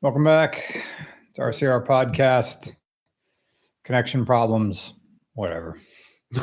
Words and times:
Welcome 0.00 0.22
back 0.22 0.84
to 1.34 1.40
RCR 1.40 1.84
podcast. 1.84 2.70
Connection 3.82 4.24
problems, 4.24 4.94
whatever. 5.34 5.80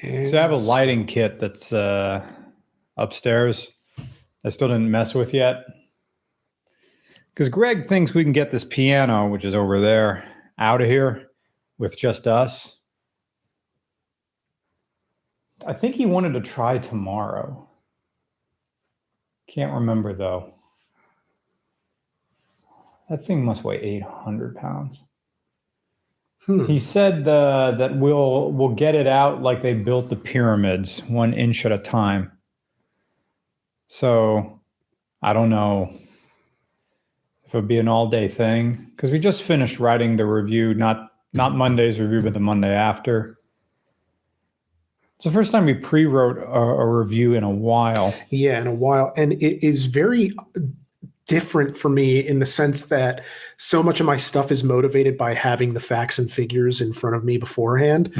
So 0.00 0.38
I 0.38 0.42
have 0.42 0.52
a 0.52 0.56
lighting 0.56 1.06
kit 1.06 1.40
that's 1.40 1.72
uh, 1.72 2.24
upstairs. 2.96 3.72
I 4.44 4.48
still 4.48 4.68
didn't 4.68 4.92
mess 4.92 5.12
with 5.12 5.34
yet 5.34 5.64
because 7.34 7.48
Greg 7.48 7.86
thinks 7.86 8.14
we 8.14 8.22
can 8.22 8.32
get 8.32 8.52
this 8.52 8.62
piano, 8.62 9.28
which 9.28 9.44
is 9.44 9.56
over 9.56 9.80
there, 9.80 10.22
out 10.56 10.80
of 10.80 10.86
here 10.86 11.30
with 11.78 11.98
just 11.98 12.28
us. 12.28 12.76
I 15.66 15.72
think 15.72 15.96
he 15.96 16.06
wanted 16.06 16.34
to 16.34 16.42
try 16.42 16.78
tomorrow. 16.78 17.68
Can't 19.48 19.74
remember 19.74 20.12
though. 20.12 20.57
That 23.08 23.24
thing 23.24 23.44
must 23.44 23.64
weigh 23.64 23.80
800 23.80 24.56
pounds. 24.56 25.02
Hmm. 26.44 26.66
He 26.66 26.78
said 26.78 27.26
uh, 27.26 27.72
that 27.72 27.96
we'll 27.96 28.52
we'll 28.52 28.74
get 28.74 28.94
it 28.94 29.06
out 29.06 29.42
like 29.42 29.60
they 29.60 29.74
built 29.74 30.08
the 30.08 30.16
pyramids, 30.16 31.02
one 31.08 31.34
inch 31.34 31.66
at 31.66 31.72
a 31.72 31.78
time. 31.78 32.32
So 33.88 34.60
I 35.22 35.32
don't 35.32 35.50
know 35.50 35.92
if 37.44 37.54
it'd 37.54 37.66
be 37.66 37.78
an 37.78 37.88
all 37.88 38.08
day 38.08 38.28
thing 38.28 38.90
because 38.94 39.10
we 39.10 39.18
just 39.18 39.42
finished 39.42 39.80
writing 39.80 40.16
the 40.16 40.26
review, 40.26 40.74
not 40.74 41.10
not 41.32 41.54
Monday's 41.54 41.98
review, 41.98 42.22
but 42.22 42.34
the 42.34 42.40
Monday 42.40 42.72
after. 42.72 43.38
It's 45.16 45.24
the 45.24 45.32
first 45.32 45.50
time 45.50 45.64
we 45.64 45.74
pre-wrote 45.74 46.38
a, 46.38 46.60
a 46.60 46.86
review 46.86 47.34
in 47.34 47.42
a 47.42 47.50
while. 47.50 48.14
Yeah, 48.30 48.60
in 48.60 48.68
a 48.68 48.74
while. 48.74 49.12
And 49.16 49.32
it 49.32 49.66
is 49.66 49.86
very 49.86 50.32
different 51.28 51.76
for 51.76 51.88
me 51.90 52.18
in 52.18 52.40
the 52.40 52.46
sense 52.46 52.86
that 52.86 53.22
so 53.58 53.82
much 53.82 54.00
of 54.00 54.06
my 54.06 54.16
stuff 54.16 54.50
is 54.50 54.64
motivated 54.64 55.16
by 55.16 55.34
having 55.34 55.74
the 55.74 55.80
facts 55.80 56.18
and 56.18 56.30
figures 56.30 56.80
in 56.80 56.92
front 56.92 57.14
of 57.14 57.22
me 57.22 57.36
beforehand. 57.36 58.10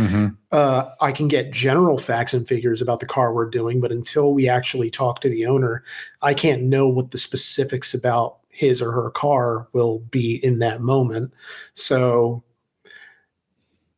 Uh, 0.52 0.90
I 1.00 1.10
can 1.10 1.26
get 1.26 1.50
general 1.50 1.98
facts 1.98 2.34
and 2.34 2.46
figures 2.46 2.80
about 2.80 3.00
the 3.00 3.06
car 3.06 3.32
we're 3.32 3.50
doing, 3.50 3.80
but 3.80 3.90
until 3.90 4.32
we 4.34 4.48
actually 4.48 4.90
talk 4.90 5.20
to 5.22 5.28
the 5.28 5.46
owner, 5.46 5.82
I 6.22 6.34
can't 6.34 6.62
know 6.62 6.86
what 6.86 7.10
the 7.10 7.18
specifics 7.18 7.94
about 7.94 8.36
his 8.50 8.82
or 8.82 8.92
her 8.92 9.10
car 9.10 9.68
will 9.72 10.00
be 10.00 10.36
in 10.44 10.58
that 10.58 10.80
moment. 10.80 11.32
So, 11.74 12.44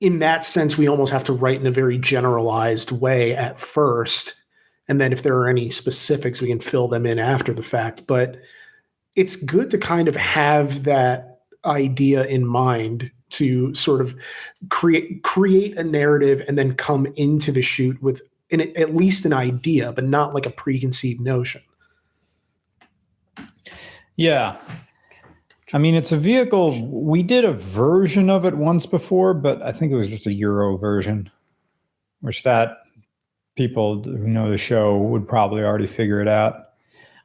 in 0.00 0.20
that 0.20 0.44
sense, 0.44 0.78
we 0.78 0.88
almost 0.88 1.12
have 1.12 1.24
to 1.24 1.32
write 1.32 1.60
in 1.60 1.66
a 1.66 1.72
very 1.72 1.98
generalized 1.98 2.92
way 2.92 3.34
at 3.34 3.58
first. 3.58 4.34
And 4.88 5.00
then 5.00 5.12
if 5.12 5.22
there 5.22 5.36
are 5.36 5.48
any 5.48 5.68
specifics, 5.70 6.40
we 6.40 6.48
can 6.48 6.60
fill 6.60 6.88
them 6.88 7.06
in 7.06 7.18
after 7.18 7.52
the 7.52 7.62
fact. 7.62 8.06
But 8.06 8.40
it's 9.16 9.36
good 9.36 9.70
to 9.70 9.78
kind 9.78 10.08
of 10.08 10.16
have 10.16 10.84
that 10.84 11.40
idea 11.64 12.24
in 12.26 12.46
mind 12.46 13.10
to 13.30 13.74
sort 13.74 14.00
of 14.00 14.14
create 14.70 15.22
create 15.22 15.76
a 15.78 15.84
narrative 15.84 16.42
and 16.48 16.58
then 16.58 16.74
come 16.74 17.06
into 17.16 17.52
the 17.52 17.62
shoot 17.62 18.00
with 18.02 18.22
an, 18.50 18.60
at 18.76 18.94
least 18.94 19.24
an 19.24 19.32
idea, 19.32 19.92
but 19.92 20.04
not 20.04 20.34
like 20.34 20.46
a 20.46 20.50
preconceived 20.50 21.20
notion. 21.20 21.62
Yeah. 24.16 24.56
I 25.72 25.78
mean, 25.78 25.94
it's 25.94 26.10
a 26.10 26.16
vehicle. 26.16 26.84
We 26.88 27.22
did 27.22 27.44
a 27.44 27.52
version 27.52 28.28
of 28.28 28.44
it 28.44 28.56
once 28.56 28.86
before, 28.86 29.34
but 29.34 29.62
I 29.62 29.70
think 29.70 29.92
it 29.92 29.96
was 29.96 30.10
just 30.10 30.26
a 30.26 30.32
Euro 30.32 30.76
version, 30.76 31.30
which 32.20 32.42
that 32.42 32.78
people 33.56 34.02
who 34.02 34.26
know 34.26 34.50
the 34.50 34.58
show 34.58 34.98
would 34.98 35.28
probably 35.28 35.62
already 35.62 35.86
figure 35.86 36.20
it 36.20 36.28
out. 36.28 36.69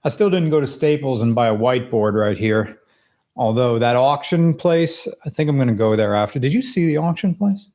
I 0.05 0.09
still 0.09 0.29
didn't 0.29 0.51
go 0.51 0.61
to 0.61 0.67
Staples 0.67 1.21
and 1.21 1.35
buy 1.35 1.47
a 1.47 1.55
whiteboard 1.55 2.13
right 2.13 2.37
here. 2.37 2.79
Although 3.35 3.79
that 3.79 3.95
auction 3.97 4.53
place, 4.53 5.07
I 5.25 5.29
think 5.29 5.49
I'm 5.49 5.57
going 5.57 5.67
to 5.67 5.73
go 5.73 5.95
there 5.95 6.15
after. 6.15 6.39
Did 6.39 6.53
you 6.53 6.61
see 6.61 6.85
the 6.85 6.97
auction 6.97 7.35
place? 7.35 7.67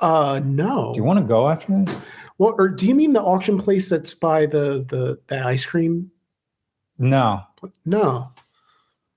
Uh, 0.00 0.40
no. 0.42 0.92
Do 0.94 0.98
you 0.98 1.04
want 1.04 1.20
to 1.20 1.24
go 1.24 1.48
after 1.48 1.84
this? 1.84 1.94
Well, 2.38 2.54
or 2.58 2.68
do 2.68 2.86
you 2.86 2.94
mean 2.94 3.12
the 3.12 3.22
auction 3.22 3.58
place 3.58 3.88
that's 3.88 4.14
by 4.14 4.46
the 4.46 4.84
the 4.88 5.20
the 5.28 5.44
ice 5.44 5.64
cream? 5.66 6.10
No, 6.98 7.42
No, 7.84 8.32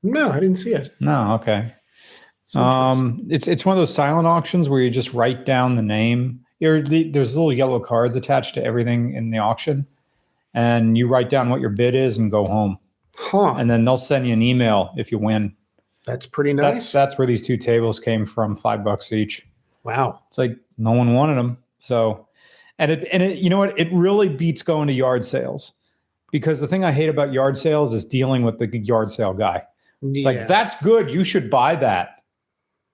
no, 0.04 0.30
I 0.30 0.40
didn't 0.40 0.58
see 0.58 0.74
it. 0.74 0.94
no. 1.00 1.34
Okay. 1.36 1.74
It's. 2.44 2.56
Um, 2.56 3.26
it's 3.30 3.48
it's 3.48 3.66
one 3.66 3.76
of 3.76 3.80
those 3.82 3.94
silent 3.94 4.28
auctions 4.28 4.68
where 4.68 4.82
you 4.82 4.90
just 4.90 5.14
write 5.14 5.46
down 5.46 5.76
the 5.78 5.82
name. 5.82 6.42
Or 6.62 6.82
the, 6.82 7.10
there's 7.12 7.36
little 7.36 7.52
yellow 7.54 7.80
cards 7.80 8.16
attached 8.16 8.54
to 8.56 8.64
everything 8.64 9.14
in 9.16 9.32
the 9.32 9.38
auction, 9.38 9.88
and 10.54 10.98
you 10.98 11.08
write 11.08 11.30
down 11.30 11.50
what 11.50 11.62
your 11.62 11.70
bid 11.70 11.96
is 11.96 12.18
and 12.18 12.32
go 12.32 12.46
home. 12.46 12.78
huh? 13.16 13.54
And 13.56 13.70
then 13.70 13.86
they'll 13.86 13.98
send 13.98 14.28
you 14.28 14.34
an 14.34 14.42
email 14.42 14.94
if 14.98 15.12
you 15.12 15.18
win. 15.18 15.56
that's 16.06 16.26
pretty 16.26 16.54
nice. 16.54 16.92
that's 16.92 17.18
where 17.18 17.28
these 17.28 17.46
two 17.46 17.58
tables 17.58 18.00
came 18.00 18.26
from, 18.26 18.56
five 18.56 18.84
bucks 18.84 19.12
each. 19.12 19.46
wow. 19.84 20.22
It's 20.30 20.38
like 20.38 20.58
no 20.78 20.92
one 20.92 21.14
wanted 21.14 21.36
them, 21.36 21.58
so 21.80 22.28
and 22.80 22.92
it 22.92 23.08
and 23.12 23.24
it 23.24 23.38
you 23.38 23.50
know 23.50 23.58
what? 23.58 23.78
It 23.80 23.92
really 23.92 24.30
beats 24.30 24.64
going 24.64 24.88
to 24.88 24.94
yard 24.94 25.26
sales 25.26 25.74
because 26.32 26.60
the 26.60 26.68
thing 26.68 26.84
I 26.84 26.92
hate 26.92 27.10
about 27.10 27.32
yard 27.32 27.58
sales 27.58 27.94
is 27.94 28.06
dealing 28.06 28.44
with 28.44 28.58
the 28.58 28.68
yard 28.68 29.12
sale 29.12 29.34
guy. 29.34 29.64
It's 30.02 30.20
yeah. 30.20 30.26
like 30.26 30.48
that's 30.48 30.76
good. 30.82 31.12
You 31.12 31.24
should 31.24 31.50
buy 31.50 31.76
that. 31.78 32.24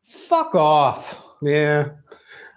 Fuck 0.06 0.56
off. 0.56 1.22
yeah. 1.42 1.90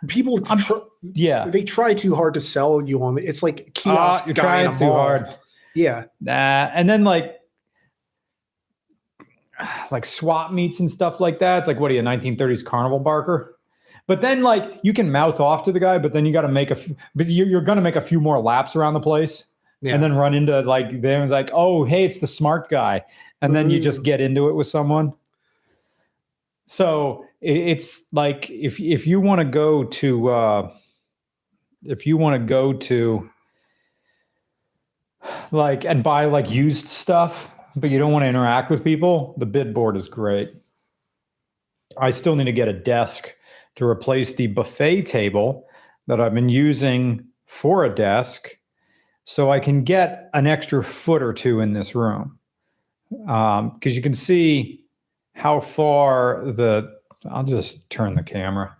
People 0.08 0.38
tr- 0.40 0.72
Yeah. 1.02 1.46
they 1.48 1.62
try 1.62 1.94
too 1.94 2.14
hard 2.14 2.34
to 2.34 2.40
sell 2.40 2.80
you 2.82 3.02
on 3.02 3.18
it. 3.18 3.22
it's 3.24 3.42
like 3.42 3.66
Ah, 3.68 3.70
kiosk 3.74 4.26
you're 4.26 4.34
trying 4.34 4.72
too 4.72 4.86
mall. 4.86 4.96
hard. 4.96 5.26
Yeah. 5.74 6.04
Nah. 6.20 6.70
And 6.74 6.88
then 6.88 7.04
like 7.04 7.36
like 9.90 10.04
swap 10.04 10.50
meets 10.52 10.80
and 10.80 10.90
stuff 10.90 11.20
like 11.20 11.38
that. 11.38 11.58
It's 11.58 11.68
like 11.68 11.78
what 11.78 11.90
are 11.90 11.94
you, 11.94 12.02
1930s 12.02 12.64
carnival 12.64 12.98
barker? 12.98 13.56
But 14.08 14.20
then 14.20 14.42
like 14.42 14.80
you 14.82 14.92
can 14.92 15.12
mouth 15.12 15.38
off 15.38 15.62
to 15.64 15.72
the 15.72 15.78
guy, 15.80 15.98
but 15.98 16.12
then 16.12 16.26
you 16.26 16.32
got 16.32 16.42
to 16.42 16.48
make 16.48 16.70
a, 16.70 16.76
f- 16.76 16.88
but 17.14 17.26
you're, 17.26 17.46
you're 17.46 17.60
going 17.60 17.76
to 17.76 17.82
make 17.82 17.94
a 17.96 18.00
few 18.00 18.20
more 18.20 18.40
laps 18.40 18.74
around 18.74 18.94
the 18.94 19.00
place 19.00 19.44
Yeah. 19.80 19.94
and 19.94 20.02
then 20.02 20.14
run 20.14 20.34
into 20.34 20.60
like 20.62 21.00
them 21.00 21.28
like, 21.28 21.50
oh, 21.52 21.84
hey, 21.84 22.04
it's 22.04 22.18
the 22.18 22.26
smart 22.26 22.68
guy, 22.68 23.02
and 23.40 23.54
then 23.54 23.70
you 23.70 23.78
just 23.78 24.02
get 24.02 24.20
into 24.20 24.48
it 24.48 24.54
with 24.54 24.66
someone. 24.66 25.12
So 26.66 27.24
it's 27.42 28.04
like 28.12 28.48
if 28.50 28.78
if 28.80 29.06
you 29.06 29.20
want 29.20 29.40
to 29.40 29.44
go 29.44 29.84
to 29.84 30.28
uh, 30.30 30.72
if 31.82 32.06
you 32.06 32.16
want 32.16 32.40
to 32.40 32.46
go 32.46 32.72
to 32.72 33.28
like 35.50 35.84
and 35.84 36.02
buy 36.02 36.24
like 36.26 36.50
used 36.50 36.86
stuff, 36.86 37.50
but 37.76 37.90
you 37.90 37.98
don't 37.98 38.12
want 38.12 38.22
to 38.22 38.28
interact 38.28 38.70
with 38.70 38.84
people, 38.84 39.34
the 39.38 39.46
bid 39.46 39.74
board 39.74 39.96
is 39.96 40.08
great. 40.08 40.54
I 41.98 42.10
still 42.10 42.36
need 42.36 42.44
to 42.44 42.52
get 42.52 42.68
a 42.68 42.72
desk 42.72 43.34
to 43.76 43.86
replace 43.86 44.32
the 44.32 44.46
buffet 44.48 45.02
table 45.02 45.66
that 46.06 46.20
I've 46.20 46.34
been 46.34 46.48
using 46.48 47.26
for 47.46 47.84
a 47.84 47.94
desk 47.94 48.56
so 49.24 49.50
I 49.50 49.60
can 49.60 49.84
get 49.84 50.30
an 50.34 50.46
extra 50.46 50.82
foot 50.82 51.22
or 51.22 51.32
two 51.32 51.60
in 51.60 51.72
this 51.72 51.94
room. 51.94 52.38
Because 53.10 53.94
you 53.94 54.02
can 54.02 54.14
see 54.14 54.84
how 55.34 55.60
far 55.60 56.42
the, 56.44 56.90
I'll 57.30 57.44
just 57.44 57.88
turn 57.90 58.14
the 58.14 58.22
camera. 58.22 58.76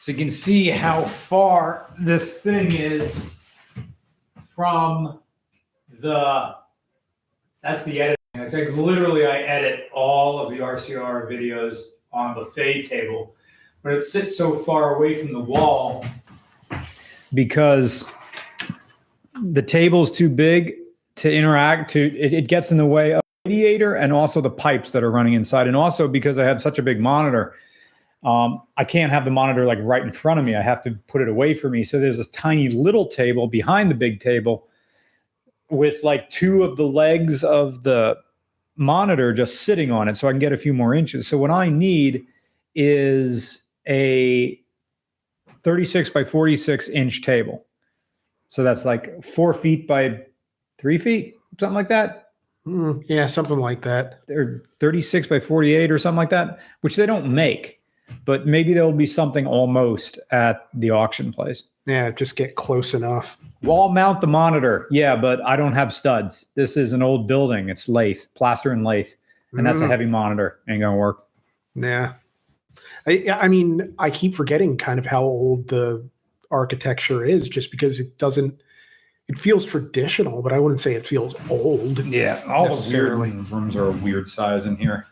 So 0.00 0.12
you 0.12 0.18
can 0.18 0.30
see 0.30 0.68
how 0.68 1.02
far 1.02 1.86
this 1.98 2.40
thing 2.40 2.74
is 2.74 3.32
from 4.48 5.20
the, 6.00 6.56
that's 7.62 7.84
the 7.84 8.00
editing. 8.00 8.16
It's 8.34 8.54
like 8.54 8.72
literally 8.76 9.26
I 9.26 9.38
edit 9.42 9.90
all 9.94 10.40
of 10.40 10.50
the 10.50 10.58
RCR 10.58 11.30
videos 11.30 11.90
on 12.12 12.34
the 12.34 12.44
buffet 12.44 12.82
table, 12.82 13.36
but 13.82 13.92
it 13.92 14.02
sits 14.02 14.36
so 14.36 14.58
far 14.58 14.96
away 14.96 15.14
from 15.14 15.32
the 15.32 15.40
wall 15.40 16.04
because 17.34 18.06
the 19.40 19.62
table's 19.62 20.10
too 20.10 20.28
big 20.28 20.74
to 21.16 21.32
interact 21.32 21.90
to 21.90 22.18
it, 22.18 22.34
it 22.34 22.48
gets 22.48 22.72
in 22.72 22.78
the 22.78 22.86
way 22.86 23.12
of 23.12 23.21
radiator 23.44 23.94
and 23.94 24.12
also 24.12 24.40
the 24.40 24.50
pipes 24.50 24.92
that 24.92 25.02
are 25.02 25.10
running 25.10 25.32
inside. 25.32 25.66
And 25.66 25.76
also 25.76 26.06
because 26.06 26.38
i 26.38 26.44
have 26.44 26.60
such 26.60 26.78
a 26.78 26.82
big 26.82 27.00
monitor 27.00 27.54
um, 28.22 28.62
i 28.76 28.84
can't 28.84 29.10
have 29.10 29.24
the 29.24 29.32
monitor 29.32 29.66
like 29.66 29.78
right 29.82 30.02
in 30.02 30.12
front 30.12 30.38
of 30.38 30.46
me. 30.46 30.54
I 30.54 30.62
have 30.62 30.80
to 30.82 30.92
put 31.08 31.22
it 31.22 31.28
away 31.28 31.54
from 31.54 31.72
me. 31.72 31.82
So 31.82 31.98
there's 31.98 32.18
this 32.18 32.28
tiny 32.28 32.68
little 32.68 33.06
table 33.06 33.48
behind 33.48 33.90
the 33.90 33.96
big 33.96 34.20
table 34.20 34.68
with 35.70 36.04
like 36.04 36.30
two 36.30 36.62
of 36.62 36.76
the 36.76 36.86
legs 36.86 37.42
of 37.42 37.82
the 37.82 38.16
monitor 38.76 39.32
just 39.32 39.62
sitting 39.62 39.90
on 39.90 40.08
it 40.08 40.16
so 40.16 40.26
i 40.26 40.30
can 40.32 40.38
get 40.38 40.52
a 40.52 40.56
few 40.56 40.72
more 40.72 40.94
inches. 40.94 41.26
So 41.26 41.36
what 41.36 41.50
i 41.50 41.68
need 41.68 42.24
is 42.76 43.62
a 43.88 44.58
36 45.62 46.10
by 46.10 46.22
46 46.22 46.88
inch 46.90 47.22
table. 47.22 47.66
So 48.48 48.62
that's 48.62 48.84
like 48.84 49.24
four 49.24 49.52
feet 49.52 49.88
by 49.88 50.20
three 50.78 50.98
feet, 50.98 51.34
something 51.58 51.74
like 51.74 51.88
that, 51.88 52.21
Mm, 52.66 53.04
yeah, 53.08 53.26
something 53.26 53.58
like 53.58 53.82
that. 53.82 54.20
They're 54.28 54.62
36 54.78 55.26
by 55.26 55.40
48 55.40 55.90
or 55.90 55.98
something 55.98 56.16
like 56.16 56.30
that, 56.30 56.60
which 56.82 56.96
they 56.96 57.06
don't 57.06 57.32
make. 57.32 57.80
But 58.24 58.46
maybe 58.46 58.74
there'll 58.74 58.92
be 58.92 59.06
something 59.06 59.46
almost 59.46 60.18
at 60.30 60.68
the 60.74 60.90
auction 60.90 61.32
place. 61.32 61.64
Yeah, 61.86 62.10
just 62.10 62.36
get 62.36 62.54
close 62.54 62.94
enough. 62.94 63.38
Wall 63.62 63.88
mount 63.88 64.20
the 64.20 64.26
monitor. 64.26 64.86
Yeah, 64.90 65.16
but 65.16 65.40
I 65.44 65.56
don't 65.56 65.72
have 65.72 65.92
studs. 65.92 66.46
This 66.54 66.76
is 66.76 66.92
an 66.92 67.02
old 67.02 67.26
building. 67.26 67.68
It's 67.68 67.88
lathe, 67.88 68.20
plaster 68.34 68.70
and 68.70 68.84
lathe. 68.84 69.08
and 69.54 69.66
that's 69.66 69.80
a 69.80 69.84
Mm. 69.84 69.88
heavy 69.88 70.06
monitor. 70.06 70.58
Ain't 70.68 70.80
gonna 70.80 70.96
work. 70.96 71.24
Yeah. 71.74 72.14
I, 73.06 73.26
I 73.30 73.48
mean, 73.48 73.94
I 73.98 74.08
keep 74.10 74.34
forgetting 74.34 74.78
kind 74.78 74.98
of 74.98 75.04
how 75.04 75.22
old 75.22 75.68
the 75.68 76.08
architecture 76.50 77.22
is 77.24 77.48
just 77.50 77.70
because 77.70 78.00
it 78.00 78.16
doesn't, 78.18 78.60
it 79.28 79.38
feels 79.38 79.64
traditional, 79.64 80.42
but 80.42 80.52
I 80.52 80.58
wouldn't 80.58 80.80
say 80.80 80.94
it 80.94 81.06
feels 81.06 81.34
old. 81.48 82.04
Yeah, 82.04 82.42
all 82.46 82.66
the 82.68 82.90
weird 82.92 83.50
rooms 83.50 83.76
are 83.76 83.86
a 83.86 83.92
weird 83.92 84.28
size 84.28 84.66
in 84.66 84.76
here, 84.76 85.06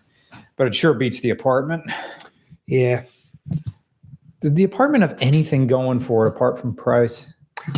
but 0.56 0.66
it 0.66 0.74
sure 0.74 0.94
beats 0.94 1.20
the 1.20 1.30
apartment. 1.30 1.84
Yeah. 2.66 3.04
Did 4.40 4.56
the 4.56 4.64
apartment 4.64 5.02
have 5.02 5.16
anything 5.20 5.66
going 5.66 6.00
for 6.00 6.26
it 6.26 6.30
apart 6.30 6.58
from 6.58 6.74
price? 6.74 7.32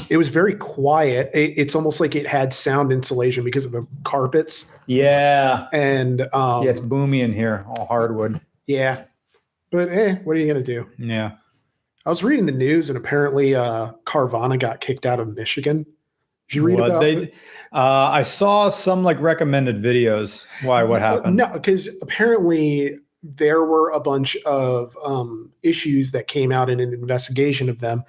It 0.08 0.16
was 0.16 0.28
very 0.28 0.54
quiet. 0.54 1.30
It, 1.34 1.54
it's 1.56 1.74
almost 1.74 1.98
like 1.98 2.14
it 2.14 2.26
had 2.26 2.54
sound 2.54 2.92
insulation 2.92 3.42
because 3.44 3.64
of 3.66 3.72
the 3.72 3.84
carpets. 4.04 4.70
Yeah, 4.86 5.66
And 5.72 6.22
um, 6.32 6.62
yeah, 6.64 6.70
it's 6.70 6.80
boomy 6.80 7.20
in 7.22 7.32
here, 7.32 7.64
all 7.68 7.86
hardwood. 7.86 8.40
yeah. 8.66 9.04
But 9.70 9.88
hey, 9.88 10.20
what 10.24 10.36
are 10.36 10.38
you 10.38 10.46
going 10.52 10.62
to 10.62 10.72
do? 10.72 10.86
Yeah, 10.98 11.32
I 12.04 12.10
was 12.10 12.22
reading 12.22 12.44
the 12.44 12.52
news 12.52 12.90
and 12.90 12.98
apparently 12.98 13.54
uh, 13.54 13.92
Carvana 14.04 14.58
got 14.58 14.80
kicked 14.82 15.06
out 15.06 15.18
of 15.18 15.34
Michigan. 15.34 15.86
Did 16.52 16.56
you 16.56 16.64
read 16.66 16.78
about 16.80 17.00
they- 17.00 17.16
it? 17.16 17.34
uh, 17.72 18.10
I 18.12 18.22
saw 18.22 18.68
some 18.68 19.02
like 19.02 19.18
recommended 19.20 19.82
videos. 19.82 20.46
Why? 20.62 20.82
What 20.82 21.00
Uh, 21.00 21.14
happened? 21.16 21.36
No, 21.36 21.48
because 21.48 21.88
apparently 22.02 22.98
there 23.22 23.64
were 23.64 23.90
a 23.90 24.00
bunch 24.00 24.36
of 24.44 24.96
um, 25.04 25.50
issues 25.62 26.10
that 26.12 26.26
came 26.26 26.52
out 26.52 26.68
in 26.68 26.80
an 26.80 26.92
investigation 26.92 27.68
of 27.70 27.78
them 27.80 28.02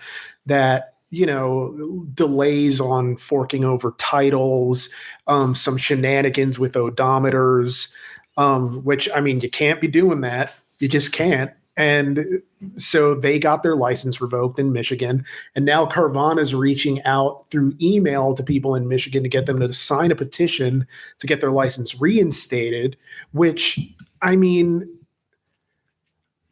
that 0.45 0.95
you 1.11 1.25
know 1.25 2.05
delays 2.13 2.81
on 2.81 3.15
forking 3.15 3.63
over 3.63 3.93
titles, 3.97 4.89
um, 5.27 5.55
some 5.55 5.77
shenanigans 5.77 6.59
with 6.59 6.73
odometers, 6.73 7.93
um, 8.37 8.83
which 8.83 9.07
I 9.15 9.21
mean 9.21 9.39
you 9.39 9.49
can't 9.49 9.79
be 9.79 9.87
doing 9.87 10.21
that. 10.21 10.53
You 10.79 10.87
just 10.89 11.13
can't. 11.13 11.51
And 11.75 12.41
so 12.75 13.15
they 13.15 13.39
got 13.39 13.63
their 13.63 13.75
license 13.75 14.21
revoked 14.21 14.59
in 14.59 14.73
Michigan. 14.73 15.25
And 15.55 15.65
now 15.65 15.85
Carvana 15.85 16.39
is 16.39 16.53
reaching 16.53 17.01
out 17.03 17.45
through 17.49 17.75
email 17.81 18.35
to 18.35 18.43
people 18.43 18.75
in 18.75 18.87
Michigan 18.87 19.23
to 19.23 19.29
get 19.29 19.47
them 19.47 19.59
to 19.59 19.73
sign 19.73 20.11
a 20.11 20.15
petition 20.15 20.85
to 21.19 21.27
get 21.27 21.41
their 21.41 21.51
license 21.51 21.99
reinstated, 21.99 22.95
which 23.31 23.79
I 24.21 24.35
mean, 24.35 24.87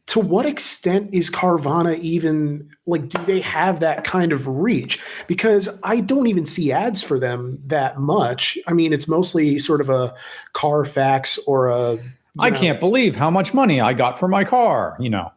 to 0.07 0.19
what 0.19 0.45
extent 0.45 1.13
is 1.13 1.29
Carvana 1.29 1.97
even 1.99 2.69
like, 2.85 3.07
do 3.07 3.23
they 3.25 3.39
have 3.39 3.79
that 3.79 4.03
kind 4.03 4.33
of 4.33 4.45
reach? 4.47 4.99
Because 5.27 5.69
I 5.83 6.01
don't 6.01 6.27
even 6.27 6.45
see 6.45 6.71
ads 6.71 7.01
for 7.01 7.17
them 7.17 7.59
that 7.67 7.97
much. 7.97 8.57
I 8.67 8.73
mean, 8.73 8.91
it's 8.91 9.07
mostly 9.07 9.57
sort 9.57 9.79
of 9.79 9.89
a 9.89 10.13
Carfax 10.53 11.37
or 11.47 11.69
a. 11.69 11.99
I 12.39 12.49
know, 12.49 12.57
can't 12.57 12.79
believe 12.79 13.15
how 13.15 13.29
much 13.29 13.53
money 13.53 13.81
I 13.81 13.93
got 13.93 14.17
for 14.17 14.27
my 14.27 14.43
car. 14.43 14.95
You 14.99 15.09
know 15.09 15.31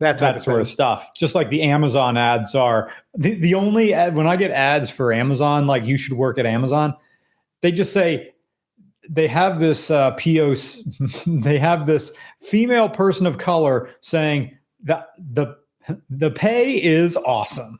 that 0.00 0.18
that 0.18 0.36
of 0.36 0.42
sort 0.42 0.54
thing. 0.56 0.60
of 0.62 0.68
stuff. 0.68 1.10
Just 1.14 1.34
like 1.34 1.50
the 1.50 1.62
Amazon 1.62 2.16
ads 2.16 2.54
are. 2.54 2.90
The, 3.14 3.34
the 3.34 3.54
only 3.54 3.94
ad, 3.94 4.14
when 4.14 4.26
I 4.26 4.36
get 4.36 4.50
ads 4.50 4.90
for 4.90 5.12
Amazon, 5.12 5.66
like 5.66 5.84
you 5.84 5.96
should 5.96 6.14
work 6.14 6.38
at 6.38 6.46
Amazon, 6.46 6.94
they 7.60 7.70
just 7.70 7.92
say 7.92 8.32
they 9.08 9.28
have 9.28 9.60
this 9.60 9.90
uh, 9.90 10.12
POS. 10.12 10.82
they 11.26 11.58
have 11.58 11.86
this 11.86 12.12
female 12.38 12.88
person 12.88 13.26
of 13.26 13.38
color 13.38 13.90
saying 14.00 14.56
that 14.82 15.10
the 15.18 15.56
the 16.08 16.30
pay 16.30 16.82
is 16.82 17.16
awesome. 17.16 17.78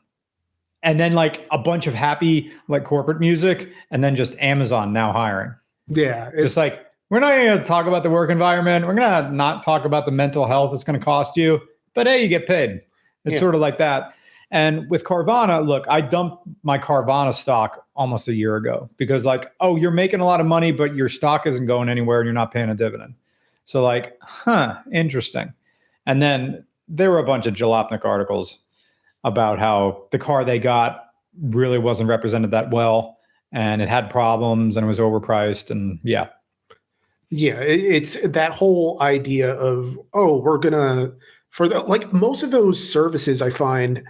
And 0.83 0.99
then 0.99 1.13
like 1.13 1.45
a 1.51 1.57
bunch 1.57 1.85
of 1.85 1.93
happy 1.93 2.51
like 2.67 2.83
corporate 2.83 3.19
music, 3.19 3.71
and 3.89 4.03
then 4.03 4.15
just 4.15 4.35
Amazon 4.39 4.93
now 4.93 5.11
hiring. 5.11 5.53
Yeah, 5.87 6.29
it's, 6.33 6.43
just 6.43 6.57
like 6.57 6.85
we're 7.11 7.19
not 7.19 7.31
going 7.33 7.57
to 7.57 7.63
talk 7.65 7.87
about 7.87 8.03
the 8.03 8.09
work 8.09 8.29
environment. 8.31 8.87
We're 8.87 8.95
going 8.95 9.25
to 9.25 9.35
not 9.35 9.63
talk 9.63 9.83
about 9.83 10.05
the 10.05 10.13
mental 10.13 10.47
health 10.47 10.73
it's 10.73 10.85
going 10.85 10.97
to 10.97 11.03
cost 11.03 11.35
you. 11.35 11.59
But 11.93 12.07
hey, 12.07 12.23
you 12.23 12.29
get 12.29 12.47
paid. 12.47 12.81
It's 13.25 13.33
Yeah. 13.33 13.39
sort 13.39 13.53
of 13.53 13.59
like 13.59 13.77
that. 13.79 14.13
And 14.49 14.89
with 14.89 15.03
Carvana, 15.03 15.65
look, 15.65 15.85
I 15.89 15.99
dumped 15.99 16.43
my 16.63 16.77
Carvana 16.77 17.33
stock 17.33 17.85
almost 17.97 18.29
a 18.29 18.33
year 18.33 18.55
ago 18.55 18.89
because, 18.95 19.25
like, 19.25 19.51
oh, 19.59 19.75
you're 19.75 19.91
making 19.91 20.21
a 20.21 20.25
lot 20.25 20.39
of 20.39 20.45
money, 20.47 20.71
but 20.71 20.95
your 20.95 21.09
stock 21.09 21.45
isn't 21.45 21.65
going 21.65 21.89
anywhere 21.89 22.21
and 22.21 22.27
you're 22.27 22.33
not 22.33 22.51
paying 22.53 22.69
a 22.69 22.75
dividend. 22.75 23.13
So, 23.65 23.83
like, 23.83 24.17
huh, 24.21 24.77
interesting. 24.91 25.53
And 26.05 26.21
then 26.21 26.65
there 26.87 27.11
were 27.11 27.19
a 27.19 27.23
bunch 27.25 27.45
of 27.45 27.53
Jalopnik 27.53 28.05
articles 28.05 28.59
about 29.25 29.59
how 29.59 30.07
the 30.11 30.17
car 30.17 30.43
they 30.45 30.59
got 30.59 31.07
really 31.41 31.77
wasn't 31.77 32.09
represented 32.09 32.51
that 32.51 32.71
well 32.71 33.17
and 33.51 33.81
it 33.81 33.89
had 33.89 34.09
problems 34.09 34.77
and 34.77 34.85
it 34.85 34.87
was 34.87 34.99
overpriced. 34.99 35.69
And 35.71 35.99
yeah, 36.03 36.27
Yeah, 37.31 37.61
it's 37.61 38.21
that 38.27 38.51
whole 38.51 39.01
idea 39.01 39.53
of 39.55 39.97
oh, 40.13 40.41
we're 40.41 40.57
gonna 40.57 41.13
for 41.49 41.67
the 41.67 41.79
like 41.79 42.11
most 42.13 42.43
of 42.43 42.51
those 42.51 42.91
services 42.91 43.41
I 43.41 43.49
find 43.49 44.03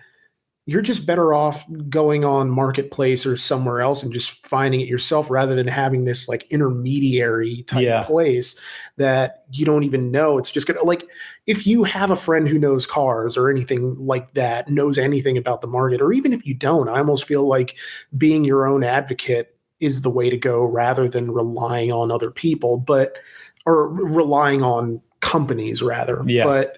you're 0.68 0.82
just 0.84 1.06
better 1.08 1.34
off 1.34 1.66
going 1.90 2.24
on 2.24 2.50
marketplace 2.50 3.26
or 3.26 3.36
somewhere 3.36 3.82
else 3.82 4.04
and 4.04 4.14
just 4.14 4.46
finding 4.48 4.80
it 4.82 4.88
yourself 4.88 5.30
rather 5.30 5.56
than 5.56 5.68
having 5.68 6.06
this 6.06 6.30
like 6.30 6.46
intermediary 6.52 7.64
type 7.64 7.84
Yeah. 7.84 8.04
place 8.04 8.60
that 8.98 9.44
you 9.52 9.66
don't 9.66 9.84
even 9.84 10.12
know 10.12 10.38
it's 10.38 10.52
just 10.52 10.68
gonna 10.68 10.84
like 10.84 11.08
if 11.48 11.66
you 11.68 11.84
have 11.84 12.12
a 12.12 12.16
friend 12.16 12.48
who 12.48 12.60
knows 12.60 12.86
cars 12.88 13.38
or 13.38 13.50
anything 13.50 13.96
like 13.98 14.34
that 14.36 14.70
knows 14.70 14.98
anything 15.00 15.38
about 15.38 15.62
the 15.62 15.68
market 15.68 16.00
or 16.02 16.14
even 16.14 16.32
if 16.32 16.46
you 16.46 16.54
don't 16.54 16.90
i 16.90 17.00
almost 17.00 17.26
feel 17.26 17.48
like 17.48 17.76
being 18.18 18.44
your 18.46 18.68
own 18.68 18.84
advocate 18.84 19.58
is 19.82 20.02
the 20.02 20.10
way 20.10 20.30
to 20.30 20.38
go 20.38 20.64
rather 20.64 21.08
than 21.10 21.32
relying 21.32 21.92
on 21.92 22.12
other 22.12 22.32
people 22.32 22.78
but 22.78 23.18
or 23.66 23.90
relying 23.90 24.64
on 24.64 25.02
companies 25.20 25.82
rather. 25.82 26.24
Yeah. 26.26 26.46
but 26.46 26.78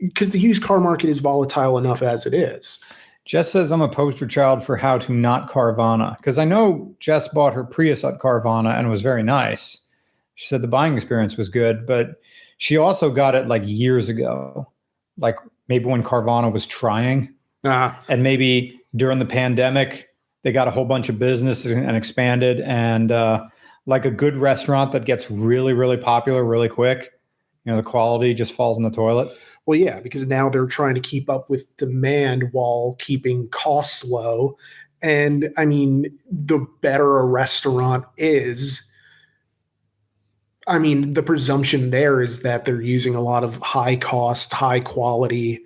because 0.00 0.30
the 0.30 0.38
used 0.38 0.62
car 0.62 0.78
market 0.78 1.10
is 1.10 1.20
volatile 1.20 1.78
enough 1.78 2.02
as 2.02 2.26
it 2.26 2.34
is. 2.34 2.78
Jess 3.24 3.50
says 3.50 3.70
I'm 3.70 3.80
a 3.80 3.88
poster 3.88 4.26
child 4.26 4.64
for 4.64 4.76
how 4.76 4.98
to 4.98 5.12
not 5.12 5.50
Carvana 5.50 6.16
because 6.16 6.38
I 6.38 6.44
know 6.44 6.94
Jess 6.98 7.28
bought 7.28 7.54
her 7.54 7.64
Prius 7.64 8.04
at 8.04 8.18
Carvana 8.18 8.76
and 8.76 8.86
it 8.86 8.90
was 8.90 9.02
very 9.02 9.22
nice. 9.22 9.80
She 10.34 10.48
said 10.48 10.62
the 10.62 10.68
buying 10.68 10.94
experience 10.94 11.36
was 11.36 11.48
good, 11.48 11.86
but 11.86 12.20
she 12.58 12.76
also 12.76 13.10
got 13.10 13.34
it 13.34 13.48
like 13.48 13.62
years 13.64 14.08
ago, 14.08 14.70
like 15.18 15.36
maybe 15.68 15.84
when 15.84 16.02
Carvana 16.02 16.52
was 16.52 16.66
trying, 16.66 17.32
uh, 17.64 17.92
and 18.08 18.22
maybe 18.22 18.80
during 18.96 19.18
the 19.18 19.24
pandemic 19.24 20.08
they 20.42 20.52
got 20.52 20.68
a 20.68 20.70
whole 20.70 20.84
bunch 20.84 21.08
of 21.08 21.18
business 21.18 21.64
and 21.64 21.84
and 21.84 21.96
expanded, 21.96 22.60
and 22.60 23.12
uh, 23.12 23.44
like 23.86 24.04
a 24.04 24.10
good 24.10 24.36
restaurant 24.36 24.92
that 24.92 25.04
gets 25.04 25.30
really 25.30 25.72
really 25.72 25.96
popular 25.96 26.44
really 26.44 26.68
quick, 26.68 27.12
you 27.64 27.70
know 27.70 27.76
the 27.76 27.82
quality 27.82 28.34
just 28.34 28.52
falls 28.52 28.76
in 28.76 28.82
the 28.82 28.90
toilet. 28.90 29.28
well 29.66 29.78
yeah 29.78 30.00
because 30.00 30.24
now 30.24 30.48
they're 30.48 30.66
trying 30.66 30.94
to 30.94 31.00
keep 31.00 31.30
up 31.30 31.48
with 31.48 31.74
demand 31.76 32.52
while 32.52 32.96
keeping 32.98 33.48
costs 33.48 34.04
low 34.04 34.56
and 35.00 35.52
i 35.56 35.64
mean 35.64 36.18
the 36.30 36.58
better 36.80 37.18
a 37.18 37.24
restaurant 37.24 38.04
is 38.16 38.90
i 40.66 40.78
mean 40.78 41.14
the 41.14 41.22
presumption 41.22 41.90
there 41.90 42.20
is 42.20 42.42
that 42.42 42.64
they're 42.64 42.80
using 42.80 43.14
a 43.14 43.20
lot 43.20 43.44
of 43.44 43.56
high 43.58 43.96
cost 43.96 44.52
high 44.52 44.80
quality 44.80 45.64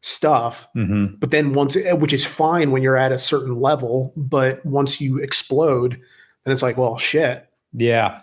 stuff 0.00 0.68
Mm-hmm. 0.76 1.16
but 1.18 1.30
then 1.30 1.52
once 1.54 1.76
which 1.94 2.12
is 2.12 2.24
fine 2.24 2.70
when 2.70 2.82
you're 2.82 2.96
at 2.96 3.12
a 3.12 3.18
certain 3.18 3.54
level 3.54 4.12
but 4.16 4.64
once 4.64 5.00
you 5.00 5.18
explode 5.18 6.00
then 6.44 6.52
it's 6.52 6.62
like 6.62 6.76
well 6.76 6.96
shit 6.98 7.48
Yeah. 7.72 8.20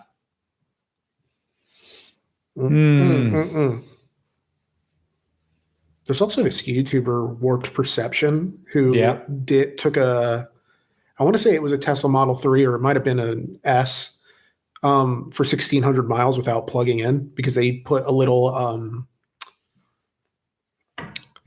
Mm, 2.57 2.69
Hmm. 2.69 3.35
mm, 3.35 3.51
mm. 3.51 3.83
There's 6.05 6.21
also 6.21 6.43
this 6.43 6.61
YouTuber 6.61 7.39
Warped 7.39 7.73
Perception 7.73 8.57
who 8.71 8.95
Yeah. 8.95 9.21
did 9.43 9.77
took 9.77 9.97
a 9.97 10.47
I 11.17 11.23
want 11.23 11.35
to 11.35 11.41
say 11.41 11.55
it 11.55 11.61
was 11.63 11.71
a 11.73 11.77
Tesla 11.77 12.09
Model 12.09 12.35
3 12.35 12.65
or 12.65 12.75
it 12.75 12.81
might 12.81 12.95
have 12.95 13.03
been 13.05 13.19
an 13.19 13.57
S 13.63 14.19
um, 14.83 15.29
for 15.31 15.43
1600 15.45 16.07
miles 16.09 16.37
without 16.37 16.67
plugging 16.67 16.99
in 16.99 17.27
because 17.35 17.55
they 17.55 17.77
put 17.79 18.05
a 18.05 18.11
little 18.11 18.53
um, 18.53 19.07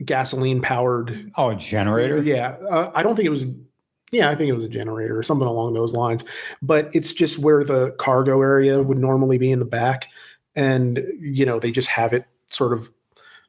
gasoline 0.05 0.61
powered 0.61 1.31
Oh, 1.37 1.49
a 1.49 1.55
generator. 1.55 2.21
yeah, 2.21 2.55
uh, 2.69 2.91
I 2.95 3.03
don't 3.03 3.15
think 3.15 3.25
it 3.27 3.31
was. 3.31 3.45
Yeah, 4.11 4.29
I 4.29 4.35
think 4.35 4.49
it 4.49 4.53
was 4.53 4.65
a 4.65 4.69
generator 4.69 5.17
or 5.17 5.21
something 5.23 5.47
along 5.47 5.73
those 5.75 5.93
lines. 5.93 6.23
But 6.63 6.89
it's 6.95 7.13
just 7.13 7.37
where 7.37 7.63
the 7.63 7.91
cargo 7.99 8.41
area 8.41 8.81
would 8.81 8.97
normally 8.97 9.37
be 9.37 9.51
in 9.51 9.59
the 9.59 9.65
back, 9.65 10.07
and 10.55 11.03
you 11.19 11.45
know 11.45 11.59
they 11.59 11.71
just 11.71 11.89
have 11.89 12.11
it 12.13 12.25
sort 12.47 12.73
of 12.73 12.89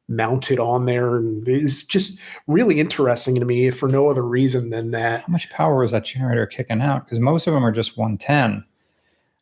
mounted 0.09 0.59
on 0.59 0.85
there, 0.87 1.16
and 1.16 1.47
it's 1.49 1.83
just 1.85 2.19
really 2.47 2.78
interesting 2.80 3.37
to 3.37 3.45
me 3.47 3.71
for 3.71 3.88
no 3.88 4.11
other 4.11 4.23
reason 4.26 4.69
than 4.71 4.90
that. 4.90 5.21
How 5.23 5.28
much 5.28 5.49
power 5.50 5.83
is 5.85 5.92
that 5.92 6.04
generator 6.04 6.47
kicking 6.47 6.83
out? 6.83 7.04
Because 7.07 7.21
most 7.21 7.47
of 7.47 7.54
them 7.54 7.64
are 7.64 7.71
just 7.73 7.97
110, 7.97 8.64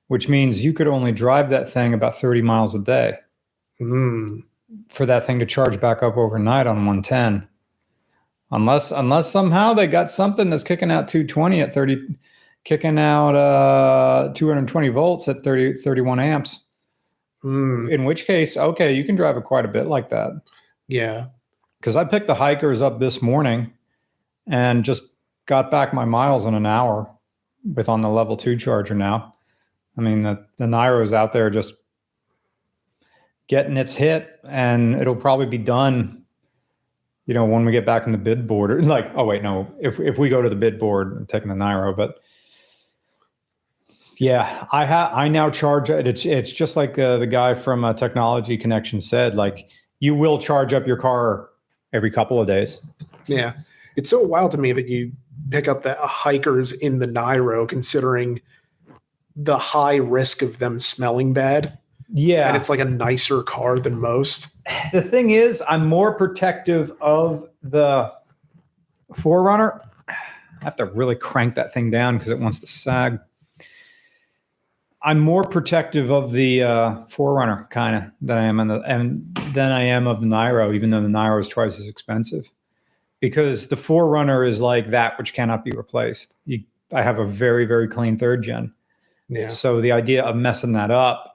which 0.08 0.28
means 0.28 0.62
you 0.64 0.72
could 0.74 0.86
only 0.86 1.10
drive 1.10 1.48
that 1.50 1.68
thing 1.68 1.94
about 1.94 2.14
30 2.20 2.42
miles 2.42 2.74
a 2.74 2.78
day 2.80 3.14
Hmm. 3.78 4.40
For 4.88 5.06
that 5.06 5.24
thing 5.26 5.38
to 5.38 5.46
charge 5.46 5.80
back 5.80 6.02
up 6.02 6.16
overnight 6.16 6.66
on 6.66 6.76
110. 6.86 7.48
Unless 8.50 8.90
unless 8.90 9.30
somehow 9.30 9.74
they 9.74 9.86
got 9.86 10.10
something 10.10 10.50
that's 10.50 10.64
kicking 10.64 10.90
out 10.90 11.08
220 11.08 11.60
at 11.60 11.72
30 11.74 12.16
kicking 12.64 12.98
out 12.98 13.34
uh 13.34 14.32
220 14.34 14.88
volts 14.88 15.28
at 15.28 15.42
30 15.44 15.74
31 15.74 16.20
amps. 16.20 16.64
Mm, 17.44 17.90
In 17.92 18.04
which 18.04 18.24
case, 18.26 18.56
okay, 18.56 18.92
you 18.92 19.04
can 19.04 19.16
drive 19.16 19.36
it 19.36 19.44
quite 19.44 19.64
a 19.64 19.68
bit 19.68 19.86
like 19.86 20.10
that. 20.10 20.32
yeah. 20.86 21.26
Because 21.80 21.94
I 21.94 22.04
picked 22.04 22.26
the 22.26 22.34
hikers 22.34 22.82
up 22.82 22.98
this 22.98 23.22
morning 23.22 23.72
and 24.48 24.84
just 24.84 25.04
got 25.46 25.70
back 25.70 25.94
my 25.94 26.04
miles 26.04 26.44
in 26.44 26.54
an 26.54 26.66
hour 26.66 27.08
with 27.64 27.88
on 27.88 28.02
the 28.02 28.08
level 28.08 28.36
two 28.36 28.56
charger 28.56 28.96
now. 28.96 29.36
I 29.96 30.00
mean, 30.00 30.24
the, 30.24 30.44
the 30.56 30.64
Niro 30.64 31.02
is 31.04 31.12
out 31.12 31.32
there 31.32 31.50
just 31.50 31.74
getting 33.48 33.76
its 33.76 33.94
hit, 33.94 34.40
and 34.44 34.94
it'll 34.94 35.16
probably 35.16 35.46
be 35.46 35.58
done. 35.58 36.22
You 37.26 37.34
know, 37.34 37.44
when 37.44 37.64
we 37.64 37.72
get 37.72 37.84
back 37.84 38.06
in 38.06 38.12
the 38.12 38.18
bid 38.18 38.46
board, 38.46 38.86
like, 38.86 39.10
oh 39.14 39.24
wait, 39.24 39.42
no, 39.42 39.66
if 39.80 39.98
if 40.00 40.18
we 40.18 40.28
go 40.28 40.40
to 40.40 40.48
the 40.48 40.56
bid 40.56 40.78
board, 40.78 41.16
I'm 41.18 41.26
taking 41.26 41.48
the 41.48 41.54
Niro, 41.54 41.96
but 41.96 42.20
yeah, 44.18 44.66
I 44.72 44.84
have. 44.84 45.12
I 45.12 45.28
now 45.28 45.48
charge 45.50 45.90
it. 45.90 46.06
It's 46.06 46.26
it's 46.26 46.52
just 46.52 46.76
like 46.76 46.98
uh, 46.98 47.18
the 47.18 47.26
guy 47.26 47.54
from 47.54 47.84
uh, 47.84 47.94
Technology 47.94 48.56
Connection 48.56 49.00
said. 49.00 49.36
Like, 49.36 49.68
you 50.00 50.14
will 50.14 50.38
charge 50.38 50.72
up 50.72 50.86
your 50.86 50.96
car 50.96 51.48
every 51.92 52.10
couple 52.10 52.40
of 52.40 52.46
days. 52.46 52.80
Yeah. 53.26 53.54
It's 53.96 54.10
so 54.10 54.20
wild 54.20 54.50
to 54.52 54.58
me 54.58 54.72
that 54.72 54.88
you 54.88 55.12
pick 55.50 55.68
up 55.68 55.82
the 55.82 55.94
hikers 55.94 56.72
in 56.72 56.98
the 56.98 57.06
Niro, 57.06 57.68
considering 57.68 58.40
the 59.34 59.58
high 59.58 59.96
risk 59.96 60.42
of 60.42 60.58
them 60.58 60.80
smelling 60.80 61.32
bad. 61.32 61.78
Yeah. 62.10 62.48
And 62.48 62.56
it's 62.56 62.68
like 62.68 62.80
a 62.80 62.84
nicer 62.84 63.42
car 63.42 63.78
than 63.78 64.00
most. 64.00 64.56
the 64.92 65.02
thing 65.02 65.30
is, 65.30 65.62
I'm 65.68 65.86
more 65.86 66.14
protective 66.16 66.92
of 67.00 67.48
the 67.62 68.12
4Runner. 69.12 69.80
I 70.08 70.64
have 70.64 70.76
to 70.76 70.86
really 70.86 71.14
crank 71.14 71.54
that 71.54 71.72
thing 71.72 71.90
down 71.90 72.16
because 72.16 72.30
it 72.30 72.38
wants 72.38 72.58
to 72.60 72.66
sag. 72.66 73.18
I'm 75.02 75.20
more 75.20 75.44
protective 75.44 76.10
of 76.10 76.32
the 76.32 76.64
uh, 76.64 76.90
4Runner 77.06 77.70
kind 77.70 77.96
of 77.96 78.10
than 78.20 78.38
I 78.38 78.44
am 78.44 78.58
on 78.58 78.68
the 78.68 78.80
and 78.80 79.34
than 79.52 79.70
I 79.70 79.82
am 79.82 80.06
of 80.06 80.20
the 80.20 80.26
Niro, 80.26 80.74
even 80.74 80.90
though 80.90 81.00
the 81.00 81.08
Niro 81.08 81.40
is 81.40 81.48
twice 81.48 81.78
as 81.78 81.86
expensive. 81.86 82.50
Because 83.20 83.68
the 83.68 83.76
4Runner 83.76 84.46
is 84.48 84.60
like 84.60 84.90
that 84.90 85.16
which 85.18 85.34
cannot 85.34 85.64
be 85.64 85.70
replaced. 85.70 86.36
You, 86.46 86.64
I 86.92 87.02
have 87.02 87.18
a 87.18 87.24
very 87.24 87.64
very 87.64 87.86
clean 87.86 88.18
third 88.18 88.42
gen. 88.42 88.72
Yeah. 89.28 89.48
So 89.48 89.80
the 89.80 89.92
idea 89.92 90.24
of 90.24 90.34
messing 90.34 90.72
that 90.72 90.90
up, 90.90 91.27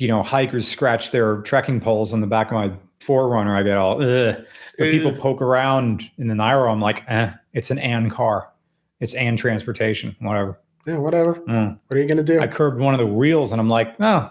you 0.00 0.08
know, 0.08 0.22
hikers 0.22 0.66
scratch 0.66 1.10
their 1.10 1.42
trekking 1.42 1.78
poles 1.78 2.14
on 2.14 2.22
the 2.22 2.26
back 2.26 2.46
of 2.48 2.54
my 2.54 2.72
4Runner. 3.00 3.54
I 3.54 3.62
get 3.62 3.76
all, 3.76 4.02
ugh. 4.02 4.44
But 4.78 4.90
people 4.90 5.12
poke 5.12 5.42
around 5.42 6.10
in 6.16 6.26
the 6.26 6.34
Niro. 6.34 6.72
I'm 6.72 6.80
like, 6.80 7.04
eh, 7.08 7.32
it's 7.52 7.70
an 7.70 7.78
and 7.78 8.10
car. 8.10 8.50
It's 9.00 9.14
and 9.14 9.36
transportation, 9.36 10.16
whatever. 10.20 10.58
Yeah, 10.86 10.96
whatever. 10.96 11.34
Mm. 11.34 11.78
What 11.86 11.96
are 11.96 12.00
you 12.00 12.08
gonna 12.08 12.22
do? 12.22 12.40
I 12.40 12.46
curbed 12.46 12.80
one 12.80 12.94
of 12.94 13.00
the 13.00 13.06
wheels 13.06 13.52
and 13.52 13.60
I'm 13.60 13.68
like, 13.68 13.94
oh, 14.00 14.30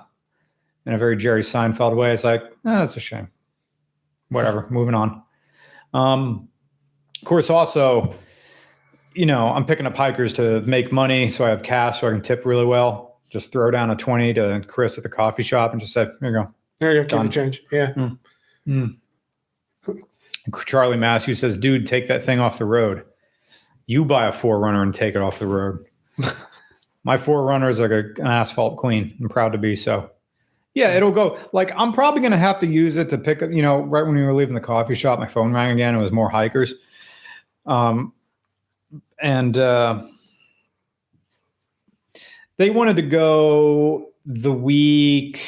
in 0.88 0.94
a 0.94 0.98
very 0.98 1.16
Jerry 1.16 1.44
Seinfeld 1.44 1.96
way. 1.96 2.14
It's 2.14 2.24
like, 2.24 2.42
oh, 2.44 2.80
that's 2.80 2.98
a 2.98 3.00
shame. 3.00 3.30
Whatever, 4.30 4.66
moving 4.72 4.96
on. 4.96 5.22
Um, 5.94 6.50
of 7.22 7.28
course, 7.28 7.52
also, 7.52 8.16
you 9.14 9.28
know, 9.28 9.50
I'm 9.50 9.66
picking 9.66 9.86
up 9.86 9.96
hikers 9.96 10.34
to 10.36 10.62
make 10.62 10.92
money 10.92 11.30
so 11.30 11.46
I 11.46 11.50
have 11.50 11.62
cash 11.62 12.02
so 12.02 12.08
I 12.08 12.12
can 12.12 12.22
tip 12.22 12.44
really 12.46 12.66
well. 12.66 13.09
Just 13.30 13.52
throw 13.52 13.70
down 13.72 13.92
a 13.92 13.96
20 13.96 14.34
to 14.34 14.64
Chris 14.68 14.98
at 14.98 15.04
the 15.04 15.10
coffee 15.10 15.44
shop 15.44 15.72
and 15.72 15.80
just 15.80 15.94
say, 15.94 16.06
here 16.20 16.30
you 16.30 16.32
go. 16.32 16.54
there 16.80 16.96
you 16.96 17.04
go. 17.04 17.18
Keep 17.18 17.28
the 17.28 17.34
change. 17.34 17.64
Yeah. 17.72 17.94
Mm. 18.68 18.98
Charlie 20.66 20.98
Matthew 20.98 21.36
says, 21.36 21.58
dude, 21.58 21.86
take 21.86 22.08
that 22.08 22.24
thing 22.24 22.40
off 22.40 22.58
the 22.58 22.66
road. 22.66 23.04
You 23.86 24.06
buy 24.06 24.28
a 24.28 24.32
4Runner 24.32 24.82
and 24.82 24.94
take 24.94 25.16
it 25.16 25.22
off 25.22 25.40
the 25.40 25.48
road. 25.48 25.86
My 27.04 27.18
4Runner 27.18 27.70
is 27.70 27.80
like 27.80 27.92
a, 27.92 28.06
an 28.22 28.28
asphalt 28.28 28.78
queen. 28.78 29.16
I'm 29.20 29.30
proud 29.30 29.52
to 29.54 29.58
be 29.58 29.76
so. 29.76 30.12
Yeah, 30.76 30.96
it'll 30.96 31.12
go. 31.12 31.40
Like, 31.54 31.72
I'm 31.76 31.92
probably 31.92 32.22
going 32.22 32.32
to 32.32 32.38
have 32.38 32.60
to 32.60 32.68
use 32.68 32.98
it 32.98 33.10
to 33.10 33.18
pick 33.18 33.42
up, 33.42 33.52
you 33.52 33.62
know, 33.62 33.82
right 33.82 34.06
when 34.06 34.16
we 34.16 34.24
were 34.24 34.34
leaving 34.34 34.54
the 34.54 34.62
coffee 34.62 34.96
shop, 34.96 35.20
my 35.20 35.28
phone 35.28 35.52
rang 35.52 35.72
again. 35.72 35.96
It 35.96 36.00
was 36.00 36.12
more 36.12 36.30
hikers. 36.30 36.76
Um, 37.66 38.14
and 39.22 39.58
uh, 39.58 40.04
they 42.60 42.70
wanted 42.70 42.98
to 42.98 43.02
go 43.02 44.12
the 44.26 44.52
week, 44.52 45.42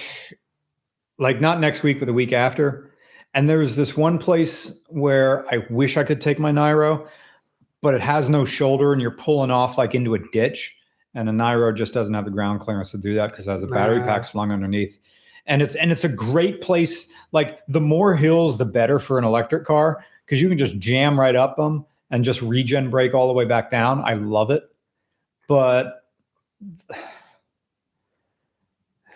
like 1.19 1.41
not 1.41 1.59
next 1.59 1.83
week, 1.83 1.99
but 1.99 2.05
the 2.05 2.13
week 2.13 2.31
after. 2.31 2.89
And 3.33 3.49
there's 3.49 3.75
this 3.75 3.95
one 3.97 4.17
place 4.17 4.81
where 4.87 5.45
I 5.53 5.65
wish 5.69 5.97
I 5.97 6.03
could 6.03 6.21
take 6.21 6.39
my 6.39 6.51
Niro, 6.51 7.05
but 7.81 7.93
it 7.93 8.01
has 8.01 8.29
no 8.29 8.45
shoulder 8.45 8.93
and 8.93 9.01
you're 9.01 9.11
pulling 9.11 9.51
off 9.51 9.77
like 9.77 9.93
into 9.93 10.15
a 10.15 10.19
ditch. 10.31 10.75
And 11.13 11.27
a 11.27 11.33
Niro 11.33 11.75
just 11.75 11.93
doesn't 11.93 12.13
have 12.13 12.23
the 12.23 12.31
ground 12.31 12.61
clearance 12.61 12.91
to 12.91 12.97
do 12.97 13.13
that 13.15 13.31
because 13.31 13.45
it 13.45 13.51
has 13.51 13.63
a 13.63 13.67
battery 13.67 13.99
Ah. 14.01 14.05
pack 14.05 14.23
slung 14.23 14.51
underneath. 14.51 14.97
And 15.47 15.61
it's 15.61 15.75
and 15.75 15.91
it's 15.91 16.05
a 16.05 16.09
great 16.09 16.61
place. 16.61 17.11
Like 17.33 17.59
the 17.67 17.81
more 17.81 18.15
hills, 18.15 18.57
the 18.57 18.65
better 18.65 18.99
for 18.99 19.17
an 19.19 19.25
electric 19.25 19.65
car 19.65 20.05
because 20.25 20.41
you 20.41 20.47
can 20.47 20.57
just 20.57 20.79
jam 20.79 21.19
right 21.19 21.35
up 21.35 21.57
them 21.57 21.85
and 22.09 22.23
just 22.23 22.41
regen 22.41 22.89
brake 22.89 23.13
all 23.13 23.27
the 23.27 23.33
way 23.33 23.43
back 23.43 23.69
down. 23.69 24.01
I 24.05 24.13
love 24.13 24.49
it. 24.49 24.63
But 25.49 26.00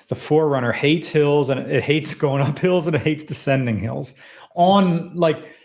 the 0.08 0.16
4Runner 0.16 0.74
hates 0.74 1.08
hills 1.08 1.50
and 1.50 1.60
it 1.60 1.84
hates 1.84 2.14
going 2.14 2.42
up 2.48 2.60
hills 2.60 2.88
and 2.88 2.96
it 2.96 3.02
hates 3.02 3.24
descending 3.24 3.80
hills 3.80 4.14
on 4.56 5.16
like 5.16 5.56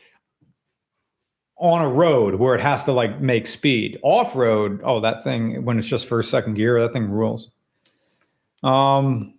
on 1.57 1.83
a 1.83 1.89
road 1.89 2.37
where 2.37 2.55
it 2.55 2.61
has 2.61 2.85
to 2.85 2.93
like 2.93 3.21
make 3.21 3.47
speed. 3.47 3.99
Off 4.03 4.35
road, 4.35 4.81
oh, 4.83 5.01
that 5.01 5.23
thing 5.23 5.65
when 5.65 5.79
it's 5.79 5.87
just 5.87 6.07
first 6.07 6.31
second 6.31 6.55
gear, 6.55 6.81
that 6.81 6.93
thing 6.93 7.11
rules. 7.11 7.51
Um, 8.63 9.35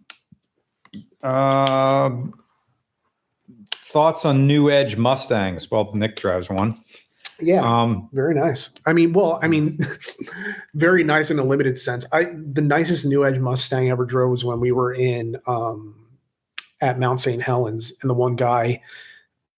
uh, 1.24 2.12
thoughts 3.72 4.24
on 4.24 4.48
new 4.48 4.70
Edge 4.70 4.98
Mustangs? 4.98 5.70
Well, 5.70 5.92
Nick 5.94 6.16
drives 6.16 6.50
one. 6.50 6.84
Yeah. 7.42 7.62
Um, 7.62 8.10
Very 8.14 8.34
nice. 8.36 8.70
I 8.86 8.94
mean, 8.94 9.14
well, 9.14 9.40
I 9.42 9.48
mean, 9.48 9.78
very 10.76 11.04
nice 11.04 11.32
in 11.32 11.40
a 11.40 11.44
limited 11.44 11.78
sense. 11.78 12.06
I 12.12 12.26
the 12.36 12.62
nicest 12.62 13.06
New 13.06 13.26
Edge 13.26 13.40
Mustang 13.40 13.88
I 13.88 13.92
ever 13.92 14.06
drove 14.06 14.32
was 14.32 14.46
when 14.46 14.60
we 14.60 14.72
were 14.72 14.94
in 14.94 15.38
um, 15.48 15.96
at 16.82 17.00
Mount 17.00 17.22
St. 17.22 17.42
Helens, 17.42 17.94
and 18.02 18.10
the 18.10 18.14
one 18.16 18.36
guy 18.36 18.82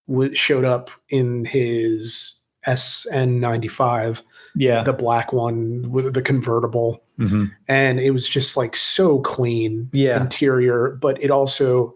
w- 0.08 0.34
showed 0.36 0.66
up 0.66 0.90
in 1.10 1.46
his 1.46 2.42
SN95, 2.68 4.22
yeah. 4.56 4.84
the 4.84 4.94
black 4.94 5.34
one 5.34 5.92
with 5.92 6.14
the 6.14 6.22
convertible, 6.22 7.04
Mhm. 7.20 7.52
and 7.68 8.00
it 8.00 8.12
was 8.12 8.28
just 8.28 8.58
like 8.58 8.76
so 8.76 9.20
clean 9.20 9.90
Yeah. 9.94 10.22
interior, 10.22 10.98
but 11.02 11.22
it 11.24 11.32
also 11.32 11.96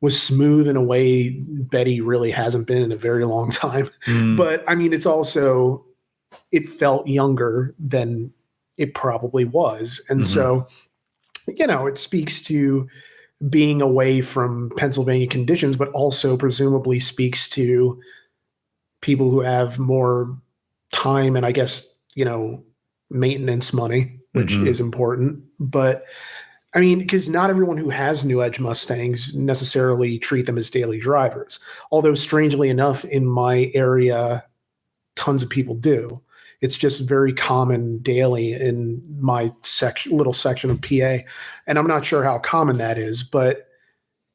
was 0.00 0.20
smooth 0.20 0.66
in 0.66 0.76
a 0.76 0.82
way 0.82 1.30
Betty 1.48 2.00
really 2.00 2.30
hasn't 2.30 2.66
been 2.66 2.82
in 2.82 2.92
a 2.92 2.96
very 2.96 3.24
long 3.24 3.50
time 3.66 3.88
Mm. 4.06 4.36
but 4.36 4.64
I 4.66 4.74
mean, 4.74 4.92
it's 4.92 5.06
also 5.06 5.84
it 6.52 6.68
felt 6.70 7.06
younger 7.06 7.74
than 7.78 8.32
it 8.76 8.94
probably 8.94 9.44
was, 9.44 10.02
and 10.08 10.20
Mhm. 10.20 10.26
so 10.26 10.66
you 11.48 11.66
know, 11.66 11.86
it 11.86 11.98
speaks 11.98 12.40
to 12.42 12.88
being 13.48 13.80
away 13.82 14.20
from 14.20 14.70
Pennsylvania 14.76 15.26
conditions, 15.26 15.76
but 15.76 15.88
also 15.90 16.36
presumably 16.36 17.00
speaks 17.00 17.48
to 17.50 17.98
people 19.00 19.30
who 19.30 19.40
have 19.40 19.78
more 19.78 20.36
time 20.92 21.34
and 21.36 21.44
I 21.46 21.52
guess 21.52 21.92
you 22.14 22.24
know 22.24 22.62
maintenance 23.10 23.72
money, 23.72 24.18
which 24.32 24.52
Mhm. 24.52 24.66
is 24.66 24.80
important, 24.80 25.42
but. 25.58 26.04
I 26.72 26.80
mean, 26.80 27.00
because 27.00 27.28
not 27.28 27.50
everyone 27.50 27.78
who 27.78 27.90
has 27.90 28.24
New 28.24 28.42
Edge 28.42 28.60
Mustangs 28.60 29.34
necessarily 29.34 30.18
treat 30.18 30.46
them 30.46 30.58
as 30.58 30.70
daily 30.70 30.98
drivers 30.98 31.58
although 31.90 32.14
strangely 32.14 32.68
enough 32.68 33.04
in 33.04 33.26
my 33.26 33.70
area 33.74 34.44
tons 35.16 35.42
of 35.42 35.50
people 35.50 35.74
do. 35.74 36.20
It's 36.60 36.76
just 36.76 37.08
very 37.08 37.32
common 37.32 37.98
daily 37.98 38.52
in 38.52 39.02
my 39.18 39.52
section 39.62 40.16
little 40.16 40.32
section 40.32 40.70
of 40.70 40.80
pa 40.80 41.24
and 41.66 41.78
i'm 41.78 41.86
not 41.86 42.04
sure 42.04 42.22
how 42.22 42.38
common 42.38 42.76
that 42.78 42.98
is 42.98 43.22
but 43.22 43.69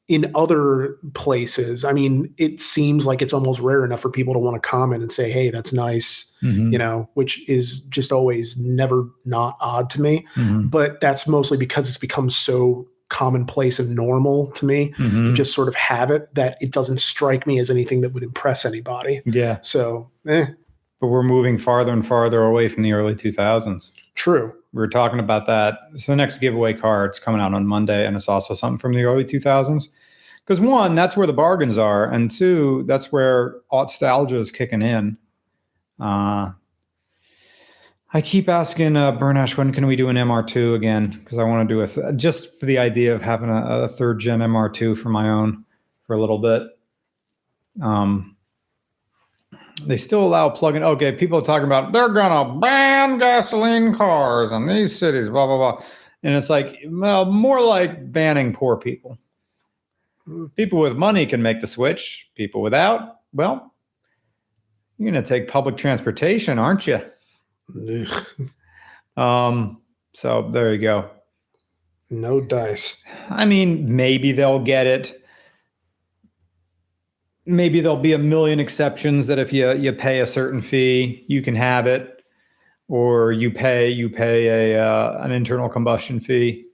in 0.08 0.30
other 0.36 0.96
places 1.14 1.84
i 1.84 1.92
mean 1.92 2.32
it 2.38 2.60
seems 2.60 3.06
like 3.06 3.20
it's 3.20 3.32
almost 3.32 3.58
rare 3.58 3.84
enough 3.84 4.00
for 4.00 4.10
people 4.10 4.32
to 4.32 4.38
want 4.38 4.54
to 4.54 4.68
comment 4.68 5.02
and 5.02 5.10
say 5.10 5.30
hey 5.30 5.50
that's 5.50 5.72
nice 5.72 6.32
Mhm. 6.44 6.70
you 6.70 6.78
know 6.78 7.08
which 7.14 7.46
is 7.48 7.80
just 7.80 8.12
always 8.12 8.56
never 8.58 9.08
not 9.24 9.56
odd 9.60 9.90
to 9.90 10.00
me 10.00 10.24
Mhm. 10.36 10.70
but 10.70 11.00
that's 11.00 11.26
mostly 11.26 11.56
because 11.58 11.88
it's 11.88 11.98
become 11.98 12.30
so 12.30 12.86
commonplace 13.08 13.78
and 13.80 13.94
normal 13.96 14.50
to 14.52 14.64
me 14.66 14.92
Mhm. 14.98 15.26
to 15.26 15.32
just 15.32 15.52
sort 15.54 15.66
of 15.68 15.74
have 15.74 16.10
it 16.12 16.32
that 16.34 16.56
it 16.60 16.70
doesn't 16.72 16.98
strike 17.00 17.46
me 17.46 17.58
as 17.58 17.68
anything 17.70 18.00
that 18.02 18.12
would 18.12 18.22
impress 18.24 18.64
anybody. 18.64 19.22
yeah. 19.24 19.58
So, 19.62 20.10
eh, 20.26 20.46
But 21.00 21.08
we're 21.08 21.22
moving 21.22 21.56
farther 21.58 21.92
and 21.92 22.04
farther 22.06 22.42
away 22.42 22.68
from 22.68 22.82
the 22.82 22.92
early 22.92 23.14
2000s. 23.14 23.92
true. 24.14 24.52
We 24.76 24.80
were 24.80 24.88
talking 24.88 25.18
about 25.18 25.46
that. 25.46 25.78
It's 25.94 26.04
the 26.04 26.14
next 26.14 26.36
giveaway 26.36 26.74
car. 26.74 27.06
It's 27.06 27.18
coming 27.18 27.40
out 27.40 27.54
on 27.54 27.66
Monday, 27.66 28.06
and 28.06 28.14
it's 28.14 28.28
also 28.28 28.52
something 28.52 28.76
from 28.76 28.92
the 28.92 29.04
early 29.04 29.24
2000s. 29.24 29.88
Because 30.44 30.60
one, 30.60 30.94
that's 30.94 31.16
where 31.16 31.26
the 31.26 31.32
bargains 31.32 31.78
are, 31.78 32.04
and 32.04 32.30
two, 32.30 32.84
that's 32.86 33.10
where 33.10 33.56
nostalgia 33.72 34.36
is 34.36 34.52
kicking 34.52 34.82
in. 34.82 35.16
Uh, 35.98 36.50
I 38.12 38.20
keep 38.20 38.50
asking 38.50 38.98
uh, 38.98 39.12
Bernash 39.12 39.56
when 39.56 39.72
can 39.72 39.86
we 39.86 39.96
do 39.96 40.10
an 40.10 40.16
MR2 40.16 40.74
again 40.74 41.08
because 41.08 41.38
I 41.38 41.44
want 41.44 41.66
to 41.66 41.74
do 41.74 41.80
a 41.80 41.86
th- 41.86 42.16
just 42.16 42.60
for 42.60 42.66
the 42.66 42.76
idea 42.76 43.14
of 43.14 43.22
having 43.22 43.48
a, 43.48 43.84
a 43.84 43.88
third 43.88 44.20
gen 44.20 44.40
MR2 44.40 44.98
for 44.98 45.08
my 45.08 45.30
own 45.30 45.64
for 46.06 46.14
a 46.14 46.20
little 46.20 46.38
bit. 46.38 46.64
Um, 47.80 48.35
they 49.84 49.96
still 49.96 50.22
allow 50.22 50.48
plug-in. 50.48 50.82
Okay, 50.82 51.12
people 51.12 51.38
are 51.38 51.42
talking 51.44 51.66
about 51.66 51.92
they're 51.92 52.08
gonna 52.08 52.58
ban 52.58 53.18
gasoline 53.18 53.94
cars 53.94 54.52
in 54.52 54.66
these 54.66 54.96
cities, 54.96 55.28
blah 55.28 55.46
blah 55.46 55.56
blah, 55.58 55.84
and 56.22 56.34
it's 56.34 56.48
like 56.48 56.78
well, 56.88 57.26
more 57.26 57.60
like 57.60 58.10
banning 58.12 58.52
poor 58.52 58.76
people. 58.76 59.18
People 60.56 60.80
with 60.80 60.96
money 60.96 61.26
can 61.26 61.42
make 61.42 61.60
the 61.60 61.66
switch. 61.66 62.30
People 62.34 62.60
without, 62.62 63.20
well, 63.32 63.74
you're 64.98 65.12
gonna 65.12 65.24
take 65.24 65.46
public 65.48 65.76
transportation, 65.76 66.58
aren't 66.58 66.86
you? 66.86 67.00
Um, 69.16 69.80
so 70.12 70.50
there 70.52 70.72
you 70.74 70.80
go. 70.80 71.10
no 72.10 72.40
dice. 72.40 73.02
I 73.30 73.44
mean, 73.44 73.96
maybe 73.96 74.32
they'll 74.32 74.58
get 74.58 74.86
it. 74.86 75.22
Maybe 77.46 77.80
there'll 77.80 77.96
be 77.96 78.12
a 78.12 78.18
million 78.18 78.60
exceptions 78.60 79.26
that 79.28 79.38
if 79.38 79.52
you 79.52 79.72
you 79.72 79.92
pay 79.92 80.20
a 80.20 80.26
certain 80.26 80.60
fee, 80.60 81.24
you 81.28 81.42
can 81.42 81.54
have 81.54 81.86
it, 81.86 82.22
or 82.88 83.32
you 83.32 83.50
pay 83.50 83.88
you 83.88 84.08
pay 84.08 84.74
a 84.74 84.82
uh, 84.84 85.18
an 85.22 85.30
internal 85.30 85.68
combustion 85.68 86.20
fee. 86.20 86.66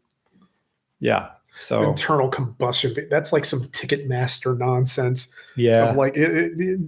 Yeah. 1.01 1.29
So 1.61 1.83
Internal 1.83 2.29
combustion. 2.29 2.95
That's 3.11 3.33
like 3.33 3.45
some 3.45 3.61
Ticketmaster 3.65 4.57
nonsense. 4.57 5.33
yeah, 5.57 5.91
Of 5.91 5.97
like 5.97 6.17
it, 6.17 6.53
it, 6.59 6.81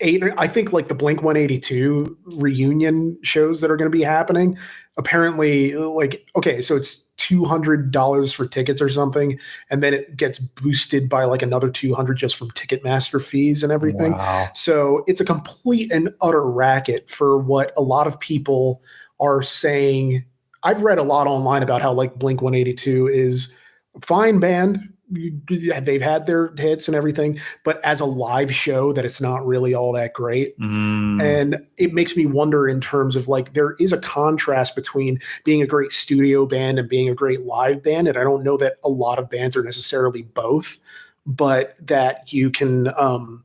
eight. 0.00 0.22
I 0.36 0.46
think 0.46 0.72
like 0.72 0.88
the 0.88 0.94
Blink 0.94 1.22
182 1.22 2.18
reunion 2.24 3.18
shows 3.22 3.60
that 3.60 3.70
are 3.70 3.76
going 3.76 3.90
to 3.90 3.96
be 3.96 4.04
happening. 4.04 4.58
Apparently, 4.96 5.74
like 5.74 6.26
okay, 6.36 6.60
so 6.60 6.76
it's 6.76 7.10
two 7.16 7.44
hundred 7.44 7.90
dollars 7.90 8.32
for 8.32 8.46
tickets 8.46 8.82
or 8.82 8.88
something, 8.88 9.38
and 9.70 9.82
then 9.82 9.94
it 9.94 10.16
gets 10.16 10.38
boosted 10.38 11.08
by 11.08 11.24
like 11.24 11.40
another 11.40 11.70
two 11.70 11.94
hundred 11.94 12.14
just 12.14 12.36
from 12.36 12.50
Ticketmaster 12.50 13.24
fees 13.24 13.62
and 13.62 13.72
everything. 13.72 14.12
Wow. 14.12 14.50
So 14.54 15.04
it's 15.06 15.20
a 15.20 15.24
complete 15.24 15.90
and 15.92 16.12
utter 16.20 16.44
racket 16.44 17.08
for 17.08 17.38
what 17.38 17.72
a 17.76 17.82
lot 17.82 18.06
of 18.06 18.20
people 18.20 18.82
are 19.18 19.42
saying. 19.42 20.24
I've 20.62 20.82
read 20.82 20.98
a 20.98 21.02
lot 21.02 21.26
online 21.26 21.62
about 21.62 21.80
how 21.80 21.92
like 21.92 22.16
Blink 22.16 22.42
182 22.42 23.08
is 23.08 23.56
fine 24.00 24.38
band. 24.38 24.91
They've 25.12 26.02
had 26.02 26.26
their 26.26 26.52
hits 26.56 26.88
and 26.88 26.94
everything, 26.94 27.38
but 27.64 27.84
as 27.84 28.00
a 28.00 28.04
live 28.04 28.54
show, 28.54 28.92
that 28.92 29.04
it's 29.04 29.20
not 29.20 29.46
really 29.46 29.74
all 29.74 29.92
that 29.92 30.14
great. 30.14 30.58
Mm, 30.58 31.20
And 31.22 31.66
it 31.76 31.92
makes 31.92 32.16
me 32.16 32.26
wonder 32.26 32.68
in 32.68 32.80
terms 32.80 33.16
of 33.16 33.28
like 33.28 33.52
there 33.52 33.72
is 33.78 33.92
a 33.92 33.98
contrast 34.00 34.74
between 34.74 35.20
being 35.44 35.62
a 35.62 35.66
great 35.66 35.92
studio 35.92 36.46
band 36.46 36.78
and 36.78 36.88
being 36.88 37.08
a 37.08 37.14
great 37.14 37.42
live 37.42 37.82
band. 37.82 38.08
And 38.08 38.16
I 38.16 38.24
don't 38.24 38.42
know 38.42 38.56
that 38.56 38.76
a 38.84 38.88
lot 38.88 39.18
of 39.18 39.28
bands 39.28 39.56
are 39.56 39.62
necessarily 39.62 40.22
both, 40.22 40.78
but 41.26 41.76
that 41.86 42.32
you 42.32 42.50
can 42.50 42.92
um, 42.98 43.44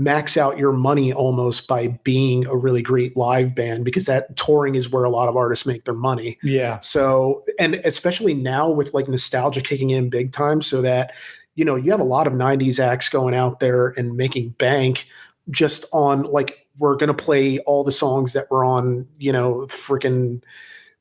max 0.00 0.38
out 0.38 0.56
your 0.56 0.72
money 0.72 1.12
almost 1.12 1.68
by 1.68 1.88
being 2.04 2.46
a 2.46 2.56
really 2.56 2.80
great 2.80 3.16
live 3.18 3.54
band 3.54 3.84
because 3.84 4.06
that 4.06 4.34
touring 4.34 4.74
is 4.74 4.88
where 4.88 5.04
a 5.04 5.10
lot 5.10 5.28
of 5.28 5.36
artists 5.36 5.66
make 5.66 5.84
their 5.84 5.94
money. 5.94 6.38
yeah. 6.42 6.80
So, 6.80 7.44
and 7.58 7.74
especially 7.84 8.32
now 8.32 8.70
with 8.70 8.94
like 8.94 9.08
nostalgia 9.08 9.60
kicking 9.60 9.90
in 9.90 10.08
big 10.08 10.32
time, 10.32 10.62
so 10.62 10.80
that, 10.80 11.12
you 11.54 11.66
know, 11.66 11.76
you 11.76 11.90
have 11.90 12.00
a 12.00 12.04
lot 12.04 12.26
of 12.26 12.32
90s 12.32 12.78
acts 12.78 13.10
going 13.10 13.34
out 13.34 13.60
there 13.60 13.88
and 13.88 14.16
making 14.16 14.50
bank 14.50 15.06
just 15.50 15.84
on 15.92 16.22
like, 16.22 16.66
we're 16.78 16.96
going 16.96 17.14
to 17.14 17.22
play 17.22 17.58
all 17.60 17.84
the 17.84 17.92
songs 17.92 18.32
that 18.32 18.50
were 18.50 18.64
on, 18.64 19.06
you 19.18 19.32
know, 19.32 19.66
freaking 19.66 20.42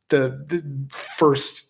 the, 0.10 0.44
the 0.48 0.88
first 0.90 1.69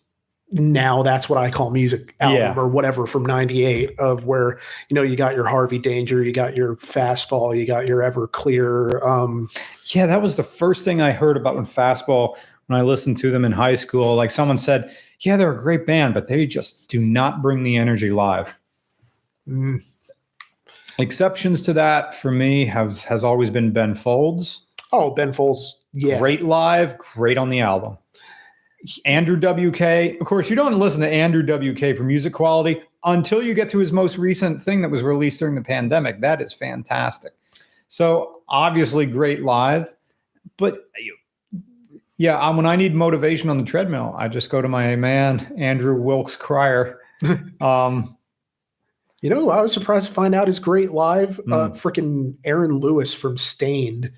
now 0.52 1.02
that's 1.02 1.28
what 1.28 1.38
I 1.38 1.50
call 1.50 1.70
music 1.70 2.14
album 2.20 2.38
Yeah. 2.38 2.54
or 2.56 2.66
whatever 2.68 3.06
from 3.06 3.24
98 3.24 3.98
of 4.00 4.24
where, 4.26 4.58
you 4.88 4.94
know, 4.94 5.02
you 5.02 5.14
got 5.16 5.34
your 5.36 5.46
Harvey 5.46 5.78
Danger, 5.78 6.22
you 6.24 6.32
got 6.32 6.56
your 6.56 6.74
fastball, 6.76 7.56
you 7.56 7.66
got 7.66 7.86
your 7.86 8.00
Everclear. 8.00 9.04
Um, 9.06 9.48
Yeah, 9.94 10.06
that 10.06 10.22
was 10.22 10.36
the 10.36 10.42
first 10.42 10.84
thing 10.84 11.00
I 11.00 11.12
heard 11.12 11.36
about 11.36 11.54
when 11.56 11.66
Fastball 11.66 12.36
when 12.66 12.78
I 12.78 12.82
listened 12.82 13.18
to 13.18 13.30
them 13.30 13.44
in 13.44 13.52
high 13.52 13.74
school. 13.74 14.14
Like 14.16 14.30
someone 14.30 14.58
said, 14.58 14.94
yeah, 15.20 15.36
they're 15.36 15.52
a 15.52 15.60
great 15.60 15.86
band, 15.86 16.14
but 16.14 16.26
they 16.28 16.46
just 16.46 16.88
do 16.88 17.00
not 17.00 17.42
bring 17.42 17.62
the 17.62 17.76
energy 17.76 18.10
live. 18.10 18.54
mm, 19.48 19.80
Exceptions 20.98 21.62
to 21.62 21.72
that 21.72 22.14
for 22.14 22.30
me 22.30 22.64
has 22.66 23.04
has 23.04 23.24
always 23.24 23.50
been 23.50 23.72
Ben 23.72 23.94
Folds. 23.94 24.66
oh, 24.92 25.10
Ben 25.10 25.32
Folds. 25.32 25.76
Yeah. 25.92 26.18
Great 26.18 26.42
live, 26.42 26.98
great 26.98 27.38
on 27.38 27.48
the 27.48 27.60
album. 27.60 27.96
Andrew 29.04 29.36
WK. 29.36 30.20
Of 30.20 30.26
course, 30.26 30.48
you 30.50 30.56
don't 30.56 30.78
listen 30.78 31.00
to 31.00 31.08
Andrew 31.08 31.42
WK 31.42 31.96
for 31.96 32.02
music 32.02 32.32
quality 32.32 32.82
until 33.04 33.42
you 33.42 33.54
get 33.54 33.68
to 33.70 33.78
his 33.78 33.92
most 33.92 34.18
recent 34.18 34.62
thing 34.62 34.82
that 34.82 34.90
was 34.90 35.02
released 35.02 35.38
during 35.38 35.54
the 35.54 35.62
pandemic. 35.62 36.20
That 36.20 36.40
is 36.40 36.52
fantastic. 36.52 37.32
So 37.88 38.42
obviously 38.48 39.04
great 39.06 39.42
live, 39.42 39.92
but 40.56 40.84
yeah, 42.16 42.48
when 42.50 42.66
I 42.66 42.76
need 42.76 42.94
motivation 42.94 43.48
on 43.50 43.58
the 43.58 43.64
treadmill, 43.64 44.14
I 44.18 44.28
just 44.28 44.50
go 44.50 44.60
to 44.60 44.68
my 44.68 44.94
man 44.96 45.52
Andrew 45.58 45.94
Wilkes 46.00 46.36
Krier. 46.36 46.96
um, 47.60 48.16
You 49.22 49.28
know, 49.30 49.50
I 49.50 49.60
was 49.60 49.72
surprised 49.72 50.08
to 50.08 50.14
find 50.14 50.34
out 50.34 50.48
is 50.48 50.58
great 50.58 50.92
live. 50.92 51.38
Uh, 51.50 51.68
Hmm. 51.68 51.72
freaking 51.74 52.34
Aaron 52.44 52.78
Lewis 52.78 53.12
from 53.14 53.36
Staind, 53.36 54.10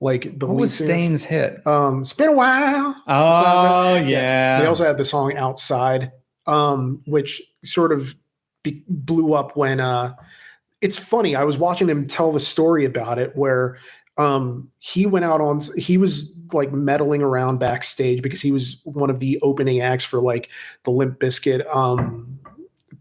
like 0.00 0.38
the 0.38 0.46
what 0.46 0.56
was. 0.56 0.74
Staind's 0.74 1.24
hit? 1.24 1.66
Um, 1.66 2.02
it's 2.02 2.12
been 2.12 2.28
a 2.28 2.32
while. 2.32 2.94
Oh 3.06 3.96
yeah. 3.96 4.60
They 4.60 4.66
also 4.66 4.84
had 4.84 4.98
the 4.98 5.04
song 5.04 5.36
"Outside," 5.36 6.12
um, 6.46 7.02
which 7.06 7.42
sort 7.64 7.92
of 7.92 8.14
be- 8.62 8.84
blew 8.88 9.34
up 9.34 9.56
when. 9.56 9.80
Uh, 9.80 10.14
it's 10.82 10.98
funny. 10.98 11.34
I 11.34 11.44
was 11.44 11.56
watching 11.56 11.88
him 11.88 12.06
tell 12.06 12.32
the 12.32 12.40
story 12.40 12.84
about 12.84 13.18
it, 13.18 13.34
where 13.34 13.78
um, 14.18 14.70
he 14.78 15.06
went 15.06 15.24
out 15.24 15.40
on. 15.40 15.62
He 15.76 15.96
was 15.96 16.30
like 16.52 16.72
meddling 16.72 17.22
around 17.22 17.58
backstage 17.58 18.22
because 18.22 18.40
he 18.40 18.52
was 18.52 18.80
one 18.84 19.10
of 19.10 19.18
the 19.18 19.38
opening 19.42 19.80
acts 19.80 20.04
for 20.04 20.20
like 20.20 20.50
the 20.84 20.90
Limp 20.90 21.18
Bizkit 21.18 21.66
um, 21.74 22.38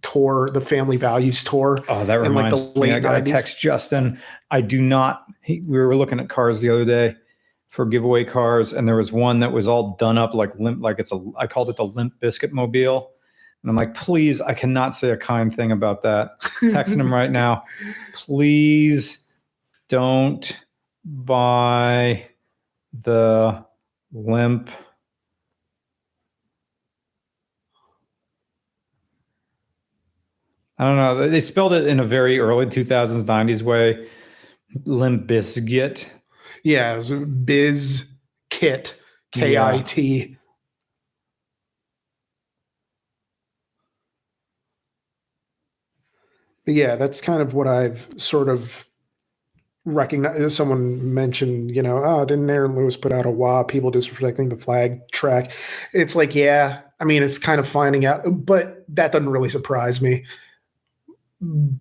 tour, 0.01 0.49
the 0.51 0.62
Family 0.62 0.97
Values 0.97 1.43
tour. 1.43 1.79
Oh, 1.88 2.05
that 2.05 2.15
in, 2.21 2.34
like, 2.34 2.45
reminds 2.45 2.73
the 2.73 2.79
me. 2.79 2.91
I 2.91 2.93
late 2.95 3.03
got 3.03 3.25
to 3.25 3.31
text 3.31 3.60
Justin. 3.60 4.19
I 4.55 4.61
do 4.61 4.79
not. 4.79 5.25
He, 5.41 5.59
we 5.67 5.77
were 5.77 5.97
looking 5.97 6.17
at 6.17 6.29
cars 6.29 6.61
the 6.61 6.69
other 6.69 6.85
day 6.85 7.13
for 7.67 7.85
giveaway 7.85 8.23
cars, 8.23 8.71
and 8.71 8.87
there 8.87 8.95
was 8.95 9.11
one 9.11 9.41
that 9.41 9.51
was 9.51 9.67
all 9.67 9.97
done 9.97 10.17
up 10.17 10.33
like 10.33 10.57
limp, 10.57 10.81
like 10.81 10.97
it's 10.97 11.11
a. 11.11 11.21
I 11.37 11.45
called 11.45 11.69
it 11.69 11.75
the 11.75 11.85
Limp 11.85 12.13
Bizkit 12.21 12.53
Mobile, 12.53 13.11
and 13.61 13.69
I'm 13.69 13.75
like, 13.75 13.93
please, 13.93 14.39
I 14.39 14.53
cannot 14.53 14.95
say 14.95 15.09
a 15.09 15.17
kind 15.17 15.53
thing 15.53 15.73
about 15.73 16.03
that. 16.03 16.39
Texting 16.61 17.01
him 17.01 17.11
right 17.11 17.29
now. 17.29 17.65
Please 18.13 19.25
don't 19.89 20.57
buy 21.03 22.25
the 22.93 23.65
Limp. 24.13 24.69
I 30.77 30.85
don't 30.85 30.95
know. 30.95 31.29
They 31.29 31.41
spelled 31.41 31.73
it 31.73 31.87
in 31.87 31.99
a 31.99 32.05
very 32.05 32.39
early 32.39 32.67
2000s, 32.67 33.23
90s 33.23 33.61
way. 33.61 34.07
Limp 34.83 35.27
Bizkit. 35.27 36.09
Yeah, 36.63 36.99
Biz 36.99 38.17
Kit, 38.49 39.01
K 39.31 39.57
I 39.57 39.81
T. 39.83 40.38
But 46.65 46.73
yeah, 46.73 46.95
that's 46.95 47.21
kind 47.21 47.41
of 47.41 47.53
what 47.53 47.67
I've 47.67 48.09
sort 48.17 48.49
of 48.49 48.88
recognized. 49.85 50.51
Someone 50.51 51.13
mentioned, 51.13 51.75
you 51.75 51.83
know, 51.83 52.03
oh, 52.03 52.25
didn't 52.25 52.49
Aaron 52.49 52.75
Lewis 52.75 52.97
put 52.97 53.13
out 53.13 53.27
a 53.27 53.29
wah, 53.29 53.61
people 53.63 53.91
disrespecting 53.91 54.49
the 54.49 54.57
flag 54.57 55.07
track? 55.11 55.51
It's 55.93 56.15
like, 56.15 56.33
yeah, 56.33 56.81
I 56.99 57.03
mean, 57.03 57.21
it's 57.21 57.38
kind 57.38 57.59
of 57.59 57.67
finding 57.67 58.05
out, 58.05 58.23
but 58.25 58.83
that 58.89 59.11
doesn't 59.11 59.29
really 59.29 59.49
surprise 59.49 60.01
me. 60.01 60.25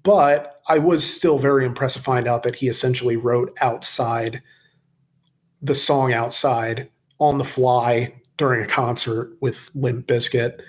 But 0.03 0.61
I 0.69 0.79
was 0.79 1.09
still 1.09 1.39
very 1.39 1.65
impressed 1.65 1.97
to 1.97 2.03
find 2.03 2.27
out 2.29 2.43
that 2.43 2.57
he 2.57 2.69
essentially 2.69 3.17
wrote 3.17 3.57
outside 3.61 4.43
the 5.63 5.75
song 5.75 6.13
outside 6.13 6.91
on 7.19 7.39
the 7.39 7.45
fly 7.45 8.15
during 8.37 8.63
a 8.63 8.67
concert 8.67 9.33
with 9.41 9.71
Limp 9.75 10.07
Bizkit 10.07 10.61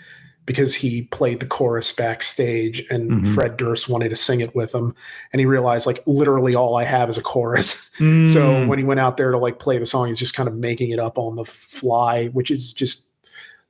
because 0.45 0.75
he 0.75 1.01
played 1.03 1.39
the 1.39 1.45
chorus 1.47 1.91
backstage 1.91 2.86
and 2.91 3.12
Mhm. 3.23 3.27
Fred 3.34 3.58
Durst 3.58 3.89
wanted 3.89 4.10
to 4.10 4.15
sing 4.15 4.39
it 4.41 4.55
with 4.55 4.73
him 4.75 4.93
and 5.34 5.39
he 5.39 5.45
realized 5.47 5.88
like 5.88 6.03
literally 6.05 6.53
all 6.53 6.75
I 6.75 6.84
have 6.84 7.10
is 7.10 7.17
a 7.17 7.21
chorus. 7.21 7.89
So 7.97 8.03
Mm. 8.03 8.67
when 8.67 8.77
he 8.77 8.84
went 8.86 8.99
out 8.99 9.17
there 9.17 9.31
to 9.31 9.38
like 9.38 9.58
play 9.58 9.77
the 9.79 9.86
song 9.86 10.10
he's 10.10 10.19
just 10.19 10.36
kind 10.36 10.47
of 10.49 10.55
making 10.55 10.91
it 10.91 10.99
up 10.99 11.17
on 11.17 11.36
the 11.38 11.45
fly 11.45 12.27
which 12.27 12.51
is 12.51 12.71
just 12.73 13.08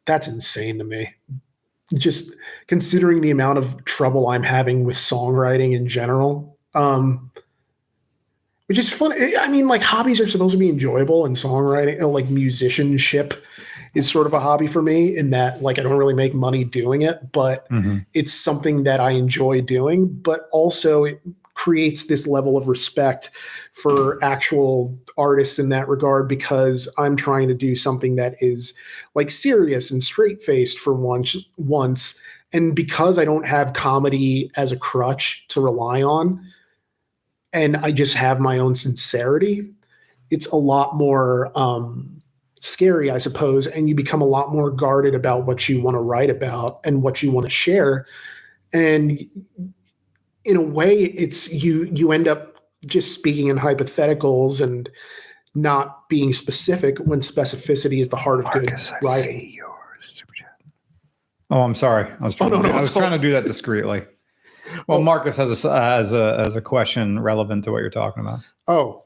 that's 0.05 0.27
insane 0.27 0.77
to 0.79 0.83
me. 0.83 1.13
Just 1.93 2.33
considering 2.67 3.21
the 3.21 3.29
amount 3.31 3.57
of 3.59 3.85
trouble 3.85 4.27
I'm 4.29 4.43
having 4.43 4.83
with 4.83 4.95
songwriting 4.95 5.73
in 5.73 5.87
general. 5.87 6.57
Um 6.73 7.31
which 8.67 8.79
is 8.79 8.91
fun. 8.91 9.13
I- 9.13 9.47
mean, 9.47 9.67
like 9.67 9.83
hobbies 9.83 10.19
are 10.19 10.27
supposed 10.27 10.53
to 10.53 10.57
be 10.57 10.69
enjoyable, 10.69 11.23
and 11.27 11.35
songwriting, 11.35 12.01
uh, 12.01 12.07
like 12.07 12.29
musicianship, 12.31 13.35
is 13.93 14.09
sort 14.09 14.25
of 14.25 14.33
a 14.33 14.39
hobby 14.39 14.65
for 14.65 14.81
me. 14.81 15.15
In 15.15 15.29
that, 15.29 15.61
like, 15.61 15.77
I 15.77 15.83
don't 15.83 15.97
really 15.97 16.15
make 16.15 16.33
money 16.33 16.63
doing 16.63 17.03
it, 17.03 17.31
but 17.31 17.69
Mhm. 17.69 18.07
it's 18.15 18.33
something 18.33 18.81
that 18.83 18.99
I 18.99 19.11
enjoy 19.11 19.61
doing. 19.61 20.07
But 20.07 20.49
also, 20.51 21.03
it 21.03 21.21
creates 21.55 22.05
this 22.05 22.27
level 22.27 22.57
of 22.57 22.67
respect 22.67 23.31
for 23.73 24.23
actual 24.23 24.97
artists 25.17 25.57
in 25.57 25.69
that 25.69 25.87
regard 25.87 26.27
because 26.27 26.87
I'm 26.97 27.15
trying 27.15 27.47
to 27.47 27.53
do 27.53 27.75
something 27.75 28.15
that 28.17 28.35
is 28.39 28.73
like 29.15 29.31
serious 29.31 29.89
and 29.89 30.03
straight 30.03 30.43
faced 30.43 30.79
for 30.79 30.93
once. 30.93 31.35
Once, 31.57 32.21
and 32.53 32.75
because 32.75 33.17
I 33.17 33.25
don't 33.25 33.47
have 33.47 33.73
comedy 33.73 34.51
as 34.55 34.71
a 34.71 34.77
crutch 34.77 35.45
to 35.49 35.61
rely 35.61 36.03
on 36.03 36.45
and 37.51 37.77
I 37.77 37.91
just 37.91 38.15
have 38.15 38.39
my 38.39 38.59
own 38.59 38.75
sincerity, 38.75 39.73
it's 40.29 40.47
a 40.47 40.57
lot 40.57 40.95
more 40.95 41.57
um, 41.57 42.19
scary, 42.59 43.09
I 43.09 43.17
suppose. 43.17 43.65
And 43.67 43.87
you 43.87 43.95
become 43.95 44.21
a 44.21 44.25
lot 44.25 44.51
more 44.51 44.69
guarded 44.69 45.15
about 45.15 45.45
what 45.45 45.69
you 45.69 45.81
want 45.81 45.95
to 45.95 46.01
write 46.01 46.29
about 46.29 46.81
and 46.83 47.01
what 47.01 47.23
you 47.23 47.31
want 47.31 47.45
to 47.45 47.51
share. 47.51 48.05
And 48.73 49.25
in 50.45 50.55
a 50.55 50.61
way, 50.61 50.93
it's 51.03 51.51
you 51.53 51.89
you 51.93 52.11
end 52.11 52.27
up 52.27 52.57
just 52.85 53.13
speaking 53.15 53.47
in 53.47 53.57
hypotheticals 53.57 54.61
and 54.61 54.89
not 55.55 56.07
being 56.09 56.33
specific 56.33 56.97
when 56.99 57.19
specificity 57.21 58.01
is 58.01 58.09
the 58.09 58.17
heart 58.17 58.39
of 58.39 58.51
good 58.51 58.71
writing. 59.01 59.57
Oh, 61.51 61.61
I'm 61.61 61.75
sorry. 61.75 62.11
I 62.19 62.23
was 62.23 62.35
Oh, 62.41 62.49
trying, 62.49 62.51
no, 62.51 62.57
to, 62.57 62.63
do- 62.63 62.69
no, 62.69 62.77
I 62.77 62.79
was 62.79 62.91
trying 62.91 63.11
to 63.11 63.19
do 63.19 63.31
that 63.33 63.45
discreetly. 63.45 64.05
Well, 64.87 64.97
Oh. 64.97 65.03
Marcus 65.03 65.37
has 65.37 65.63
a 65.63 65.69
uh, 65.71 65.79
has 65.79 66.11
a 66.11 66.37
has 66.43 66.55
a 66.55 66.61
question 66.61 67.19
relevant 67.19 67.63
to 67.65 67.71
what 67.71 67.79
you're 67.79 67.89
talking 67.91 68.21
about. 68.21 68.39
Oh, 68.67 69.04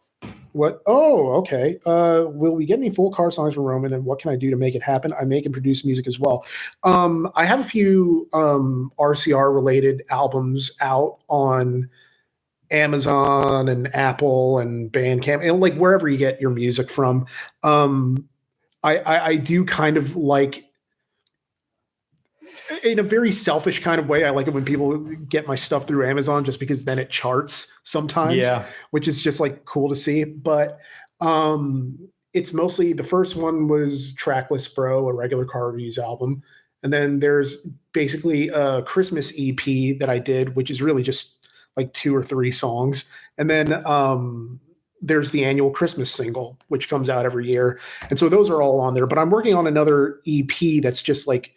what? 0.53 0.81
Oh, 0.85 1.31
okay. 1.37 1.77
Uh, 1.85 2.25
will 2.27 2.55
we 2.55 2.65
get 2.65 2.79
any 2.79 2.89
full 2.89 3.11
car 3.11 3.31
songs 3.31 3.53
from 3.53 3.63
Roman, 3.63 3.93
and 3.93 4.05
what 4.05 4.19
can 4.19 4.31
I 4.31 4.35
do 4.35 4.49
to 4.49 4.55
make 4.55 4.75
it 4.75 4.83
happen? 4.83 5.13
I 5.19 5.25
make 5.25 5.45
and 5.45 5.53
produce 5.53 5.85
music 5.85 6.07
as 6.07 6.19
well. 6.19 6.45
Um, 6.83 7.31
I 7.35 7.45
have 7.45 7.59
a 7.59 7.63
few 7.63 8.27
um, 8.33 8.91
RCR 8.99 9.53
related 9.53 10.03
albums 10.09 10.71
out 10.81 11.19
on 11.27 11.89
Amazon 12.71 13.67
and 13.67 13.93
Apple 13.95 14.59
and 14.59 14.91
Bandcamp, 14.91 15.47
and 15.47 15.59
like 15.59 15.75
wherever 15.75 16.07
you 16.07 16.17
get 16.17 16.41
your 16.41 16.51
music 16.51 16.89
from. 16.89 17.25
Um, 17.63 18.27
I, 18.83 18.97
I, 18.99 19.25
I 19.25 19.35
do 19.35 19.65
kind 19.65 19.97
of 19.97 20.15
like. 20.15 20.65
In 22.83 22.99
a 22.99 23.03
very 23.03 23.31
selfish 23.31 23.81
kind 23.81 23.99
of 23.99 24.07
way, 24.07 24.25
I 24.25 24.29
like 24.29 24.47
it 24.47 24.53
when 24.53 24.65
people 24.65 24.97
get 25.27 25.47
my 25.47 25.55
stuff 25.55 25.87
through 25.87 26.07
Amazon 26.07 26.43
just 26.43 26.59
because 26.59 26.85
then 26.85 26.99
it 26.99 27.09
charts 27.09 27.75
sometimes 27.83 28.37
Yeah, 28.37 28.65
which 28.91 29.07
is 29.07 29.21
just 29.21 29.39
like 29.39 29.65
cool 29.65 29.89
to 29.89 29.95
see. 29.95 30.23
But 30.23 30.79
um, 31.19 31.97
it's 32.33 32.53
mostly 32.53 32.93
the 32.93 33.03
first 33.03 33.35
one 33.35 33.67
was 33.67 34.13
Trackless 34.15 34.67
Bro, 34.67 35.07
a 35.07 35.13
regular 35.13 35.45
car 35.45 35.71
reviews 35.71 35.97
album. 35.97 36.43
And 36.83 36.93
then 36.93 37.19
there's 37.19 37.67
basically 37.91 38.49
a 38.49 38.81
Christmas 38.83 39.33
EP 39.37 39.97
that 39.99 40.07
I 40.09 40.19
did, 40.19 40.55
which 40.55 40.71
is 40.71 40.81
really 40.81 41.03
just 41.03 41.47
like 41.75 41.93
two 41.93 42.15
or 42.15 42.23
three 42.23 42.51
songs. 42.51 43.09
And 43.37 43.49
then 43.49 43.85
um, 43.85 44.59
there's 45.01 45.31
the 45.31 45.43
annual 45.43 45.71
Christmas 45.71 46.11
single, 46.11 46.57
which 46.67 46.89
comes 46.89 47.09
out 47.09 47.25
every 47.25 47.47
year. 47.47 47.79
And 48.09 48.19
so 48.19 48.29
those 48.29 48.49
are 48.49 48.61
all 48.61 48.79
on 48.79 48.93
there. 48.93 49.07
But 49.07 49.17
I'm 49.17 49.29
working 49.29 49.55
on 49.55 49.67
another 49.67 50.19
EP 50.27 50.81
that's 50.81 51.01
just 51.01 51.27
like 51.27 51.53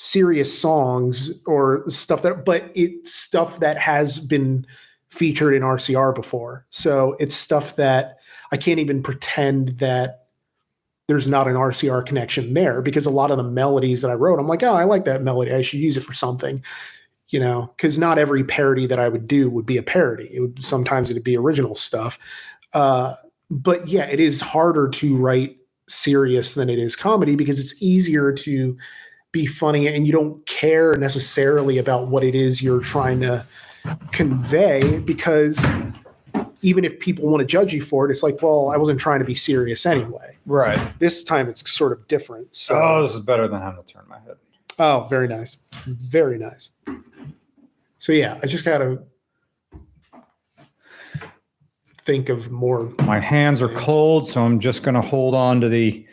serious 0.00 0.56
songs 0.56 1.42
or 1.44 1.82
stuff 1.90 2.22
that, 2.22 2.44
but 2.44 2.70
it's 2.76 3.12
stuff 3.12 3.58
that 3.58 3.76
has 3.76 4.20
been 4.20 4.64
featured 5.10 5.54
in 5.54 5.62
RCR 5.62 6.14
before. 6.14 6.64
So 6.70 7.16
it's 7.18 7.34
stuff 7.34 7.74
that 7.76 8.18
I 8.52 8.58
can't 8.58 8.78
even 8.78 9.02
pretend 9.02 9.80
that 9.80 10.26
there's 11.08 11.26
not 11.26 11.48
an 11.48 11.54
RCR 11.54 12.06
connection 12.06 12.54
there 12.54 12.80
because 12.80 13.06
a 13.06 13.10
lot 13.10 13.32
of 13.32 13.38
the 13.38 13.42
melodies 13.42 14.00
that 14.02 14.10
I 14.12 14.14
wrote, 14.14 14.38
I'm 14.38 14.46
like, 14.46 14.62
oh, 14.62 14.74
I 14.74 14.84
like 14.84 15.04
that 15.06 15.22
melody. 15.22 15.52
I 15.52 15.62
should 15.62 15.80
use 15.80 15.96
it 15.96 16.04
for 16.04 16.12
something, 16.12 16.62
you 17.30 17.40
know, 17.40 17.72
because 17.76 17.98
not 17.98 18.18
every 18.18 18.44
parody 18.44 18.86
that 18.86 19.00
I 19.00 19.08
would 19.08 19.26
do 19.26 19.50
would 19.50 19.66
be 19.66 19.78
a 19.78 19.82
parody. 19.82 20.30
It 20.32 20.40
would 20.40 20.62
sometimes 20.62 21.10
it'd 21.10 21.24
be 21.24 21.36
original 21.36 21.74
stuff. 21.74 22.20
Uh, 22.72 23.16
but 23.50 23.88
yeah, 23.88 24.04
it 24.04 24.20
is 24.20 24.42
harder 24.42 24.88
to 24.90 25.16
write 25.16 25.56
serious 25.88 26.54
than 26.54 26.70
it 26.70 26.78
is 26.78 26.94
comedy 26.94 27.34
because 27.34 27.58
it's 27.58 27.82
easier 27.82 28.30
to 28.30 28.76
be 29.32 29.46
funny 29.46 29.86
and 29.88 30.06
you 30.06 30.12
don't 30.12 30.44
care 30.46 30.94
necessarily 30.94 31.78
about 31.78 32.08
what 32.08 32.24
it 32.24 32.34
is 32.34 32.62
you're 32.62 32.80
trying 32.80 33.20
to 33.20 33.44
convey 34.10 34.98
because 35.00 35.66
even 36.62 36.84
if 36.84 36.98
people 36.98 37.26
want 37.28 37.40
to 37.40 37.46
judge 37.46 37.72
you 37.72 37.80
for 37.80 38.06
it, 38.08 38.10
it's 38.10 38.22
like, 38.22 38.40
well, 38.42 38.70
I 38.70 38.76
wasn't 38.76 38.98
trying 38.98 39.18
to 39.20 39.24
be 39.24 39.34
serious 39.34 39.86
anyway. 39.86 40.36
right. 40.46 40.98
This 40.98 41.22
time 41.22 41.48
it's 41.48 41.70
sort 41.70 41.92
of 41.92 42.06
different. 42.08 42.54
So, 42.56 42.76
Oh, 42.80 43.02
this 43.02 43.14
is 43.14 43.20
better 43.20 43.46
than 43.48 43.60
having 43.60 43.82
to 43.84 43.92
turn 43.92 44.04
my 44.08 44.18
head. 44.20 44.36
oh, 44.78 45.06
very 45.10 45.28
nice. 45.28 45.58
Very 45.86 46.38
nice. 46.38 46.70
So, 47.98 48.12
yeah, 48.12 48.38
I 48.42 48.46
just 48.46 48.64
got 48.64 48.78
to 48.78 49.02
think 51.98 52.28
of 52.28 52.50
more. 52.50 52.92
My 53.04 53.20
hands 53.20 53.60
are 53.60 53.68
cold, 53.68 54.28
so 54.28 54.42
I'm 54.42 54.58
just 54.58 54.82
going 54.82 54.94
to 54.94 55.00
hold 55.02 55.34
on 55.34 55.60
to 55.60 55.68
the 55.68 56.06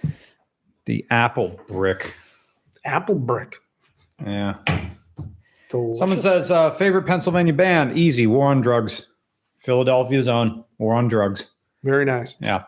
the 0.85 1.05
apple 1.09 1.59
brick. 1.67 2.13
Apple 2.85 3.15
brick. 3.15 3.57
Yeah. 4.25 4.53
Delicious. 5.69 5.99
Someone 5.99 6.19
says 6.19 6.51
uh, 6.51 6.71
favorite 6.71 7.03
Pennsylvania 7.05 7.53
band. 7.53 7.97
Easy. 7.97 8.27
War 8.27 8.47
on 8.47 8.61
Drugs. 8.61 9.07
Philadelphia's 9.59 10.27
own. 10.27 10.63
War 10.77 10.93
on 10.95 11.07
Drugs. 11.07 11.51
Very 11.83 12.05
nice. 12.05 12.35
Yeah. 12.39 12.63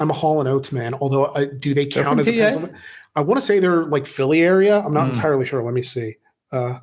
I'm 0.00 0.10
a 0.10 0.14
Hall 0.14 0.40
and 0.40 0.48
Oates 0.48 0.72
man. 0.72 0.94
Although, 0.94 1.26
I, 1.34 1.46
do 1.46 1.72
they 1.72 1.86
count 1.86 2.18
as 2.20 2.26
a 2.28 2.32
PA? 2.32 2.38
Pennsylvania? 2.38 2.80
I 3.16 3.20
want 3.20 3.40
to 3.40 3.46
say 3.46 3.60
they're 3.60 3.84
like 3.84 4.06
Philly 4.06 4.42
area. 4.42 4.80
I'm 4.80 4.92
not 4.92 5.06
Mm. 5.06 5.14
entirely 5.14 5.46
sure. 5.46 5.62
Let 5.62 5.72
me 5.74 5.82
see. 5.82 6.16
Uh, 6.50 6.78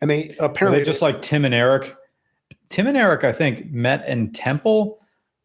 and 0.00 0.10
they 0.10 0.34
apparently 0.40 0.80
they 0.80 0.84
just 0.84 1.00
like 1.00 1.22
Tim 1.22 1.44
and 1.44 1.54
Eric? 1.54 1.94
Tim 2.70 2.88
and 2.88 2.96
Eric, 2.96 3.22
I 3.22 3.32
think, 3.32 3.70
met 3.70 4.06
in 4.08 4.32
Temple, 4.32 4.98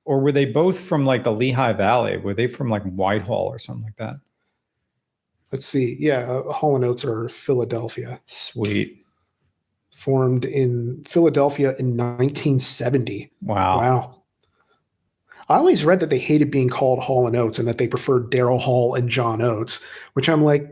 or 0.06 0.20
were 0.20 0.32
they 0.32 0.46
both 0.46 0.80
from 0.80 1.06
like 1.06 1.24
the 1.24 1.32
Lehigh 1.32 1.74
Valley? 1.74 2.18
Were 2.18 2.34
they 2.34 2.48
from 2.48 2.70
like 2.70 2.82
Whitehall 2.84 3.46
or 3.48 3.60
something 3.60 3.84
like 3.84 3.96
that? 3.98 4.16
Let's 5.52 5.66
see. 5.66 5.98
Yeah, 6.00 6.20
uh, 6.20 6.52
Hall 6.52 6.76
and 6.76 6.86
Oates 6.86 7.06
are 7.06 7.30
Philadelphia. 7.30 8.20
Sweet. 8.26 9.04
Formed 9.92 10.46
in 10.46 11.04
Philadelphia 11.04 11.76
in 11.78 11.98
1970. 11.98 13.32
Wow. 13.42 13.80
Wow. 13.80 14.16
I 15.50 15.56
always 15.58 15.84
read 15.84 16.00
that 16.00 16.12
they 16.12 16.20
hated 16.20 16.52
being 16.52 16.70
called 16.70 17.00
Hall 17.00 17.26
and 17.26 17.36
Oates 17.36 17.58
and 17.58 17.68
that 17.68 17.80
they 17.80 17.88
preferred 17.88 18.32
Daryl 18.32 18.60
Hall 18.60 18.94
and 18.94 19.10
John 19.10 19.42
Oates, 19.42 19.84
which 20.14 20.30
I'm 20.30 20.44
like, 20.44 20.72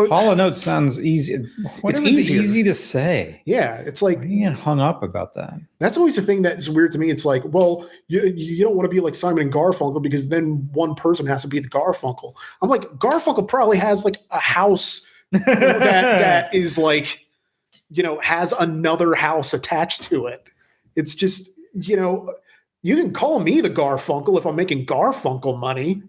oh, 0.00 0.08
Hall 0.08 0.38
and 0.38 0.56
sounds 0.56 1.00
easy. 1.00 1.46
It's 1.84 2.00
easier. 2.00 2.40
easy 2.40 2.62
to 2.64 2.74
say. 2.74 3.42
yeah, 3.44 3.76
it's 3.76 4.02
like 4.02 4.22
you 4.22 4.40
get 4.40 4.54
hung 4.54 4.80
up 4.80 5.02
about 5.02 5.34
that? 5.34 5.54
That's 5.78 5.96
always 5.96 6.16
the 6.16 6.22
thing 6.22 6.42
that 6.42 6.58
is 6.58 6.68
weird 6.70 6.92
to 6.92 6.98
me. 6.98 7.10
It's 7.10 7.24
like, 7.24 7.42
well, 7.44 7.88
you, 8.08 8.22
you 8.36 8.64
don't 8.64 8.74
want 8.74 8.90
to 8.90 8.94
be 8.94 9.00
like 9.00 9.14
Simon 9.14 9.42
and 9.42 9.52
Garfunkel 9.52 10.02
because 10.02 10.28
then 10.28 10.68
one 10.72 10.94
person 10.94 11.26
has 11.26 11.42
to 11.42 11.48
be 11.48 11.58
the 11.58 11.68
Garfunkel. 11.68 12.34
I'm 12.62 12.68
like, 12.68 12.82
Garfunkel 12.98 13.48
probably 13.48 13.78
has 13.78 14.04
like 14.04 14.18
a 14.30 14.40
house 14.40 15.06
that 15.32 15.60
that 15.60 16.54
is 16.54 16.78
like, 16.78 17.26
you 17.90 18.02
know, 18.02 18.20
has 18.20 18.52
another 18.52 19.14
house 19.14 19.54
attached 19.54 20.04
to 20.04 20.26
it. 20.26 20.44
It's 20.96 21.14
just, 21.14 21.50
you 21.74 21.96
know, 21.96 22.32
you 22.82 22.96
can 22.96 23.12
call 23.12 23.40
me 23.40 23.60
the 23.60 23.70
Garfunkel 23.70 24.38
if 24.38 24.46
I'm 24.46 24.56
making 24.56 24.86
Garfunkel 24.86 25.58
money. 25.58 26.02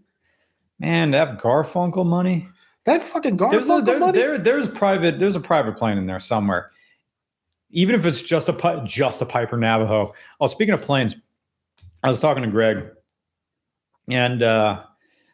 Man, 0.79 1.11
to 1.11 1.17
have 1.17 1.37
Garfunkel 1.37 2.05
money. 2.05 2.47
That 2.85 3.03
fucking 3.03 3.37
There's 3.37 3.69
a, 3.69 3.81
there, 3.81 3.99
money. 3.99 4.17
there, 4.17 4.37
there's 4.37 4.67
private. 4.67 5.19
There's 5.19 5.35
a 5.35 5.39
private 5.39 5.77
plane 5.77 5.97
in 5.97 6.07
there 6.07 6.19
somewhere. 6.19 6.71
Even 7.69 7.95
if 7.95 8.05
it's 8.05 8.21
just 8.21 8.49
a 8.49 8.81
just 8.85 9.21
a 9.21 9.25
Piper 9.25 9.55
Navajo. 9.57 10.11
Oh, 10.39 10.47
speaking 10.47 10.73
of 10.73 10.81
planes, 10.81 11.15
I 12.03 12.09
was 12.09 12.19
talking 12.19 12.43
to 12.43 12.49
Greg, 12.49 12.85
and 14.09 14.41
uh, 14.43 14.83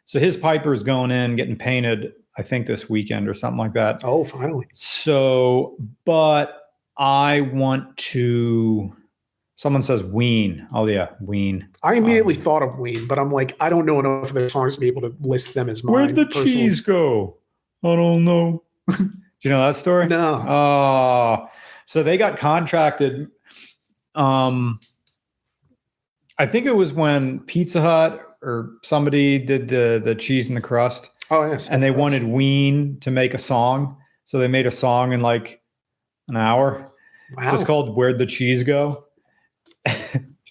so 0.06 0.20
his 0.20 0.36
Piper 0.38 0.74
is 0.74 0.84
going 0.84 1.10
in, 1.12 1.36
getting 1.36 1.56
painted. 1.56 2.14
I 2.38 2.44
think 2.44 2.68
this 2.68 2.88
weekend 2.88 3.28
or 3.28 3.34
something 3.34 3.58
like 3.58 3.74
that. 3.74 4.02
oh, 4.04 4.24
finally. 4.24 4.68
So, 4.74 5.78
but 6.06 6.64
I 6.98 7.42
want 7.42 7.96
to. 7.98 8.94
Someone 9.56 9.82
says 9.82 10.04
Ween. 10.04 10.68
Oh 10.72 10.86
yeah, 10.86 11.10
Ween. 11.20 11.68
I 11.82 11.96
immediately 11.96 12.36
Um, 12.36 12.42
thought 12.42 12.62
of 12.62 12.78
Ween, 12.78 13.08
but 13.08 13.18
I'm 13.18 13.32
like, 13.32 13.56
I 13.60 13.72
don't 13.72 13.88
know 13.88 14.00
enough 14.00 14.30
of 14.30 14.34
their 14.36 14.50
songs 14.50 14.76
to 14.76 14.80
be 14.80 14.86
able 14.86 15.02
to 15.02 15.16
list 15.22 15.56
them 15.56 15.68
as 15.70 15.84
mine. 15.84 15.94
Where'd 15.96 16.16
the 16.16 16.26
personally. 16.28 16.52
cheese 16.52 16.82
go? 16.82 17.37
I 17.84 17.96
don't 17.96 18.24
know. 18.24 18.64
Do 18.98 19.10
you 19.42 19.50
know 19.52 19.66
that 19.66 19.76
story? 19.76 20.08
No. 20.08 20.46
Oh, 20.48 21.50
so 21.86 22.04
they 22.04 22.18
got 22.18 22.38
contracted. 22.38 23.30
Um, 24.16 24.80
I 26.40 26.46
think 26.46 26.66
it 26.66 26.76
was 26.76 26.92
when 26.92 27.40
Pizza 27.42 27.82
Hut 27.82 28.24
or 28.42 28.72
somebody 28.84 29.40
did 29.40 29.68
the 29.68 30.02
the 30.04 30.16
cheese 30.16 30.48
and 30.48 30.58
the 30.58 30.62
crust, 30.62 31.12
Oh 31.30 31.46
yes, 31.46 31.70
and 31.70 31.84
they 31.84 31.92
wanted 31.92 32.24
Ween 32.24 33.00
to 33.02 33.12
make 33.12 33.34
a 33.34 33.38
song. 33.38 33.98
So 34.26 34.40
they 34.40 34.48
made 34.48 34.68
a 34.68 34.72
song 34.72 35.14
in 35.14 35.22
like 35.22 35.62
an 36.28 36.38
hour, 36.38 36.92
wow. 37.36 37.52
just 37.52 37.66
called 37.66 37.96
"Where'd 37.96 38.18
the 38.18 38.26
Cheese 38.26 38.64
Go." 38.64 39.06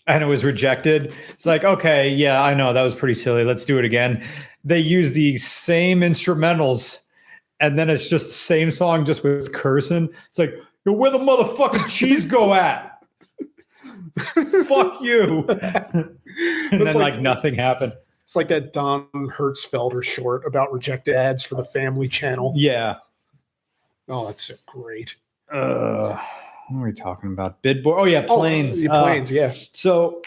and 0.06 0.22
it 0.22 0.26
was 0.26 0.44
rejected. 0.44 1.16
It's 1.28 1.46
like, 1.46 1.64
okay, 1.64 2.08
yeah, 2.08 2.42
I 2.42 2.54
know 2.54 2.72
that 2.72 2.82
was 2.82 2.94
pretty 2.94 3.14
silly. 3.14 3.44
Let's 3.44 3.64
do 3.64 3.78
it 3.78 3.84
again. 3.84 4.24
They 4.64 4.80
use 4.80 5.12
the 5.12 5.36
same 5.36 6.00
instrumentals, 6.00 7.00
and 7.60 7.78
then 7.78 7.88
it's 7.90 8.08
just 8.08 8.26
the 8.26 8.32
same 8.32 8.70
song, 8.70 9.04
just 9.04 9.24
with 9.24 9.52
cursing. 9.52 10.08
It's 10.28 10.38
like, 10.38 10.54
yo, 10.84 10.92
where 10.92 11.10
the 11.10 11.18
motherfucking 11.18 11.88
cheese 11.90 12.24
go 12.24 12.52
at? 12.54 12.92
Fuck 14.66 15.00
you. 15.02 15.44
and 15.48 16.16
then 16.70 16.84
like, 16.86 16.96
like- 16.96 17.20
nothing 17.20 17.54
happened. 17.54 17.92
It's 18.24 18.34
like 18.34 18.48
that 18.48 18.72
Don 18.72 19.06
Hertzfelder 19.14 20.02
short 20.02 20.44
about 20.46 20.72
rejected 20.72 21.14
ads 21.14 21.44
for 21.44 21.54
the 21.54 21.64
Family 21.64 22.08
Channel. 22.08 22.52
Yeah. 22.56 22.96
Oh, 24.08 24.26
that's 24.26 24.42
so 24.44 24.54
great. 24.66 25.14
Uh, 25.52 26.18
what 26.68 26.80
are 26.80 26.84
we 26.86 26.92
talking 26.92 27.32
about? 27.32 27.62
Bid 27.62 27.84
board. 27.84 28.00
Oh 28.00 28.04
yeah, 28.04 28.22
planes. 28.26 28.78
Oh, 28.78 28.82
the 28.88 28.92
Uh, 28.92 29.02
planes, 29.04 29.30
yeah. 29.30 29.54
So, 29.72 30.22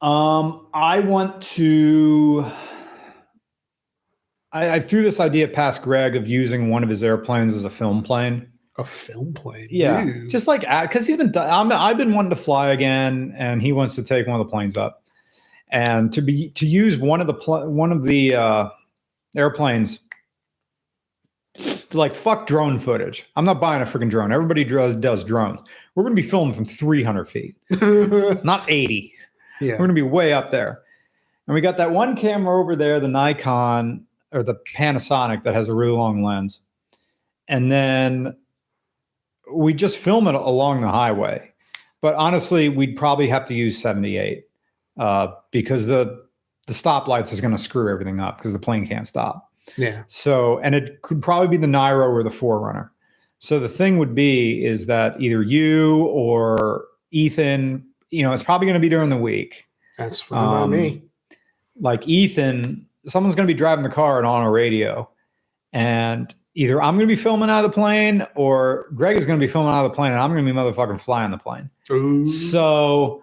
um, 0.00 0.66
I 0.72 1.00
want 1.00 1.42
to. 1.54 2.44
I, 4.52 4.76
I 4.76 4.80
threw 4.80 5.02
this 5.02 5.20
idea 5.20 5.48
past 5.48 5.82
Greg 5.82 6.16
of 6.16 6.28
using 6.28 6.68
one 6.68 6.82
of 6.82 6.88
his 6.88 7.02
airplanes 7.02 7.54
as 7.54 7.64
a 7.64 7.70
film 7.70 8.02
plane. 8.02 8.48
A 8.78 8.84
film 8.84 9.32
plane. 9.34 9.68
Yeah, 9.70 10.04
Ew. 10.04 10.28
just 10.28 10.46
like 10.46 10.60
because 10.60 11.06
he's 11.06 11.16
been. 11.16 11.36
I'm, 11.36 11.70
I've 11.72 11.96
been 11.98 12.14
wanting 12.14 12.30
to 12.30 12.36
fly 12.36 12.68
again, 12.70 13.34
and 13.36 13.60
he 13.60 13.72
wants 13.72 13.94
to 13.96 14.02
take 14.02 14.26
one 14.26 14.40
of 14.40 14.46
the 14.46 14.50
planes 14.50 14.76
up, 14.76 15.02
and 15.68 16.10
to 16.12 16.22
be 16.22 16.50
to 16.50 16.66
use 16.66 16.96
one 16.96 17.20
of 17.20 17.26
the 17.26 17.34
pl- 17.34 17.70
one 17.70 17.92
of 17.92 18.02
the 18.02 18.34
uh, 18.34 18.68
airplanes 19.36 20.00
to 21.58 21.98
like 21.98 22.14
fuck 22.14 22.46
drone 22.46 22.78
footage. 22.78 23.26
I'm 23.36 23.44
not 23.44 23.60
buying 23.60 23.82
a 23.82 23.84
freaking 23.84 24.08
drone. 24.08 24.32
Everybody 24.32 24.64
does 24.64 24.96
does 24.96 25.22
drones. 25.22 25.60
We're 25.94 26.04
going 26.04 26.16
to 26.16 26.22
be 26.22 26.26
filming 26.26 26.54
from 26.54 26.64
300 26.64 27.28
feet, 27.28 27.54
not 28.44 28.64
80. 28.70 29.12
yeah. 29.60 29.72
We're 29.72 29.76
going 29.78 29.88
to 29.88 29.94
be 29.94 30.00
way 30.00 30.32
up 30.32 30.50
there. 30.50 30.80
And 31.46 31.54
we 31.54 31.60
got 31.60 31.76
that 31.76 31.90
one 31.90 32.16
camera 32.16 32.58
over 32.58 32.74
there, 32.74 32.98
the 33.00 33.08
Nikon 33.08 34.06
or 34.32 34.42
the 34.42 34.54
Panasonic 34.74 35.44
that 35.44 35.54
has 35.54 35.68
a 35.68 35.74
really 35.74 35.92
long 35.92 36.22
lens. 36.22 36.60
And 37.48 37.70
then 37.70 38.36
we 39.52 39.74
just 39.74 39.96
film 39.98 40.26
it 40.28 40.34
along 40.34 40.80
the 40.80 40.88
highway. 40.88 41.50
But 42.00 42.14
honestly, 42.16 42.68
we'd 42.68 42.96
probably 42.96 43.28
have 43.28 43.44
to 43.46 43.54
use 43.54 43.80
78 43.80 44.44
uh, 44.98 45.28
because 45.50 45.86
the 45.86 46.22
the 46.68 46.72
stoplights 46.72 47.32
is 47.32 47.40
going 47.40 47.50
to 47.54 47.58
screw 47.58 47.90
everything 47.90 48.20
up 48.20 48.36
because 48.38 48.52
the 48.52 48.58
plane 48.58 48.86
can't 48.86 49.06
stop. 49.06 49.50
Yeah. 49.76 50.04
So, 50.06 50.58
and 50.60 50.74
it 50.76 51.02
could 51.02 51.20
probably 51.20 51.48
be 51.48 51.56
the 51.56 51.66
Niro 51.66 52.08
or 52.08 52.22
the 52.22 52.30
4Runner. 52.30 52.88
So 53.40 53.58
the 53.58 53.68
thing 53.68 53.98
would 53.98 54.14
be 54.14 54.64
is 54.64 54.86
that 54.86 55.20
either 55.20 55.42
you 55.42 56.04
or 56.06 56.84
Ethan, 57.10 57.84
you 58.10 58.22
know, 58.22 58.32
it's 58.32 58.44
probably 58.44 58.66
going 58.66 58.74
to 58.74 58.80
be 58.80 58.88
during 58.88 59.08
the 59.10 59.16
week. 59.16 59.66
That's 59.98 60.20
fine 60.20 60.46
by 60.46 60.60
Um, 60.60 60.70
me. 60.70 61.02
Like 61.80 62.06
Ethan, 62.06 62.86
someone's 63.06 63.34
going 63.34 63.46
to 63.46 63.52
be 63.52 63.58
driving 63.58 63.84
the 63.84 63.90
car 63.90 64.18
and 64.18 64.26
on 64.26 64.42
a 64.42 64.50
radio, 64.50 65.08
and 65.72 66.34
either 66.54 66.82
I'm 66.82 66.96
going 66.96 67.08
to 67.08 67.14
be 67.14 67.20
filming 67.20 67.50
out 67.50 67.64
of 67.64 67.70
the 67.70 67.74
plane 67.74 68.26
or 68.34 68.88
Greg 68.94 69.16
is 69.16 69.24
going 69.24 69.38
to 69.38 69.44
be 69.44 69.50
filming 69.50 69.72
out 69.72 69.84
of 69.84 69.90
the 69.90 69.96
plane, 69.96 70.12
and 70.12 70.20
I'm 70.20 70.32
going 70.32 70.44
to 70.44 70.52
be 70.52 70.58
motherfucking 70.58 71.00
flying 71.00 71.30
the 71.30 71.38
plane. 71.38 71.70
Ooh. 71.90 72.26
So, 72.26 73.22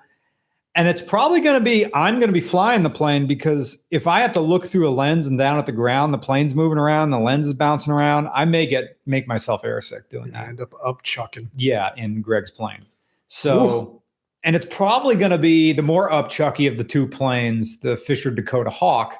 and 0.76 0.88
it's 0.88 1.02
probably 1.02 1.42
going 1.42 1.60
to 1.60 1.64
be 1.64 1.94
I'm 1.94 2.16
going 2.16 2.30
to 2.30 2.34
be 2.34 2.42
flying 2.42 2.84
the 2.84 2.90
plane 2.90 3.28
because 3.28 3.84
if 3.92 4.08
I 4.08 4.22
have 4.22 4.34
to 4.34 4.42
look 4.42 4.66
through 4.66 4.88
a 4.88 4.92
lens 4.92 5.28
and 5.28 5.38
down 5.38 5.58
at 5.58 5.66
the 5.66 5.72
ground, 5.72 6.14
the 6.14 6.20
plane's 6.20 6.56
moving 6.56 6.78
around, 6.78 7.10
the 7.12 7.20
lens 7.20 7.48
is 7.48 7.54
bouncing 7.54 7.94
around. 7.94 8.30
I 8.34 8.46
may 8.46 8.66
get 8.66 8.98
make 9.06 9.28
myself 9.28 9.64
airsick 9.64 10.10
doing 10.10 10.32
that. 10.32 10.46
I 10.46 10.48
end 10.50 10.62
up 10.62 10.74
up 10.84 11.04
chucking. 11.04 11.52
Yeah, 11.56 11.92
in 11.98 12.22
Greg's 12.22 12.52
plane. 12.52 12.86
So, 13.28 14.02
and 14.44 14.56
it's 14.56 14.66
probably 14.72 15.16
going 15.16 15.32
to 15.32 15.38
be 15.38 15.72
the 15.72 15.84
more 15.84 16.10
upchucky 16.10 16.68
of 16.68 16.78
the 16.78 16.84
two 16.84 17.08
planes, 17.08 17.80
the 17.82 17.96
Fisher 17.96 18.32
Dakota 18.32 18.72
Hawk, 18.72 19.16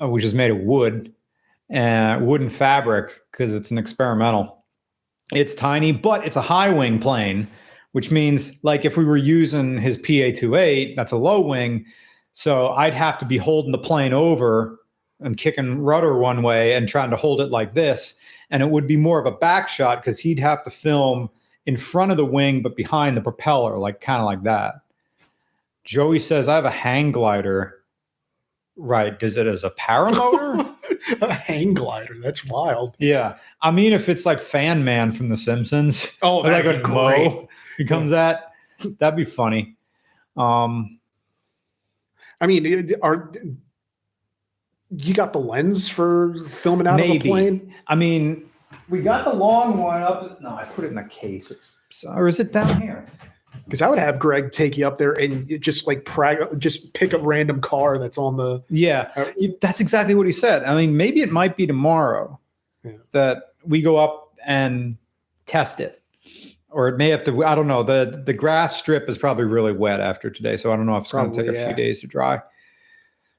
Uh, 0.00 0.08
which 0.08 0.24
is 0.24 0.32
made 0.34 0.50
of 0.50 0.58
wood 0.58 1.12
and 1.68 2.26
wooden 2.26 2.48
fabric 2.48 3.20
because 3.30 3.54
it's 3.54 3.70
an 3.70 3.78
experimental. 3.78 4.64
It's 5.32 5.54
tiny, 5.54 5.92
but 5.92 6.26
it's 6.26 6.36
a 6.36 6.42
high 6.42 6.70
wing 6.70 6.98
plane, 6.98 7.46
which 7.92 8.10
means 8.10 8.58
like 8.64 8.84
if 8.84 8.96
we 8.96 9.04
were 9.04 9.16
using 9.16 9.78
his 9.78 9.96
PA 9.98 10.36
28, 10.38 10.96
that's 10.96 11.12
a 11.12 11.16
low 11.16 11.40
wing. 11.40 11.84
So 12.32 12.68
I'd 12.68 12.94
have 12.94 13.18
to 13.18 13.24
be 13.24 13.36
holding 13.36 13.72
the 13.72 13.78
plane 13.78 14.12
over 14.12 14.80
and 15.20 15.36
kicking 15.36 15.80
rudder 15.80 16.16
one 16.16 16.42
way 16.42 16.72
and 16.72 16.88
trying 16.88 17.10
to 17.10 17.16
hold 17.16 17.40
it 17.40 17.50
like 17.50 17.74
this. 17.74 18.14
And 18.50 18.62
it 18.62 18.70
would 18.70 18.86
be 18.86 18.96
more 18.96 19.20
of 19.20 19.26
a 19.26 19.36
back 19.36 19.68
shot 19.68 20.02
because 20.02 20.18
he'd 20.18 20.38
have 20.38 20.64
to 20.64 20.70
film 20.70 21.28
in 21.66 21.76
front 21.76 22.10
of 22.10 22.16
the 22.16 22.24
wing, 22.24 22.62
but 22.62 22.74
behind 22.74 23.16
the 23.16 23.20
propeller, 23.20 23.76
like 23.78 24.00
kind 24.00 24.20
of 24.20 24.26
like 24.26 24.42
that. 24.44 24.76
Joey 25.84 26.18
says, 26.18 26.48
I 26.48 26.54
have 26.54 26.64
a 26.64 26.70
hang 26.70 27.12
glider. 27.12 27.79
Right. 28.82 29.18
Does 29.18 29.36
it 29.36 29.46
as 29.46 29.62
a 29.62 29.70
paramotor? 29.70 30.74
a 31.22 31.32
hang 31.34 31.74
glider. 31.74 32.14
That's 32.22 32.44
wild. 32.46 32.96
yeah. 32.98 33.36
I 33.62 33.70
mean, 33.70 33.92
if 33.92 34.08
it's 34.08 34.24
like 34.24 34.40
Fan 34.40 34.84
Man 34.84 35.12
from 35.12 35.28
The 35.28 35.36
Simpsons, 35.36 36.10
Oh, 36.22 36.42
that'd 36.44 36.66
a 36.66 36.78
be 36.78 36.82
great. 36.82 37.28
Mo 37.28 37.48
becomes 37.76 38.10
that, 38.10 38.52
that'd 38.98 39.16
be 39.16 39.24
funny. 39.24 39.76
Um, 40.36 40.98
I 42.40 42.46
mean, 42.46 42.90
are 43.02 43.30
you 44.90 45.14
got 45.14 45.32
the 45.34 45.38
lens 45.40 45.88
for 45.88 46.34
filming 46.48 46.86
out 46.86 46.98
of 47.00 47.04
a 47.06 47.08
Maybe. 47.08 47.28
plane? 47.28 47.74
I 47.86 47.94
mean, 47.94 48.48
we 48.88 49.02
got 49.02 49.24
the 49.26 49.34
long 49.34 49.76
one 49.78 50.00
up. 50.02 50.40
No, 50.40 50.50
I 50.50 50.64
put 50.64 50.84
it 50.84 50.88
in 50.88 50.94
the 50.94 51.04
case. 51.04 51.50
It's 51.50 51.76
or 52.06 52.28
is 52.28 52.40
it 52.40 52.52
down 52.52 52.80
here? 52.80 53.04
Because 53.64 53.82
I 53.82 53.88
would 53.88 53.98
have 53.98 54.18
Greg 54.18 54.52
take 54.52 54.76
you 54.76 54.86
up 54.86 54.98
there 54.98 55.12
and 55.12 55.60
just 55.60 55.86
like 55.86 56.04
prag- 56.04 56.58
just 56.58 56.92
pick 56.92 57.12
a 57.12 57.18
random 57.18 57.60
car 57.60 57.98
that's 57.98 58.18
on 58.18 58.36
the. 58.36 58.62
Yeah, 58.68 59.10
Uh, 59.16 59.26
that's 59.60 59.80
exactly 59.80 60.14
what 60.14 60.26
he 60.26 60.32
said. 60.32 60.64
I 60.64 60.74
mean, 60.74 60.96
maybe 60.96 61.20
it 61.22 61.30
might 61.30 61.56
be 61.56 61.66
tomorrow 61.66 62.38
Yeah. 62.84 62.92
that 63.12 63.52
we 63.64 63.82
go 63.82 63.96
up 63.96 64.34
and 64.46 64.96
test 65.46 65.80
it, 65.80 66.02
or 66.70 66.88
it 66.88 66.96
may 66.96 67.10
have 67.10 67.22
to. 67.24 67.44
I 67.44 67.54
don't 67.54 67.66
know. 67.68 67.82
the 67.82 68.22
The 68.26 68.32
grass 68.32 68.76
strip 68.76 69.08
is 69.08 69.18
probably 69.18 69.44
really 69.44 69.72
wet 69.72 70.00
after 70.00 70.30
today, 70.30 70.56
so 70.56 70.72
I 70.72 70.76
don't 70.76 70.86
know 70.86 70.96
if 70.96 71.02
it's 71.04 71.12
going 71.12 71.30
to 71.30 71.36
take 71.36 71.46
Probably, 71.46 71.62
a 71.62 71.66
few 71.66 71.76
days 71.76 72.00
to 72.00 72.06
dry. 72.06 72.40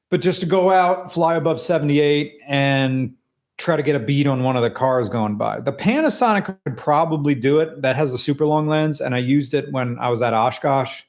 But 0.09 0.21
just 0.21 0.39
to 0.41 0.45
go 0.45 0.71
out, 0.71 1.11
fly 1.11 1.35
above 1.35 1.59
seventy 1.61 1.99
eight, 1.99 2.37
and 2.47 3.15
try 3.61 3.75
to 3.75 3.83
get 3.83 3.95
a 3.95 3.99
beat 3.99 4.27
on 4.27 4.43
one 4.43 4.55
of 4.55 4.63
the 4.63 4.69
cars 4.69 5.09
going 5.09 5.35
by. 5.35 5.59
The 5.59 5.73
Panasonic 5.73 6.45
could 6.45 6.77
probably 6.77 7.35
do 7.35 7.59
it. 7.59 7.81
That 7.81 7.95
has 7.95 8.13
a 8.13 8.17
super 8.17 8.45
long 8.45 8.67
lens, 8.67 9.01
and 9.01 9.15
I 9.15 9.19
used 9.19 9.53
it 9.53 9.71
when 9.71 9.97
I 9.99 10.09
was 10.09 10.21
at 10.21 10.33
Oshkosh, 10.33 11.03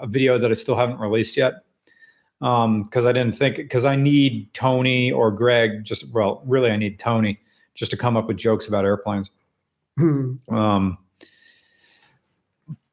a 0.00 0.06
video 0.06 0.38
that 0.38 0.50
I 0.50 0.54
still 0.54 0.76
haven't 0.76 0.98
released 0.98 1.36
yet. 1.36 1.64
Um, 2.40 2.84
because 2.84 3.04
I 3.04 3.10
didn't 3.10 3.36
think 3.36 3.56
because 3.56 3.84
I 3.84 3.96
need 3.96 4.52
Tony 4.54 5.10
or 5.10 5.32
Greg, 5.32 5.84
just 5.84 6.08
well, 6.12 6.40
really 6.46 6.70
I 6.70 6.76
need 6.76 6.98
Tony 6.98 7.40
just 7.74 7.90
to 7.90 7.96
come 7.96 8.16
up 8.16 8.28
with 8.28 8.36
jokes 8.36 8.68
about 8.68 8.84
airplanes. 8.84 9.30
Hmm. 9.96 10.34
Um, 10.48 10.98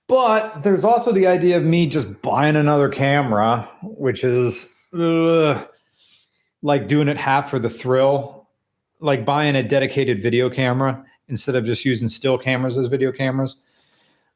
but 0.08 0.62
there's 0.64 0.84
also 0.84 1.12
the 1.12 1.28
idea 1.28 1.58
of 1.58 1.64
me 1.64 1.88
just 1.88 2.22
buying 2.22 2.56
another 2.56 2.90
camera, 2.90 3.70
which 3.84 4.24
is 4.24 4.74
ugh, 4.94 5.68
like 6.62 6.88
doing 6.88 7.08
it 7.08 7.18
half 7.18 7.50
for 7.50 7.60
the 7.60 7.70
thrill, 7.70 8.45
like 9.00 9.26
buying 9.26 9.56
a 9.56 9.64
dedicated 9.64 10.22
video 10.22 10.50
camera 10.50 11.04
instead 11.28 11.56
of 11.56 11.66
just 11.66 11.86
using 11.86 12.08
still 12.10 12.38
cameras 12.38 12.78
as 12.78 12.88
video 12.88 13.12
cameras. 13.12 13.56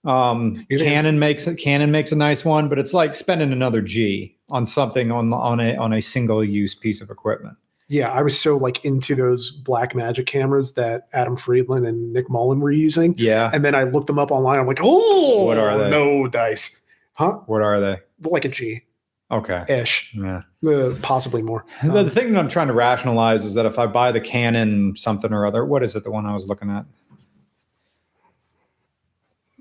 Um, 0.06 0.66
It 0.70 0.76
is. 0.76 0.82
Canon 0.84 1.20
makes 1.20 1.46
it. 1.48 1.58
Canon 1.58 1.92
makes 1.92 2.12
a 2.12 2.16
nice 2.16 2.46
one, 2.46 2.70
but 2.70 2.80
it's 2.80 2.94
like 2.94 3.14
spending 3.14 3.52
another 3.52 3.82
G 3.82 4.36
on 4.50 4.66
something 4.66 5.12
on 5.12 5.34
on 5.34 5.60
a 5.60 5.76
on 5.76 5.94
a 5.94 6.02
single 6.02 6.44
use 6.44 6.74
piece 6.74 7.02
of 7.02 7.10
equipment. 7.10 7.58
Yeah, 7.90 8.12
I 8.12 8.22
was 8.22 8.40
so 8.40 8.56
like 8.56 8.86
into 8.86 9.16
those 9.16 9.52
Black 9.52 9.96
Magic 9.96 10.28
cameras 10.28 10.74
that 10.76 11.08
Adam 11.12 11.36
Friedland 11.36 11.86
and 11.88 12.14
Nick 12.14 12.30
Mullen 12.30 12.60
were 12.60 12.72
using, 12.72 13.16
Yeah. 13.18 13.50
and 13.52 13.66
then 13.66 13.74
I 13.74 13.84
looked 13.84 14.06
them 14.08 14.20
up 14.20 14.32
online. 14.32 14.60
I'm 14.60 14.68
like, 14.68 14.80
oh, 14.82 15.46
What 15.46 15.58
are 15.58 15.76
they? 15.78 15.90
No 15.90 16.28
dice, 16.28 16.80
huh? 17.14 17.40
What 17.48 17.62
are 17.64 17.80
they? 17.80 17.98
Like 18.22 18.46
a 18.46 18.50
G 18.50 18.84
Okay. 19.32 19.64
ish, 19.70 20.16
Yeah. 20.16 20.42
uh, 20.68 20.96
possibly 21.04 21.44
more. 21.44 21.64
The, 21.84 21.90
the 21.90 22.00
Um, 22.00 22.10
thing 22.10 22.32
that 22.32 22.40
I'm 22.40 22.50
trying 22.50 22.68
to 22.68 22.74
rationalize 22.74 23.46
is 23.46 23.54
that 23.54 23.66
if 23.68 23.78
I 23.78 23.86
buy 23.86 24.12
the 24.12 24.20
Canon 24.22 24.96
something 24.96 25.32
or 25.32 25.46
other, 25.46 25.66
what 25.66 25.84
is 25.84 25.96
it? 25.96 26.04
The 26.04 26.10
one 26.12 26.26
I 26.26 26.34
was 26.34 26.48
looking 26.48 26.70
at. 26.72 26.86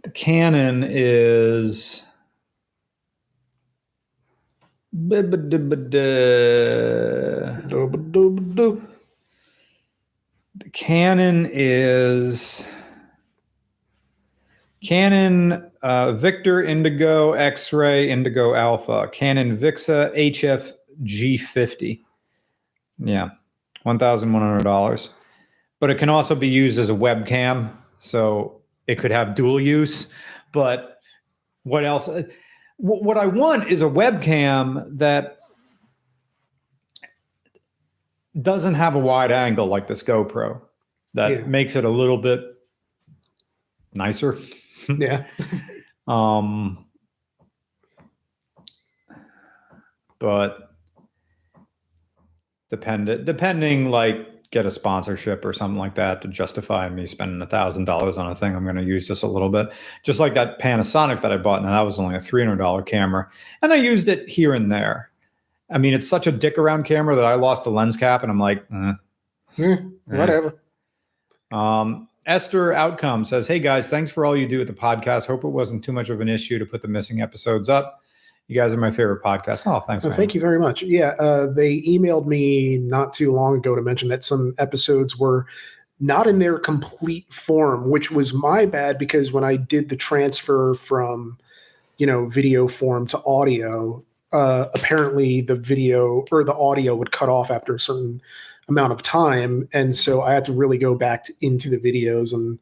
The 0.04 0.10
Canon 0.10 0.84
is. 0.88 2.06
The. 4.92 5.20
Canon 10.72 11.48
is 11.52 12.66
Canon 14.82 15.70
uh, 15.82 16.12
Victor 16.12 16.62
Indigo 16.62 17.32
X-ray 17.32 18.10
Indigo 18.10 18.54
Alpha 18.54 19.08
Canon 19.12 19.56
Vixia 19.56 20.14
HF 20.16 20.72
G50. 21.04 22.00
Yeah, 22.98 23.30
one 23.82 23.98
thousand 23.98 24.32
one 24.32 24.42
hundred 24.42 24.64
dollars. 24.64 25.10
But 25.80 25.90
it 25.90 25.96
can 25.98 26.08
also 26.08 26.34
be 26.34 26.48
used 26.48 26.78
as 26.78 26.90
a 26.90 26.94
webcam. 26.94 27.70
So 28.00 28.60
it 28.86 28.96
could 28.98 29.10
have 29.10 29.34
dual 29.34 29.60
use. 29.60 30.08
But 30.52 31.00
what 31.64 31.84
else? 31.84 32.08
Uh, 32.08 32.22
What 32.78 33.16
I 33.16 33.26
want 33.26 33.68
is 33.68 33.82
a 33.82 33.86
webcam 33.90 34.86
that 34.98 35.38
doesn't 38.40 38.74
have 38.74 38.94
a 38.94 38.98
wide 39.00 39.32
angle 39.32 39.66
like 39.66 39.88
this 39.88 40.02
GoPro. 40.02 40.60
That 41.14 41.30
Yeah. 41.30 41.46
makes 41.46 41.74
it 41.74 41.84
a 41.84 41.88
little 41.88 42.18
bit 42.18 42.40
nicer. 43.94 44.38
Yeah. 44.98 45.24
Um, 46.06 46.86
but 50.18 50.70
dependent, 52.70 53.24
depending, 53.24 53.90
like 53.90 54.50
get 54.50 54.64
a 54.64 54.70
sponsorship 54.70 55.44
or 55.44 55.52
something 55.52 55.78
like 55.78 55.94
that 55.96 56.22
to 56.22 56.28
justify 56.28 56.88
me 56.88 57.04
spending 57.04 57.42
a 57.42 57.46
thousand 57.46 57.84
dollars 57.84 58.16
on 58.16 58.30
a 58.30 58.34
thing. 58.34 58.56
I'm 58.56 58.64
going 58.64 58.76
to 58.76 58.82
use 58.82 59.06
this 59.06 59.22
a 59.22 59.28
little 59.28 59.50
bit, 59.50 59.68
just 60.02 60.20
like 60.20 60.34
that 60.34 60.58
Panasonic 60.58 61.20
that 61.22 61.32
I 61.32 61.36
bought. 61.36 61.62
Now 61.62 61.72
that 61.72 61.82
was 61.82 61.98
only 61.98 62.16
a 62.16 62.20
three 62.20 62.42
hundred 62.42 62.56
dollar 62.56 62.82
camera, 62.82 63.28
and 63.62 63.72
I 63.72 63.76
used 63.76 64.08
it 64.08 64.28
here 64.28 64.54
and 64.54 64.72
there. 64.72 65.10
I 65.70 65.76
mean, 65.76 65.92
it's 65.92 66.08
such 66.08 66.26
a 66.26 66.32
dick 66.32 66.56
around 66.56 66.84
camera 66.84 67.14
that 67.14 67.24
I 67.24 67.34
lost 67.34 67.64
the 67.64 67.70
lens 67.70 67.96
cap, 67.96 68.22
and 68.22 68.30
I'm 68.32 68.40
like, 68.40 68.64
eh. 68.74 68.92
Eh, 69.58 69.76
whatever. 70.06 70.58
Um, 71.50 72.07
Esther 72.28 72.74
Outcome 72.74 73.24
says, 73.24 73.46
Hey 73.46 73.58
guys, 73.58 73.88
thanks 73.88 74.10
for 74.10 74.26
all 74.26 74.36
you 74.36 74.46
do 74.46 74.58
with 74.58 74.68
the 74.68 74.74
podcast. 74.74 75.26
Hope 75.26 75.44
it 75.44 75.48
wasn't 75.48 75.82
too 75.82 75.92
much 75.92 76.10
of 76.10 76.20
an 76.20 76.28
issue 76.28 76.58
to 76.58 76.66
put 76.66 76.82
the 76.82 76.88
missing 76.88 77.22
episodes 77.22 77.70
up. 77.70 78.02
You 78.48 78.54
guys 78.54 78.72
are 78.74 78.76
my 78.76 78.90
favorite 78.90 79.22
podcast. 79.22 79.66
Oh, 79.66 79.80
thanks. 79.80 80.02
So 80.02 80.10
thank 80.10 80.34
you 80.34 80.40
very 80.40 80.58
much. 80.58 80.82
Yeah, 80.82 81.14
uh, 81.18 81.50
they 81.50 81.80
emailed 81.82 82.26
me 82.26 82.78
not 82.78 83.14
too 83.14 83.32
long 83.32 83.56
ago 83.56 83.74
to 83.74 83.80
mention 83.80 84.10
that 84.10 84.24
some 84.24 84.54
episodes 84.58 85.18
were 85.18 85.46
not 86.00 86.26
in 86.26 86.38
their 86.38 86.58
complete 86.58 87.32
form, 87.32 87.88
which 87.90 88.10
was 88.10 88.34
my 88.34 88.66
bad 88.66 88.98
because 88.98 89.32
when 89.32 89.42
I 89.42 89.56
did 89.56 89.88
the 89.88 89.96
transfer 89.96 90.74
from, 90.74 91.38
you 91.96 92.06
know, 92.06 92.26
video 92.26 92.68
form 92.68 93.06
to 93.08 93.22
audio, 93.24 94.04
uh, 94.32 94.66
apparently 94.74 95.40
the 95.40 95.56
video 95.56 96.24
or 96.30 96.44
the 96.44 96.54
audio 96.54 96.94
would 96.94 97.10
cut 97.10 97.30
off 97.30 97.50
after 97.50 97.74
a 97.74 97.80
certain 97.80 98.20
amount 98.68 98.92
of 98.92 99.02
time, 99.02 99.68
and 99.72 99.96
so 99.96 100.22
I 100.22 100.32
had 100.32 100.44
to 100.44 100.52
really 100.52 100.78
go 100.78 100.94
back 100.94 101.24
to, 101.24 101.34
into 101.40 101.70
the 101.70 101.78
videos 101.78 102.32
and 102.32 102.58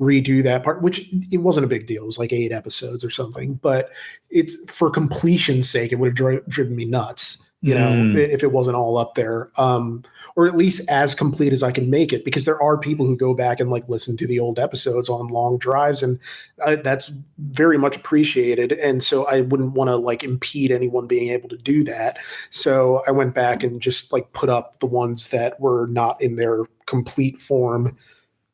redo 0.00 0.42
that 0.42 0.62
part, 0.62 0.80
which 0.80 1.06
it 1.30 1.38
wasn't 1.38 1.64
a 1.64 1.68
big 1.68 1.86
deal. 1.86 2.02
It 2.02 2.06
was 2.06 2.18
like 2.18 2.32
eight 2.32 2.52
episodes 2.52 3.04
or 3.04 3.10
something, 3.10 3.54
but 3.54 3.90
it's 4.30 4.56
for 4.72 4.90
completion's 4.90 5.68
sake, 5.68 5.92
it 5.92 5.96
would 5.96 6.08
have 6.08 6.14
dri- 6.16 6.40
driven 6.48 6.74
me 6.74 6.86
nuts, 6.86 7.46
you 7.60 7.74
know, 7.74 7.88
Mm. 7.90 8.16
if 8.16 8.42
it 8.42 8.52
wasn't 8.52 8.76
all 8.76 8.96
up 8.96 9.14
there, 9.14 9.50
um, 9.58 10.02
or 10.36 10.46
at 10.46 10.56
least 10.56 10.88
as 10.88 11.14
complete 11.14 11.52
as 11.52 11.62
I 11.62 11.72
can 11.72 11.90
make 11.90 12.12
it. 12.12 12.24
Because 12.24 12.44
there 12.44 12.60
are 12.62 12.78
people 12.78 13.06
who 13.06 13.16
go 13.16 13.34
back 13.34 13.60
and 13.60 13.70
like 13.70 13.88
listen 13.88 14.16
to 14.18 14.26
the 14.26 14.38
old 14.38 14.58
episodes 14.58 15.08
on 15.08 15.28
long 15.28 15.58
drives, 15.58 16.02
and 16.02 16.18
uh, 16.64 16.76
that's 16.76 17.12
very 17.38 17.78
much 17.78 17.96
appreciated. 17.96 18.72
And 18.72 19.02
so 19.02 19.26
I 19.26 19.42
wouldn't 19.42 19.72
want 19.72 19.88
to 19.88 19.96
like 19.96 20.22
impede 20.24 20.70
anyone 20.70 21.06
being 21.06 21.30
able 21.30 21.48
to 21.48 21.56
do 21.56 21.84
that. 21.84 22.18
So 22.50 23.02
I 23.06 23.10
went 23.10 23.34
back 23.34 23.62
and 23.62 23.80
just 23.80 24.12
like 24.12 24.32
put 24.32 24.48
up 24.48 24.80
the 24.80 24.86
ones 24.86 25.28
that 25.28 25.60
were 25.60 25.86
not 25.86 26.20
in 26.20 26.36
their 26.36 26.64
complete 26.86 27.40
form. 27.40 27.96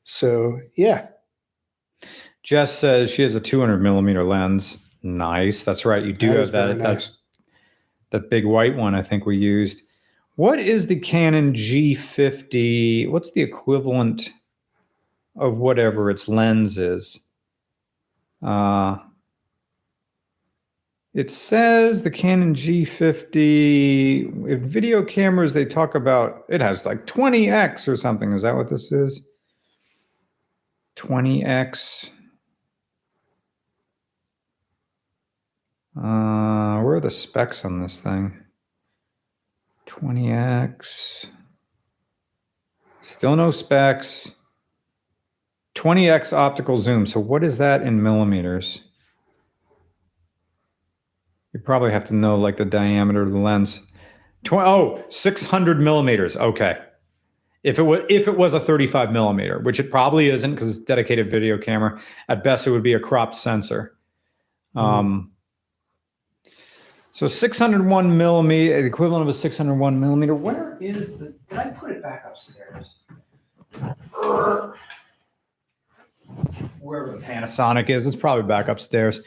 So 0.05 0.61
yeah, 0.77 1.09
Jess 2.43 2.79
says 2.79 3.11
she 3.11 3.23
has 3.23 3.35
a 3.35 3.41
200 3.41 3.79
millimeter 3.79 4.23
lens. 4.23 4.79
Nice. 5.03 5.65
That's 5.65 5.85
right. 5.85 6.03
You 6.03 6.12
do 6.12 6.29
that 6.29 6.39
have 6.39 6.53
that, 6.53 6.79
nice. 6.79 7.09
that 7.09 7.17
that 8.11 8.31
big 8.31 8.45
white 8.45 8.77
one. 8.77 8.95
I 8.95 9.03
think 9.03 9.27
we 9.27 9.37
used. 9.37 9.83
What 10.37 10.59
is 10.59 10.87
the 10.87 11.01
Canon 11.01 11.55
G50? 11.55 13.11
What's 13.11 13.33
the 13.33 13.40
equivalent 13.40 14.29
of 15.35 15.57
whatever 15.57 16.11
its 16.11 16.29
lens 16.29 16.77
is? 16.77 17.20
Uh, 18.42 18.99
it 21.14 21.31
says 21.31 22.03
the 22.03 22.11
Canon 22.11 22.55
G50. 22.55 24.46
In 24.46 24.68
video 24.68 25.03
cameras, 25.03 25.55
they 25.55 25.64
talk 25.64 25.94
about 25.94 26.44
it 26.51 26.61
has 26.61 26.85
like 26.85 27.07
20x 27.07 27.88
or 27.88 27.96
something. 27.96 28.33
Is 28.33 28.42
that 28.42 28.57
what 28.57 28.68
this 28.68 28.92
is? 28.92 29.22
20x. 30.96 32.11
Uh, 35.96 36.83
where 36.83 36.96
are 36.96 37.01
the 37.01 37.11
specs 37.11 37.64
on 37.64 37.81
this 37.81 38.03
thing? 38.03 38.44
20x. 40.01 41.27
Still 43.03 43.37
no 43.37 43.51
specs. 43.51 44.33
20x 45.75 46.33
optical 46.33 46.79
zoom. 46.79 47.07
So 47.07 47.21
what 47.21 47.45
is 47.45 47.59
that 47.59 47.83
in 47.83 48.03
millimeters? 48.03 48.83
You 51.53 51.61
probably 51.61 51.93
have 51.93 52.05
to 52.05 52.15
know 52.15 52.37
like 52.37 52.57
the 52.57 52.65
diameter 52.65 53.23
of 53.23 53.33
the 53.33 53.39
lens. 53.39 53.81
Tw- 54.45 54.55
oh, 54.55 55.05
600 55.09 55.81
millimeters. 55.81 56.37
Okay. 56.37 56.79
If 57.63 57.79
it 57.79 57.83
was 57.83 58.01
if 58.09 58.29
it 58.29 58.37
was 58.37 58.53
a 58.53 58.61
35 58.61 59.11
millimeter, 59.11 59.59
which 59.59 59.81
it 59.81 59.91
probably 59.91 60.29
isn't 60.29 60.53
because 60.53 60.69
it's 60.69 60.79
a 60.79 60.85
dedicated 60.85 61.31
video 61.31 61.59
camera, 61.59 62.01
at 62.29 62.45
best 62.45 62.67
it 62.67 62.71
would 62.71 62.83
be 62.83 62.93
a 62.93 63.01
cropped 63.01 63.35
sensor. 63.35 63.97
Mhm. 64.77 64.81
Um, 64.81 65.33
so 67.16 67.26
601 67.26 68.18
millimeter, 68.18 68.83
the 68.83 68.87
equivalent 68.87 69.22
of 69.22 69.29
a 69.29 69.33
601 69.33 69.98
millimeter. 69.98 70.35
Where 70.35 70.76
is 70.83 71.16
the? 71.16 71.35
Did 71.48 71.59
I 71.59 71.68
put 71.68 71.90
it 71.90 72.02
back 72.02 72.26
upstairs? 72.29 72.96
Wherever 76.79 77.12
the 77.12 77.24
Panasonic 77.24 77.88
is, 77.88 78.07
it's 78.07 78.14
probably 78.14 78.42
back 78.42 78.68
upstairs. 78.68 79.22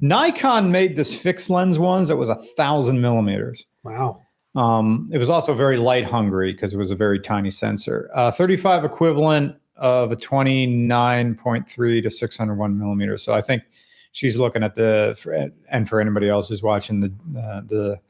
Nikon 0.00 0.70
made 0.70 0.94
this 0.94 1.18
fixed 1.18 1.50
lens 1.50 1.80
ones 1.80 2.06
that 2.06 2.16
was 2.16 2.28
a 2.28 2.36
thousand 2.36 3.00
millimeters. 3.00 3.66
Wow. 3.82 4.22
Um, 4.54 5.10
it 5.12 5.18
was 5.18 5.28
also 5.28 5.52
very 5.52 5.78
light 5.78 6.08
hungry 6.08 6.52
because 6.52 6.72
it 6.72 6.78
was 6.78 6.92
a 6.92 6.96
very 6.96 7.18
tiny 7.18 7.50
sensor. 7.50 8.08
Uh, 8.14 8.30
35 8.30 8.84
equivalent 8.84 9.56
of 9.74 10.12
a 10.12 10.16
29.3 10.16 12.02
to 12.04 12.08
601 12.08 12.78
millimeters. 12.78 13.24
So 13.24 13.32
I 13.32 13.40
think 13.40 13.64
she's 14.12 14.36
looking 14.36 14.62
at 14.62 14.74
the 14.74 15.52
and 15.68 15.88
for 15.88 16.00
anybody 16.00 16.28
else 16.28 16.48
who's 16.48 16.62
watching 16.62 17.00
the 17.00 17.12
uh, 17.38 17.60
the 17.66 18.00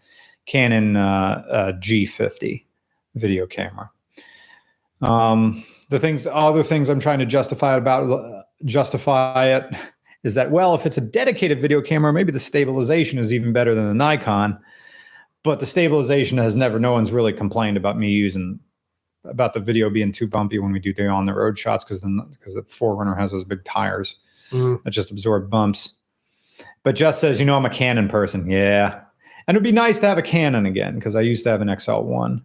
Canon 0.47 0.97
uh, 0.97 1.45
uh, 1.49 1.73
G50 1.73 2.65
video 3.15 3.47
camera. 3.47 3.91
Um, 5.01 5.65
the 5.89 5.99
things, 5.99 6.27
other 6.27 6.63
things 6.63 6.89
I'm 6.89 7.01
trying 7.01 7.19
to 7.21 7.27
justify 7.27 7.77
about 7.77 8.11
uh, 8.11 8.43
justify 8.65 9.47
it 9.47 9.77
is 10.25 10.35
that 10.35 10.51
well, 10.51 10.75
if 10.75 10.87
it's 10.87 10.99
a 10.99 11.03
dedicated 11.03 11.61
video 11.61 11.81
camera, 11.81 12.13
maybe 12.13 12.33
the 12.33 12.41
stabilization 12.41 13.19
is 13.19 13.33
even 13.33 13.53
better 13.53 13.75
than 13.75 13.89
the 13.89 13.95
Nikon 13.95 14.59
but 15.43 15.61
the 15.61 15.67
stabilization 15.67 16.39
has 16.39 16.57
never 16.57 16.79
no 16.79 16.93
one's 16.93 17.13
really 17.13 17.33
complained 17.33 17.77
about 17.77 17.99
me 17.99 18.11
using 18.11 18.59
about 19.25 19.55
the 19.55 19.61
video 19.61 19.89
being 19.89 20.13
too 20.13 20.27
bumpy 20.27 20.59
when 20.59 20.73
we 20.73 20.81
do 20.81 20.93
the 20.93 21.07
on 21.07 21.27
the 21.27 21.35
road 21.35 21.59
shots 21.59 21.85
because 21.85 22.01
then 22.01 22.21
because 22.31 22.55
the 22.55 22.63
4Runner 22.63 23.17
has 23.19 23.33
those 23.33 23.45
big 23.45 23.65
tires 23.65 24.17
Mm. 24.53 24.83
that 24.83 24.91
Jess 24.91 25.11
absorb 25.11 25.51
bumps. 25.51 25.95
But 26.85 26.95
just 26.95 27.21
says 27.21 27.41
you 27.41 27.47
know 27.47 27.57
i'm 27.57 27.67
a 27.67 27.71
canon 27.71 28.09
person. 28.09 28.49
Yeah. 28.49 29.01
And 29.49 29.57
it'd 29.57 29.65
be 29.65 29.73
nice 29.73 29.99
to 30.01 30.07
have 30.07 30.19
a 30.19 30.23
canon 30.23 30.67
again 30.67 30.95
because 30.95 31.17
i 31.17 31.21
used 31.21 31.43
to 31.45 31.51
have 31.51 31.61
an 31.61 31.69
xl1 31.69 32.43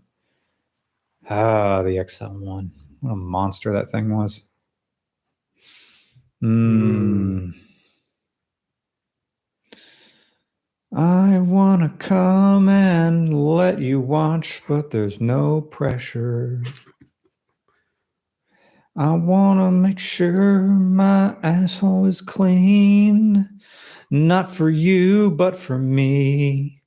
ah 1.29 1.83
the 1.83 1.97
xl1 1.97 2.71
what 3.01 3.11
a 3.11 3.15
monster 3.15 3.73
that 3.73 3.89
thing 3.89 4.15
was. 4.15 4.41
Mm. 6.43 7.53
I 10.95 11.39
want 11.39 11.81
to 11.81 12.07
come 12.07 12.69
and 12.69 13.33
let 13.33 13.79
you 13.79 13.99
watch, 13.99 14.61
but 14.67 14.91
there's 14.91 15.19
no 15.19 15.61
pressure. 15.61 16.61
I 18.97 19.11
want 19.11 19.59
to 19.59 19.69
make 19.69 19.99
sure 19.99 20.61
my 20.61 21.35
asshole 21.43 22.07
is 22.07 22.19
clean. 22.19 23.47
Not 24.09 24.51
for 24.51 24.71
you, 24.71 25.29
but 25.31 25.55
for 25.55 25.77
me. 25.77 26.81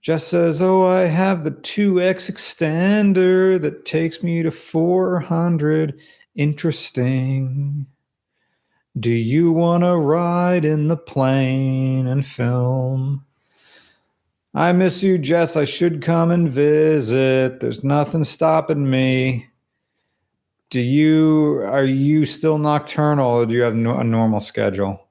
Jess 0.00 0.26
says, 0.26 0.62
Oh, 0.62 0.84
I 0.84 1.00
have 1.00 1.44
the 1.44 1.50
2x 1.50 2.30
extender 2.30 3.60
that 3.60 3.84
takes 3.84 4.22
me 4.22 4.42
to 4.42 4.50
400. 4.50 6.00
Interesting. 6.36 7.86
Do 8.98 9.10
you 9.10 9.52
want 9.52 9.84
to 9.84 9.96
ride 9.96 10.64
in 10.64 10.88
the 10.88 10.96
plane 10.96 12.06
and 12.06 12.24
film? 12.24 13.26
I 14.54 14.72
miss 14.72 15.02
you, 15.02 15.18
Jess. 15.18 15.56
I 15.56 15.66
should 15.66 16.00
come 16.00 16.30
and 16.30 16.50
visit. 16.50 17.60
There's 17.60 17.84
nothing 17.84 18.24
stopping 18.24 18.88
me. 18.88 19.49
Do 20.70 20.80
you 20.80 21.62
are 21.64 21.84
you 21.84 22.24
still 22.24 22.58
nocturnal 22.58 23.28
or 23.28 23.46
do 23.46 23.54
you 23.54 23.62
have 23.62 23.74
no, 23.74 23.98
a 23.98 24.04
normal 24.04 24.40
schedule? 24.40 25.06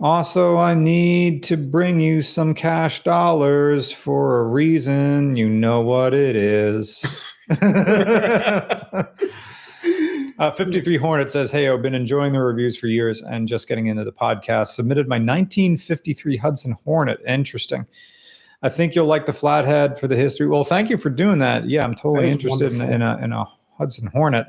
Also, 0.00 0.56
I 0.56 0.74
need 0.74 1.44
to 1.44 1.56
bring 1.56 2.00
you 2.00 2.22
some 2.22 2.54
cash 2.54 3.04
dollars 3.04 3.92
for 3.92 4.40
a 4.40 4.44
reason. 4.44 5.36
You 5.36 5.48
know 5.48 5.80
what 5.80 6.12
it 6.12 6.34
is 6.34 7.32
Uh, 10.38 10.50
53 10.50 10.96
Hornet 10.96 11.30
says, 11.30 11.52
Hey, 11.52 11.68
I've 11.68 11.82
been 11.82 11.94
enjoying 11.94 12.32
the 12.32 12.40
reviews 12.40 12.76
for 12.76 12.88
years 12.88 13.22
and 13.22 13.46
just 13.46 13.68
getting 13.68 13.86
into 13.86 14.02
the 14.02 14.10
podcast. 14.12 14.68
Submitted 14.68 15.06
my 15.06 15.14
1953 15.14 16.36
Hudson 16.36 16.76
Hornet. 16.84 17.20
Interesting. 17.28 17.86
I 18.60 18.68
think 18.68 18.96
you'll 18.96 19.06
like 19.06 19.26
the 19.26 19.32
flathead 19.32 20.00
for 20.00 20.08
the 20.08 20.16
history. 20.16 20.48
Well, 20.48 20.64
thank 20.64 20.90
you 20.90 20.96
for 20.96 21.10
doing 21.10 21.38
that. 21.38 21.68
Yeah, 21.68 21.84
I'm 21.84 21.94
totally 21.94 22.28
interested 22.28 22.72
in, 22.72 22.80
in, 22.80 23.02
a, 23.02 23.18
in 23.18 23.32
a 23.32 23.44
Hudson 23.82 24.06
Hornet. 24.06 24.46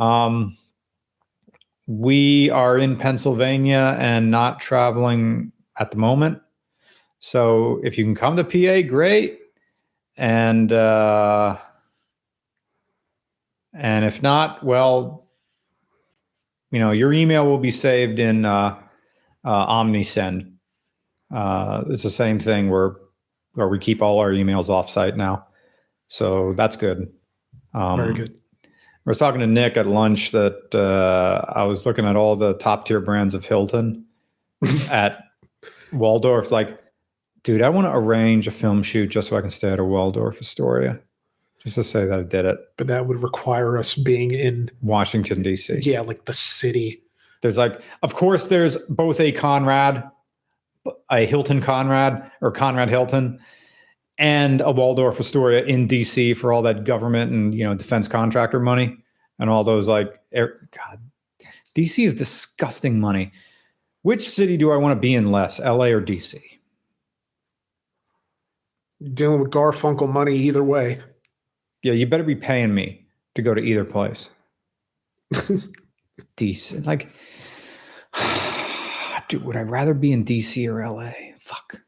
Um, 0.00 0.58
we 1.86 2.50
are 2.50 2.76
in 2.76 2.96
Pennsylvania 2.96 3.96
and 4.00 4.32
not 4.32 4.58
traveling 4.58 5.52
at 5.78 5.92
the 5.92 5.96
moment. 5.96 6.40
So 7.20 7.80
if 7.84 7.96
you 7.96 8.02
can 8.04 8.16
come 8.16 8.36
to 8.36 8.42
PA, 8.42 8.86
great. 8.88 9.38
And 10.16 10.72
uh, 10.72 11.56
and 13.74 14.04
if 14.04 14.22
not, 14.24 14.64
well, 14.64 15.28
you 16.72 16.80
know, 16.80 16.90
your 16.90 17.12
email 17.12 17.46
will 17.46 17.58
be 17.58 17.70
saved 17.70 18.18
in 18.18 18.44
uh, 18.44 18.76
uh, 19.44 19.66
OmniSend. 19.72 20.50
Uh, 21.32 21.84
it's 21.90 22.02
the 22.02 22.10
same 22.10 22.40
thing 22.40 22.70
where 22.70 22.96
where 23.52 23.68
we 23.68 23.78
keep 23.78 24.02
all 24.02 24.18
our 24.18 24.32
emails 24.32 24.66
offsite 24.66 25.16
now, 25.16 25.46
so 26.08 26.54
that's 26.54 26.74
good. 26.74 27.12
Um, 27.72 27.98
Very 27.98 28.14
good. 28.14 28.37
I 29.08 29.10
was 29.10 29.18
talking 29.18 29.40
to 29.40 29.46
Nick 29.46 29.78
at 29.78 29.86
lunch 29.86 30.32
that 30.32 30.74
uh, 30.74 31.42
I 31.58 31.64
was 31.64 31.86
looking 31.86 32.04
at 32.04 32.14
all 32.14 32.36
the 32.36 32.52
top 32.58 32.84
tier 32.84 33.00
brands 33.00 33.32
of 33.32 33.42
Hilton 33.42 34.04
at 34.90 35.24
Waldorf. 35.94 36.50
Like, 36.50 36.78
dude, 37.42 37.62
I 37.62 37.70
want 37.70 37.86
to 37.86 37.96
arrange 37.96 38.46
a 38.46 38.50
film 38.50 38.82
shoot 38.82 39.06
just 39.06 39.30
so 39.30 39.38
I 39.38 39.40
can 39.40 39.48
stay 39.48 39.70
at 39.70 39.78
a 39.78 39.84
Waldorf 39.84 40.42
Astoria, 40.42 41.00
just 41.58 41.76
to 41.76 41.84
say 41.84 42.04
that 42.04 42.18
I 42.18 42.22
did 42.22 42.44
it. 42.44 42.58
But 42.76 42.88
that 42.88 43.06
would 43.06 43.22
require 43.22 43.78
us 43.78 43.94
being 43.94 44.32
in, 44.32 44.70
Washington 44.82 45.42
D.C. 45.42 45.78
yeah, 45.84 46.02
like 46.02 46.26
the 46.26 46.34
city. 46.34 47.02
There's 47.40 47.56
like, 47.56 47.80
of 48.02 48.12
course, 48.12 48.48
there's 48.48 48.76
both 48.90 49.20
a 49.20 49.32
Conrad, 49.32 50.04
a 51.10 51.24
Hilton 51.24 51.62
Conrad 51.62 52.30
or 52.42 52.50
Conrad 52.50 52.90
Hilton, 52.90 53.40
and 54.18 54.60
a 54.60 54.70
Waldorf 54.70 55.20
Astoria 55.20 55.64
in 55.64 55.86
DC 55.86 56.36
for 56.36 56.52
all 56.52 56.62
that 56.62 56.84
government 56.84 57.32
and 57.32 57.54
you 57.54 57.64
know 57.64 57.74
defense 57.74 58.08
contractor 58.08 58.60
money 58.60 58.96
and 59.38 59.48
all 59.48 59.64
those 59.64 59.88
like, 59.88 60.20
air, 60.32 60.58
God, 60.76 61.00
DC 61.74 62.04
is 62.04 62.14
disgusting 62.14 63.00
money. 63.00 63.32
Which 64.02 64.28
city 64.28 64.56
do 64.56 64.72
I 64.72 64.76
want 64.76 64.96
to 64.96 65.00
be 65.00 65.14
in 65.14 65.30
less, 65.30 65.60
LA 65.60 65.86
or 65.86 66.00
DC? 66.00 66.40
Dealing 69.14 69.40
with 69.40 69.50
Garfunkel 69.50 70.08
money 70.08 70.36
either 70.36 70.64
way. 70.64 71.00
Yeah, 71.82 71.92
you 71.92 72.06
better 72.06 72.24
be 72.24 72.34
paying 72.34 72.74
me 72.74 73.06
to 73.36 73.42
go 73.42 73.54
to 73.54 73.60
either 73.60 73.84
place. 73.84 74.28
DC, 76.36 76.84
like, 76.84 77.08
dude, 79.28 79.44
would 79.44 79.56
I 79.56 79.62
rather 79.62 79.94
be 79.94 80.10
in 80.10 80.24
DC 80.24 80.66
or 80.66 80.88
LA? 80.88 81.12
Fuck. 81.38 81.80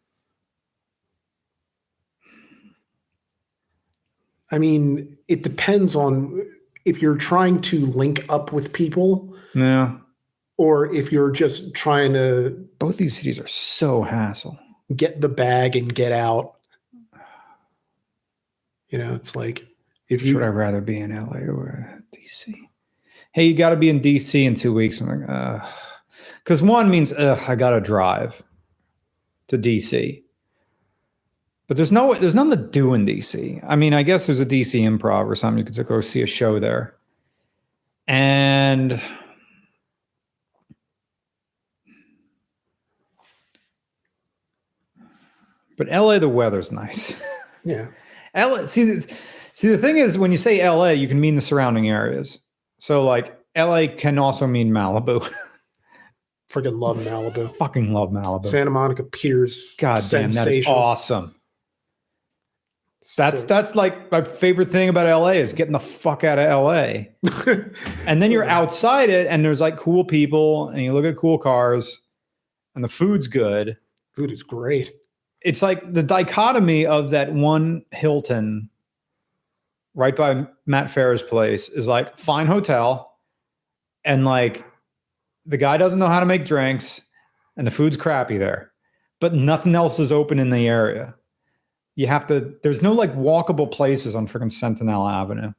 I 4.51 4.59
mean, 4.59 5.16
it 5.28 5.42
depends 5.42 5.94
on 5.94 6.44
if 6.84 7.01
you're 7.01 7.16
trying 7.16 7.61
to 7.62 7.86
link 7.86 8.24
up 8.28 8.53
with 8.53 8.72
people 8.72 9.36
Yeah. 9.55 9.96
or 10.57 10.92
if 10.94 11.12
you're 11.12 11.30
just 11.30 11.74
trying 11.74 12.12
to 12.14 12.51
Both 12.78 12.96
these 12.96 13.16
cities 13.16 13.38
are 13.38 13.46
so 13.46 14.03
hassle. 14.03 14.59
get 14.96 15.20
the 15.20 15.28
bag 15.28 15.76
and 15.76 15.94
get 15.94 16.11
out. 16.12 16.57
You 18.88 18.98
know, 18.98 19.14
it's 19.14 19.36
like 19.36 19.66
if 20.09 20.22
you. 20.22 20.34
would 20.34 20.42
I 20.42 20.48
rather 20.48 20.80
be 20.80 20.98
in 20.98 21.14
LA 21.14 21.38
or 21.38 22.03
DC? 22.14 22.53
Hey, 23.32 23.44
you 23.46 23.55
got 23.55 23.70
to 23.70 23.76
be 23.76 23.88
in 23.88 24.01
DC 24.01 24.44
in 24.44 24.55
two 24.57 24.74
weeks. 24.74 25.01
I'm 25.01 25.20
like, 25.20 25.28
uh, 25.30 25.64
because 26.42 26.61
one 26.62 26.90
means 26.90 27.12
ugh, 27.12 27.38
I 27.46 27.55
got 27.55 27.70
to 27.70 27.80
drive 27.80 28.42
to 29.48 29.57
DC. 29.59 30.24
But 31.70 31.76
there's 31.76 31.92
no, 31.92 32.14
there's 32.14 32.34
nothing 32.34 32.50
to 32.50 32.56
do 32.56 32.94
in 32.94 33.06
DC. 33.06 33.64
I 33.64 33.76
mean, 33.76 33.94
I 33.94 34.02
guess 34.02 34.26
there's 34.26 34.40
a 34.40 34.44
DC 34.44 34.82
Improv 34.82 35.30
or 35.30 35.36
something. 35.36 35.64
You 35.64 35.72
could 35.72 35.86
go 35.86 36.00
see 36.00 36.20
a 36.20 36.26
show 36.26 36.58
there, 36.58 36.96
and 38.08 39.00
but 45.78 45.86
LA, 45.88 46.18
the 46.18 46.28
weather's 46.28 46.72
nice. 46.72 47.14
yeah. 47.64 47.86
LA, 48.34 48.66
see, 48.66 49.02
see, 49.54 49.68
the 49.68 49.78
thing 49.78 49.98
is, 49.98 50.18
when 50.18 50.32
you 50.32 50.38
say 50.38 50.68
LA, 50.68 50.88
you 50.88 51.06
can 51.06 51.20
mean 51.20 51.36
the 51.36 51.40
surrounding 51.40 51.88
areas. 51.88 52.40
So, 52.78 53.04
like, 53.04 53.38
LA 53.56 53.86
can 53.96 54.18
also 54.18 54.48
mean 54.48 54.72
Malibu. 54.72 55.20
Freaking 56.50 56.80
love 56.80 56.96
Malibu. 56.96 57.54
Fucking 57.54 57.92
love 57.92 58.10
Malibu. 58.10 58.46
Santa 58.46 58.70
Monica 58.70 59.04
Piers. 59.04 59.76
God 59.78 60.02
damn, 60.10 60.30
that 60.32 60.48
is 60.48 60.66
awesome. 60.66 61.36
That's 63.16 63.40
So- 63.40 63.46
that's 63.46 63.74
like 63.74 64.11
my 64.12 64.22
favorite 64.22 64.68
thing 64.68 64.88
about 64.90 65.07
LA 65.07 65.32
is 65.40 65.53
getting 65.53 65.72
the 65.72 65.80
fuck 65.80 66.22
out 66.24 66.38
of 66.38 66.46
LA. 66.48 67.07
And 68.07 68.22
then 68.22 68.30
you're 68.30 68.48
outside 68.48 69.09
it, 69.11 69.26
and 69.26 69.44
there's 69.44 69.61
like 69.61 69.76
cool 69.78 70.05
people, 70.05 70.68
and 70.68 70.82
you 70.82 70.92
look 70.92 71.05
at 71.07 71.16
cool 71.16 71.38
cars, 71.38 72.01
and 72.74 72.84
the 72.84 72.88
food's 72.88 73.26
good. 73.26 73.76
food 74.12 74.30
is 74.30 74.42
great. 74.42 74.92
it's 75.42 75.62
like 75.62 75.92
the 75.94 76.03
dichotomy 76.03 76.84
of 76.84 77.09
that 77.11 77.32
one 77.32 77.82
Hilton 77.92 78.68
right 79.94 80.14
by 80.14 80.46
Matt 80.66 80.86
Farah's 80.88 81.22
place 81.22 81.68
is 81.70 81.86
like 81.88 82.18
fine 82.18 82.46
hotel 82.46 83.16
and 84.05 84.24
like 84.26 84.64
the 85.46 85.57
guy 85.57 85.76
doesn't 85.78 85.98
know 85.98 86.07
how 86.09 86.20
to 86.20 86.26
make 86.26 86.44
drinks 86.44 87.01
and 87.57 87.66
the 87.66 87.70
food's 87.70 87.96
crappy 87.96 88.36
there 88.38 88.70
but 89.20 89.32
nothing 89.34 89.74
else 89.74 89.98
is 89.98 90.12
open 90.12 90.38
in 90.38 90.51
the 90.51 90.68
area 90.68 91.14
you 92.01 92.07
have 92.07 92.26
to 92.26 92.34
there's 92.62 92.82
no 92.82 92.92
like 92.92 93.12
walkable 93.14 93.70
places 93.70 94.14
on 94.14 94.26
freaking 94.26 94.51
Sentinel 94.53 95.07
Avenue 95.07 95.53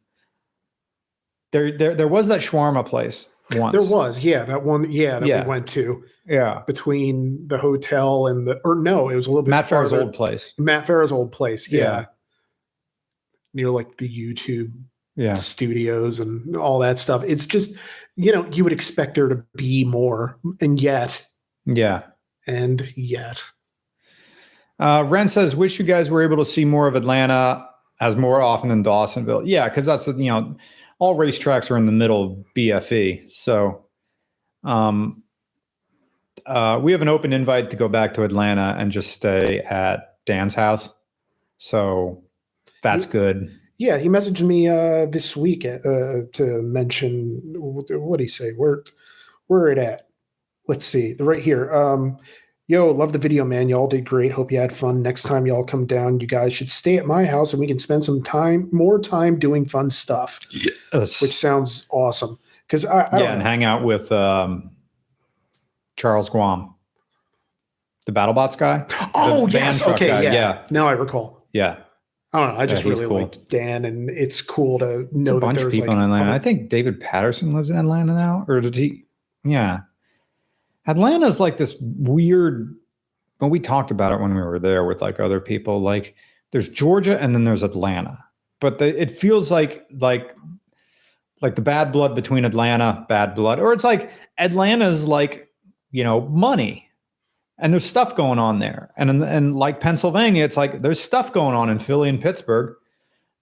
there 1.52 1.76
there 1.78 1.94
there 1.96 2.08
was 2.08 2.28
that 2.30 2.42
shawarma 2.42 2.86
place 2.86 3.28
once 3.54 3.74
There 3.74 3.84
was, 3.98 4.22
yeah, 4.22 4.46
that 4.46 4.64
one, 4.64 4.90
yeah, 4.90 5.20
that 5.20 5.28
Yeah. 5.28 5.44
we 5.44 5.50
went 5.50 5.68
to 5.70 6.04
yeah 6.26 6.62
between 6.68 7.46
the 7.48 7.58
hotel 7.58 8.28
and 8.28 8.48
the, 8.48 8.62
or 8.64 8.76
no, 8.76 9.10
it 9.10 9.16
was 9.18 9.28
a 9.28 9.30
little 9.30 9.44
bit 9.44 9.50
Matt 9.50 9.68
farther- 9.68 10.02
old 10.02 10.14
place 10.14 10.54
Matt 10.58 10.88
Farah's 10.88 11.12
old 11.12 11.32
place, 11.34 11.70
yeah. 11.72 11.80
Yeah. 11.80 12.06
Near 13.54 13.70
like 13.72 13.98
the 13.98 14.08
YouTube 14.10 14.72
yeah 15.18 15.36
studios 15.36 16.22
and 16.22 16.56
all 16.56 16.80
that 16.80 16.98
stuff. 16.98 17.22
It's 17.28 17.46
just, 17.46 17.76
you 18.16 18.32
know, 18.32 18.46
you 18.54 18.64
would 18.64 18.72
expect 18.72 19.16
there 19.16 19.28
to 19.28 19.44
be 19.58 19.84
more, 19.84 20.40
and 20.62 20.80
yet, 20.80 21.28
yeah 21.66 22.04
and 22.48 22.92
yet, 22.96 23.44
Uh, 24.82 25.06
Ren 25.08 25.28
says, 25.30 25.56
"Wish 25.56 25.80
you 25.80 25.86
guys 25.86 26.10
were 26.10 26.24
able 26.24 26.38
to 26.38 26.46
see 26.46 26.66
more 26.66 26.88
of 26.88 26.96
Atlanta 26.96 27.68
as 28.02 28.16
more 28.18 28.42
often 28.42 28.70
than 28.70 28.84
Dawsonville." 28.84 29.44
Yeah, 29.46 29.70
because 29.70 29.86
that's 29.86 30.08
you 30.08 30.32
know, 30.32 30.58
all 31.00 31.16
racetracks 31.18 31.72
are 31.72 31.78
in 31.78 31.86
the 31.86 31.92
middle 31.94 32.24
of 32.24 32.46
BFE. 32.58 33.32
So, 33.32 33.86
um, 34.64 35.24
uh, 36.46 36.80
we 36.82 36.92
have 36.94 37.02
an 37.02 37.08
open 37.10 37.34
invite 37.34 37.70
to 37.72 37.78
go 37.78 37.88
back 37.88 38.16
to 38.16 38.24
Atlanta 38.24 38.76
and 38.78 38.92
just 38.92 39.12
stay 39.12 39.60
at 39.60 40.18
Dan's 40.26 40.56
house. 40.56 40.90
So 41.60 42.24
that's 42.84 43.06
Yeah. 43.06 43.12
good. 43.12 43.52
yeah, 43.78 43.98
he 44.00 44.10
messaged 44.10 44.42
me 44.46 44.68
uh, 44.68 45.06
this 45.08 45.38
week 45.38 45.66
uh, 45.66 45.80
to 46.34 46.62
mention 46.64 47.42
what 47.56 48.18
did 48.18 48.24
he 48.24 48.28
say? 48.28 48.52
Where, 48.54 48.84
where 49.48 49.70
it 49.70 49.78
at? 49.80 50.08
Let's 50.68 50.86
see, 50.86 51.14
the 51.14 51.26
right 51.26 51.42
here. 51.42 51.72
Um, 51.74 52.18
Yo, 52.72 52.90
love 52.90 53.12
the 53.12 53.20
video, 53.20 53.44
man. 53.44 53.68
Y'all 53.68 53.86
did 53.86 54.06
great. 54.06 54.32
Hope 54.32 54.50
you 54.50 54.58
had 54.58 54.72
fun. 54.72 55.02
Next 55.02 55.24
time 55.24 55.46
y'all 55.46 55.66
come 55.66 55.86
down, 55.86 56.22
you 56.22 56.26
guys 56.26 56.54
should 56.54 56.72
stay 56.72 56.96
at 56.96 57.06
my 57.06 57.26
house 57.26 57.52
and 57.52 57.60
we 57.60 57.68
can 57.68 57.80
spend 57.80 58.06
some 58.06 58.24
time, 58.24 58.70
more 58.72 58.98
time 58.98 59.38
doing 59.38 59.66
fun 59.66 59.90
stuff, 59.90 60.40
which 60.94 61.38
sounds 61.38 61.86
awesome. 61.92 62.40
Because 62.66 62.86
I, 62.86 63.02
I 63.12 63.20
yeah, 63.20 63.34
and 63.34 63.42
hang 63.42 63.66
out 63.66 63.84
with 63.84 64.10
um, 64.14 64.72
Charles 65.98 66.30
Guan, 66.30 66.74
the 68.06 68.14
BattleBots 68.14 68.58
guy. 68.58 68.86
Oh, 69.16 69.48
yes. 69.48 69.86
Okay. 69.86 70.08
guy, 70.08 70.22
yeah. 70.22 70.32
yeah. 70.32 70.62
Now 70.70 70.88
I 70.88 70.94
recall. 70.94 71.46
Yeah, 71.52 71.76
I 72.32 72.40
don't 72.40 72.56
know. 72.56 72.62
I 72.62 72.68
just 72.68 72.84
he's 72.84 72.90
really 72.90 73.06
cool. 73.06 73.20
liked 73.20 73.50
Dan, 73.50 73.84
and 73.84 74.10
it's 74.10 74.42
cool 74.42 74.80
to 74.80 75.10
know 75.12 75.36
a 75.36 75.40
that 75.42 75.46
bunch 75.46 75.58
of 75.58 75.64
there's 75.64 75.76
people 75.76 75.90
like 75.90 75.98
in 75.98 76.04
Atlanta. 76.04 76.32
I 76.32 76.40
think 76.40 76.70
David 76.70 77.02
Patterson 77.02 77.54
lives 77.54 77.70
in 77.70 77.76
Atlanta 77.76 78.14
now, 78.14 78.46
or 78.48 78.62
did 78.62 78.78
he? 78.78 79.04
Yeah, 79.44 79.82
Atlanta's 80.88 81.40
like 81.40 81.58
this 81.58 81.76
weird. 81.80 82.76
When 83.40 83.50
we 83.50 83.60
talked 83.60 83.90
about 83.90 84.12
it 84.12 84.20
when 84.20 84.36
we 84.36 84.42
were 84.42 84.60
there 84.60 84.86
with 84.86 85.02
like 85.02 85.20
other 85.20 85.40
people, 85.40 85.82
like 85.82 86.16
there's 86.52 86.70
Georgia 86.70 87.20
and 87.20 87.34
then 87.34 87.44
there's 87.44 87.64
Atlanta, 87.64 88.24
but 88.60 88.78
the, 88.78 89.02
it 89.02 89.18
feels 89.18 89.50
like 89.50 89.86
like 90.00 90.36
like 91.42 91.56
the 91.56 91.62
bad 91.62 91.92
blood 91.92 92.16
between 92.16 92.46
Atlanta, 92.46 93.04
bad 93.10 93.34
blood, 93.34 93.60
or 93.60 93.74
it's 93.74 93.84
like 93.84 94.12
Atlanta's 94.38 95.08
like 95.08 95.50
you 95.92 96.04
know 96.04 96.22
money, 96.30 96.88
and 97.58 97.74
there's 97.74 97.86
stuff 97.86 98.16
going 98.16 98.38
on 98.38 98.60
there, 98.60 98.92
and 98.96 99.24
and 99.24 99.56
like 99.56 99.80
Pennsylvania, 99.80 100.44
it's 100.44 100.58
like 100.58 100.82
there's 100.82 101.00
stuff 101.00 101.34
going 101.34 101.56
on 101.56 101.70
in 101.70 101.80
Philly 101.80 102.10
and 102.10 102.22
Pittsburgh, 102.22 102.76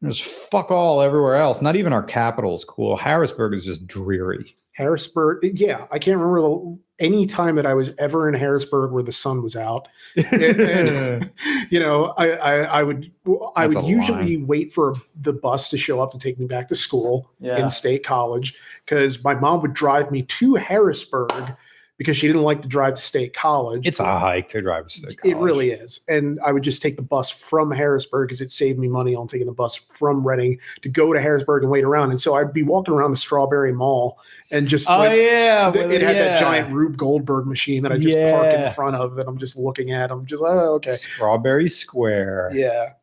There's 0.02 0.20
fuck 0.20 0.72
all 0.72 1.02
everywhere 1.02 1.36
else. 1.36 1.62
Not 1.62 1.76
even 1.76 1.92
our 1.92 2.04
capital 2.04 2.56
is 2.56 2.64
cool. 2.64 2.96
Harrisburg 2.96 3.54
is 3.54 3.66
just 3.66 3.86
dreary. 3.86 4.56
Harrisburg. 4.74 5.40
Yeah, 5.60 5.88
I 5.92 6.00
can't 6.00 6.18
remember 6.18 6.42
the, 6.42 6.80
any 7.00 7.26
time 7.26 7.58
that 7.58 7.66
I 7.66 7.74
was 7.74 7.92
ever 7.98 8.30
in 8.30 8.34
Harrisburg 8.34 8.94
where 8.94 9.04
the 9.04 9.12
sun 9.12 9.44
was 9.44 9.58
out. 9.58 9.90
And- 10.32 11.30
you 11.70 11.80
know, 11.82 12.14
I 12.18 12.32
I, 12.32 12.54
I 12.80 12.84
would 12.84 13.12
I 13.58 13.68
That's 13.68 13.76
would 13.76 13.84
a 13.86 13.88
usually 13.88 14.38
wait 14.38 14.72
for 14.72 14.96
the 15.20 15.34
bus 15.34 15.70
to 15.72 15.78
show 15.78 16.00
up 16.00 16.12
to 16.12 16.18
take 16.18 16.40
me 16.40 16.48
back 16.48 16.70
to 16.70 16.76
school 16.76 17.30
in 17.58 17.70
state 17.70 18.04
college 18.06 18.56
because 18.86 19.22
my 19.24 19.34
mom 19.36 19.62
would 19.62 19.74
drive 19.74 20.12
me 20.12 20.22
to 20.22 20.56
Harrisburg 20.56 21.56
because 22.00 22.16
she 22.16 22.28
didn't 22.28 22.44
like 22.44 22.62
to 22.62 22.68
drive 22.70 22.94
to 22.94 23.02
state 23.02 23.34
college. 23.34 23.86
It's 23.86 24.00
a 24.00 24.06
hike 24.06 24.48
to 24.50 24.62
drive 24.62 24.88
to 24.88 24.98
state 24.98 25.20
college. 25.20 25.36
It 25.36 25.38
really 25.38 25.72
is. 25.72 26.00
And 26.08 26.40
I 26.46 26.54
would 26.54 26.64
just 26.64 26.82
take 26.82 26.96
the 26.96 27.02
bus 27.02 27.30
from 27.30 27.72
Harrisburg 27.72 28.30
because 28.30 28.40
it 28.40 28.50
saved 28.50 28.80
me 28.80 28.88
money 28.88 29.14
on 29.14 29.28
taking 29.28 29.48
the 29.48 29.54
bus 29.54 29.76
from 29.76 30.26
Reading 30.26 30.60
to 30.82 30.88
go 30.88 31.12
to 31.12 31.20
Harrisburg 31.20 31.62
and 31.62 31.70
wait 31.70 31.84
around. 31.84 32.12
And 32.12 32.22
so 32.22 32.36
I'd 32.36 32.54
be 32.54 32.64
walking 32.64 32.94
around 32.94 33.12
the 33.12 33.18
Strawberry 33.18 33.74
Mall 33.74 34.18
and 34.50 34.66
just 34.66 34.90
Oh 34.90 34.98
like, 34.98 35.18
yeah, 35.20 35.70
th- 35.72 35.86
well, 35.86 35.94
it 35.94 36.02
had 36.02 36.16
that 36.16 36.40
giant 36.40 36.74
Rube 36.74 36.96
Goldberg 36.96 37.46
machine 37.46 37.84
that 37.84 37.92
I 37.92 37.98
just 37.98 38.18
park 38.32 38.46
in 38.58 38.72
front 38.72 38.96
of 38.96 39.16
that 39.16 39.28
I'm 39.28 39.38
just 39.38 39.58
looking 39.58 39.92
at. 39.92 40.10
I'm 40.10 40.26
just, 40.26 40.42
oh, 40.42 40.76
okay. 40.76 40.96
Strawberry 40.96 41.68
Square. 41.68 42.52
Yeah. 42.54 42.94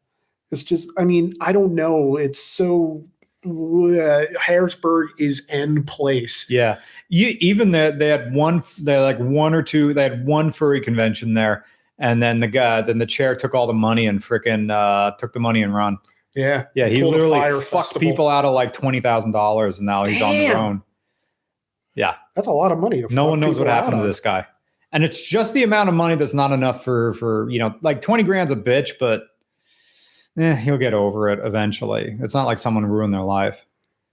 It's 0.50 0.62
just, 0.62 0.90
I 0.96 1.04
mean, 1.04 1.34
I 1.42 1.52
don't 1.52 1.74
know. 1.74 2.16
It's 2.16 2.42
so, 2.42 3.02
uh, 3.44 4.24
Harrisburg 4.40 5.10
is 5.18 5.46
N 5.50 5.84
place. 5.84 6.48
Yeah. 6.48 6.78
You 7.08 7.36
even 7.40 7.70
that 7.72 7.98
they 7.98 8.08
had 8.08 8.32
one 8.34 8.62
they 8.82 8.94
had 8.94 9.02
like 9.02 9.18
one 9.18 9.54
or 9.54 9.62
two 9.62 9.94
they 9.94 10.02
had 10.02 10.26
one 10.26 10.50
furry 10.50 10.80
convention 10.80 11.34
there 11.34 11.64
and 11.98 12.22
then 12.22 12.40
the 12.40 12.48
guy 12.48 12.80
then 12.82 12.98
the 12.98 13.06
chair 13.06 13.36
took 13.36 13.54
all 13.54 13.66
the 13.66 13.72
money 13.72 14.06
and 14.06 14.20
freaking 14.20 14.70
uh 14.70 15.16
took 15.16 15.32
the 15.32 15.40
money 15.40 15.62
and 15.62 15.74
run. 15.74 15.98
Yeah. 16.34 16.64
Yeah, 16.74 16.88
he 16.88 17.02
literally 17.02 17.40
fucked 17.40 17.66
festival. 17.66 18.00
people 18.00 18.28
out 18.28 18.44
of 18.44 18.54
like 18.54 18.72
twenty 18.72 19.00
thousand 19.00 19.32
dollars 19.32 19.78
and 19.78 19.86
now 19.86 20.04
he's 20.04 20.20
on 20.20 20.34
their 20.34 20.52
Damn. 20.52 20.82
yeah 21.94 22.16
That's 22.34 22.46
a 22.46 22.52
lot 22.52 22.72
of 22.72 22.78
money. 22.78 23.04
No 23.10 23.26
one 23.26 23.40
knows 23.40 23.58
what 23.58 23.68
happened 23.68 24.00
to 24.00 24.06
this 24.06 24.20
guy. 24.20 24.46
And 24.92 25.04
it's 25.04 25.26
just 25.26 25.54
the 25.54 25.62
amount 25.62 25.88
of 25.88 25.94
money 25.94 26.14
that's 26.14 26.34
not 26.34 26.52
enough 26.52 26.84
for 26.84 27.14
for 27.14 27.48
you 27.50 27.58
know, 27.58 27.74
like 27.82 28.02
20 28.02 28.22
grand's 28.24 28.52
a 28.52 28.56
bitch, 28.56 28.92
but 28.98 29.24
eh, 30.38 30.54
he'll 30.56 30.78
get 30.78 30.94
over 30.94 31.28
it 31.28 31.38
eventually. 31.44 32.16
It's 32.20 32.34
not 32.34 32.46
like 32.46 32.58
someone 32.58 32.84
ruined 32.86 33.14
their 33.14 33.22
life. 33.22 33.64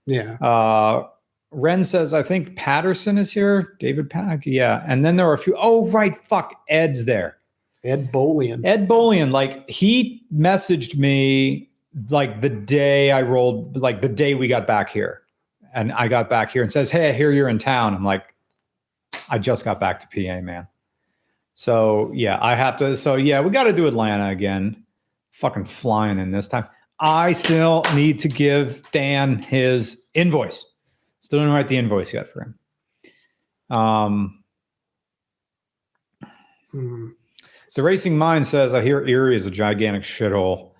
Yeah. 0.06 0.34
Uh, 0.40 1.08
Ren 1.54 1.84
says, 1.84 2.12
I 2.12 2.22
think 2.22 2.56
Patterson 2.56 3.18
is 3.18 3.32
here. 3.32 3.76
David 3.78 4.10
Pack. 4.10 4.44
Yeah. 4.46 4.84
And 4.86 5.04
then 5.04 5.16
there 5.16 5.28
are 5.28 5.34
a 5.34 5.38
few. 5.38 5.56
Oh, 5.58 5.88
right. 5.90 6.16
Fuck. 6.28 6.52
Ed's 6.68 7.04
there. 7.04 7.38
Ed 7.84 8.10
Bolian. 8.10 8.64
Ed 8.64 8.88
Bolian, 8.88 9.30
like, 9.30 9.68
he 9.68 10.24
messaged 10.34 10.96
me 10.96 11.70
like 12.08 12.40
the 12.40 12.48
day 12.48 13.12
I 13.12 13.22
rolled, 13.22 13.76
like 13.76 14.00
the 14.00 14.08
day 14.08 14.34
we 14.34 14.48
got 14.48 14.66
back 14.66 14.88
here. 14.88 15.22
And 15.74 15.92
I 15.92 16.08
got 16.08 16.30
back 16.30 16.50
here 16.50 16.62
and 16.62 16.72
says, 16.72 16.90
Hey, 16.90 17.10
I 17.10 17.12
hear 17.12 17.30
you're 17.30 17.48
in 17.48 17.58
town. 17.58 17.94
I'm 17.94 18.04
like, 18.04 18.34
I 19.28 19.38
just 19.38 19.64
got 19.64 19.80
back 19.80 20.00
to 20.00 20.06
PA, 20.08 20.40
man. 20.40 20.66
So, 21.56 22.10
yeah, 22.14 22.38
I 22.40 22.54
have 22.54 22.76
to. 22.78 22.96
So, 22.96 23.16
yeah, 23.16 23.40
we 23.40 23.50
got 23.50 23.64
to 23.64 23.72
do 23.72 23.86
Atlanta 23.86 24.30
again. 24.30 24.84
Fucking 25.32 25.64
flying 25.64 26.18
in 26.18 26.30
this 26.30 26.48
time. 26.48 26.66
I 27.00 27.32
still 27.32 27.82
need 27.94 28.18
to 28.20 28.28
give 28.28 28.88
Dan 28.92 29.38
his 29.38 30.02
invoice. 30.14 30.66
Still 31.24 31.38
didn't 31.38 31.54
write 31.54 31.68
the 31.68 31.78
invoice 31.78 32.12
yet 32.12 32.28
for 32.28 32.42
him. 32.42 33.74
Um, 33.74 34.44
Hmm. 36.70 37.08
the 37.74 37.82
Racing 37.82 38.18
Mind 38.18 38.46
says, 38.46 38.74
I 38.74 38.82
hear 38.82 39.06
Erie 39.06 39.34
is 39.34 39.46
a 39.46 39.50
gigantic 39.50 40.02
shithole. 40.02 40.72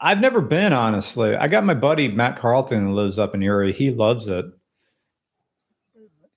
I've 0.00 0.20
never 0.20 0.40
been, 0.40 0.72
honestly. 0.72 1.36
I 1.36 1.48
got 1.48 1.66
my 1.66 1.74
buddy 1.74 2.08
Matt 2.08 2.38
Carlton 2.38 2.86
who 2.86 2.94
lives 2.94 3.18
up 3.18 3.34
in 3.34 3.42
Erie. 3.42 3.74
He 3.74 3.90
loves 3.90 4.26
it. 4.26 4.46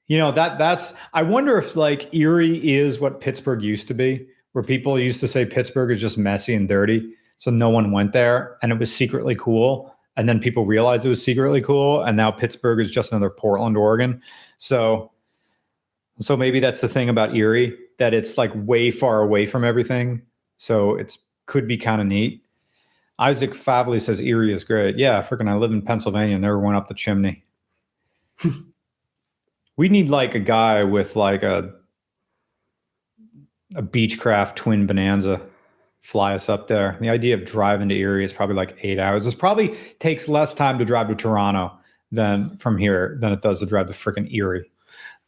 You 0.07 0.17
know, 0.17 0.33
that 0.33 0.57
that's 0.57 0.93
I 1.13 1.21
wonder 1.21 1.57
if 1.57 1.77
like 1.77 2.13
Erie 2.13 2.57
is 2.69 2.99
what 2.99 3.21
Pittsburgh 3.21 3.61
used 3.61 3.87
to 3.87 3.93
be, 3.93 4.27
where 4.51 4.63
people 4.63 4.99
used 4.99 5.21
to 5.21 5.27
say 5.27 5.45
Pittsburgh 5.45 5.91
is 5.91 6.01
just 6.01 6.17
messy 6.17 6.53
and 6.53 6.67
dirty. 6.67 7.13
So 7.37 7.49
no 7.49 7.69
one 7.69 7.93
went 7.93 8.11
there 8.11 8.57
and 8.61 8.73
it 8.73 8.79
was 8.79 8.93
secretly 8.93 9.35
cool. 9.35 9.93
And 10.17 10.27
then 10.27 10.39
people 10.39 10.65
realized 10.65 11.05
it 11.05 11.09
was 11.09 11.23
secretly 11.23 11.61
cool. 11.61 12.01
And 12.01 12.17
now 12.17 12.31
Pittsburgh 12.31 12.79
is 12.79 12.91
just 12.91 13.11
another 13.11 13.29
Portland, 13.29 13.77
Oregon. 13.77 14.21
So 14.57 15.11
so 16.19 16.35
maybe 16.35 16.59
that's 16.59 16.81
the 16.81 16.89
thing 16.89 17.09
about 17.09 17.35
Erie 17.35 17.77
that 17.99 18.13
it's 18.13 18.37
like 18.37 18.51
way 18.55 18.91
far 18.91 19.21
away 19.21 19.45
from 19.45 19.63
everything. 19.63 20.21
So 20.57 20.95
it's 20.95 21.19
could 21.45 21.67
be 21.67 21.77
kind 21.77 22.01
of 22.01 22.07
neat. 22.07 22.43
Isaac 23.19 23.51
Favley 23.51 24.01
says 24.01 24.21
Erie 24.21 24.53
is 24.53 24.63
great. 24.63 24.97
Yeah, 24.97 25.23
freaking 25.23 25.49
I 25.49 25.55
live 25.55 25.71
in 25.71 25.81
Pennsylvania 25.81 26.35
and 26.35 26.41
never 26.41 26.59
went 26.59 26.77
up 26.77 26.87
the 26.87 26.93
chimney. 26.93 27.43
we 29.77 29.89
need 29.89 30.09
like 30.09 30.35
a 30.35 30.39
guy 30.39 30.83
with 30.83 31.15
like 31.15 31.43
a 31.43 31.73
a 33.75 33.83
Beechcraft 33.83 34.55
twin 34.55 34.87
bonanza 34.87 35.41
fly 36.07 36.33
us 36.33 36.47
up 36.47 36.69
there. 36.69 36.95
The 37.01 37.09
idea 37.09 37.35
of 37.35 37.43
driving 37.43 37.89
to 37.89 37.95
Erie 37.95 38.23
is 38.23 38.31
probably 38.31 38.55
like 38.55 38.77
eight 38.81 38.97
hours. 38.97 39.25
This 39.25 39.33
probably 39.33 39.75
takes 39.99 40.29
less 40.29 40.53
time 40.53 40.79
to 40.79 40.85
drive 40.85 41.09
to 41.09 41.15
Toronto 41.15 41.77
than 42.13 42.57
from 42.59 42.77
here 42.77 43.17
than 43.19 43.33
it 43.33 43.41
does 43.41 43.59
to 43.59 43.65
drive 43.65 43.87
to 43.87 43.93
freaking 43.93 44.33
Erie. 44.33 44.71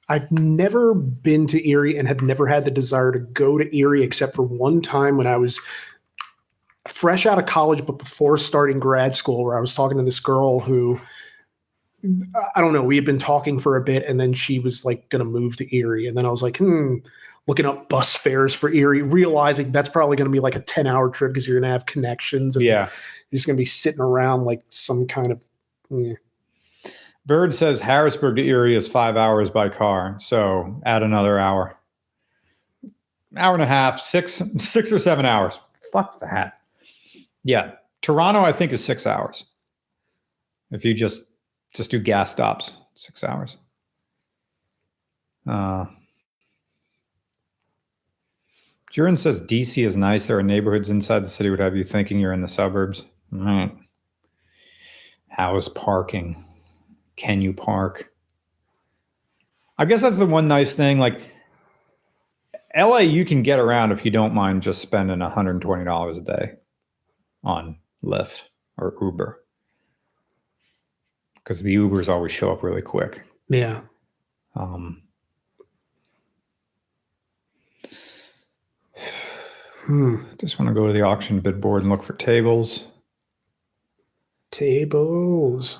I've 0.08 0.32
never 0.32 0.94
been 0.94 1.48
to 1.48 1.70
Erie 1.70 1.98
and 1.98 2.08
have 2.08 2.22
never 2.22 2.48
had 2.48 2.64
the 2.64 2.72
desire 2.72 3.12
to 3.12 3.20
go 3.20 3.58
to 3.58 3.78
Erie 3.78 4.04
except 4.04 4.38
for 4.38 4.44
one 4.44 4.80
time 4.80 5.18
when 5.18 5.28
I 5.28 5.36
was 5.36 5.60
fresh 6.88 7.26
out 7.26 7.38
of 7.38 7.46
college, 7.46 7.86
but 7.86 7.98
before 7.98 8.38
starting 8.38 8.80
grad 8.80 9.14
school, 9.16 9.44
where 9.44 9.58
I 9.58 9.62
was 9.62 9.76
talking 9.76 9.98
to 9.98 10.04
this 10.06 10.22
girl 10.22 10.62
who 10.62 10.98
I 12.56 12.62
don't 12.62 12.72
know, 12.72 12.84
we 12.84 12.96
had 12.96 13.04
been 13.04 13.20
talking 13.20 13.60
for 13.60 13.76
a 13.76 13.84
bit 13.84 14.06
and 14.06 14.18
then 14.18 14.32
she 14.32 14.60
was 14.60 14.86
like 14.86 15.10
going 15.10 15.20
to 15.20 15.30
move 15.30 15.58
to 15.58 15.76
Erie. 15.76 16.08
And 16.08 16.18
then 16.18 16.26
I 16.26 16.30
was 16.30 16.42
like, 16.42 16.56
hmm, 16.56 17.00
looking 17.50 17.66
up 17.66 17.89
bus 17.89 18.16
fares 18.16 18.54
for 18.54 18.72
Erie, 18.72 19.02
realizing 19.02 19.72
that's 19.72 19.89
probably 19.89 20.16
going 20.16 20.28
to 20.28 20.32
be 20.32 20.39
like 20.39 20.54
a 20.56 20.60
10 20.60 20.86
hour 20.86 21.10
trip 21.10 21.34
because 21.34 21.47
you're 21.47 21.60
going 21.60 21.68
to 21.68 21.72
have 21.74 21.88
connections. 21.88 22.56
And 22.56 22.64
Yeah. 22.64 22.88
You're 23.32 23.38
just 23.38 23.47
going 23.47 23.58
to 23.58 23.62
be 23.62 23.66
sitting 23.66 24.00
around 24.02 24.43
like 24.45 24.62
some 24.70 25.08
kind 25.08 25.32
of. 25.32 25.41
yeah. 25.89 26.14
Bird 27.26 27.56
says 27.56 27.82
Harrisburg 27.82 28.36
to 28.36 28.43
Erie 28.45 28.76
is 28.76 28.88
five 28.88 29.18
hours 29.18 29.50
by 29.50 29.68
car. 29.68 30.16
So 30.20 30.80
add 30.86 31.02
another 31.02 31.39
hour. 31.39 31.76
Hour 33.36 33.56
and 33.56 33.64
a 33.64 33.68
half, 33.68 34.00
six, 34.00 34.43
six 34.58 34.91
or 34.91 35.00
seven 35.00 35.26
hours. 35.26 35.60
Fuck 35.91 36.20
that. 36.20 36.60
Yeah. 37.43 37.72
Toronto, 38.04 38.41
I 38.41 38.52
think, 38.52 38.72
is 38.74 38.86
six 38.86 39.08
hours. 39.08 39.45
If 40.70 40.86
you 40.86 40.93
just 40.93 41.24
just 41.74 41.89
do 41.89 41.97
gas 42.00 42.30
stops, 42.32 42.74
six 42.93 43.24
hours. 43.24 43.58
Uh 45.47 45.86
Jurin 48.92 49.18
says 49.18 49.42
DC 49.42 49.86
is 49.86 49.96
nice. 49.96 50.26
There 50.26 50.38
are 50.38 50.44
neighborhoods 50.44 50.90
inside 50.90 51.24
the 51.24 51.30
city 51.30 51.50
would 51.50 51.60
have 51.60 51.76
you 51.76 51.84
thinking 51.84 52.18
you're 52.18 52.34
in 52.34 52.42
the 52.42 52.48
suburbs. 52.48 53.04
All 53.34 53.40
right. 53.40 53.76
How 55.28 55.56
is 55.56 55.70
parking? 55.70 56.44
Can 57.16 57.42
you 57.42 57.54
park? 57.54 58.12
I 59.78 59.86
guess 59.86 60.02
that's 60.02 60.18
the 60.18 60.26
one 60.26 60.48
nice 60.48 60.74
thing. 60.74 61.00
Like 61.00 61.22
LA, 62.76 63.00
you 63.00 63.26
can 63.26 63.44
get 63.44 63.60
around 63.60 63.92
if 63.92 64.04
you 64.04 64.12
don't 64.12 64.34
mind 64.34 64.64
just 64.64 64.82
spending 64.82 65.20
$120 65.20 66.18
a 66.18 66.22
day 66.22 66.54
on 67.44 67.78
Lyft 68.04 68.44
or 68.78 68.96
Uber. 69.02 69.44
Because 71.36 71.64
the 71.64 71.76
Ubers 71.76 72.10
always 72.10 72.32
show 72.32 72.52
up 72.52 72.64
really 72.64 72.82
quick. 72.82 73.24
Yeah. 73.50 73.82
Um, 74.56 75.04
Hmm. 79.82 80.18
just 80.40 80.60
want 80.60 80.70
to 80.70 80.74
go 80.76 80.88
to 80.88 80.94
the 80.94 81.02
auction 81.02 81.40
bid 81.40 81.60
board 81.60 81.82
and 81.82 81.92
look 81.92 82.04
for 82.04 82.14
tables. 82.14 82.86
Tables. 84.52 85.80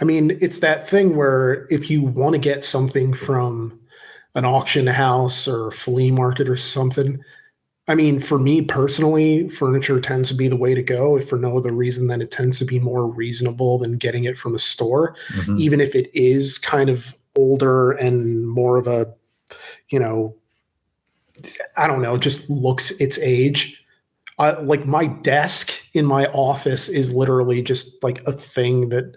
I 0.00 0.04
mean, 0.04 0.36
it's 0.40 0.58
that 0.60 0.88
thing 0.88 1.16
where 1.16 1.66
if 1.70 1.90
you 1.90 2.02
want 2.02 2.32
to 2.34 2.38
get 2.38 2.64
something 2.64 3.12
from 3.14 3.78
an 4.34 4.44
auction 4.44 4.86
house 4.88 5.46
or 5.46 5.70
flea 5.70 6.10
market 6.10 6.48
or 6.48 6.56
something, 6.56 7.20
I 7.86 7.94
mean, 7.94 8.18
for 8.18 8.38
me 8.38 8.62
personally, 8.62 9.48
furniture 9.48 10.00
tends 10.00 10.30
to 10.30 10.34
be 10.34 10.48
the 10.48 10.56
way 10.56 10.74
to 10.74 10.82
go, 10.82 11.16
if 11.16 11.28
for 11.28 11.38
no 11.38 11.56
other 11.56 11.70
reason 11.72 12.08
than 12.08 12.22
it 12.22 12.30
tends 12.30 12.58
to 12.58 12.64
be 12.64 12.80
more 12.80 13.06
reasonable 13.06 13.78
than 13.78 13.98
getting 13.98 14.24
it 14.24 14.38
from 14.38 14.54
a 14.54 14.58
store, 14.58 15.14
Mhm. 15.34 15.58
even 15.58 15.80
if 15.80 15.94
it 15.94 16.10
is 16.14 16.58
kind 16.58 16.88
of 16.90 17.14
older 17.36 17.92
and 17.92 18.48
more 18.48 18.78
of 18.78 18.86
a, 18.86 19.14
you 19.90 19.98
know, 20.00 20.34
I 21.76 21.86
don't 21.86 22.02
know, 22.02 22.14
it 22.14 22.20
just 22.20 22.48
looks 22.50 22.90
its 23.00 23.18
age. 23.18 23.80
Uh, 24.38 24.56
like 24.62 24.84
my 24.86 25.06
desk 25.06 25.72
in 25.94 26.04
my 26.04 26.26
office 26.26 26.88
is 26.88 27.12
literally 27.12 27.62
just 27.62 28.02
like 28.02 28.26
a 28.26 28.32
thing 28.32 28.88
that 28.88 29.14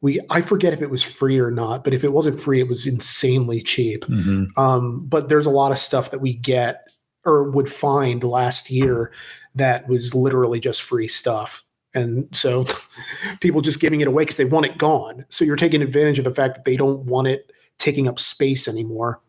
we 0.00 0.20
I 0.30 0.40
forget 0.40 0.72
if 0.72 0.80
it 0.80 0.90
was 0.90 1.02
free 1.02 1.38
or 1.38 1.50
not, 1.50 1.84
but 1.84 1.92
if 1.92 2.04
it 2.04 2.12
wasn't 2.12 2.40
free, 2.40 2.60
it 2.60 2.68
was 2.68 2.86
insanely 2.86 3.60
cheap. 3.62 4.04
Mhm. 4.06 4.56
Um, 4.56 5.04
but 5.06 5.28
there's 5.28 5.46
a 5.46 5.50
lot 5.50 5.72
of 5.72 5.78
stuff 5.78 6.10
that 6.10 6.20
we 6.20 6.34
get 6.34 6.88
or 7.24 7.50
would 7.50 7.70
find 7.70 8.22
last 8.24 8.70
year 8.70 9.12
that 9.56 9.88
was 9.88 10.14
literally 10.14 10.60
just 10.60 10.82
free 10.82 11.08
stuff. 11.08 11.64
And 11.92 12.28
so 12.32 12.64
people 13.40 13.60
just 13.60 13.80
giving 13.80 14.00
it 14.00 14.08
away 14.08 14.22
because 14.22 14.36
they 14.36 14.44
want 14.44 14.66
it 14.66 14.78
gone. 14.78 15.26
So 15.28 15.44
you're 15.44 15.56
taking 15.56 15.82
advantage 15.82 16.18
of 16.18 16.24
the 16.24 16.34
fact 16.34 16.54
that 16.54 16.64
they 16.64 16.76
don't 16.76 17.00
want 17.00 17.28
it 17.28 17.50
taking 17.78 18.08
up 18.08 18.18
space 18.18 18.68
anymore. 18.68 19.20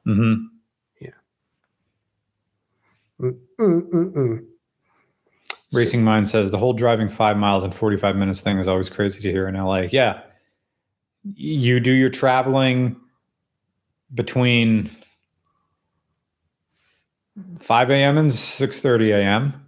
Hmm 3.22 3.30
Mm-mm-mm. 3.59 4.45
Racing 5.74 6.03
Mind 6.03 6.28
says 6.28 6.51
the 6.51 6.57
whole 6.57 6.74
driving 6.74 7.07
five 7.07 7.38
miles 7.38 7.63
in 7.63 7.72
45 7.72 8.15
minutes 8.15 8.41
thing 8.41 8.57
is 8.57 8.67
always 8.67 8.89
crazy 8.89 9.22
to 9.22 9.32
hear 9.32 9.47
in 9.47 9.55
LA. 9.55 9.82
Yeah. 9.91 10.22
You 11.36 11.80
do 11.80 11.91
your 11.91 12.09
traveling 12.09 12.97
between 14.13 14.89
5 17.59 17.91
a.m. 17.91 18.17
and 18.17 18.32
6.30 18.32 19.15
a.m. 19.15 19.65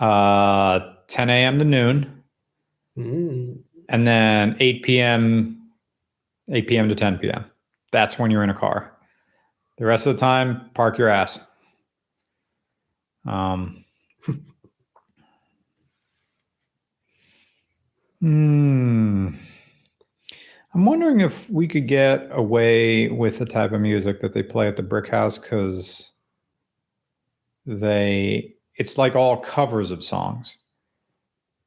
Uh, 0.00 0.94
10 1.08 1.30
a.m. 1.30 1.58
to 1.58 1.64
noon. 1.64 2.22
Mm. 2.98 3.58
And 3.88 4.06
then 4.06 4.56
8 4.58 4.82
p.m. 4.82 5.70
8 6.50 6.66
p.m. 6.66 6.88
to 6.88 6.94
10 6.94 7.18
p.m. 7.18 7.44
That's 7.92 8.18
when 8.18 8.30
you're 8.30 8.42
in 8.42 8.50
a 8.50 8.54
car. 8.54 8.90
The 9.78 9.86
rest 9.86 10.06
of 10.06 10.14
the 10.16 10.20
time, 10.20 10.70
park 10.74 10.98
your 10.98 11.08
ass. 11.08 11.38
Um, 13.26 13.84
hmm. 18.20 19.28
I'm 20.74 20.86
wondering 20.86 21.20
if 21.20 21.48
we 21.48 21.68
could 21.68 21.86
get 21.86 22.28
away 22.32 23.08
with 23.08 23.38
the 23.38 23.46
type 23.46 23.72
of 23.72 23.80
music 23.80 24.20
that 24.20 24.32
they 24.32 24.42
play 24.42 24.66
at 24.66 24.76
the 24.76 24.82
Brick 24.82 25.08
House 25.08 25.38
because 25.38 26.10
they 27.64 28.54
it's 28.76 28.98
like 28.98 29.14
all 29.14 29.36
covers 29.36 29.90
of 29.92 30.02
songs. 30.02 30.58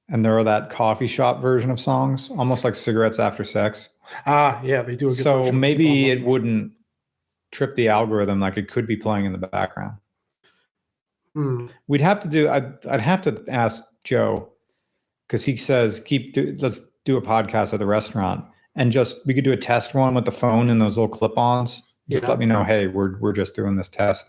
And 0.10 0.24
there 0.24 0.38
are 0.38 0.43
that 0.43 0.70
coffee 0.70 1.08
shop 1.08 1.41
version 1.41 1.70
of 1.70 1.80
songs, 1.80 2.30
almost 2.38 2.64
like 2.64 2.76
cigarettes 2.76 3.20
after 3.20 3.43
sex. 3.43 3.89
Ah, 4.26 4.62
yeah, 4.64 4.82
they 4.82 4.95
do 4.95 5.08
a 5.08 5.10
good 5.10 5.18
So 5.18 5.51
maybe 5.51 6.10
it 6.10 6.24
wouldn't 6.24 6.72
trip 7.51 7.76
the 7.76 7.89
algorithm 7.89 8.39
like 8.39 8.58
it 8.58 8.70
could 8.70 8.88
be 8.88 8.95
playing 8.95 9.26
in 9.26 9.34
the 9.34 9.38
background. 9.38 9.97
Hmm. 11.38 11.68
We'd 11.88 12.02
have 12.02 12.20
to 12.22 12.28
do. 12.28 12.50
I'd, 12.50 12.84
I'd 12.88 13.00
have 13.02 13.22
to 13.22 13.44
ask 13.48 13.84
Joe 14.04 14.50
because 15.28 15.46
he 15.46 15.56
says 15.56 16.00
keep 16.00 16.34
do, 16.34 16.56
let's 16.60 16.82
do 17.06 17.16
a 17.16 17.22
podcast 17.22 17.74
at 17.74 17.80
the 17.80 17.86
restaurant 17.86 18.44
and 18.76 18.92
just 18.92 19.20
we 19.28 19.36
could 19.36 19.44
do 19.44 19.52
a 19.52 19.58
test 19.58 19.94
one 19.94 20.16
with 20.16 20.26
the 20.26 20.32
phone 20.32 20.68
and 20.70 20.82
those 20.82 20.98
little 20.98 21.08
clip-ons. 21.16 21.84
Just 22.10 22.24
Yeah. 22.24 22.30
let 22.30 22.40
me 22.40 22.48
know. 22.48 22.64
Hey, 22.64 22.88
we're 22.88 23.20
we're 23.20 23.34
just 23.34 23.54
doing 23.56 23.76
this 23.76 23.88
test. 23.88 24.26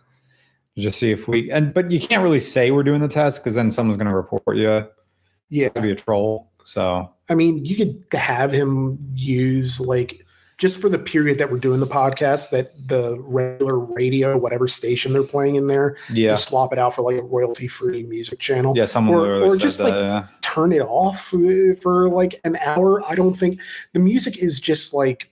Just 0.77 0.99
see 0.99 1.11
if 1.11 1.27
we 1.29 1.51
and 1.51 1.73
but 1.73 1.91
you 1.91 1.99
can't 1.99 2.23
really 2.23 2.41
say 2.41 2.73
we're 2.73 2.83
doing 2.83 3.01
the 3.01 3.09
test 3.09 3.41
because 3.43 3.55
then 3.55 3.71
someone's 3.71 3.97
going 3.97 4.11
to 4.11 4.15
report 4.15 4.59
you 4.59 4.87
Yeah. 5.49 5.71
to 5.71 5.81
be 5.81 5.91
a 5.93 5.97
troll. 5.97 6.53
So 6.65 7.11
I 7.31 7.35
mean, 7.35 7.65
you 7.65 7.75
could 7.75 8.05
have 8.13 8.53
him 8.53 8.99
use 9.15 9.81
like 9.81 10.27
just 10.59 10.81
for 10.81 10.89
the 10.89 10.99
period 10.99 11.39
that 11.39 11.51
we're 11.53 11.59
doing 11.59 11.79
the 11.81 11.87
podcast, 11.87 12.51
that 12.51 12.73
the 12.89 13.17
regular 13.21 13.79
radio, 13.79 14.37
whatever 14.37 14.67
station 14.69 15.13
they're 15.13 15.23
playing 15.23 15.55
in 15.55 15.69
there, 15.69 15.97
yeah, 16.13 16.31
just 16.31 16.49
swap 16.49 16.73
it 16.73 16.79
out 16.79 16.95
for 16.95 17.03
like 17.03 17.17
a 17.17 17.23
royalty 17.23 17.69
free 17.69 18.03
music 18.03 18.41
channel. 18.41 18.75
yeah. 18.77 18.85
Someone 18.85 19.17
Or- 19.19 19.43
or 19.45 19.57
just, 19.57 19.79
that. 19.79 19.85
like, 19.85 19.95
yeah. 19.95 20.27
Turn 20.43 20.73
it 20.73 20.81
off 20.81 21.33
for 21.81 22.09
like 22.11 22.41
an 22.45 22.57
hour. 22.67 23.03
I 23.09 23.15
don't 23.15 23.35
think 23.35 23.61
the 23.93 24.01
music 24.01 24.37
is 24.39 24.59
just 24.59 24.93
like 24.93 25.31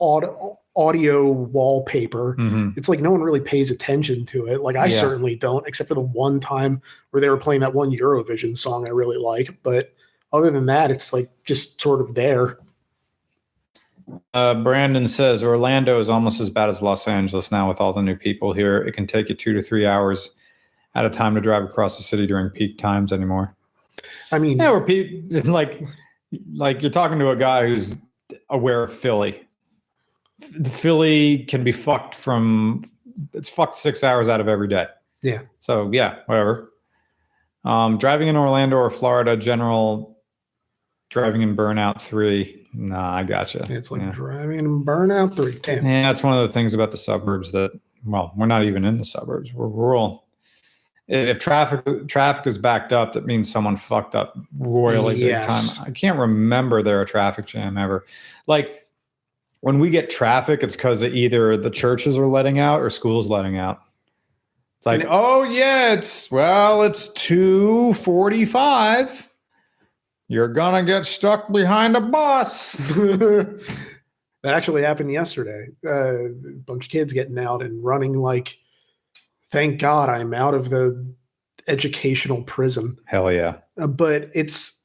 audio, 0.00 0.58
audio 0.76 1.30
wallpaper. 1.30 2.36
Mhm. 2.38 2.76
It's 2.78 2.88
like 2.88 3.00
no 3.00 3.10
one 3.10 3.20
really 3.20 3.40
pays 3.40 3.70
attention 3.70 4.24
to 4.26 4.46
it. 4.46 4.62
Like 4.62 4.76
I 4.76 4.86
Yeah. 4.86 5.00
certainly 5.00 5.34
don't, 5.36 5.66
except 5.66 5.88
for 5.88 5.94
the 5.94 6.00
one 6.00 6.38
time 6.40 6.80
where 7.10 7.20
they 7.20 7.28
were 7.28 7.36
playing 7.36 7.60
that 7.62 7.74
one 7.74 7.90
Eurovision 7.90 8.56
song 8.56 8.86
I 8.86 8.90
really 8.90 9.18
like. 9.18 9.58
But 9.62 9.92
other 10.32 10.50
than 10.50 10.66
that, 10.66 10.90
it's 10.90 11.12
like 11.12 11.28
just 11.44 11.80
sort 11.80 12.00
of 12.00 12.14
there. 12.14 12.58
Uh, 14.34 14.54
Brandon 14.54 15.06
says 15.06 15.44
Orlando 15.44 16.00
is 16.00 16.08
almost 16.08 16.40
as 16.40 16.50
bad 16.50 16.68
as 16.68 16.80
Los 16.82 17.06
Angeles 17.08 17.50
now 17.52 17.68
with 17.68 17.80
all 17.80 17.92
the 17.92 18.02
new 18.02 18.16
people 18.16 18.52
here. 18.52 18.78
It 18.78 18.92
can 18.92 19.06
take 19.06 19.28
you 19.28 19.34
two 19.34 19.52
to 19.54 19.62
three 19.62 19.86
hours 19.86 20.30
at 20.94 21.04
a 21.04 21.10
time 21.10 21.34
to 21.34 21.40
drive 21.40 21.62
across 21.64 21.96
the 21.96 22.02
city 22.02 22.26
during 22.26 22.50
peak 22.50 22.78
times 22.78 23.12
anymore. 23.12 23.54
I 24.32 24.38
mean, 24.38 24.58
Yeah, 24.58 24.70
we're 24.70 24.84
pe- 24.84 25.20
like, 25.44 25.84
like 26.54 26.82
you're 26.82 26.90
talking 26.90 27.18
to 27.18 27.30
a 27.30 27.36
guy 27.36 27.66
who's 27.66 27.96
aware 28.50 28.82
of 28.82 28.94
Philly. 28.94 29.46
F- 30.42 30.72
Philly 30.72 31.44
can 31.44 31.62
be 31.64 31.72
fucked 31.72 32.14
from 32.14 32.82
it's 33.34 33.48
fucked 33.48 33.74
six 33.74 34.04
hours 34.04 34.28
out 34.28 34.40
of 34.40 34.48
every 34.48 34.68
day. 34.68 34.86
Yeah. 35.22 35.40
So 35.58 35.90
yeah, 35.92 36.20
whatever. 36.26 36.72
Um, 37.64 37.98
driving 37.98 38.28
in 38.28 38.36
Orlando 38.36 38.76
or 38.76 38.88
Florida, 38.90 39.36
general 39.36 40.17
driving 41.10 41.42
in 41.42 41.56
burnout 41.56 42.00
three. 42.00 42.66
Nah, 42.74 43.16
I 43.16 43.22
gotcha. 43.22 43.66
it's 43.68 43.90
like 43.90 44.00
Yeah. 44.02 44.10
driving 44.12 44.58
in 44.58 44.84
burnout 44.84 45.36
three. 45.36 45.58
Damn. 45.62 45.86
Yeah, 45.86 46.02
that's 46.02 46.22
one 46.22 46.36
of 46.36 46.46
the 46.46 46.52
things 46.52 46.74
about 46.74 46.90
the 46.90 46.96
suburbs 46.98 47.52
that 47.52 47.70
well, 48.04 48.32
we're 48.36 48.46
not 48.46 48.62
even 48.64 48.84
in 48.84 48.96
the 48.98 49.04
suburbs. 49.04 49.52
We're 49.52 49.66
rural. 49.66 50.24
If 51.08 51.38
traffic 51.38 52.06
traffic 52.06 52.46
is 52.46 52.58
backed 52.58 52.92
up, 52.92 53.14
that 53.14 53.24
means 53.26 53.50
someone 53.50 53.76
fucked 53.76 54.14
up 54.14 54.36
royally 54.58 55.16
big 55.18 55.42
time. 55.42 55.64
I 55.86 55.90
can't 55.90 56.18
remember 56.18 56.82
there 56.82 57.00
a 57.00 57.06
traffic 57.06 57.46
jam 57.46 57.78
ever. 57.78 58.04
Like 58.46 58.86
when 59.60 59.78
we 59.78 59.88
get 59.90 60.10
traffic, 60.10 60.62
it's 60.62 60.76
because 60.76 61.02
either 61.02 61.56
the 61.56 61.70
churches 61.70 62.18
are 62.18 62.26
letting 62.26 62.58
out 62.58 62.80
or 62.82 62.90
schools 62.90 63.26
letting 63.26 63.56
out. 63.56 63.80
It's 64.76 64.86
like, 64.86 65.00
And 65.00 65.04
it- 65.04 65.08
oh 65.10 65.42
yeah, 65.44 65.94
it's 65.94 66.30
well, 66.30 66.82
it's 66.82 67.08
two 67.08 67.94
forty-five. 67.94 69.27
You're 70.28 70.48
gonna 70.48 70.82
get 70.84 71.06
stuck 71.06 71.50
behind 71.50 71.96
a 71.96 72.00
bus. 72.00 72.72
that 72.94 73.64
actually 74.44 74.82
happened 74.82 75.10
yesterday. 75.10 75.68
Uh, 75.84 76.26
a 76.26 76.30
bunch 76.66 76.84
of 76.86 76.90
kids 76.90 77.12
getting 77.12 77.38
out 77.38 77.62
and 77.62 77.82
running 77.82 78.12
like, 78.12 78.58
thank 79.50 79.80
God 79.80 80.08
I'm 80.10 80.34
out 80.34 80.54
of 80.54 80.68
the 80.70 81.04
educational 81.66 82.42
prison. 82.42 82.98
Hell 83.06 83.32
yeah. 83.32 83.56
Uh, 83.80 83.86
but 83.86 84.30
it's 84.34 84.84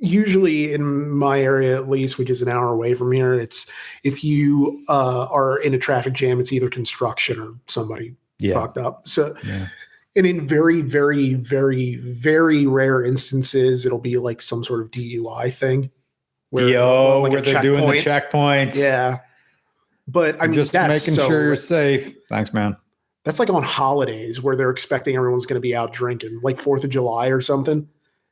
usually 0.00 0.72
in 0.72 1.10
my 1.10 1.40
area 1.40 1.74
at 1.76 1.88
least 1.88 2.18
which 2.18 2.30
is 2.30 2.40
an 2.40 2.48
hour 2.48 2.68
away 2.68 2.94
from 2.94 3.10
here 3.10 3.34
it's 3.34 3.68
if 4.04 4.22
you 4.22 4.84
uh, 4.88 5.26
are 5.28 5.58
in 5.58 5.74
a 5.74 5.78
traffic 5.78 6.12
jam 6.12 6.38
it's 6.38 6.52
either 6.52 6.70
construction 6.70 7.36
or 7.40 7.52
somebody 7.66 8.14
Yeah. 8.38 8.54
fucked 8.54 8.78
up 8.78 9.08
so 9.08 9.34
Yeah. 9.44 9.66
And 10.16 10.26
in 10.26 10.46
very 10.46 10.80
very 10.82 11.34
very 11.34 11.96
very 11.96 12.66
rare 12.66 13.04
instances 13.04 13.84
it'll 13.86 13.98
be 13.98 14.16
like 14.16 14.40
some 14.42 14.64
sort 14.64 14.80
of 14.80 14.90
dui 14.90 15.52
thing 15.54 15.90
Yo, 16.50 17.20
like 17.22 17.32
where 17.32 17.40
they're 17.42 17.60
doing 17.62 17.86
the 17.86 17.92
checkpoints. 17.98 18.76
yeah 18.76 19.18
but 20.06 20.36
i 20.40 20.44
I'm 20.44 20.50
mean 20.50 20.54
just 20.56 20.72
making 20.74 20.98
so- 21.14 21.26
sure 21.28 21.44
you're 21.44 21.56
safe. 21.56 22.14
Thanks, 22.28 22.52
man. 22.54 22.76
that's 23.24 23.38
like 23.38 23.50
on 23.50 23.62
holidays 23.62 24.42
where 24.42 24.56
they're 24.56 24.70
expecting 24.70 25.14
everyone's 25.16 25.44
going 25.46 25.56
to 25.56 25.60
be 25.60 25.76
out 25.76 25.92
drinking 25.92 26.40
like 26.42 26.58
fourth 26.58 26.84
of 26.84 26.90
july 26.90 27.28
or 27.28 27.40
something 27.42 27.86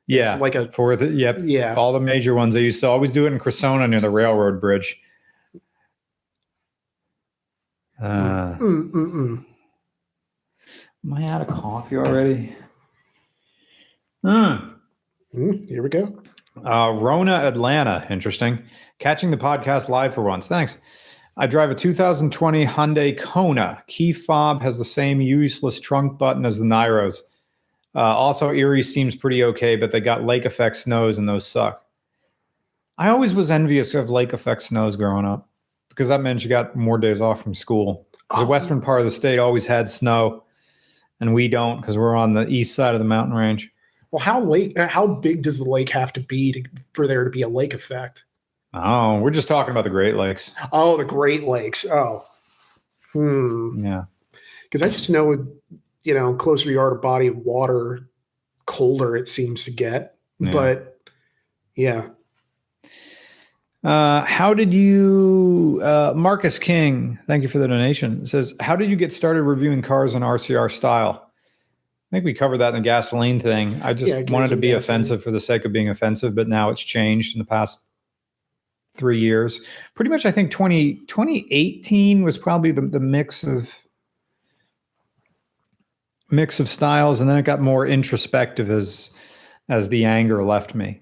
Yeah. 0.07 0.33
it's 0.33 0.41
like 0.41 0.55
a 0.55 0.71
Fourth, 0.73 1.03
yep. 1.03 1.37
yeah 1.43 1.75
All 1.75 1.93
the 1.93 2.01
major 2.01 2.35
ones. 2.35 2.55
They 2.55 2.63
used 2.63 2.81
to 2.81 2.87
always 2.89 3.13
do 3.13 3.27
it 3.27 3.33
in 3.33 3.39
Cressona 3.39 3.89
near 3.91 4.01
the 4.01 4.09
railroad 4.11 4.61
bridge. 4.61 4.99
Uh, 8.01 8.57
Mm, 8.59 8.91
mm, 8.93 9.13
mm. 9.15 9.45
Am 11.07 11.15
I 11.15 11.25
out 11.29 11.41
of 11.41 11.49
coffee 11.49 11.97
already? 11.97 12.55
Hmm. 14.23 14.71
Mm, 15.35 15.69
here 15.69 15.83
we 15.83 15.89
go 15.89 16.21
Uh, 16.65 16.97
Rona, 16.99 17.35
Atlanta. 17.35 18.07
Interesting. 18.11 18.63
Catching 18.99 19.31
the 19.31 19.37
podcast 19.37 19.89
live 19.89 20.15
for 20.15 20.23
once. 20.23 20.49
Thanks. 20.49 20.79
I 21.37 21.47
drive 21.47 21.71
a 21.71 21.75
2020 21.75 22.65
Hyundai 22.65 23.19
Kona. 23.19 23.83
Key 23.89 24.13
fob 24.15 24.63
has 24.63 24.79
the 24.79 24.85
same 24.85 25.21
useless 25.21 25.79
trunk 25.79 26.19
button 26.19 26.47
as 26.47 26.59
the 26.59 26.65
Niros. 26.65 27.21
Uh, 27.95 28.01
also, 28.01 28.53
Erie 28.53 28.83
seems 28.83 29.15
pretty 29.15 29.45
okay, 29.45 29.77
but 29.77 29.91
they 29.93 30.01
got 30.01 30.25
lake 30.25 30.47
effect 30.47 30.77
snows 30.77 31.19
and 31.19 31.29
those 31.29 31.47
suck. 31.47 31.85
I 32.99 33.11
always 33.11 33.35
was 33.35 33.51
envious 33.51 33.95
of 33.95 34.09
lake 34.09 34.33
effect 34.33 34.63
snows 34.63 34.97
growing 34.97 35.27
up 35.27 35.49
because 35.91 36.09
that 36.09 36.23
meant 36.23 36.43
you 36.43 36.49
got 36.49 36.75
more 36.75 36.97
days 36.97 37.21
off 37.21 37.43
from 37.43 37.55
school. 37.55 38.07
Oh. 38.31 38.41
The 38.41 38.47
western 38.47 38.81
part 38.81 39.01
of 39.01 39.05
the 39.05 39.11
state 39.11 39.39
always 39.39 39.67
had 39.67 39.91
snow, 39.91 40.43
and 41.21 41.35
we 41.35 41.49
don't 41.49 41.81
because 41.81 41.97
we're 41.97 42.17
on 42.17 42.35
the 42.35 42.49
east 42.49 42.75
side 42.75 42.95
of 42.95 43.01
the 43.01 43.07
mountain 43.07 43.35
range. 43.35 43.71
Well, 44.11 44.23
how 44.23 44.41
lake? 44.41 44.79
uh, 44.79 44.89
How 44.89 45.07
big 45.07 45.43
does 45.43 45.59
the 45.59 45.69
lake 45.69 45.91
have 45.91 46.13
to 46.15 46.21
be 46.21 46.53
to, 46.53 46.63
for 46.95 47.07
there 47.07 47.25
to 47.25 47.31
be 47.31 47.43
a 47.43 47.49
lake 47.49 47.75
effect? 47.75 48.25
Oh, 48.73 49.19
we're 49.21 49.31
just 49.31 49.49
talking 49.49 49.71
about 49.71 49.85
the 49.85 49.91
Great 49.91 50.17
Lakes. 50.17 50.55
Oh, 50.73 50.97
the 50.97 51.05
Great 51.05 51.45
Lakes. 51.45 51.87
Oh, 51.87 52.25
hmm. 53.13 53.85
Yeah. 53.85 54.05
Because 54.65 54.83
I 54.83 54.89
just 54.89 55.09
know, 55.09 55.47
you 56.03 56.15
know, 56.15 56.35
closer 56.35 56.71
you 56.71 56.81
are 56.81 56.91
to 56.91 56.97
body 56.97 57.27
of 57.29 57.39
water, 57.39 58.09
colder 58.67 59.17
it 59.17 59.29
seems 59.29 59.65
to 59.65 59.71
get. 59.71 60.17
Yeah. 60.39 60.53
But 60.53 60.99
yeah, 61.75 62.09
Uh, 63.87 64.25
how 64.25 64.53
did 64.53 64.75
you, 64.75 65.81
uh, 65.85 66.13
Marcus 66.17 66.59
King? 66.59 67.17
Thank 67.29 67.45
you 67.45 67.49
for 67.49 67.59
the 67.59 67.69
donation. 67.69 68.27
Says, 68.27 68.53
how 68.59 68.75
did 68.75 68.91
you 68.91 68.97
get 68.97 69.13
started 69.13 69.45
reviewing 69.45 69.81
cars 69.81 70.17
in 70.17 70.23
RCR 70.23 70.69
style? 70.73 71.23
I 72.11 72.17
think 72.17 72.25
we 72.25 72.35
covered 72.35 72.59
that 72.59 72.71
in 72.71 72.75
the 72.75 72.81
gasoline 72.81 73.39
thing. 73.39 73.81
I 73.83 73.93
just 73.95 74.13
Yeah, 74.13 74.23
wanted 74.29 74.51
to 74.51 74.57
be 74.57 74.69
gasoline. 74.71 74.79
offensive 75.03 75.23
for 75.23 75.31
the 75.31 75.39
sake 75.39 75.65
of 75.65 75.73
being 75.73 75.89
offensive, 75.89 76.35
but 76.35 76.49
now 76.49 76.71
it's 76.71 76.83
changed 76.83 77.37
in 77.37 77.39
the 77.39 77.45
past 77.45 77.79
three 78.95 79.21
years. 79.21 79.61
Pretty 79.95 80.11
much, 80.11 80.27
I 80.27 80.33
think 80.33 80.51
20, 80.51 81.05
2018 81.07 82.25
was 82.25 82.39
probably 82.39 82.73
the, 82.73 82.81
the 82.83 82.99
mix 83.01 83.45
of 83.45 83.71
mix 86.31 86.59
of 86.59 86.69
styles, 86.69 87.21
and 87.21 87.31
then 87.31 87.37
it 87.37 87.43
got 87.43 87.61
more 87.61 87.87
introspective 87.87 88.69
as 88.69 89.13
as 89.69 89.91
the 89.91 90.05
anger 90.05 90.43
left 90.43 90.75
me. 90.75 91.01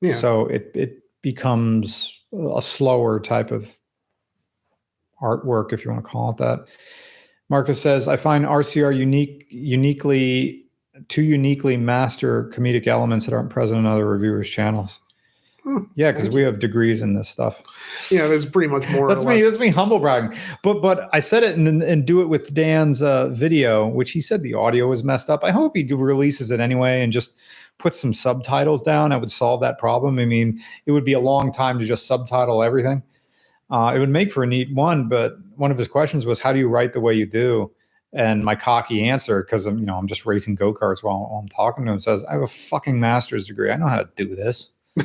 Yeah. 0.00 0.14
So 0.14 0.46
it 0.46 0.70
it 0.74 0.98
becomes 1.22 2.13
a 2.56 2.62
slower 2.62 3.20
type 3.20 3.50
of 3.50 3.70
artwork, 5.20 5.72
if 5.72 5.84
you 5.84 5.90
want 5.90 6.04
to 6.04 6.10
call 6.10 6.30
it 6.30 6.36
that. 6.38 6.66
Marcus 7.48 7.80
says, 7.80 8.08
I 8.08 8.16
find 8.16 8.44
RCR 8.44 8.96
unique, 8.96 9.46
uniquely, 9.50 10.64
too 11.08 11.22
uniquely 11.22 11.76
master 11.76 12.50
comedic 12.54 12.86
elements 12.86 13.26
that 13.26 13.34
aren't 13.34 13.50
present 13.50 13.80
in 13.80 13.86
other 13.86 14.06
reviewers' 14.06 14.48
channels. 14.48 15.00
Hmm, 15.64 15.84
yeah, 15.94 16.12
because 16.12 16.28
we 16.28 16.42
have 16.42 16.58
degrees 16.58 17.00
in 17.00 17.14
this 17.14 17.26
stuff. 17.26 17.62
Yeah, 18.10 18.26
there's 18.26 18.44
pretty 18.44 18.70
much 18.70 18.86
more. 18.90 19.08
That's 19.08 19.24
me. 19.24 19.36
less. 19.36 19.44
That's 19.44 19.58
me 19.58 19.70
humble 19.70 19.98
bragging. 19.98 20.38
But 20.62 20.82
but 20.82 21.08
I 21.14 21.20
said 21.20 21.42
it 21.42 21.56
and 21.56 21.82
and 21.82 22.04
do 22.04 22.20
it 22.20 22.26
with 22.26 22.52
Dan's 22.52 23.02
uh, 23.02 23.28
video, 23.28 23.86
which 23.86 24.10
he 24.10 24.20
said 24.20 24.42
the 24.42 24.52
audio 24.52 24.88
was 24.88 25.02
messed 25.02 25.30
up. 25.30 25.42
I 25.42 25.52
hope 25.52 25.74
he 25.74 25.82
releases 25.90 26.50
it 26.50 26.60
anyway 26.60 27.02
and 27.02 27.10
just 27.10 27.32
puts 27.78 28.00
some 28.00 28.14
subtitles 28.14 28.82
down. 28.82 29.12
I 29.12 29.16
would 29.16 29.30
solve 29.30 29.60
that 29.60 29.78
problem. 29.78 30.18
I 30.18 30.24
mean, 30.24 30.60
it 30.86 30.92
would 30.92 31.04
be 31.04 31.12
a 31.12 31.20
long 31.20 31.52
time 31.52 31.78
to 31.78 31.84
just 31.84 32.06
subtitle 32.06 32.62
everything. 32.62 33.02
Uh, 33.70 33.92
it 33.94 33.98
would 33.98 34.10
make 34.10 34.30
for 34.30 34.42
a 34.42 34.46
neat 34.46 34.72
one. 34.74 35.08
But 35.08 35.36
one 35.56 35.70
of 35.70 35.78
his 35.78 35.88
questions 35.88 36.26
was, 36.26 36.38
"How 36.38 36.52
do 36.52 36.58
you 36.58 36.68
write 36.68 36.92
the 36.92 37.00
way 37.00 37.14
you 37.14 37.26
do?" 37.26 37.70
And 38.12 38.44
my 38.44 38.54
cocky 38.54 39.08
answer, 39.08 39.42
because 39.42 39.66
I'm 39.66 39.78
you 39.78 39.86
know 39.86 39.96
I'm 39.96 40.06
just 40.06 40.26
racing 40.26 40.54
go 40.54 40.72
karts 40.72 41.02
while, 41.02 41.20
while 41.20 41.40
I'm 41.42 41.48
talking 41.48 41.84
to 41.86 41.92
him, 41.92 42.00
says, 42.00 42.24
"I 42.24 42.32
have 42.32 42.42
a 42.42 42.46
fucking 42.46 42.98
master's 43.00 43.46
degree. 43.46 43.70
I 43.70 43.76
know 43.76 43.88
how 43.88 43.98
to 43.98 44.08
do 44.16 44.34
this." 44.34 44.72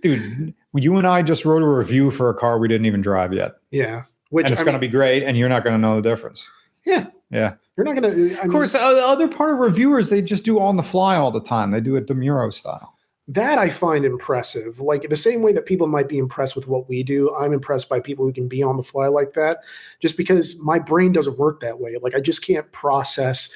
Dude, 0.00 0.54
you 0.74 0.96
and 0.96 1.06
I 1.06 1.22
just 1.22 1.44
wrote 1.44 1.62
a 1.62 1.68
review 1.68 2.12
for 2.12 2.30
a 2.30 2.34
car 2.34 2.58
we 2.60 2.68
didn't 2.68 2.86
even 2.86 3.00
drive 3.00 3.32
yet 3.32 3.56
yeah. 3.70 4.04
Which 4.30 4.44
and 4.44 4.52
it's 4.52 4.62
going 4.62 4.74
to 4.74 4.78
be 4.78 4.88
great, 4.88 5.22
and 5.22 5.36
you're 5.38 5.48
not 5.48 5.64
going 5.64 5.74
to 5.74 5.80
know 5.80 5.96
the 6.00 6.08
difference. 6.08 6.48
Yeah. 6.84 7.06
Yeah. 7.30 7.54
You're 7.76 7.84
not 7.84 7.94
gonna. 7.94 8.08
I 8.08 8.14
mean, 8.14 8.36
Of 8.38 8.50
course, 8.50 8.72
the 8.72 8.80
other 8.80 9.28
part 9.28 9.52
of 9.52 9.58
reviewers, 9.58 10.08
they 10.10 10.22
just 10.22 10.44
do 10.44 10.58
on 10.60 10.76
the 10.76 10.82
fly 10.82 11.16
all 11.16 11.30
the 11.30 11.42
time. 11.42 11.70
They 11.70 11.80
do 11.80 11.94
it 11.96 12.06
Demuro 12.06 12.52
style. 12.52 12.94
that 13.28 13.58
I 13.58 13.68
find 13.70 14.04
impressive. 14.04 14.80
Like 14.80 15.08
the 15.10 15.16
same 15.16 15.42
way 15.42 15.52
that 15.52 15.66
people 15.66 15.86
might 15.86 16.08
be 16.08 16.18
impressed 16.18 16.56
with 16.56 16.66
what 16.66 16.88
we 16.88 17.02
do, 17.02 17.34
I'm 17.36 17.52
impressed 17.52 17.88
by 17.88 18.00
people 18.00 18.24
who 18.24 18.32
can 18.32 18.48
be 18.48 18.62
on 18.62 18.76
the 18.78 18.82
fly 18.82 19.06
like 19.08 19.34
that. 19.34 19.58
Just 20.00 20.16
because 20.16 20.58
my 20.62 20.78
brain 20.78 21.12
doesn't 21.12 21.38
work 21.38 21.60
that 21.60 21.78
way. 21.78 21.96
Like 22.00 22.14
I 22.14 22.20
just 22.20 22.44
can't 22.44 22.70
process. 22.72 23.52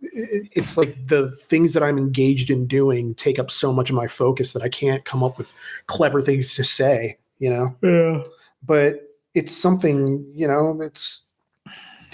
It's 0.00 0.76
like 0.76 1.06
the 1.06 1.30
things 1.30 1.72
that 1.72 1.82
I'm 1.82 1.96
engaged 1.96 2.50
in 2.50 2.66
doing 2.66 3.14
take 3.14 3.38
up 3.38 3.50
so 3.50 3.72
much 3.72 3.88
of 3.88 3.96
my 3.96 4.08
focus 4.08 4.52
that 4.52 4.62
I 4.62 4.68
can't 4.68 5.04
come 5.04 5.22
up 5.22 5.38
with 5.38 5.54
clever 5.86 6.20
things 6.20 6.54
to 6.56 6.64
say. 6.64 7.16
You 7.38 7.50
know. 7.50 7.76
Yeah. 7.82 8.22
but 8.62 9.00
it's 9.34 9.56
something 9.56 10.24
you 10.34 10.46
know 10.46 10.78
it's 10.82 11.26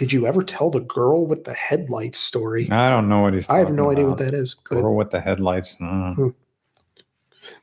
did 0.00 0.14
you 0.14 0.26
ever 0.26 0.42
tell 0.42 0.70
the 0.70 0.80
girl 0.80 1.26
with 1.26 1.44
the 1.44 1.52
headlights 1.52 2.18
story 2.18 2.70
I 2.70 2.88
don't 2.88 3.06
know 3.08 3.20
what 3.20 3.34
he's. 3.34 3.48
i 3.50 3.58
have 3.58 3.70
no 3.70 3.90
idea 3.90 4.06
what 4.06 4.14
about. 4.14 4.24
that 4.30 4.34
is 4.34 4.56
but, 4.68 4.80
Girl 4.80 4.96
with 4.96 5.10
the 5.10 5.20
headlights. 5.20 5.76
Mm. 5.76 6.34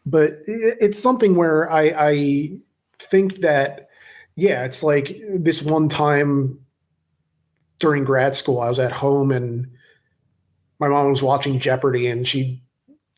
but 0.06 0.38
it's 0.46 1.00
something 1.02 1.36
where 1.36 1.70
i 1.72 1.82
i 1.98 2.50
think 3.00 3.38
that 3.42 3.90
yeah 4.36 4.66
it's 4.66 4.84
like 4.84 5.20
this 5.34 5.64
one 5.64 5.90
time 5.90 6.60
during 7.80 8.04
grad 8.04 8.36
school 8.36 8.62
i 8.62 8.70
was 8.70 8.80
at 8.80 8.92
home 8.92 9.32
and 9.32 9.72
my 10.80 10.88
mom 10.88 11.10
was 11.10 11.24
watching 11.24 11.60
jeopardy 11.60 12.06
and 12.06 12.28
she 12.28 12.62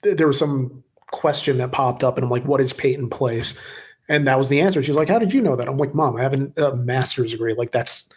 there 0.01 0.27
was 0.27 0.39
some 0.39 0.81
question 1.07 1.57
that 1.57 1.73
popped 1.73 2.05
up 2.05 2.17
and 2.17 2.23
i'm 2.23 2.31
like 2.31 2.45
what 2.45 2.61
is 2.61 2.71
peyton 2.71 3.09
place 3.09 3.59
and 4.07 4.25
that 4.27 4.37
was 4.37 4.47
the 4.47 4.61
answer 4.61 4.81
she's 4.81 4.95
like 4.95 5.09
how 5.09 5.19
did 5.19 5.33
you 5.33 5.41
know 5.41 5.57
that 5.57 5.67
i'm 5.67 5.77
like 5.77 5.93
mom 5.93 6.15
i 6.15 6.21
have 6.21 6.33
a 6.33 6.75
master's 6.77 7.31
degree 7.31 7.53
like 7.53 7.73
that's 7.73 8.09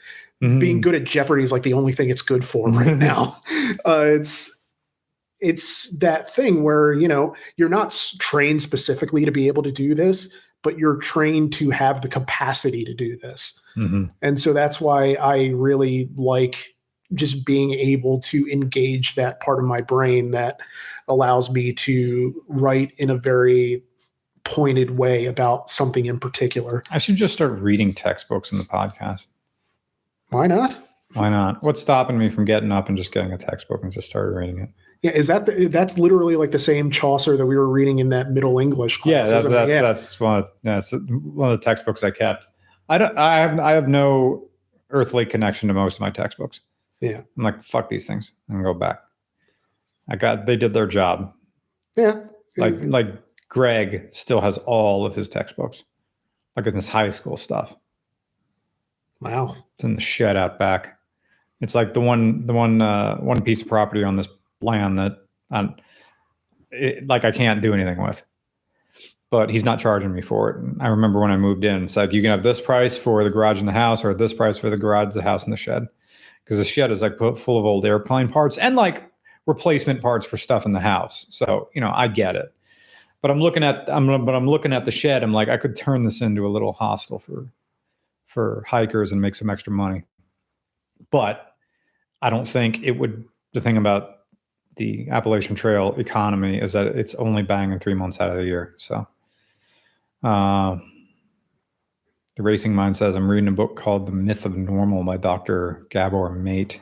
Mhm. 0.43 0.59
being 0.61 0.81
good 0.81 0.95
at 0.97 1.05
Jeopardy 1.05 1.45
is 1.45 1.53
like 1.53 1.63
the 1.63 1.73
only 1.73 1.93
thing 1.93 2.11
it's 2.11 2.23
good 2.23 2.45
for 2.45 2.69
right 2.71 2.97
now. 2.97 3.37
Uh, 3.87 4.05
it's 4.07 4.61
it's 5.41 5.97
that 5.99 6.33
thing 6.35 6.63
where 6.63 6.93
you 6.93 7.09
know 7.09 7.35
you're 7.57 7.69
not 7.69 7.91
trained 8.19 8.61
specifically 8.63 9.25
to 9.25 9.31
be 9.33 9.47
able 9.49 9.63
to 9.63 9.73
do 9.73 9.95
this, 9.95 10.33
but 10.63 10.79
you're 10.79 10.97
trained 10.97 11.53
to 11.55 11.71
have 11.71 12.03
the 12.03 12.09
capacity 12.09 12.85
to 12.85 12.93
do 12.95 13.17
this, 13.17 13.61
Mhm. 13.77 14.11
and 14.21 14.39
so 14.41 14.53
that's 14.53 14.81
why 14.81 15.15
I 15.15 15.49
really 15.55 16.11
like 16.17 16.75
just 17.15 17.45
being 17.47 17.73
able 17.73 18.19
to 18.21 18.47
engage 18.51 19.15
that 19.17 19.41
part 19.41 19.59
of 19.59 19.65
my 19.65 19.81
brain 19.81 20.31
that 20.33 20.61
allows 21.09 21.51
me 21.51 21.73
to 21.73 22.43
write 22.49 22.93
in 22.99 23.11
a 23.11 23.17
very 23.17 23.83
pointed 24.45 24.99
way 24.99 25.27
about 25.27 25.71
something 25.71 26.07
in 26.07 26.19
particular. 26.19 26.83
I 26.91 26.99
should 26.99 27.17
just 27.17 27.33
start 27.35 27.53
reading 27.61 27.93
textbooks 27.95 28.51
in 28.53 28.59
the 28.59 28.65
podcast. 28.65 29.27
Why 30.33 30.47
not? 30.47 30.77
Why 31.15 31.29
not? 31.29 31.63
What's 31.63 31.81
stopping 31.81 32.19
me 32.19 32.31
from 32.31 32.45
getting 32.45 32.73
up 32.73 32.89
and 32.89 32.97
just 32.97 33.13
getting 33.13 33.33
a 33.33 33.39
textbook 33.39 33.83
and 33.83 33.93
just 33.93 34.09
started 34.09 34.35
reading 34.35 34.61
it? 34.61 34.71
Yeah, 35.03 35.11
is 35.11 35.27
that 35.27 35.47
the, 35.47 35.67
that's 35.67 35.99
literally 35.99 36.37
like 36.37 36.53
the 36.53 36.59
same 36.59 36.91
Chaucer 36.91 37.37
that 37.37 37.45
we 37.45 37.57
were 37.57 37.69
reading 37.69 37.99
in 37.99 38.09
that 38.11 38.31
Middle 38.31 38.59
English 38.59 38.99
class? 38.99 39.29
Yeah, 39.29 39.33
that's 39.33 39.49
that's, 39.49 39.71
yeah. 39.71 39.83
that's 39.83 40.21
one 40.21 40.39
of 40.39 40.49
that's 40.63 40.93
one 40.93 41.51
of 41.51 41.59
the 41.59 41.65
textbooks 41.65 42.03
I 42.03 42.13
kept. 42.13 42.47
I 42.89 42.99
don't. 42.99 43.17
I 43.19 43.39
have 43.41 43.59
I 43.59 43.73
have 43.73 43.89
no 43.89 44.49
earthly 44.91 45.27
connection 45.27 45.69
to 45.69 45.75
most 45.75 45.95
of 45.95 46.01
my 46.01 46.11
textbooks. 46.11 46.61
Yeah. 47.01 47.23
I'm 47.37 47.43
like 47.43 47.63
fuck 47.65 47.89
these 47.89 48.07
things 48.07 48.33
and 48.49 48.63
go 48.63 48.75
back. 48.75 49.01
I 50.09 50.17
got 50.17 50.47
they 50.47 50.57
did 50.57 50.73
their 50.73 50.87
job. 50.87 51.35
yeah. 51.97 52.21
Like 52.57 52.77
like 52.83 53.07
Greg 53.49 54.09
still 54.13 54.41
has 54.41 54.57
all 54.59 55.05
of 55.05 55.15
his 55.15 55.29
textbooks, 55.29 55.85
like 56.57 56.67
in 56.67 56.75
his 56.75 56.89
high 56.89 57.11
school 57.11 57.37
stuff. 57.37 57.75
Wow. 59.23 59.57
It's 59.75 59.85
in 59.85 59.95
the 59.95 60.01
shed 60.01 60.37
out 60.37 60.59
back. 60.59 60.99
It's 61.61 61.75
like 61.75 61.95
the 61.95 62.01
one 62.01 62.45
the 62.47 62.53
one 62.53 62.83
uh, 62.83 63.17
one 63.19 63.41
piece 63.43 63.63
of 63.63 63.69
property 63.69 64.03
on 64.03 64.17
this 64.17 64.29
land 64.61 64.99
that 64.99 65.19
um, 65.51 65.77
it, 66.71 67.07
like 67.07 67.25
I 67.25 67.31
can't 67.31 67.63
do 67.63 67.73
anything 67.73 68.03
with. 68.03 68.23
But 69.31 69.49
he's 69.49 69.65
not 69.65 69.79
charging 69.79 70.13
me 70.13 70.21
for 70.21 70.51
it. 70.51 70.57
And 70.57 70.83
I 70.83 70.89
remember 70.89 71.21
when 71.21 71.31
I 71.31 71.39
moved 71.39 71.65
in, 71.65 71.85
it's 71.85 71.97
like 71.97 72.13
you 72.13 72.21
can 72.21 72.31
have 72.31 72.43
this 72.43 72.61
price 72.61 72.99
for 72.99 73.25
the 73.25 73.31
garage 73.31 73.61
in 73.61 73.67
the 73.67 73.73
house, 73.73 74.05
or 74.05 74.13
this 74.13 74.35
price 74.35 74.59
for 74.59 74.69
the 74.69 74.77
garage, 74.77 75.15
the 75.15 75.23
house, 75.23 75.45
and 75.45 75.53
the 75.53 75.57
shed. 75.57 75.87
Because 76.45 76.59
the 76.59 76.65
shed 76.65 76.91
is 76.91 77.01
like 77.01 77.17
full 77.17 77.59
of 77.59 77.65
old 77.65 77.87
airplane 77.87 78.29
parts 78.29 78.59
and 78.59 78.77
like 78.77 79.05
replacement 79.47 80.03
parts 80.03 80.27
for 80.27 80.37
stuff 80.37 80.67
in 80.67 80.73
the 80.73 80.81
house. 80.81 81.25
So 81.29 81.71
you 81.75 81.81
know, 81.81 81.93
I 81.95 82.09
get 82.09 82.37
it. 82.37 82.53
But 83.23 83.31
I'm 83.31 83.41
looking 83.41 83.63
at 83.63 83.89
I'm 83.89 84.25
but 84.25 84.35
I'm 84.35 84.49
looking 84.49 84.73
at 84.73 84.85
the 84.85 84.91
shed. 84.91 85.23
I'm 85.23 85.33
like, 85.33 85.49
I 85.49 85.57
could 85.57 85.77
turn 85.77 86.03
this 86.03 86.21
into 86.21 86.45
a 86.45 86.51
little 86.51 86.73
hostel 86.73 87.21
for 87.21 87.47
for 88.33 88.65
hikers 88.67 89.13
and 89.13 89.21
make 89.21 89.35
some 89.35 89.51
extra 89.51 89.73
money. 89.73 90.05
But 91.11 91.55
I 92.21 92.31
don't 92.31 92.49
think 92.49 92.83
it 92.83 92.93
would. 92.93 93.25
The 93.53 93.61
thing 93.61 93.77
about 93.77 94.21
the 94.77 95.09
Appalachian 95.11 95.55
Trail 95.55 95.95
economy 95.99 96.59
is 96.59 96.73
that 96.73 96.87
it's 96.87 97.15
only 97.17 97.43
banging 97.43 97.79
three 97.79 97.95
months 97.95 98.21
out 98.21 98.31
of 98.31 98.37
the 98.37 98.45
year. 98.45 98.75
So, 98.79 99.07
uh, 100.23 100.79
the 102.37 102.43
Racing 102.43 102.75
Mind 102.75 102.97
says 102.97 103.15
I'm 103.15 103.31
reading 103.31 103.49
a 103.49 103.53
book 103.53 103.77
called 103.77 104.07
The 104.07 104.13
Myth 104.13 104.47
of 104.47 104.57
Normal 104.57 105.05
by 105.05 105.19
Dr. 105.19 105.87
Gabor 105.91 106.31
Mate. 106.31 106.81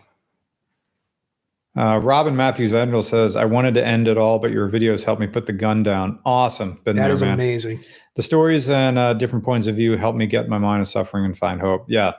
Uh, 1.80 1.96
Robin 1.98 2.36
Matthews 2.36 2.72
Endel 2.72 3.02
says, 3.02 3.36
I 3.36 3.46
wanted 3.46 3.72
to 3.74 3.86
end 3.86 4.06
it 4.06 4.18
all, 4.18 4.38
but 4.38 4.50
your 4.50 4.68
videos 4.68 5.02
helped 5.04 5.20
me 5.20 5.26
put 5.26 5.46
the 5.46 5.52
gun 5.54 5.82
down. 5.82 6.18
Awesome. 6.26 6.78
Been 6.84 6.96
That 6.96 7.04
there, 7.04 7.12
is 7.12 7.22
man. 7.22 7.34
amazing. 7.34 7.82
The 8.16 8.22
stories 8.22 8.68
and 8.68 8.98
uh, 8.98 9.14
different 9.14 9.44
points 9.44 9.66
of 9.66 9.76
view 9.76 9.96
help 9.96 10.14
me 10.14 10.26
get 10.26 10.48
my 10.48 10.58
mind 10.58 10.82
of 10.82 10.88
suffering 10.88 11.24
and 11.24 11.38
find 11.38 11.58
hope. 11.60 11.86
Yeah. 11.88 12.12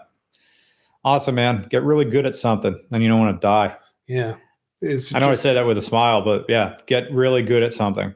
Awesome, 1.03 1.35
man. 1.35 1.67
Get 1.69 1.83
really 1.83 2.05
good 2.05 2.25
at 2.25 2.35
something, 2.35 2.79
then 2.89 3.01
you 3.01 3.09
don't 3.09 3.19
want 3.19 3.39
to 3.39 3.45
die. 3.45 3.75
Yeah. 4.07 4.37
It's 4.81 5.13
I 5.13 5.19
know 5.19 5.29
just 5.29 5.41
I 5.45 5.49
say 5.49 5.53
that 5.53 5.67
with 5.67 5.77
a 5.77 5.81
smile, 5.81 6.23
but 6.23 6.45
yeah, 6.49 6.77
get 6.87 7.11
really 7.11 7.43
good 7.43 7.61
at 7.61 7.73
something. 7.73 8.15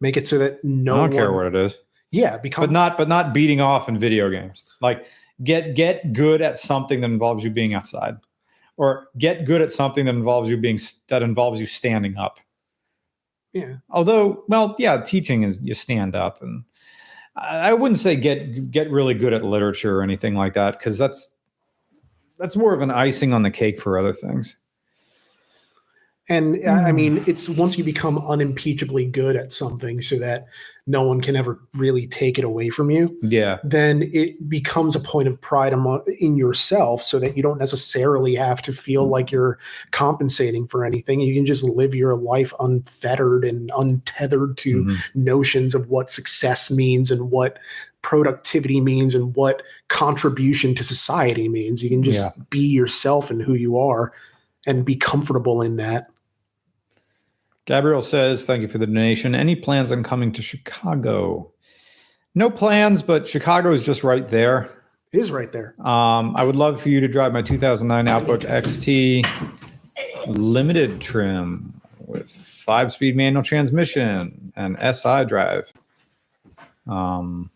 make 0.00 0.16
it 0.16 0.26
so 0.26 0.38
that 0.38 0.58
no 0.64 0.96
I 0.96 0.98
don't 1.06 1.12
care 1.12 1.32
what 1.32 1.46
it 1.46 1.54
is, 1.54 1.76
Yeah, 2.10 2.36
become 2.38 2.62
but 2.64 2.70
not 2.72 2.98
but 2.98 3.08
not 3.08 3.32
beating 3.32 3.60
off 3.60 3.88
in 3.88 3.96
video 3.96 4.28
games. 4.28 4.64
Like 4.80 5.06
get 5.44 5.76
get 5.76 6.12
good 6.12 6.42
at 6.42 6.58
something 6.58 7.00
that 7.02 7.10
involves 7.10 7.44
you 7.44 7.50
being 7.50 7.74
outside, 7.74 8.16
or 8.76 9.08
get 9.18 9.44
good 9.44 9.62
at 9.62 9.70
something 9.70 10.04
that 10.06 10.14
involves 10.14 10.50
you 10.50 10.56
being 10.56 10.78
that 11.08 11.22
involves 11.22 11.60
you 11.60 11.66
standing 11.66 12.16
up. 12.16 12.38
yeah. 13.52 13.76
Although, 13.90 14.44
well, 14.48 14.74
yeah, 14.78 15.00
teaching 15.00 15.44
is 15.44 15.60
you 15.62 15.74
stand 15.74 16.16
up, 16.16 16.42
and 16.42 16.64
I 17.36 17.70
I 17.70 17.72
wouldn't 17.72 18.00
say 18.00 18.16
get 18.16 18.70
get 18.70 18.90
really 18.90 19.14
good 19.14 19.32
at 19.32 19.44
literature 19.44 19.98
or 19.98 20.02
anything 20.02 20.34
like 20.34 20.54
that 20.54 20.78
because 20.78 20.98
that's 20.98 21.36
that's 22.38 22.56
more 22.56 22.74
of 22.74 22.80
an 22.80 22.90
icing 22.90 23.32
on 23.32 23.42
the 23.42 23.50
cake 23.50 23.80
for 23.80 23.98
other 23.98 24.12
things. 24.12 24.56
And 26.28 26.56
I 26.66 26.86
I 26.86 26.90
Hmm. 26.90 26.96
mean, 26.96 27.24
it's 27.26 27.48
once 27.50 27.76
you 27.76 27.84
become 27.84 28.16
unimpeachably 28.18 29.04
good 29.06 29.36
at 29.36 29.52
something 29.52 30.00
so 30.00 30.18
that 30.18 30.46
no 30.86 31.02
one 31.02 31.20
can 31.20 31.36
ever 31.36 31.58
really 31.74 32.06
take 32.06 32.38
it 32.38 32.44
away 32.44 32.68
from 32.70 32.90
you, 32.90 33.14
Yeah. 33.22 33.58
then 33.62 34.08
it 34.12 34.48
becomes 34.48 34.96
a 34.96 35.00
point 35.00 35.28
of 35.28 35.38
pride 35.40 35.72
amo- 35.74 36.02
in 36.20 36.36
yourself 36.36 37.02
so 37.02 37.18
that 37.18 37.36
you 37.36 37.42
don't 37.42 37.58
necessarily 37.58 38.34
have 38.36 38.62
to 38.62 38.72
feel 38.72 39.06
like 39.06 39.30
you're 39.30 39.58
compensating 39.90 40.66
for 40.66 40.84
anything. 40.84 41.20
You 41.20 41.34
can 41.34 41.44
just 41.46 41.62
live 41.64 41.94
your 41.94 42.14
life 42.16 42.52
unfettered 42.60 43.44
and 43.44 43.70
untethered 43.76 44.56
to 44.58 44.84
Mhm. 44.84 44.96
notions 45.14 45.74
of 45.74 45.88
what 45.90 46.10
success 46.10 46.70
means 46.70 47.10
and 47.10 47.30
what 47.30 47.58
productivity 48.02 48.80
means 48.80 49.14
and 49.14 49.34
what 49.36 49.62
contribution 49.88 50.74
to 50.74 50.84
society 50.84 51.48
means. 51.48 51.82
You 51.82 51.88
can 51.90 52.02
just 52.02 52.24
Yeah. 52.24 52.42
be 52.50 52.60
yourself 52.66 53.30
and 53.30 53.40
who 53.42 53.54
you 53.54 53.78
are 53.78 54.12
and 54.66 54.84
be 54.84 54.96
comfortable 54.96 55.60
in 55.62 55.76
that. 55.76 56.08
Gabriel 57.66 58.02
says, 58.02 58.44
thank 58.44 58.62
you 58.62 58.68
for 58.68 58.78
the 58.78 58.86
donation. 58.86 59.34
Any 59.34 59.56
plans 59.56 59.90
on 59.90 60.02
coming 60.02 60.32
to 60.32 60.42
Chicago? 60.42 61.50
No 62.34 62.50
plans, 62.50 63.02
but 63.02 63.26
Chicago 63.26 63.72
is 63.72 63.84
just 63.84 64.04
right 64.04 64.28
there. 64.28 64.70
It 65.12 65.20
is 65.20 65.30
right 65.30 65.50
there. 65.50 65.74
Um, 65.86 66.34
I 66.36 66.44
would 66.44 66.56
love 66.56 66.82
for 66.82 66.88
you 66.88 67.00
to 67.00 67.08
drive 67.08 67.32
my 67.32 67.40
2009 67.40 68.08
Outback 68.08 68.40
XT 68.40 69.24
limited 70.26 71.00
trim 71.00 71.80
with 71.98 72.30
five 72.30 72.92
speed 72.92 73.16
manual 73.16 73.42
transmission 73.42 74.52
and 74.56 74.76
SI 74.94 75.24
drive. 75.24 75.72
Um, 76.86 77.50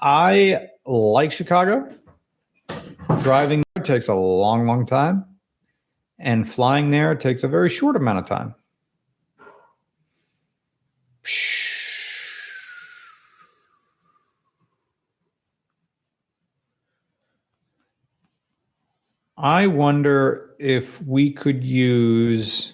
I 0.00 0.68
like 0.86 1.32
Chicago. 1.32 1.92
Driving 3.22 3.64
takes 3.82 4.08
a 4.08 4.14
long, 4.14 4.66
long 4.66 4.86
time, 4.86 5.24
and 6.18 6.50
flying 6.50 6.90
there 6.90 7.14
takes 7.14 7.44
a 7.44 7.48
very 7.48 7.68
short 7.68 7.96
amount 7.96 8.18
of 8.18 8.26
time. 8.26 8.54
I 19.36 19.68
wonder 19.68 20.50
if 20.58 21.00
we 21.02 21.32
could 21.32 21.62
use 21.62 22.72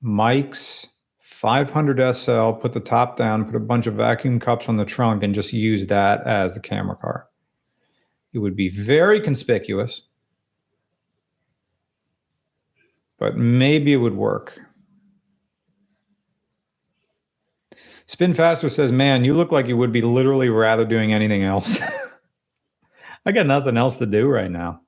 Mike's 0.00 0.86
500 1.18 2.14
SL, 2.14 2.52
put 2.52 2.72
the 2.72 2.80
top 2.80 3.16
down, 3.16 3.44
put 3.44 3.56
a 3.56 3.60
bunch 3.60 3.88
of 3.88 3.94
vacuum 3.94 4.38
cups 4.38 4.68
on 4.68 4.76
the 4.76 4.84
trunk, 4.84 5.24
and 5.24 5.34
just 5.34 5.52
use 5.52 5.86
that 5.86 6.24
as 6.24 6.54
the 6.54 6.60
camera 6.60 6.94
car. 6.94 7.26
It 8.32 8.38
would 8.38 8.54
be 8.54 8.68
very 8.68 9.20
conspicuous, 9.20 10.02
but 13.18 13.36
maybe 13.36 13.92
it 13.92 13.98
would 13.98 14.16
work. 14.16 14.58
Spin 18.06 18.34
Faster 18.34 18.68
says, 18.68 18.92
Man, 18.92 19.24
you 19.24 19.34
look 19.34 19.50
like 19.50 19.66
you 19.66 19.76
would 19.76 19.92
be 19.92 20.02
literally 20.02 20.48
rather 20.48 20.84
doing 20.84 21.12
anything 21.12 21.42
else. 21.42 21.80
I 23.26 23.32
got 23.32 23.46
nothing 23.46 23.76
else 23.76 23.98
to 23.98 24.06
do 24.06 24.28
right 24.28 24.50
now. 24.50 24.80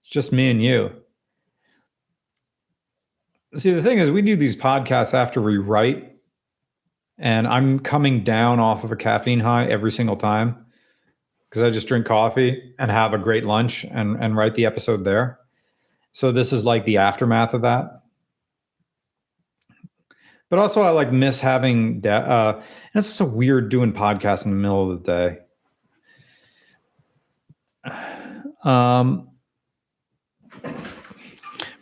It's 0.00 0.10
just 0.10 0.32
me 0.32 0.50
and 0.50 0.62
you. 0.62 0.90
See, 3.54 3.70
the 3.70 3.82
thing 3.82 3.98
is, 3.98 4.10
we 4.10 4.22
do 4.22 4.34
these 4.34 4.56
podcasts 4.56 5.14
after 5.14 5.40
we 5.40 5.58
write, 5.58 6.16
and 7.18 7.46
I'm 7.46 7.78
coming 7.78 8.24
down 8.24 8.58
off 8.58 8.82
of 8.82 8.90
a 8.90 8.96
caffeine 8.96 9.40
high 9.40 9.66
every 9.66 9.90
single 9.90 10.16
time 10.16 10.66
because 11.48 11.62
I 11.62 11.70
just 11.70 11.86
drink 11.86 12.06
coffee 12.06 12.74
and 12.78 12.90
have 12.90 13.12
a 13.12 13.18
great 13.18 13.44
lunch 13.44 13.84
and, 13.84 14.16
and 14.16 14.36
write 14.36 14.54
the 14.54 14.64
episode 14.64 15.04
there. 15.04 15.38
So 16.12 16.30
this 16.30 16.52
is 16.52 16.64
like 16.64 16.84
the 16.84 16.98
aftermath 16.98 17.54
of 17.54 17.62
that. 17.62 18.02
But 20.50 20.58
also, 20.58 20.82
I 20.82 20.90
like 20.90 21.10
miss 21.10 21.40
having 21.40 22.02
that. 22.02 22.28
Uh, 22.28 22.56
and 22.58 23.00
it's 23.00 23.08
so 23.08 23.24
weird 23.24 23.70
doing 23.70 23.92
podcasts 23.92 24.44
in 24.44 24.50
the 24.50 24.56
middle 24.56 24.90
of 24.92 25.02
the 25.02 25.12
day. 25.12 25.38
Um, 28.64 29.28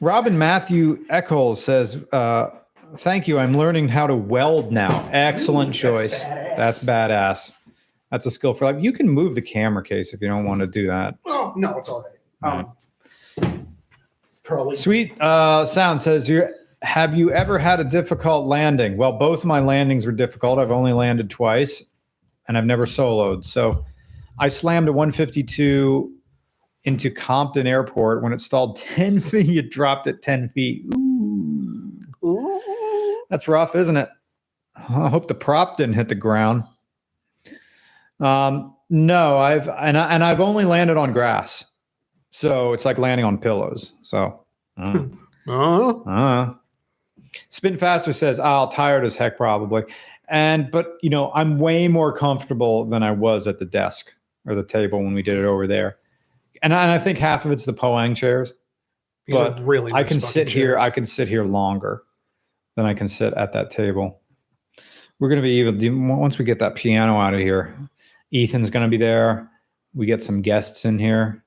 Robin 0.00 0.38
Matthew 0.38 1.04
Eccles 1.10 1.62
says, 1.62 2.02
uh, 2.10 2.48
Thank 2.96 3.28
you. 3.28 3.38
I'm 3.38 3.56
learning 3.56 3.88
how 3.88 4.06
to 4.06 4.16
weld 4.16 4.72
now. 4.72 5.08
Excellent 5.12 5.74
choice. 5.74 6.24
badass. 6.24 6.56
That's 6.56 6.84
badass. 6.84 7.52
That's 8.10 8.26
a 8.26 8.30
skill 8.30 8.52
for 8.52 8.64
life. 8.64 8.82
You 8.82 8.92
can 8.92 9.08
move 9.08 9.34
the 9.36 9.42
camera 9.42 9.84
case 9.84 10.12
if 10.12 10.20
you 10.20 10.26
don't 10.28 10.44
want 10.44 10.60
to 10.60 10.66
do 10.66 10.88
that. 10.88 11.16
Oh, 11.24 11.52
no, 11.56 11.78
it's 11.78 11.88
all 11.88 12.02
right. 12.42 12.52
Um, 12.52 12.72
probably 14.50 14.76
Sweet 14.76 15.20
uh, 15.20 15.64
Sound 15.66 16.00
says, 16.00 16.28
you 16.28 16.46
Have 16.82 17.16
you 17.16 17.32
ever 17.32 17.58
had 17.58 17.80
a 17.80 17.84
difficult 17.84 18.46
landing? 18.46 18.96
Well, 18.96 19.12
both 19.12 19.44
my 19.44 19.60
landings 19.60 20.06
were 20.06 20.12
difficult. 20.12 20.58
I've 20.58 20.70
only 20.70 20.92
landed 20.92 21.30
twice 21.30 21.84
and 22.48 22.58
I've 22.58 22.66
never 22.66 22.86
soloed. 22.86 23.44
So 23.44 23.84
I 24.38 24.48
slammed 24.48 24.88
a 24.88 24.92
152 24.92 26.12
into 26.84 27.10
Compton 27.10 27.66
Airport. 27.66 28.22
When 28.22 28.32
it 28.32 28.40
stalled 28.40 28.76
10 28.78 29.20
feet, 29.20 29.56
it 29.56 29.70
dropped 29.70 30.06
at 30.06 30.22
10 30.22 30.48
feet. 30.50 30.84
Ooh, 30.94 31.98
Ooh. 32.24 33.22
that's 33.30 33.48
rough, 33.48 33.74
isn't 33.74 33.96
it? 33.96 34.08
I 34.76 35.08
hope 35.08 35.28
the 35.28 35.34
prop 35.34 35.76
didn't 35.76 35.94
hit 35.94 36.08
the 36.08 36.14
ground. 36.14 36.64
Um, 38.18 38.74
no, 38.88 39.38
I've 39.38 39.68
and 39.68 39.96
I, 39.96 40.12
and 40.12 40.24
I've 40.24 40.40
only 40.40 40.64
landed 40.64 40.96
on 40.96 41.12
grass, 41.12 41.64
so 42.30 42.72
it's 42.72 42.84
like 42.84 42.98
landing 42.98 43.24
on 43.24 43.38
pillows. 43.38 43.92
So, 44.02 44.39
uh, 44.80 45.06
Uh, 45.48 45.90
uh. 46.08 46.54
Spin 47.48 47.76
Faster 47.78 48.12
says, 48.12 48.38
"I'll 48.38 48.68
tired 48.68 49.04
as 49.04 49.16
heck 49.16 49.36
probably," 49.36 49.84
and 50.28 50.70
but 50.70 50.96
you 51.02 51.10
know 51.10 51.32
I'm 51.34 51.58
way 51.58 51.88
more 51.88 52.12
comfortable 52.12 52.84
than 52.84 53.02
I 53.02 53.12
was 53.12 53.46
at 53.46 53.58
the 53.58 53.64
desk 53.64 54.12
or 54.46 54.54
the 54.54 54.64
table 54.64 54.98
when 55.02 55.14
we 55.14 55.22
did 55.22 55.38
it 55.38 55.44
over 55.44 55.66
there, 55.66 55.98
and 56.62 56.74
I, 56.74 56.82
and 56.82 56.90
I 56.90 56.98
think 56.98 57.18
half 57.18 57.44
of 57.44 57.52
it's 57.52 57.64
the 57.64 57.72
Poang 57.72 58.14
chairs. 58.16 58.52
these 59.26 59.36
But 59.36 59.60
really 59.60 59.92
I 59.92 60.02
can 60.02 60.18
fucking 60.18 60.20
sit 60.20 60.48
here. 60.50 60.78
I 60.78 60.90
can 60.90 61.06
sit 61.06 61.28
here 61.28 61.44
longer 61.44 62.02
than 62.76 62.86
I 62.86 62.94
can 62.94 63.08
sit 63.08 63.32
at 63.34 63.52
that 63.52 63.70
table. 63.70 64.20
We're 65.18 65.28
gonna 65.28 65.42
be 65.42 65.50
even 65.52 65.78
do- 65.78 65.98
once 65.98 66.38
we 66.38 66.44
get 66.44 66.58
that 66.60 66.74
piano 66.74 67.18
out 67.18 67.34
of 67.34 67.40
here. 67.40 67.76
Ethan's 68.32 68.70
gonna 68.70 68.88
be 68.88 68.96
there. 68.96 69.48
We 69.94 70.06
get 70.06 70.22
some 70.22 70.40
guests 70.40 70.84
in 70.84 70.98
here. 70.98 71.44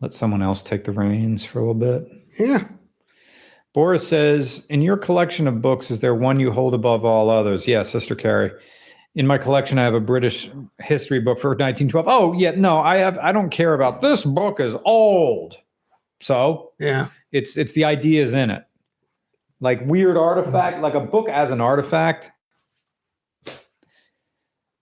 Let 0.00 0.12
someone 0.12 0.42
else 0.42 0.62
take 0.62 0.84
the 0.84 0.92
reins 0.92 1.44
for 1.44 1.58
a 1.58 1.62
little 1.62 1.74
bit. 1.74 2.08
yeah. 2.38 2.68
Boris 3.74 4.06
says, 4.08 4.64
in 4.70 4.80
your 4.80 4.96
collection 4.96 5.46
of 5.46 5.60
books, 5.60 5.90
is 5.90 6.00
there 6.00 6.14
one 6.14 6.40
you 6.40 6.50
hold 6.50 6.72
above 6.72 7.04
all 7.04 7.28
others? 7.28 7.68
Yes, 7.68 7.90
Sister 7.90 8.14
Carrie. 8.14 8.50
In 9.14 9.26
my 9.26 9.36
collection, 9.36 9.78
I 9.78 9.84
have 9.84 9.92
a 9.94 10.00
British 10.00 10.50
history 10.80 11.20
book 11.20 11.38
for 11.38 11.50
1912. 11.50 12.06
Oh, 12.08 12.32
yeah, 12.32 12.52
no, 12.52 12.78
I 12.78 12.96
have. 12.96 13.18
I 13.18 13.32
don't 13.32 13.50
care 13.50 13.74
about 13.74 14.00
this 14.00 14.24
book 14.24 14.60
is 14.60 14.74
old. 14.86 15.56
So 16.20 16.72
Yeah. 16.78 17.08
it's 17.32 17.58
it's 17.58 17.72
the 17.74 17.84
ideas 17.84 18.32
in 18.32 18.48
it, 18.50 18.62
like 19.60 19.84
weird 19.84 20.16
artifact, 20.16 20.80
like 20.80 20.94
a 20.94 21.00
book 21.00 21.28
as 21.28 21.50
an 21.50 21.60
artifact. 21.60 22.30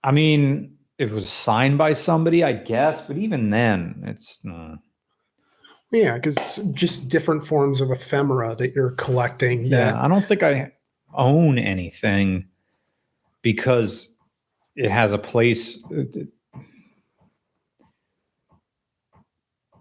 I 0.05 0.13
mean, 0.13 0.77
if 0.99 1.11
it 1.11 1.15
was 1.15 1.29
signed 1.29 1.79
by 1.79 1.95
somebody, 1.95 2.45
I 2.45 2.53
guess, 2.53 3.07
but 3.07 3.17
even 3.17 3.51
then, 3.51 4.05
it's. 4.07 4.39
uh, 4.49 4.77
Yeah, 5.91 6.15
because 6.15 6.61
just 6.73 7.09
different 7.09 7.47
forms 7.47 7.81
of 7.81 7.91
ephemera 7.91 8.57
that 8.57 8.75
you're 8.75 8.93
collecting. 8.93 9.65
Yeah, 9.65 10.01
I 10.03 10.09
don't 10.09 10.27
think 10.27 10.43
I 10.43 10.73
own 11.15 11.59
anything 11.59 12.49
because 13.43 14.17
it 14.77 14.91
has 14.91 15.13
a 15.13 15.19
place. 15.19 15.83
Uh, 15.85 16.03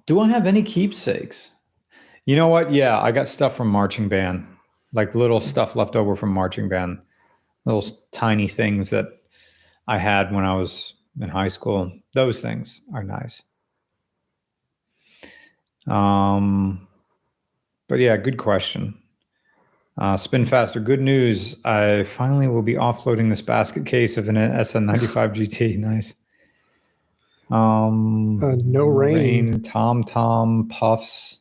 do 0.06 0.20
I 0.20 0.30
have 0.30 0.46
any 0.46 0.62
keepsakes? 0.62 1.52
You 2.26 2.36
know 2.36 2.48
what? 2.48 2.72
Yeah, 2.72 3.02
I 3.02 3.12
got 3.12 3.28
stuff 3.28 3.56
from 3.56 3.70
marching 3.70 4.08
band, 4.08 4.46
like 4.94 5.16
little 5.16 5.42
stuff 5.42 5.76
left 5.76 5.96
over 5.96 6.16
from 6.16 6.30
marching 6.30 6.70
band, 6.70 7.00
little 7.66 7.86
tiny 8.12 8.48
things 8.48 8.90
that 8.92 9.08
I 9.88 9.98
had 9.98 10.32
when 10.32 10.46
I 10.46 10.56
was 10.56 10.94
in 11.20 11.30
high 11.30 11.48
school. 11.48 11.92
Those 12.14 12.40
things 12.40 12.82
are 12.94 13.04
nice. 13.04 13.42
Um, 15.88 16.88
but 17.88 18.00
yeah, 18.00 18.18
good 18.18 18.38
question. 18.38 18.96
Uh, 19.98 20.18
spin 20.18 20.46
faster. 20.46 20.80
Good 20.80 21.02
news. 21.02 21.56
I 21.66 22.04
finally 22.04 22.48
will 22.48 22.64
be 22.64 22.74
offloading 22.74 23.30
this 23.30 23.42
basket 23.42 23.86
case 23.86 24.18
of 24.18 24.28
an 24.28 24.36
SN95 24.36 25.36
GT. 25.36 25.78
Nice. 25.78 26.14
Um, 27.52 28.42
Uh, 28.44 28.56
no 28.64 28.86
rain. 28.86 29.62
Tom 29.62 30.04
Tom 30.04 30.68
Puffs. 30.70 31.40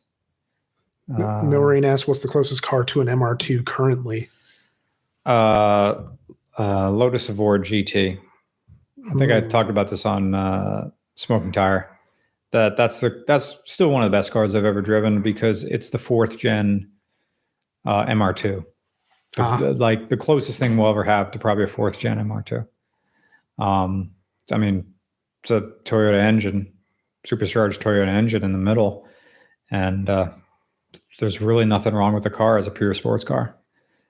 no, 1.07 1.25
Uh, 1.25 1.41
no 1.43 1.59
rain 1.59 1.83
asks 1.85 2.07
what's 2.07 2.21
the 2.21 2.27
closest 2.27 2.61
car 2.61 2.83
to 2.83 3.01
an 3.01 3.07
MR2 3.07 3.65
currently. 3.65 4.29
Uh, 5.25 6.03
uh, 6.59 6.91
Lotus 6.91 7.29
Evora 7.29 7.59
GT. 7.59 8.19
I 9.09 9.13
think 9.15 9.31
I 9.31 9.41
Hmm. 9.41 9.47
talked 9.49 9.69
about 9.71 9.87
this 9.89 10.05
on 10.05 10.35
uh, 10.35 10.91
Smoking 11.15 11.51
Tire. 11.51 11.89
That 12.53 12.77
that's 12.77 12.99
the 12.99 13.23
that's 13.27 13.59
still 13.65 13.89
one 13.89 14.03
of 14.03 14.11
the 14.11 14.15
best 14.15 14.31
cars 14.31 14.53
I've 14.53 14.63
ever 14.63 14.81
driven 14.81 15.21
because 15.23 15.63
it's 15.63 15.89
the 15.89 15.97
fourth 15.97 16.37
gen 16.37 16.89
uh, 17.85 18.05
MR2. 18.05 18.63
The- 19.35 19.41
Ah. 19.41 19.57
the- 19.57 19.73
like 19.73 20.09
the 20.09 20.17
closest 20.17 20.59
thing 20.59 20.77
we'll 20.77 20.89
ever 20.89 21.03
have 21.03 21.31
to 21.31 21.39
probably 21.39 21.63
a 21.63 21.67
fourth 21.67 21.97
gen 21.99 22.19
MR2. 22.19 22.65
Um, 23.57 24.11
I 24.51 24.57
mean, 24.57 24.85
it's 25.41 25.49
a 25.49 25.61
Toyota 25.83 26.19
engine, 26.19 26.71
supercharged 27.25 27.81
Toyota 27.81 28.07
engine 28.07 28.43
in 28.43 28.51
the 28.51 28.59
middle, 28.59 29.07
and 29.71 30.07
uh, 30.07 30.29
there's 31.19 31.41
really 31.41 31.65
nothing 31.65 31.95
wrong 31.95 32.13
with 32.13 32.23
the 32.23 32.29
car 32.29 32.59
as 32.59 32.67
a 32.67 32.71
pure 32.71 32.93
sports 32.93 33.23
car. 33.23 33.57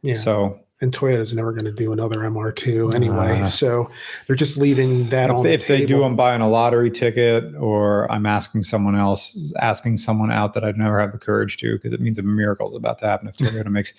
Yeah. 0.02 0.16
So 0.16 0.60
and 0.84 0.94
Toyota's 0.94 1.34
never 1.34 1.54
going 1.54 1.64
to 1.64 1.72
do 1.72 1.94
another 1.94 2.20
MR2 2.20 2.94
anyway. 2.94 3.40
Uh, 3.42 3.46
so 3.46 3.90
they're 4.28 4.36
just 4.36 4.58
leaving 4.58 5.08
that 5.10 5.30
if, 5.30 5.36
on 5.38 5.44
they, 5.44 5.50
the 5.50 5.54
if 5.54 5.68
they 5.68 5.86
do. 5.86 6.04
I'm 6.04 6.18
buying 6.18 6.42
a 6.42 6.50
lottery 6.50 6.92
ticket, 6.92 7.56
or 7.56 8.12
I'm 8.12 8.26
asking 8.26 8.64
someone 8.64 8.94
else, 8.94 9.54
asking 9.62 9.98
someone 9.98 10.30
out 10.30 10.52
that 10.54 10.66
I'd 10.66 10.78
never 10.78 11.00
have 11.00 11.14
the 11.14 11.18
courage 11.18 11.56
to, 11.58 11.76
because 11.76 11.94
it 11.94 12.02
means 12.02 12.20
a 12.20 12.22
miracle 12.22 12.68
is 12.68 12.76
about 12.76 13.00
to 13.00 13.08
happen 13.08 13.30
if 13.30 13.38
Toyota 13.38 13.72
makes 13.72 13.94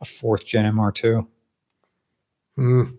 a 0.00 0.06
fourth 0.06 0.46
gen 0.46 0.64
MR2. 0.74 1.26
Mm, 2.58 2.98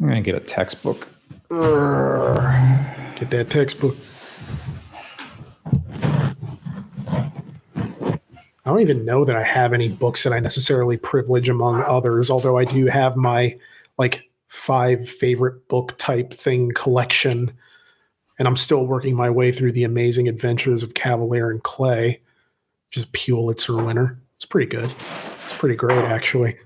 I'm 0.00 0.06
gonna 0.06 0.20
get 0.20 0.34
a 0.34 0.40
textbook. 0.40 1.08
get 1.48 3.30
that 3.30 3.48
textbook. 3.48 3.96
I 8.68 8.70
don't 8.70 8.82
even 8.82 9.06
know 9.06 9.24
that 9.24 9.34
I 9.34 9.44
have 9.44 9.72
any 9.72 9.88
books 9.88 10.24
that 10.24 10.34
I 10.34 10.40
necessarily 10.40 10.98
privilege 10.98 11.48
among 11.48 11.82
others, 11.84 12.28
although 12.28 12.58
I 12.58 12.66
do 12.66 12.84
have 12.84 13.16
my 13.16 13.56
like 13.96 14.28
five 14.48 15.08
favorite 15.08 15.66
book 15.68 15.94
type 15.96 16.34
thing 16.34 16.72
collection. 16.72 17.50
And 18.38 18.46
I'm 18.46 18.56
still 18.56 18.86
working 18.86 19.16
my 19.16 19.30
way 19.30 19.52
through 19.52 19.72
the 19.72 19.84
amazing 19.84 20.28
adventures 20.28 20.82
of 20.82 20.92
Kavalier 20.92 21.50
and 21.50 21.62
Clay, 21.62 22.20
which 22.90 22.98
is 22.98 23.04
a 23.04 23.08
Pulitzer 23.08 23.82
winner. 23.82 24.20
It's 24.36 24.44
pretty 24.44 24.68
good. 24.68 24.90
It's 24.90 25.56
pretty 25.56 25.74
great, 25.74 26.04
actually. 26.04 26.58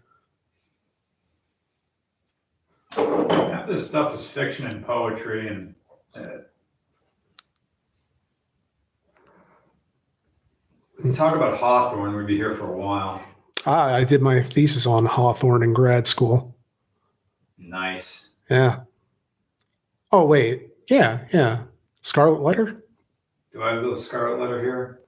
Half 2.91 3.69
this 3.69 3.87
stuff 3.87 4.13
is 4.13 4.25
fiction 4.25 4.67
and 4.67 4.85
poetry, 4.85 5.47
and 5.47 5.75
uh, 6.17 6.39
talk 11.11 11.35
about 11.35 11.59
Hawthorne, 11.59 12.17
we'd 12.17 12.27
be 12.27 12.37
here 12.37 12.55
for 12.55 12.73
a 12.73 12.77
while. 12.77 13.23
Ah, 13.67 13.95
I 13.95 14.05
did 14.05 14.23
my 14.23 14.43
thesis 14.43 14.87
on 14.87 15.07
Hawthorne 15.07 15.63
in 15.63 15.73
grad 15.73 16.07
school. 16.07 16.57
Nice. 17.59 18.31
Yeah. 18.51 18.81
Oh, 20.11 20.27
wait. 20.27 20.69
Yeah, 20.89 21.27
yeah. 21.33 21.65
Scarlet 22.03 22.41
Letter? 22.41 22.83
Do 23.53 23.63
I 23.63 23.75
have 23.75 23.85
the 23.85 23.97
scarlet 23.97 24.41
letter 24.41 24.61
here? 24.63 25.01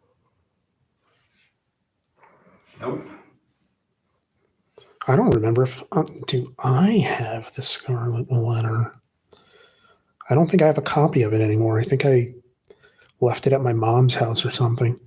Nope. 2.81 3.07
I 5.07 5.17
don't 5.17 5.31
remember 5.31 5.63
if. 5.63 5.83
Um, 5.93 6.07
do 6.27 6.55
I 6.59 6.93
have 6.99 7.53
the 7.55 7.63
Scarlet 7.63 8.31
Letter? 8.31 8.95
I 10.31 10.35
don't 10.35 10.49
think 10.49 10.63
I 10.63 10.67
have 10.67 10.79
a 10.79 10.83
copy 10.83 11.23
of 11.23 11.35
it 11.35 11.43
anymore. 11.43 11.79
I 11.79 11.83
think 11.83 12.07
I 12.07 12.35
left 13.21 13.47
it 13.47 13.53
at 13.53 13.61
my 13.61 13.73
mom's 13.75 14.15
house 14.15 14.45
or 14.45 14.51
something. 14.51 14.99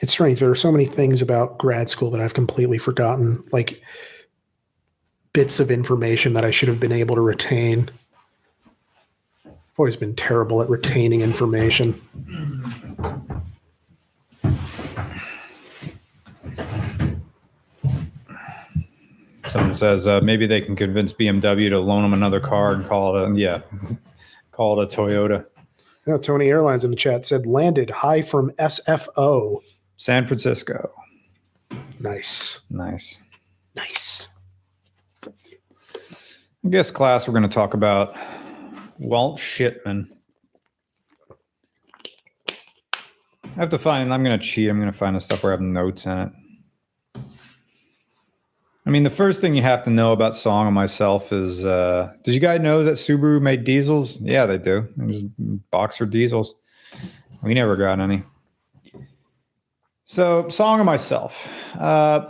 It's 0.00 0.12
strange. 0.12 0.38
There 0.38 0.50
are 0.50 0.54
so 0.56 0.70
many 0.70 0.86
things 0.86 1.20
about 1.22 1.58
grad 1.58 1.90
school 1.90 2.10
that 2.12 2.20
I've 2.20 2.34
completely 2.34 2.78
forgotten, 2.78 3.42
like 3.50 3.82
bits 5.32 5.58
of 5.60 5.70
information 5.70 6.34
that 6.34 6.44
I 6.44 6.50
should 6.50 6.68
have 6.68 6.80
been 6.80 6.92
able 6.92 7.16
to 7.16 7.20
retain. 7.20 7.88
I've 9.44 9.52
always 9.76 9.96
been 9.96 10.14
terrible 10.14 10.62
at 10.62 10.70
retaining 10.70 11.20
information. 11.20 12.00
Someone 19.48 19.74
says 19.74 20.06
uh, 20.06 20.20
maybe 20.22 20.46
they 20.46 20.60
can 20.60 20.76
convince 20.76 21.12
BMW 21.12 21.70
to 21.70 21.80
loan 21.80 22.02
them 22.02 22.12
another 22.12 22.38
car 22.38 22.74
and 22.74 22.86
call 22.86 23.16
it 23.16 23.30
a 23.30 23.34
yeah, 23.34 23.62
call 24.52 24.80
it 24.80 24.92
a 24.92 24.96
Toyota. 24.96 25.44
Tony 26.22 26.48
Airlines 26.48 26.84
in 26.84 26.90
the 26.90 26.96
chat 26.96 27.26
said 27.26 27.46
landed 27.46 27.90
high 27.90 28.22
from 28.22 28.50
SFO. 28.52 29.60
San 29.98 30.26
Francisco. 30.26 30.92
Nice. 31.98 32.60
Nice. 32.70 33.20
Nice. 33.74 34.28
I 35.26 36.68
guess 36.70 36.90
class 36.90 37.26
we're 37.26 37.34
going 37.34 37.42
to 37.42 37.54
talk 37.54 37.74
about 37.74 38.16
Walt 38.98 39.40
Whitman. 39.58 40.08
I 43.44 43.60
have 43.60 43.70
to 43.70 43.78
find. 43.78 44.12
I'm 44.14 44.22
going 44.22 44.38
to 44.38 44.44
cheat. 44.44 44.70
I'm 44.70 44.78
going 44.78 44.90
to 44.90 44.96
find 44.96 45.16
the 45.16 45.20
stuff 45.20 45.42
where 45.42 45.52
I 45.52 45.54
have 45.54 45.60
notes 45.60 46.06
in 46.06 46.18
it. 46.18 46.32
I 48.86 48.90
mean, 48.90 49.02
the 49.02 49.10
first 49.10 49.40
thing 49.40 49.54
you 49.56 49.62
have 49.62 49.82
to 49.82 49.90
know 49.90 50.12
about 50.12 50.34
Song 50.34 50.68
of 50.68 50.72
Myself 50.72 51.32
is 51.32 51.64
uh, 51.64 52.12
did 52.22 52.34
you 52.34 52.40
guys 52.40 52.60
know 52.60 52.84
that 52.84 52.92
Subaru 52.92 53.42
made 53.42 53.64
diesels? 53.64 54.18
Yeah, 54.20 54.46
they 54.46 54.58
do. 54.58 54.88
They're 54.96 55.08
just 55.08 55.26
boxer 55.70 56.06
diesels. 56.06 56.54
We 57.42 57.54
never 57.54 57.76
got 57.76 57.98
any. 57.98 58.22
So, 60.08 60.48
Song 60.48 60.80
of 60.80 60.86
Myself. 60.86 61.52
Uh, 61.78 62.28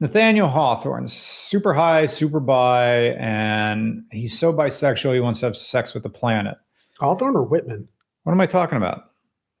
Nathaniel 0.00 0.48
Hawthorne, 0.48 1.06
super 1.08 1.74
high, 1.74 2.06
super 2.06 2.40
bi, 2.40 3.14
and 3.18 4.04
he's 4.10 4.38
so 4.38 4.50
bisexual 4.50 5.12
he 5.12 5.20
wants 5.20 5.40
to 5.40 5.46
have 5.46 5.56
sex 5.58 5.92
with 5.92 6.02
the 6.02 6.08
planet. 6.08 6.56
Hawthorne 6.98 7.36
or 7.36 7.42
Whitman? 7.42 7.86
What 8.22 8.32
am 8.32 8.40
I 8.40 8.46
talking 8.46 8.78
about? 8.78 9.10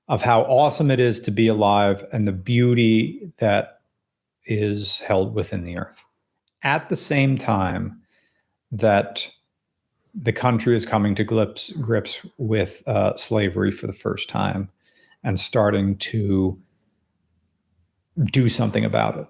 of 0.09 0.23
how 0.23 0.43
awesome 0.43 0.91
it 0.91 1.01
is 1.01 1.19
to 1.21 1.31
be 1.31 1.49
alive 1.49 2.05
and 2.13 2.29
the 2.29 2.33
beauty 2.33 3.33
that 3.39 3.81
is 4.45 5.01
held 5.01 5.35
within 5.35 5.65
the 5.65 5.77
earth. 5.77 6.05
At 6.63 6.89
the 6.89 6.97
same 6.97 7.39
time 7.39 8.01
that 8.71 9.29
the 10.15 10.33
country 10.33 10.77
is 10.77 10.85
coming 10.85 11.15
to 11.15 11.25
grips, 11.25 11.71
grips 11.73 12.21
with 12.37 12.83
uh, 12.87 13.17
slavery 13.17 13.71
for 13.71 13.87
the 13.87 13.93
first 13.93 14.29
time 14.29 14.69
and 15.25 15.41
starting 15.41 15.97
to 15.97 16.61
do 18.27 18.49
something 18.49 18.85
about 18.85 19.17
it. 19.17 19.27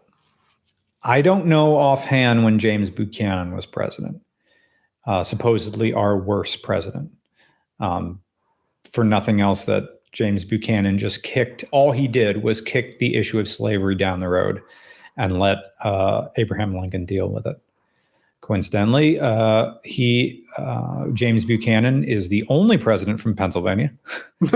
I 1.05 1.22
don't 1.22 1.46
know 1.46 1.76
offhand 1.76 2.44
when 2.44 2.59
James 2.59 2.90
Buchanan 2.90 3.55
was 3.55 3.66
president, 3.66 4.20
uh, 5.07 5.24
supposedly 5.24 5.92
our 5.92 6.16
worst 6.16 6.62
president. 6.62 7.11
Um, 7.80 8.20
for 8.90 9.03
nothing 9.03 9.40
else, 9.40 9.64
that 9.64 9.84
James 10.12 10.44
Buchanan 10.44 10.98
just 10.98 11.22
kicked, 11.22 11.64
all 11.72 11.90
he 11.90 12.07
did 12.07 12.42
was 12.42 12.61
kick 12.61 12.98
the 12.98 13.16
issue 13.16 13.40
of 13.40 13.48
slavery 13.48 13.94
down 13.94 14.20
the 14.20 14.28
road 14.28 14.62
and 15.16 15.38
let 15.38 15.59
uh, 15.82 16.28
Abraham 16.36 16.76
Lincoln 16.76 17.05
deal 17.05 17.28
with 17.28 17.46
it. 17.46 17.57
Coincidentally, 18.42 19.20
uh, 19.20 19.72
he 19.84 20.44
uh, 20.59 21.07
James 21.14 21.44
Buchanan 21.44 22.03
is 22.03 22.28
the 22.28 22.44
only 22.48 22.76
president 22.76 23.20
from 23.20 23.36
Pennsylvania, 23.36 23.92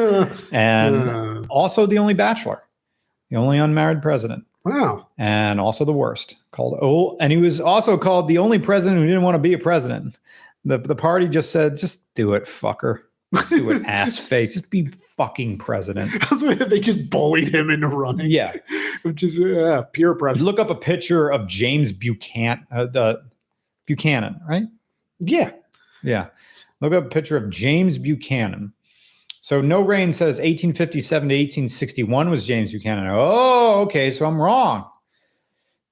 and 0.52 1.08
Uh, 1.08 1.42
also 1.48 1.86
the 1.86 1.98
only 1.98 2.14
bachelor, 2.14 2.64
the 3.30 3.36
only 3.36 3.58
unmarried 3.58 4.02
president, 4.02 4.44
wow. 4.66 5.06
and 5.18 5.60
also 5.60 5.84
the 5.84 5.92
worst. 5.92 6.36
Called 6.50 6.78
oh, 6.82 7.16
and 7.20 7.32
he 7.32 7.38
was 7.38 7.60
also 7.60 7.96
called 7.96 8.28
the 8.28 8.38
only 8.38 8.58
president 8.58 9.00
who 9.00 9.06
didn't 9.06 9.22
want 9.22 9.34
to 9.34 9.40
be 9.40 9.52
a 9.52 9.58
president. 9.58 10.18
The 10.64 10.78
the 10.78 10.96
party 10.96 11.28
just 11.28 11.52
said, 11.52 11.76
"Just 11.76 12.12
do 12.14 12.34
it, 12.34 12.44
fucker." 12.44 13.00
Do 13.48 13.70
an 13.70 13.84
ass 13.86 14.18
face. 14.18 14.54
Just 14.54 14.70
be 14.70 14.86
fucking 15.16 15.58
president. 15.58 16.12
they 16.70 16.80
just 16.80 17.10
bullied 17.10 17.54
him 17.54 17.70
into 17.70 17.88
running. 17.88 18.30
Yeah. 18.30 18.54
which 19.02 19.22
is 19.22 19.38
uh, 19.38 19.82
pure 19.92 20.14
pressure. 20.14 20.42
Look 20.42 20.60
up 20.60 20.70
a 20.70 20.74
picture 20.74 21.28
of 21.28 21.46
James 21.46 21.92
Buchanan. 21.92 22.66
Uh, 22.70 22.86
the 22.86 23.22
Buchanan, 23.86 24.40
right? 24.48 24.64
Yeah, 25.18 25.52
Yeah. 26.02 26.26
Look 26.80 26.92
up 26.92 27.06
a 27.06 27.08
picture 27.08 27.36
of 27.36 27.48
James 27.50 27.98
Buchanan. 27.98 28.72
So 29.46 29.60
No 29.60 29.80
Rain 29.80 30.10
says 30.10 30.38
1857 30.40 31.28
to 31.28 31.32
1861 31.36 32.30
was 32.30 32.44
James 32.44 32.72
Buchanan. 32.72 33.06
Oh, 33.12 33.82
okay. 33.82 34.10
So 34.10 34.26
I'm 34.26 34.42
wrong. 34.42 34.90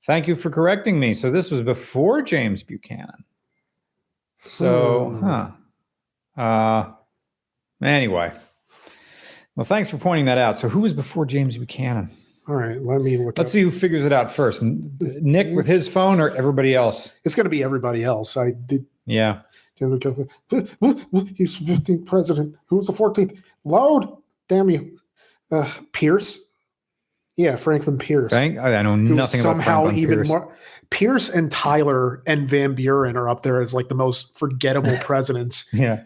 Thank 0.09 0.27
you 0.27 0.35
for 0.35 0.51
correcting 0.51 0.99
me. 0.99 1.15
So 1.15 1.31
this 1.31 1.53
was 1.53 1.63
before 1.63 2.21
James 2.21 2.65
Buchanan. 2.65 3.25
So, 4.43 5.11
Hmm. 5.21 5.25
huh. 6.37 6.43
Uh, 6.43 6.93
anyway. 7.81 8.33
Well, 9.55 9.63
thanks 9.63 9.89
for 9.89 9.99
pointing 9.99 10.25
that 10.25 10.37
out. 10.37 10.59
So 10.59 10.69
who 10.69 10.81
was 10.81 10.93
before 10.93 11.25
James 11.25 11.57
Buchanan? 11.57 12.11
All 12.49 12.57
right, 12.57 12.83
let 12.83 13.03
me 13.03 13.19
look. 13.19 13.39
Let's 13.39 13.51
up. 13.51 13.53
see 13.53 13.63
who 13.63 13.71
figures 13.71 14.05
it 14.05 14.13
out 14.13 14.33
first. 14.33 14.63
Nick 14.65 15.55
with 15.55 15.67
his 15.67 15.87
phone 15.87 16.19
or 16.19 16.31
everybody 16.31 16.75
else? 16.75 17.15
It's 17.25 17.37
going 17.37 17.45
to 17.45 17.51
be 17.51 17.63
everybody 17.63 18.03
else. 18.03 18.37
I 18.37 18.51
did. 18.67 18.85
Yeah. 19.07 19.43
He's 19.77 21.59
15th 21.59 22.07
president. 22.07 22.57
Who 22.67 22.77
was 22.77 22.87
the 22.87 22.93
14th? 22.93 23.37
Loud. 23.65 24.17
Damn 24.49 24.71
you. 24.71 24.99
Uh, 25.51 25.71
Pierce. 25.93 26.39
Yeah, 27.37 27.57
Franklin 27.57 27.99
Pierce. 27.99 28.31
Thank, 28.31 28.59
I 28.59 28.81
know 28.83 28.95
nothing 28.95 29.41
about 29.41 29.55
somehow 29.55 29.83
Franklin 29.83 29.99
even 29.99 30.19
Pierce. 30.19 30.29
more. 30.29 30.57
Pierce 30.91 31.29
and 31.29 31.51
Tyler 31.51 32.23
and 32.27 32.49
Van 32.49 32.75
Buren 32.75 33.17
are 33.17 33.29
up 33.29 33.43
there 33.43 33.61
as 33.61 33.75
like 33.75 33.89
the 33.89 33.95
most 33.97 34.39
forgettable 34.39 34.97
presidents. 35.03 35.69
Yeah. 35.73 36.05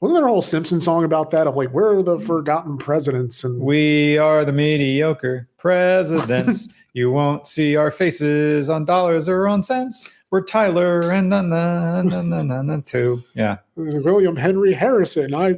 Wasn't 0.00 0.16
there 0.16 0.26
a 0.26 0.30
whole 0.30 0.40
Simpson 0.40 0.80
song 0.80 1.04
about 1.04 1.30
that? 1.32 1.46
Of 1.46 1.56
like, 1.56 1.74
where 1.74 1.90
are 1.90 2.02
the 2.02 2.18
forgotten 2.18 2.78
presidents? 2.78 3.44
And 3.44 3.60
We 3.60 4.16
are 4.16 4.46
the 4.46 4.52
mediocre 4.52 5.46
presidents. 5.58 6.72
you 6.94 7.10
won't 7.10 7.46
see 7.46 7.76
our 7.76 7.90
faces 7.90 8.70
on 8.70 8.86
dollars 8.86 9.28
or 9.28 9.46
on 9.46 9.62
cents. 9.62 10.08
We're 10.30 10.42
Tyler 10.42 11.00
and 11.12 11.28
na 11.28 11.42
na 11.42 12.02
na 12.02 12.22
na 12.22 12.42
na 12.42 12.62
na 12.62 12.80
too. 12.86 13.22
Yeah. 13.34 13.58
William 13.74 14.36
Henry 14.36 14.72
Harrison. 14.72 15.34
I 15.34 15.52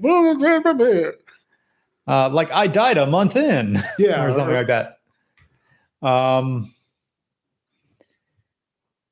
Uh, 2.06 2.28
like 2.30 2.50
I 2.50 2.66
died 2.66 2.96
a 2.98 3.06
month 3.06 3.36
in 3.36 3.80
yeah, 3.98 4.24
or 4.24 4.32
something 4.32 4.54
like 4.54 4.66
that. 4.68 4.98
Um, 6.06 6.74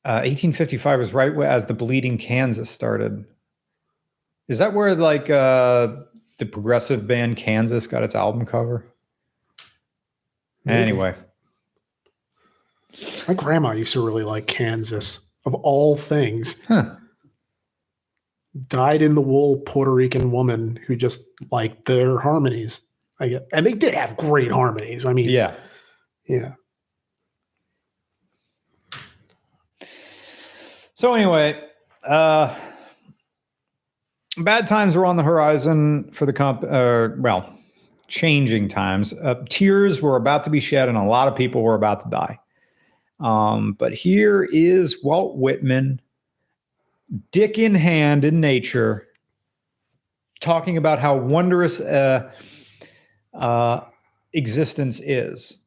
uh, 0.04 0.24
1855 0.24 0.98
was 0.98 1.12
right 1.14 1.32
as 1.42 1.66
the 1.66 1.74
Bleeding 1.74 2.18
Kansas 2.18 2.70
started. 2.70 3.24
Is 4.48 4.58
that 4.58 4.72
where 4.74 4.94
like 4.94 5.30
uh, 5.30 5.94
the 6.38 6.46
progressive 6.46 7.06
band 7.06 7.36
Kansas 7.36 7.86
got 7.86 8.02
its 8.02 8.14
album 8.16 8.44
cover? 8.46 8.84
Maybe. 10.64 10.82
Anyway, 10.82 11.14
My 13.28 13.34
grandma 13.34 13.72
used 13.72 13.92
to 13.92 14.04
really 14.04 14.24
like 14.24 14.46
Kansas, 14.46 15.29
of 15.46 15.54
all 15.54 15.96
things. 15.96 16.60
huh. 16.68 16.96
Dyed 18.66 19.00
in 19.00 19.14
the 19.14 19.20
wool 19.20 19.58
Puerto 19.60 19.92
Rican 19.92 20.32
woman 20.32 20.78
who 20.86 20.96
just 20.96 21.22
liked 21.52 21.84
their 21.84 22.18
harmonies. 22.18 22.80
I 23.20 23.28
get, 23.28 23.46
and 23.52 23.64
they 23.64 23.74
did 23.74 23.94
have 23.94 24.16
great 24.16 24.50
harmonies. 24.50 25.06
I 25.06 25.12
mean, 25.12 25.28
yeah. 25.28 25.54
yeah. 26.26 26.54
So 30.94 31.14
anyway, 31.14 31.62
uh, 32.02 32.54
bad 34.36 34.66
times 34.66 34.96
were 34.96 35.06
on 35.06 35.16
the 35.16 35.22
horizon 35.22 36.10
for 36.12 36.26
the 36.26 36.32
comp. 36.32 36.64
Uh, 36.68 37.10
well, 37.18 37.56
changing 38.08 38.68
times. 38.68 39.14
Uh, 39.14 39.36
tears 39.48 40.02
were 40.02 40.16
about 40.16 40.44
to 40.44 40.50
be 40.50 40.60
shed, 40.60 40.88
and 40.88 40.98
a 40.98 41.04
lot 41.04 41.28
of 41.28 41.36
people 41.36 41.62
were 41.62 41.74
about 41.74 42.02
to 42.02 42.10
die. 42.10 42.38
Um, 43.20 43.74
but 43.74 43.92
here 43.92 44.48
is 44.50 45.02
Walt 45.04 45.36
Whitman, 45.36 46.00
dick 47.32 47.58
in 47.58 47.74
hand 47.74 48.24
in 48.24 48.40
nature, 48.40 49.08
talking 50.40 50.76
about 50.76 50.98
how 50.98 51.16
wondrous 51.16 51.80
uh, 51.80 52.30
uh, 53.34 53.80
existence 54.32 55.00
is. 55.00 55.58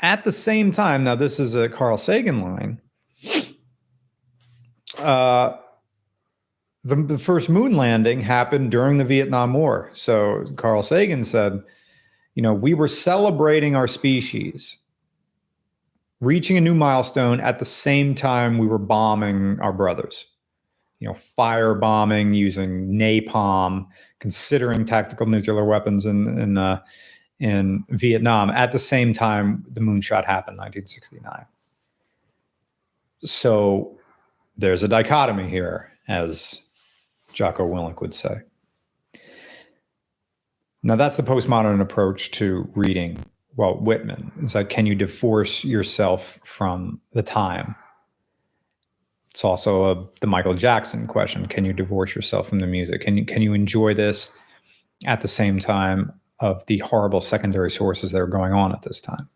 At 0.00 0.24
the 0.24 0.32
same 0.32 0.70
time, 0.70 1.04
now 1.04 1.14
this 1.14 1.40
is 1.40 1.54
a 1.54 1.68
Carl 1.68 1.96
Sagan 1.96 2.40
line. 2.40 2.80
Uh, 4.98 5.56
the, 6.84 6.96
the 6.96 7.18
first 7.18 7.48
moon 7.48 7.76
landing 7.76 8.20
happened 8.20 8.70
during 8.70 8.98
the 8.98 9.04
Vietnam 9.04 9.54
War. 9.54 9.90
So 9.94 10.44
Carl 10.56 10.82
Sagan 10.82 11.24
said, 11.24 11.62
you 12.34 12.42
know, 12.42 12.52
we 12.52 12.74
were 12.74 12.88
celebrating 12.88 13.74
our 13.74 13.86
species, 13.86 14.76
reaching 16.20 16.56
a 16.56 16.60
new 16.60 16.74
milestone 16.74 17.40
at 17.40 17.58
the 17.58 17.64
same 17.64 18.14
time 18.14 18.58
we 18.58 18.66
were 18.66 18.78
bombing 18.78 19.58
our 19.60 19.72
brothers. 19.72 20.26
You 21.00 21.08
know, 21.08 21.14
fire 21.14 21.74
bombing 21.74 22.34
using 22.34 22.88
napalm, 22.92 23.86
considering 24.20 24.84
tactical 24.84 25.26
nuclear 25.26 25.64
weapons 25.64 26.06
in 26.06 26.38
in 26.38 26.56
uh, 26.56 26.80
in 27.40 27.84
Vietnam 27.90 28.50
at 28.50 28.72
the 28.72 28.78
same 28.78 29.12
time 29.12 29.64
the 29.70 29.80
moonshot 29.80 30.24
happened, 30.24 30.56
1969. 30.56 31.44
So 33.20 33.98
there's 34.56 34.82
a 34.82 34.88
dichotomy 34.88 35.48
here, 35.48 35.90
as 36.08 36.62
Jocko 37.32 37.66
Willink 37.66 38.00
would 38.00 38.14
say. 38.14 38.42
Now, 40.82 40.96
that's 40.96 41.16
the 41.16 41.22
postmodern 41.22 41.80
approach 41.80 42.30
to 42.32 42.68
reading 42.74 43.18
Walt 43.56 43.82
Whitman. 43.82 44.32
It's 44.42 44.54
like, 44.54 44.68
can 44.68 44.86
you 44.86 44.94
divorce 44.94 45.64
yourself 45.64 46.38
from 46.44 47.00
the 47.12 47.22
time? 47.22 47.74
It's 49.30 49.44
also 49.44 49.90
a, 49.90 50.06
the 50.20 50.26
Michael 50.26 50.54
Jackson 50.54 51.06
question. 51.06 51.46
Can 51.46 51.64
you 51.64 51.72
divorce 51.72 52.14
yourself 52.14 52.48
from 52.48 52.60
the 52.60 52.66
music? 52.66 53.00
Can 53.00 53.16
you, 53.16 53.24
can 53.24 53.42
you 53.42 53.52
enjoy 53.52 53.94
this 53.94 54.30
at 55.06 55.20
the 55.20 55.28
same 55.28 55.58
time 55.58 56.12
of 56.40 56.64
the 56.66 56.78
horrible 56.78 57.20
secondary 57.20 57.70
sources 57.70 58.12
that 58.12 58.20
are 58.20 58.26
going 58.26 58.52
on 58.52 58.72
at 58.72 58.82
this 58.82 59.00
time? 59.00 59.28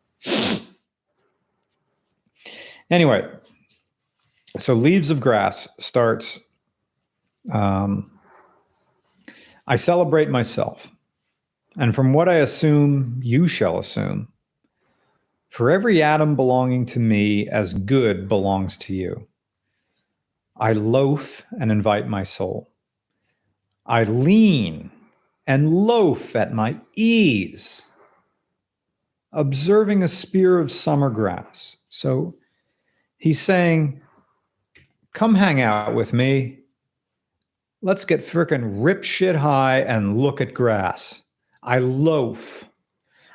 Anyway, 2.90 3.28
so 4.56 4.74
Leaves 4.74 5.10
of 5.10 5.20
Grass 5.20 5.68
starts. 5.78 6.40
Um, 7.52 8.10
I 9.66 9.76
celebrate 9.76 10.30
myself, 10.30 10.90
and 11.78 11.94
from 11.94 12.12
what 12.12 12.28
I 12.28 12.34
assume, 12.34 13.20
you 13.22 13.46
shall 13.46 13.78
assume. 13.78 14.28
For 15.48 15.70
every 15.70 16.02
atom 16.02 16.34
belonging 16.34 16.84
to 16.86 16.98
me 17.00 17.48
as 17.48 17.72
good 17.72 18.28
belongs 18.28 18.76
to 18.78 18.94
you. 18.94 19.26
I 20.56 20.72
loaf 20.72 21.46
and 21.60 21.70
invite 21.70 22.08
my 22.08 22.24
soul. 22.24 22.70
I 23.86 24.02
lean 24.02 24.90
and 25.46 25.72
loaf 25.72 26.34
at 26.34 26.52
my 26.52 26.78
ease, 26.96 27.86
observing 29.32 30.02
a 30.02 30.08
spear 30.08 30.58
of 30.58 30.72
summer 30.72 31.08
grass. 31.08 31.76
So 31.88 32.34
he's 33.18 33.40
saying, 33.40 34.02
Come 35.14 35.34
hang 35.34 35.62
out 35.62 35.94
with 35.94 36.12
me. 36.12 36.58
Let's 37.82 38.04
get 38.04 38.20
frickin' 38.20 38.84
rip 38.84 39.04
shit 39.04 39.36
high 39.36 39.80
and 39.80 40.18
look 40.18 40.40
at 40.40 40.54
grass. 40.54 41.22
I 41.62 41.78
loaf. 41.78 42.68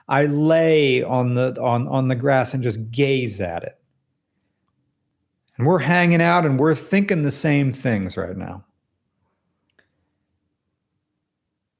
I 0.08 0.26
lay 0.26 1.04
on 1.04 1.34
the 1.34 1.60
on, 1.62 1.88
on 1.88 2.08
the 2.08 2.16
grass 2.16 2.54
and 2.54 2.64
just 2.64 2.92
gaze 2.92 3.40
at 3.42 3.64
it. 3.64 3.78
And 5.58 5.68
we're 5.68 5.80
hanging 5.80 6.22
out 6.22 6.46
and 6.46 6.60
we're 6.60 6.76
thinking 6.76 7.22
the 7.22 7.32
same 7.32 7.72
things 7.72 8.18
right 8.18 8.36
now. 8.36 8.66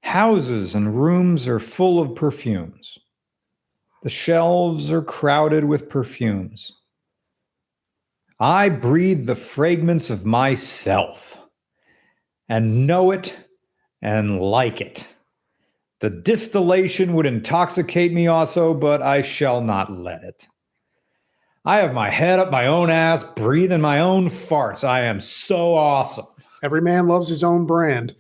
Houses 0.02 0.76
and 0.76 1.02
rooms 1.02 1.48
are 1.48 1.60
full 1.60 2.00
of 2.00 2.16
perfumes. 2.16 3.00
The 4.04 4.10
shelves 4.10 4.92
are 4.92 5.02
crowded 5.02 5.64
with 5.64 5.90
perfumes. 5.90 6.74
I 8.40 8.70
breathe 8.70 9.26
the 9.26 9.36
fragrance 9.36 10.10
of 10.10 10.26
myself 10.26 11.38
and 12.50 12.86
know 12.86 13.12
it 13.12 13.36
and 14.02 14.42
like 14.42 14.82
it. 14.82 15.08
The 16.04 16.10
distillation 16.10 17.14
would 17.14 17.26
intoxicate 17.26 18.12
me 18.12 18.28
also, 18.28 18.74
but 18.74 19.02
I 19.02 19.22
shall 19.22 19.62
not 19.62 19.98
let 19.98 20.22
it. 20.22 20.50
I 21.64 21.78
have 21.78 21.94
my 21.94 22.10
head 22.10 22.40
up 22.40 22.52
my 22.52 22.68
own 22.68 22.90
ass, 22.90 23.24
breathing 23.24 23.80
my 23.80 24.02
own 24.02 24.28
farts. 24.28 24.86
I 24.86 25.00
am 25.00 25.22
so 25.22 25.74
awesome. 25.74 26.26
Every 26.62 26.82
man 26.82 27.08
loves 27.08 27.30
his 27.30 27.42
own 27.42 27.66
brand. 27.66 28.14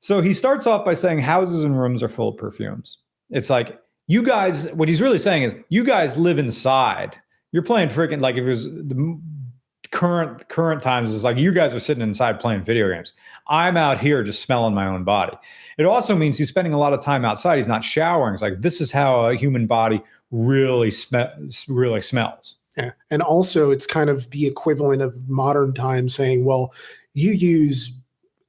So 0.00 0.20
he 0.20 0.32
starts 0.32 0.66
off 0.66 0.84
by 0.84 0.94
saying 0.94 1.20
houses 1.20 1.62
and 1.62 1.78
rooms 1.78 2.02
are 2.02 2.08
full 2.08 2.30
of 2.30 2.36
perfumes. 2.36 2.98
It's 3.30 3.48
like, 3.48 3.80
you 4.08 4.24
guys, 4.24 4.72
what 4.72 4.88
he's 4.88 5.00
really 5.00 5.18
saying 5.18 5.44
is, 5.44 5.54
you 5.68 5.84
guys 5.84 6.16
live 6.16 6.40
inside. 6.40 7.16
You're 7.52 7.62
playing 7.62 7.90
freaking 7.90 8.20
like 8.20 8.34
if 8.34 8.44
it 8.44 8.48
was 8.48 8.64
the 8.64 9.20
current 9.90 10.48
current 10.48 10.82
times 10.82 11.14
it's 11.14 11.24
like 11.24 11.36
you 11.36 11.52
guys 11.52 11.72
are 11.72 11.80
sitting 11.80 12.02
inside 12.02 12.40
playing 12.40 12.64
video 12.64 12.92
games. 12.92 13.12
I'm 13.48 13.76
out 13.76 13.98
here 13.98 14.22
just 14.22 14.42
smelling 14.42 14.74
my 14.74 14.86
own 14.86 15.04
body. 15.04 15.36
It 15.78 15.84
also 15.86 16.14
means 16.14 16.36
he's 16.36 16.48
spending 16.48 16.72
a 16.74 16.78
lot 16.78 16.92
of 16.92 17.00
time 17.00 17.24
outside. 17.24 17.56
He's 17.56 17.68
not 17.68 17.82
showering. 17.84 18.34
It's 18.34 18.42
like 18.42 18.60
this 18.60 18.80
is 18.80 18.92
how 18.92 19.26
a 19.26 19.34
human 19.36 19.66
body 19.66 20.02
really 20.30 20.90
sm- 20.90 21.16
really 21.68 22.00
smells. 22.00 22.56
Yeah. 22.76 22.92
And 23.10 23.22
also, 23.22 23.70
it's 23.70 23.86
kind 23.86 24.08
of 24.10 24.30
the 24.30 24.46
equivalent 24.46 25.02
of 25.02 25.28
modern 25.28 25.72
times 25.74 26.14
saying, 26.14 26.44
well, 26.44 26.72
you 27.14 27.32
use 27.32 27.92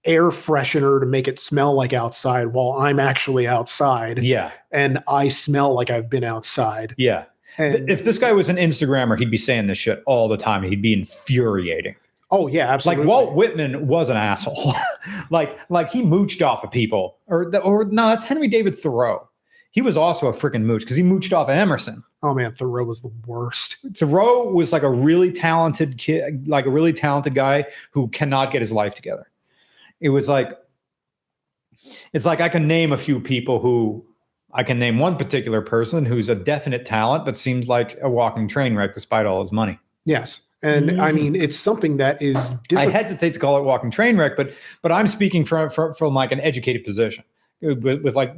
air 0.05 0.25
freshener 0.29 0.99
to 0.99 1.05
make 1.05 1.27
it 1.27 1.39
smell 1.39 1.73
like 1.73 1.93
outside 1.93 2.47
while 2.47 2.73
I'm 2.79 2.99
actually 2.99 3.47
outside 3.47 4.23
Yeah, 4.23 4.51
and 4.71 5.03
I 5.07 5.27
smell 5.27 5.73
like 5.73 5.89
I've 5.89 6.09
been 6.09 6.23
outside. 6.23 6.95
yeah. 6.97 7.25
And 7.57 7.89
if 7.89 8.05
this 8.05 8.17
guy 8.17 8.31
was 8.31 8.47
an 8.47 8.55
Instagrammer, 8.55 9.17
he'd 9.19 9.29
be 9.31 9.35
saying 9.35 9.67
this 9.67 9.77
shit 9.77 10.01
all 10.05 10.29
the 10.29 10.37
time. 10.37 10.63
He'd 10.63 10.81
be 10.81 10.93
infuriating. 10.93 11.95
Oh 12.31 12.47
yeah, 12.47 12.67
absolutely. 12.67 13.05
Like 13.05 13.09
Walt 13.09 13.33
Whitman 13.33 13.87
was 13.87 14.09
an 14.09 14.17
asshole. 14.17 14.73
like 15.29 15.57
like 15.69 15.89
he 15.89 16.01
mooched 16.01 16.45
off 16.45 16.63
of 16.63 16.71
people, 16.71 17.17
or 17.27 17.49
the, 17.49 17.61
or 17.61 17.85
no, 17.85 18.07
that's 18.09 18.25
Henry 18.25 18.47
David 18.47 18.77
Thoreau. 18.77 19.27
He 19.71 19.81
was 19.81 19.95
also 19.97 20.27
a 20.27 20.33
freaking 20.33 20.63
mooch 20.63 20.81
because 20.81 20.95
he 20.95 21.03
mooched 21.03 21.31
off 21.31 21.47
of 21.47 21.55
Emerson. 21.55 22.03
oh 22.23 22.33
man, 22.33 22.53
Thoreau 22.53 22.83
was 22.83 23.01
the 23.01 23.11
worst. 23.27 23.77
Thoreau 23.95 24.51
was 24.51 24.73
like 24.73 24.83
a 24.83 24.89
really 24.89 25.31
talented 25.31 25.97
kid, 25.97 26.47
like 26.47 26.65
a 26.65 26.71
really 26.71 26.93
talented 26.93 27.35
guy 27.35 27.65
who 27.91 28.07
cannot 28.09 28.51
get 28.51 28.61
his 28.61 28.71
life 28.71 28.95
together. 28.95 29.29
It 30.01 30.09
was 30.09 30.27
like, 30.27 30.57
it's 32.13 32.25
like 32.25 32.41
I 32.41 32.49
can 32.49 32.67
name 32.67 32.91
a 32.91 32.97
few 32.97 33.19
people 33.19 33.59
who 33.59 34.05
I 34.53 34.63
can 34.63 34.79
name 34.79 34.97
one 34.97 35.17
particular 35.17 35.61
person 35.61 36.05
who's 36.05 36.29
a 36.29 36.35
definite 36.35 36.85
talent, 36.85 37.25
but 37.25 37.37
seems 37.37 37.67
like 37.67 37.97
a 38.01 38.09
walking 38.09 38.47
train 38.47 38.75
wreck 38.75 38.93
despite 38.93 39.25
all 39.25 39.41
his 39.41 39.51
money. 39.51 39.77
Yes. 40.05 40.41
And 40.61 41.01
I 41.01 41.13
mean, 41.13 41.35
it's 41.35 41.57
something 41.57 41.97
that 41.97 42.21
is 42.21 42.53
I 42.75 42.87
hesitate 42.87 43.33
to 43.33 43.39
call 43.39 43.57
it 43.57 43.63
walking 43.63 43.91
train 43.91 44.17
wreck, 44.17 44.33
but 44.35 44.53
but 44.81 44.91
I'm 44.91 45.07
speaking 45.07 45.45
from 45.45 45.69
from, 45.69 45.93
from 45.93 46.13
like 46.13 46.31
an 46.31 46.41
educated 46.41 46.83
position. 46.83 47.23
With, 47.61 47.83
with 47.83 48.15
like 48.15 48.33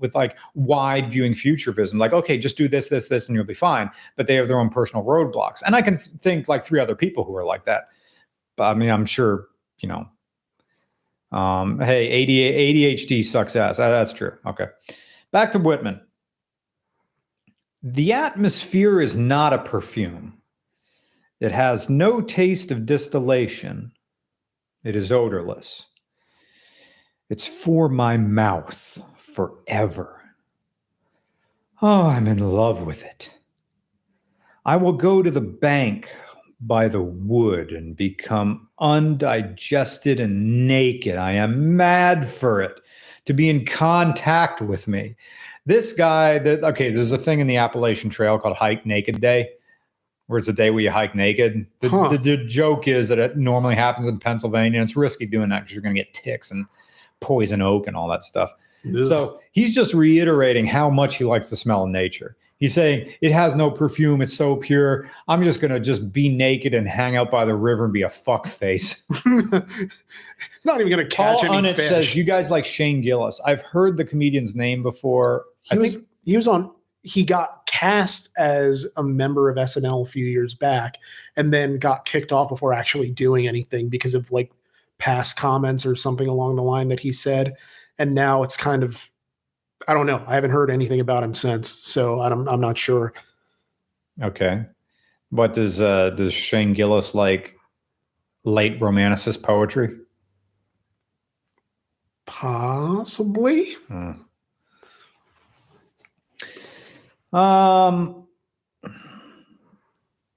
with 0.00 0.16
like 0.16 0.36
wide 0.54 1.08
viewing 1.08 1.36
futurism 1.36 2.00
like 2.00 2.12
okay 2.12 2.36
just 2.36 2.56
do 2.56 2.66
this 2.66 2.88
this 2.88 3.08
this 3.08 3.28
and 3.28 3.36
you'll 3.36 3.44
be 3.44 3.54
fine 3.54 3.88
but 4.16 4.26
they 4.26 4.34
have 4.34 4.48
their 4.48 4.58
own 4.58 4.70
personal 4.70 5.04
roadblocks. 5.04 5.62
And 5.64 5.76
i 5.76 5.82
can 5.82 5.96
think 5.96 6.48
like 6.48 6.64
three 6.64 6.80
other 6.80 6.96
people 6.96 7.22
who 7.22 7.36
are 7.36 7.44
like 7.44 7.64
that. 7.66 7.84
But 8.56 8.70
i 8.70 8.74
mean 8.74 8.90
i'm 8.90 9.06
sure 9.06 9.46
you 9.78 9.88
know 9.88 10.08
um 11.30 11.78
hey 11.78 12.26
ADHD, 12.26 12.96
adhd 12.96 13.24
sucks 13.24 13.54
ass. 13.54 13.78
Uh, 13.78 13.88
that's 13.88 14.12
true. 14.12 14.32
Okay. 14.46 14.66
Back 15.30 15.52
to 15.52 15.60
whitman. 15.60 16.00
The 17.84 18.14
atmosphere 18.14 19.00
is 19.00 19.14
not 19.14 19.52
a 19.52 19.58
perfume 19.58 20.36
it 21.40 21.52
has 21.52 21.88
no 21.88 22.20
taste 22.20 22.70
of 22.70 22.86
distillation 22.86 23.92
it 24.84 24.96
is 24.96 25.10
odorless 25.12 25.88
it's 27.28 27.46
for 27.46 27.88
my 27.88 28.16
mouth 28.16 29.02
forever. 29.16 30.22
Oh, 31.82 32.06
I'm 32.06 32.26
in 32.26 32.38
love 32.38 32.82
with 32.82 33.04
it. 33.04 33.30
I 34.64 34.76
will 34.76 34.92
go 34.92 35.22
to 35.22 35.30
the 35.30 35.40
bank 35.40 36.14
by 36.60 36.88
the 36.88 37.02
wood 37.02 37.72
and 37.72 37.96
become 37.96 38.68
undigested 38.78 40.20
and 40.20 40.66
naked. 40.66 41.16
I 41.16 41.32
am 41.32 41.76
mad 41.76 42.26
for 42.26 42.62
it 42.62 42.80
to 43.26 43.34
be 43.34 43.50
in 43.50 43.66
contact 43.66 44.62
with 44.62 44.88
me. 44.88 45.16
This 45.66 45.92
guy 45.92 46.38
that 46.38 46.62
okay, 46.62 46.90
there's 46.90 47.12
a 47.12 47.18
thing 47.18 47.40
in 47.40 47.48
the 47.48 47.56
Appalachian 47.56 48.08
Trail 48.08 48.38
called 48.38 48.56
Hike 48.56 48.86
Naked 48.86 49.20
Day, 49.20 49.50
where 50.26 50.38
it's 50.38 50.48
a 50.48 50.52
day 50.52 50.70
where 50.70 50.80
you 50.82 50.90
hike 50.90 51.14
naked. 51.14 51.66
The, 51.80 51.88
Huh. 51.88 52.08
the, 52.08 52.18
the 52.18 52.36
joke 52.44 52.88
is 52.88 53.08
that 53.08 53.18
it 53.18 53.36
normally 53.36 53.74
happens 53.76 54.06
in 54.06 54.18
Pennsylvania, 54.18 54.80
and 54.80 54.88
it's 54.88 54.96
risky 54.96 55.26
doing 55.26 55.48
that 55.50 55.60
because 55.60 55.74
you're 55.74 55.82
going 55.82 55.94
to 55.94 56.00
get 56.00 56.12
ticks 56.14 56.50
and 56.50 56.66
poison 57.20 57.62
oak 57.62 57.86
and 57.86 57.96
all 57.96 58.08
that 58.08 58.24
stuff. 58.24 58.50
So 59.04 59.40
he's 59.50 59.74
just 59.74 59.94
reiterating 59.94 60.64
how 60.64 60.88
much 60.88 61.16
he 61.16 61.24
likes 61.24 61.50
the 61.50 61.56
smell 61.56 61.84
of 61.84 61.90
nature. 61.90 62.36
He's 62.58 62.72
saying 62.72 63.12
it 63.20 63.32
has 63.32 63.54
no 63.56 63.68
perfume, 63.70 64.22
it's 64.22 64.32
so 64.32 64.56
pure. 64.56 65.10
I'm 65.28 65.42
just 65.42 65.60
gonna 65.60 65.80
just 65.80 66.12
be 66.12 66.28
naked 66.28 66.72
and 66.72 66.86
hang 66.88 67.16
out 67.16 67.30
by 67.30 67.44
the 67.44 67.54
river 67.56 67.84
and 67.84 67.92
be 67.92 68.02
a 68.02 68.08
fuck 68.08 68.46
face. 68.46 69.04
it's 69.10 70.64
not 70.64 70.80
even 70.80 70.90
going 70.90 71.08
to 71.08 71.16
Paul 71.16 71.38
catch 71.38 71.50
any 71.50 71.56
Unnett 71.68 71.74
fish. 71.76 71.88
says 71.88 72.14
you 72.16 72.24
guys 72.24 72.50
like 72.50 72.64
Shane 72.64 73.00
Gillis. 73.02 73.40
I've 73.44 73.60
heard 73.62 73.96
the 73.96 74.04
comedian's 74.04 74.54
name 74.54 74.82
before. 74.82 75.44
he 75.62 75.76
I 75.76 75.80
was, 75.80 75.94
think 75.94 76.06
he 76.24 76.36
was 76.36 76.46
on 76.48 76.70
he 77.06 77.24
got 77.24 77.64
cast 77.66 78.30
as 78.36 78.86
a 78.96 79.02
member 79.02 79.48
of 79.48 79.56
SNL 79.56 80.06
a 80.06 80.10
few 80.10 80.26
years 80.26 80.54
back 80.54 80.98
and 81.36 81.54
then 81.54 81.78
got 81.78 82.04
kicked 82.04 82.32
off 82.32 82.48
before 82.48 82.72
actually 82.72 83.10
doing 83.10 83.46
anything 83.46 83.88
because 83.88 84.12
of 84.12 84.30
like 84.32 84.50
past 84.98 85.36
comments 85.36 85.86
or 85.86 85.94
something 85.94 86.26
along 86.26 86.56
the 86.56 86.62
line 86.62 86.88
that 86.88 87.00
he 87.00 87.12
said 87.12 87.54
and 87.98 88.14
now 88.14 88.42
it's 88.42 88.56
kind 88.56 88.82
of 88.82 89.10
I 89.88 89.94
don't 89.94 90.06
know. 90.06 90.22
I 90.26 90.34
haven't 90.34 90.50
heard 90.50 90.70
anything 90.70 91.00
about 91.00 91.22
him 91.22 91.34
since, 91.34 91.70
so 91.70 92.20
I'm 92.20 92.48
I'm 92.48 92.60
not 92.60 92.78
sure. 92.78 93.12
okay. 94.22 94.64
What 95.30 95.54
does 95.54 95.82
uh 95.82 96.10
does 96.10 96.32
Shane 96.32 96.72
Gillis 96.72 97.14
like 97.14 97.56
late 98.44 98.80
romanticist 98.80 99.42
poetry? 99.42 99.96
Possibly. 102.26 103.74
Hmm. 103.88 104.12
Um, 107.32 108.26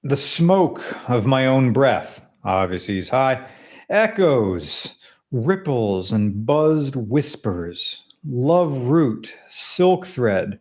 the 0.04 0.18
smoke 0.18 0.82
of 1.10 1.26
my 1.26 1.46
own 1.46 1.74
breath, 1.74 2.26
obviously, 2.44 2.98
is 2.98 3.10
high, 3.10 3.46
echoes, 3.90 4.96
ripples, 5.32 6.12
and 6.12 6.46
buzzed 6.46 6.96
whispers, 6.96 8.04
love 8.26 8.76
root, 8.78 9.34
silk 9.50 10.08
thread, 10.08 10.60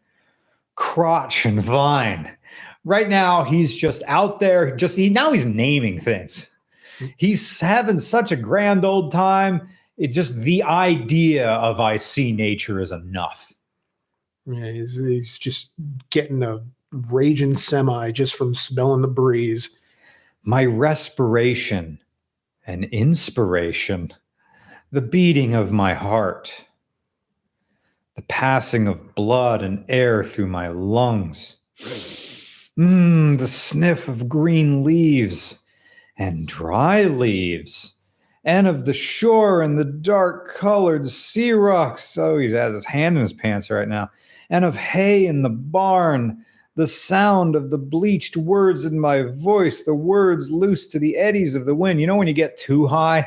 crotch, 0.74 1.46
and 1.46 1.60
vine. 1.62 2.36
Right 2.84 3.08
now, 3.08 3.44
he's 3.44 3.74
just 3.74 4.02
out 4.06 4.40
there, 4.40 4.74
just 4.74 4.96
he 4.96 5.10
now 5.10 5.32
he's 5.32 5.44
naming 5.44 6.00
things. 6.00 6.50
He's 7.16 7.60
having 7.60 7.98
such 7.98 8.32
a 8.32 8.36
grand 8.36 8.84
old 8.84 9.12
time. 9.12 9.68
It 9.96 10.08
just 10.08 10.36
the 10.40 10.62
idea 10.62 11.48
of 11.48 11.80
I 11.80 11.96
see 11.96 12.32
nature 12.32 12.80
is 12.80 12.92
enough. 12.92 13.52
Yeah, 14.50 14.72
he's, 14.72 14.98
he's 14.98 15.38
just 15.38 15.74
getting 16.10 16.42
a 16.42 16.64
raging 16.90 17.56
semi 17.56 18.10
just 18.12 18.34
from 18.34 18.54
smelling 18.54 19.02
the 19.02 19.08
breeze. 19.08 19.78
my 20.42 20.64
respiration 20.64 21.98
and 22.66 22.84
inspiration, 22.86 24.12
the 24.90 25.02
beating 25.02 25.54
of 25.54 25.72
my 25.72 25.92
heart, 25.92 26.64
the 28.16 28.22
passing 28.22 28.88
of 28.88 29.14
blood 29.14 29.62
and 29.62 29.84
air 29.88 30.24
through 30.24 30.46
my 30.46 30.68
lungs, 30.68 31.58
mm, 32.78 33.38
the 33.38 33.46
sniff 33.46 34.08
of 34.08 34.28
green 34.28 34.82
leaves 34.82 35.58
and 36.16 36.48
dry 36.48 37.02
leaves, 37.04 37.96
and 38.44 38.66
of 38.66 38.86
the 38.86 38.94
shore 38.94 39.60
and 39.60 39.78
the 39.78 39.84
dark 39.84 40.54
colored 40.54 41.06
sea 41.08 41.52
rocks. 41.52 42.16
Oh, 42.16 42.38
he 42.38 42.50
has 42.52 42.74
his 42.74 42.86
hand 42.86 43.16
in 43.16 43.20
his 43.20 43.34
pants 43.34 43.68
right 43.70 43.88
now. 43.88 44.10
And 44.50 44.64
of 44.64 44.76
hay 44.76 45.26
in 45.26 45.42
the 45.42 45.50
barn, 45.50 46.44
the 46.74 46.86
sound 46.86 47.56
of 47.56 47.70
the 47.70 47.78
bleached 47.78 48.36
words 48.36 48.84
in 48.84 49.00
my 49.00 49.22
voice, 49.22 49.82
the 49.82 49.94
words 49.94 50.50
loose 50.50 50.86
to 50.88 50.98
the 50.98 51.16
eddies 51.16 51.54
of 51.54 51.66
the 51.66 51.74
wind. 51.74 52.00
You 52.00 52.06
know, 52.06 52.16
when 52.16 52.28
you 52.28 52.34
get 52.34 52.56
too 52.56 52.86
high 52.86 53.26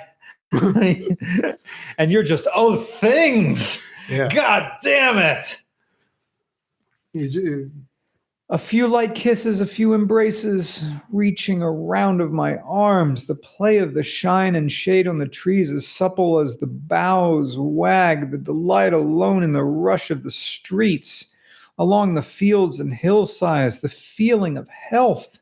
and 0.62 2.12
you're 2.12 2.24
just, 2.24 2.48
oh, 2.56 2.76
things. 2.76 3.84
Yeah. 4.10 4.30
God 4.30 4.72
damn 4.84 5.18
it. 5.18 5.58
You 7.14 7.72
A 8.52 8.58
few 8.58 8.86
light 8.86 9.16
kisses, 9.16 9.62
a 9.62 9.66
few 9.66 9.94
embraces, 9.94 10.84
reaching 11.10 11.62
around 11.62 12.20
of 12.20 12.34
my 12.34 12.58
arms, 12.58 13.26
the 13.26 13.36
play 13.36 13.78
of 13.78 13.94
the 13.94 14.04
shine 14.04 14.56
and 14.56 14.70
shade 14.70 15.08
on 15.08 15.20
the 15.20 15.28
trees, 15.28 15.72
as 15.72 15.88
supple 15.88 16.38
as 16.38 16.58
the 16.58 16.68
boughs 16.68 17.58
wag, 17.58 18.30
the 18.30 18.38
delight 18.38 18.92
alone 18.92 19.44
in 19.44 19.54
the 19.54 19.64
rush 19.64 20.12
of 20.12 20.22
the 20.22 20.30
streets, 20.30 21.28
along 21.80 22.14
the 22.14 22.22
fields 22.22 22.82
and 22.82 22.94
hillsides, 22.94 23.80
the 23.80 23.88
feeling 23.88 24.58
of 24.58 24.68
health, 24.68 25.40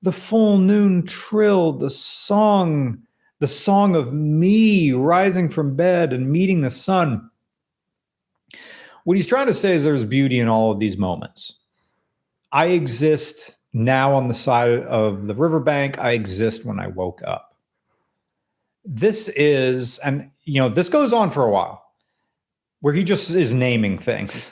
the 0.00 0.10
full 0.10 0.56
noon 0.56 1.02
trill, 1.02 1.74
the 1.74 1.90
song, 1.90 2.96
the 3.40 3.48
song 3.48 3.94
of 3.94 4.14
me 4.14 4.90
rising 4.90 5.50
from 5.50 5.76
bed 5.76 6.14
and 6.14 6.32
meeting 6.32 6.62
the 6.62 6.70
sun. 6.70 7.30
What 9.04 9.18
he's 9.18 9.26
trying 9.26 9.48
to 9.48 9.54
say 9.54 9.74
is 9.74 9.84
there's 9.84 10.02
beauty 10.02 10.38
in 10.38 10.48
all 10.48 10.72
of 10.72 10.78
these 10.78 10.96
moments. 10.96 11.56
I 12.56 12.68
exist 12.68 13.58
now 13.74 14.14
on 14.14 14.28
the 14.28 14.34
side 14.34 14.80
of 14.84 15.26
the 15.26 15.34
riverbank. 15.34 15.98
I 15.98 16.12
exist 16.12 16.64
when 16.64 16.80
I 16.80 16.86
woke 16.86 17.20
up. 17.22 17.54
This 18.82 19.28
is, 19.28 19.98
and 19.98 20.30
you 20.44 20.58
know, 20.58 20.70
this 20.70 20.88
goes 20.88 21.12
on 21.12 21.30
for 21.30 21.44
a 21.44 21.50
while 21.50 21.84
where 22.80 22.94
he 22.94 23.04
just 23.04 23.30
is 23.30 23.52
naming 23.52 23.98
things. 23.98 24.50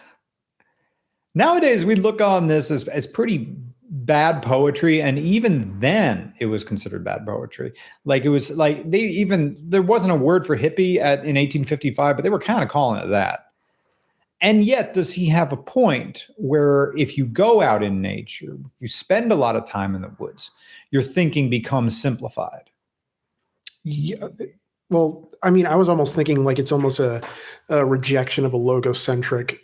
Nowadays, 1.35 1.87
we 1.87 1.95
look 1.95 2.21
on 2.21 2.47
this 2.47 2.71
as, 2.71 2.87
as 2.89 3.07
pretty 3.07 3.57
bad 3.89 4.43
poetry 4.43 5.01
and 5.01 5.19
even 5.19 5.75
then 5.81 6.35
it 6.41 6.47
was 6.47 6.65
considered 6.65 7.05
bad 7.05 7.25
poetry 7.25 7.73
like 8.05 8.25
it 8.25 8.29
was 8.31 8.51
like 8.57 8.91
they 8.91 8.99
even 8.99 9.55
there 9.69 9.83
wasn't 9.83 10.11
a 10.11 10.17
word 10.17 10.45
for 10.45 10.57
hippie 10.57 10.97
at 10.97 11.21
in 11.21 11.37
1855 11.37 12.17
but 12.17 12.23
they 12.23 12.31
were 12.31 12.41
kind 12.41 12.63
of 12.63 12.69
calling 12.69 13.01
it 13.01 13.07
that 13.09 13.53
and 14.45 14.65
yet 14.65 14.93
does 14.93 15.12
he 15.12 15.27
have 15.27 15.53
a 15.53 15.57
point 15.57 16.27
where 16.37 16.97
if 16.97 17.19
you 17.19 17.27
go 17.27 17.62
out 17.62 17.83
in 17.83 18.01
nature 18.01 18.57
you 18.79 18.87
spend 18.87 19.33
a 19.33 19.35
lot 19.35 19.57
of 19.57 19.66
time 19.66 19.95
in 19.97 20.03
the 20.03 20.15
woods 20.19 20.53
your 20.91 21.03
thinking 21.03 21.51
becomes 21.51 22.01
simplified 22.01 22.71
Yeah. 23.85 24.29
Well, 24.91 25.31
I 25.43 25.51
mean, 25.51 25.66
I 25.66 25.77
was 25.77 25.89
almost 25.89 26.15
thinking 26.15 26.45
like 26.45 26.59
it's 26.59 26.73
almost 26.73 27.01
a, 27.01 27.23
a 27.69 27.85
rejection 27.85 28.45
of 28.45 28.55
a 28.55 28.59
logocentric 28.59 29.59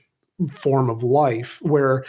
form 0.51 0.91
of 0.91 1.03
life 1.03 1.61
where, 1.63 2.05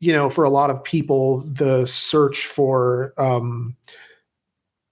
you 0.00 0.12
know, 0.12 0.28
for 0.30 0.44
a 0.44 0.50
lot 0.50 0.70
of 0.70 0.82
people, 0.84 1.42
the 1.46 1.86
search 1.86 2.46
for 2.46 3.14
um, 3.18 3.76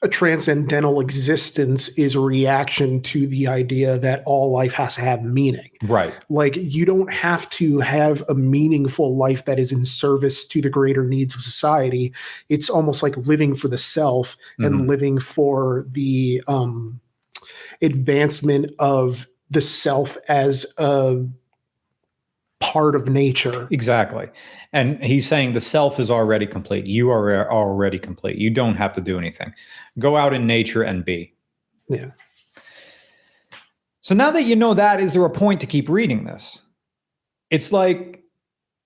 a 0.03 0.09
transcendental 0.09 1.01
existence 1.01 1.89
is 1.91 2.15
a 2.15 2.21
reaction 2.21 3.01
to 3.03 3.27
the 3.29 3.47
idea 3.47 3.99
that 3.99 4.23
all 4.27 4.51
life 4.51 4.73
has 4.73 4.97
to 4.97 5.01
have 5.01 5.23
meaning. 5.23 5.71
right 5.85 6.13
Like, 6.29 6.57
you 6.57 6.85
don't 6.85 7.13
have 7.13 7.49
to 7.51 7.79
have 7.81 8.23
a 8.29 8.35
meaningful 8.35 9.17
life 9.17 9.45
that 9.45 9.59
is 9.59 9.71
in 9.71 9.85
service 9.85 10.45
to 10.49 10.61
the 10.61 10.71
greater 10.71 11.05
needs 11.05 11.35
of 11.35 11.43
society. 11.43 12.13
It's 12.49 12.69
almost 12.69 13.03
like 13.03 13.17
living 13.17 13.55
for 13.55 13.69
the 13.69 13.79
self 13.79 14.37
and 14.59 14.81
Mhm. 14.81 14.89
living 14.89 15.19
for 15.21 15.87
the 15.91 16.43
um, 16.49 17.01
advancement 17.81 18.71
of 18.79 19.29
the 19.51 19.61
self 19.63 20.17
as 20.29 20.67
a 20.79 21.25
part 22.63 22.97
of 22.97 23.09
nature. 23.09 23.69
Exactly. 23.71 24.29
And 24.73 25.03
he's 25.05 25.27
saying 25.27 25.53
the 25.53 25.61
self 25.61 26.01
is 26.01 26.11
already 26.11 26.47
complete. 26.47 26.87
You 26.87 27.11
are 27.11 27.51
already 27.51 27.99
complete. 27.99 28.39
You 28.39 28.49
don't 28.49 28.77
have 28.77 28.93
to 28.95 29.01
do 29.01 29.19
anything. 29.19 29.53
Go 29.99 30.17
out 30.17 30.33
in 30.33 30.47
nature 30.47 30.83
and 30.83 31.05
be. 31.05 31.35
Yeah. 31.89 32.13
So 34.01 34.15
now 34.15 34.31
that 34.31 34.45
you 34.45 34.57
know 34.57 34.75
that, 34.75 35.01
is 35.01 35.13
there 35.13 35.25
a 35.25 35.31
point 35.31 35.61
to 35.61 35.67
keep 35.67 35.89
reading 35.89 36.25
this? 36.25 36.63
It's 37.51 37.73
like 37.73 38.23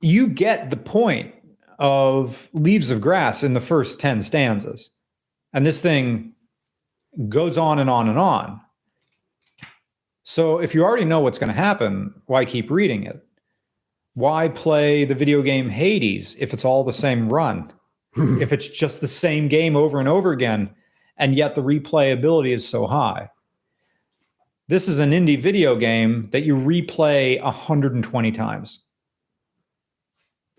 you 0.01 0.27
get 0.27 0.71
the 0.71 0.77
point 0.77 1.35
of 1.79 2.49
Leaves 2.53 2.91
of 2.91 3.01
Grass 3.01 3.43
in 3.43 3.53
the 3.53 3.61
first 3.61 4.01
10 4.01 4.23
stanzas. 4.23 4.91
And 5.53 5.65
this 5.65 5.81
thing 5.81 6.33
goes 7.29 7.57
on 7.57 7.79
and 7.79 7.89
on 7.89 8.09
and 8.09 8.19
on. 8.19 8.61
So 10.23 10.59
if 10.59 10.75
you 10.75 10.83
already 10.83 11.05
know 11.05 11.21
what's 11.21 11.39
going 11.39 11.49
to 11.49 11.55
happen, 11.55 12.13
why 12.27 12.45
keep 12.45 12.71
reading 12.71 13.05
it? 13.05 13.26
Why 14.17 14.49
play 14.49 15.05
the 15.05 15.15
video 15.15 15.43
game 15.43 15.69
Hades 15.69 16.37
if 16.39 16.55
it's 16.55 16.65
all 16.65 16.85
the 16.85 16.93
same 16.93 17.29
run? 17.29 17.71
if 18.17 18.51
it's 18.51 18.67
just 18.67 19.03
the 19.03 19.09
same 19.09 19.47
game 19.47 19.77
over 19.77 20.01
and 20.01 20.09
over 20.09 20.33
again, 20.33 20.71
and 21.19 21.35
yet 21.35 21.55
the 21.55 21.63
replayability 21.63 22.55
is 22.55 22.67
so 22.67 22.87
high? 22.87 23.29
This 24.69 24.89
is 24.89 25.01
an 25.01 25.11
indie 25.11 25.39
video 25.39 25.77
game 25.77 26.31
that 26.31 26.45
you 26.45 26.57
replay 26.57 27.43
120 27.43 28.33
times. 28.33 28.85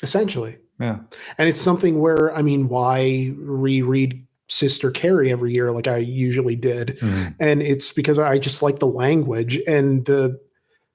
Essentially. 0.04 0.60
Yeah. 0.80 1.00
And 1.40 1.50
it's 1.50 1.60
something 1.60 2.00
where, 2.00 2.36
I 2.36 2.44
mean, 2.44 2.70
why 2.70 3.34
reread 3.38 4.24
Sister 4.48 4.92
Carrie 4.92 5.32
every 5.32 5.52
year 5.52 5.72
like 5.72 5.88
I 5.88 5.98
usually 5.98 6.56
did? 6.56 7.00
Mm-hmm. 7.00 7.32
And 7.40 7.64
it's 7.64 7.92
because 7.92 8.20
I 8.20 8.38
just 8.38 8.62
like 8.62 8.78
the 8.78 8.86
language 8.86 9.60
and 9.68 10.06
the 10.06 10.40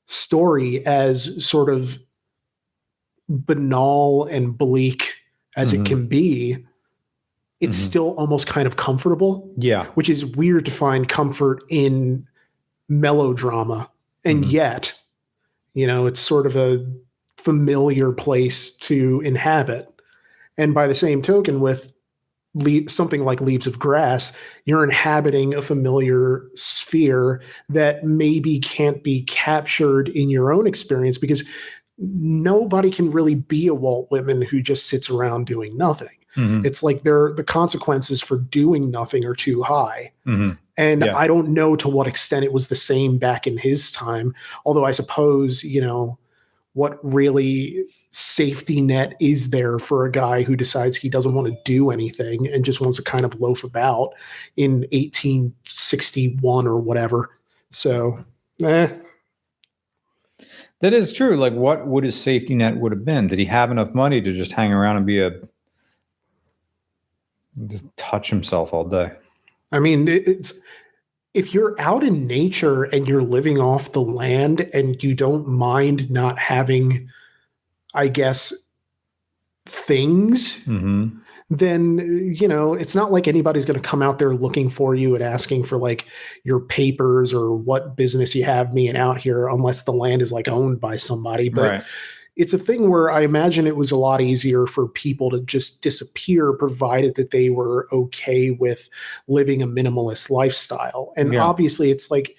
story 0.06 0.86
as 0.86 1.44
sort 1.44 1.68
of 1.68 1.98
banal 3.32 4.24
and 4.24 4.56
bleak 4.56 5.14
as 5.56 5.72
Mhm. 5.72 5.80
it 5.80 5.86
can 5.86 6.06
be. 6.06 6.58
It's 7.60 7.78
Mhm. 7.78 7.82
still 7.84 8.10
almost 8.18 8.46
kind 8.46 8.66
of 8.66 8.76
comfortable, 8.76 9.52
Yeah. 9.56 9.86
which 9.94 10.10
is 10.10 10.24
weird 10.24 10.64
to 10.66 10.70
find 10.70 11.08
comfort 11.08 11.64
in 11.68 12.26
melodrama. 12.88 13.90
And 14.24 14.44
Mhm. 14.44 14.50
yet, 14.52 14.94
you 15.74 15.86
know, 15.86 16.06
it's 16.06 16.20
sort 16.20 16.46
of 16.46 16.56
a 16.56 16.84
familiar 17.36 18.12
place 18.12 18.72
to 18.72 19.20
inhabit. 19.24 19.88
And 20.58 20.74
by 20.74 20.86
the 20.86 20.94
same 20.94 21.22
token, 21.22 21.60
with 21.60 21.94
le- 22.54 22.88
something 22.88 23.24
like 23.24 23.40
Leaves 23.40 23.66
of 23.66 23.78
Grass, 23.78 24.36
you're 24.66 24.84
inhabiting 24.84 25.54
a 25.54 25.62
familiar 25.62 26.44
sphere 26.54 27.40
that 27.68 28.04
maybe 28.04 28.58
can't 28.58 29.02
be 29.02 29.22
captured 29.22 30.08
in 30.10 30.28
your 30.28 30.52
own 30.52 30.66
experience 30.66 31.16
because 31.16 31.44
nobody 32.02 32.90
can 32.90 33.10
really 33.10 33.34
be 33.34 33.66
a 33.68 33.74
Walt 33.74 34.10
Whitman 34.10 34.42
who 34.42 34.60
just 34.60 34.88
sits 34.88 35.08
around 35.08 35.46
doing 35.46 35.76
nothing. 35.76 36.08
Mhm. 36.36 36.64
It's 36.64 36.82
like 36.82 37.02
there 37.04 37.32
the 37.32 37.44
consequences 37.44 38.20
for 38.20 38.38
doing 38.38 38.90
nothing 38.90 39.24
are 39.24 39.34
too 39.34 39.62
high. 39.62 40.12
Mhm. 40.26 40.58
And 40.76 41.04
Yeah. 41.04 41.16
I 41.16 41.26
don't 41.26 41.50
know 41.50 41.76
to 41.76 41.88
what 41.88 42.06
extent 42.08 42.44
it 42.44 42.52
was 42.52 42.68
the 42.68 42.74
same 42.76 43.18
back 43.18 43.46
in 43.46 43.58
his 43.58 43.92
time. 43.92 44.34
Although 44.64 44.86
I 44.86 44.92
suppose, 44.92 45.62
you 45.62 45.80
know, 45.80 46.18
what 46.72 46.98
really 47.02 47.84
safety 48.10 48.80
net 48.80 49.14
is 49.20 49.50
there 49.50 49.78
for 49.78 50.04
a 50.04 50.10
guy 50.10 50.42
who 50.42 50.56
decides 50.56 50.96
he 50.96 51.08
doesn't 51.08 51.34
want 51.34 51.48
to 51.48 51.56
do 51.64 51.90
anything 51.90 52.46
and 52.48 52.64
just 52.64 52.80
wants 52.80 52.96
to 52.96 53.02
kind 53.02 53.24
of 53.24 53.40
loaf 53.40 53.64
about 53.64 54.14
in 54.56 54.86
1861 54.92 56.66
or 56.66 56.78
whatever. 56.78 57.30
So, 57.70 58.18
eh, 58.62 58.88
That 60.82 60.92
is 60.92 61.12
true. 61.12 61.36
Like, 61.36 61.52
what 61.52 61.86
would 61.86 62.02
his 62.02 62.20
safety 62.20 62.56
net 62.56 62.76
would 62.76 62.90
have 62.90 63.04
been? 63.04 63.28
Did 63.28 63.38
he 63.38 63.44
have 63.44 63.70
enough 63.70 63.94
money 63.94 64.20
to 64.20 64.32
just 64.32 64.50
hang 64.50 64.72
around 64.72 64.96
and 64.96 65.06
be 65.06 65.20
a 65.20 65.30
just 67.68 67.86
touch 67.96 68.28
himself 68.28 68.74
all 68.74 68.84
day? 68.84 69.12
I 69.70 69.78
mean, 69.78 70.08
it's 70.08 70.60
if 71.34 71.54
you're 71.54 71.80
out 71.80 72.02
in 72.02 72.26
nature 72.26 72.82
and 72.82 73.06
you're 73.06 73.22
living 73.22 73.60
off 73.60 73.92
the 73.92 74.02
land 74.02 74.68
and 74.74 75.00
you 75.02 75.14
don't 75.14 75.46
mind 75.46 76.10
not 76.10 76.36
having, 76.40 77.08
I 77.94 78.08
guess, 78.08 78.52
things, 79.66 80.64
hmm 80.64 81.10
then 81.58 81.98
uh, 82.00 82.02
you 82.04 82.46
know 82.46 82.74
it's 82.74 82.94
not 82.94 83.10
like 83.12 83.26
anybody's 83.26 83.64
going 83.64 83.80
to 83.80 83.88
come 83.88 84.02
out 84.02 84.18
there 84.18 84.34
looking 84.34 84.68
for 84.68 84.94
you 84.94 85.14
and 85.14 85.24
asking 85.24 85.62
for 85.64 85.78
like 85.78 86.06
your 86.44 86.60
papers 86.60 87.32
or 87.32 87.54
what 87.54 87.96
business 87.96 88.34
you 88.34 88.44
have 88.44 88.74
being 88.74 88.96
out 88.96 89.18
here 89.18 89.48
unless 89.48 89.82
the 89.82 89.92
land 89.92 90.22
is 90.22 90.32
like 90.32 90.48
owned 90.48 90.80
by 90.80 90.96
somebody 90.96 91.48
but 91.48 91.70
Right. 91.70 91.82
it's 92.36 92.52
a 92.54 92.58
thing 92.58 92.88
where 92.88 93.10
I 93.10 93.20
imagine 93.20 93.66
it 93.66 93.76
was 93.76 93.90
a 93.90 93.96
lot 93.96 94.20
easier 94.20 94.66
for 94.66 94.88
people 94.88 95.28
to 95.30 95.40
just 95.40 95.82
disappear, 95.82 96.54
provided 96.54 97.14
that 97.16 97.30
they 97.30 97.50
were 97.50 97.88
okay 97.92 98.50
with 98.50 98.88
living 99.28 99.62
a 99.62 99.66
minimalist 99.66 100.30
lifestyle. 100.30 101.12
And 101.14 101.34
Yeah. 101.34 101.42
obviously, 101.44 101.90
it's 101.90 102.10
like 102.10 102.34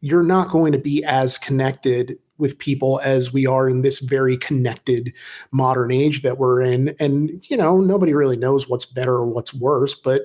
you're 0.00 0.22
not 0.22 0.50
going 0.50 0.72
to 0.72 0.78
be 0.78 1.04
as 1.04 1.36
connected 1.38 2.18
with 2.38 2.58
people 2.58 3.00
as 3.04 3.32
we 3.32 3.46
are 3.46 3.68
in 3.68 3.82
this 3.82 4.00
very 4.00 4.36
connected 4.36 5.12
modern 5.52 5.92
age 5.92 6.22
that 6.22 6.38
we're 6.38 6.60
in. 6.60 6.94
And, 6.98 7.44
you 7.48 7.56
know, 7.56 7.80
nobody 7.80 8.12
really 8.14 8.36
knows 8.36 8.68
what's 8.68 8.86
better 8.86 9.12
or 9.14 9.26
what's 9.26 9.54
worse. 9.54 9.94
But, 9.94 10.22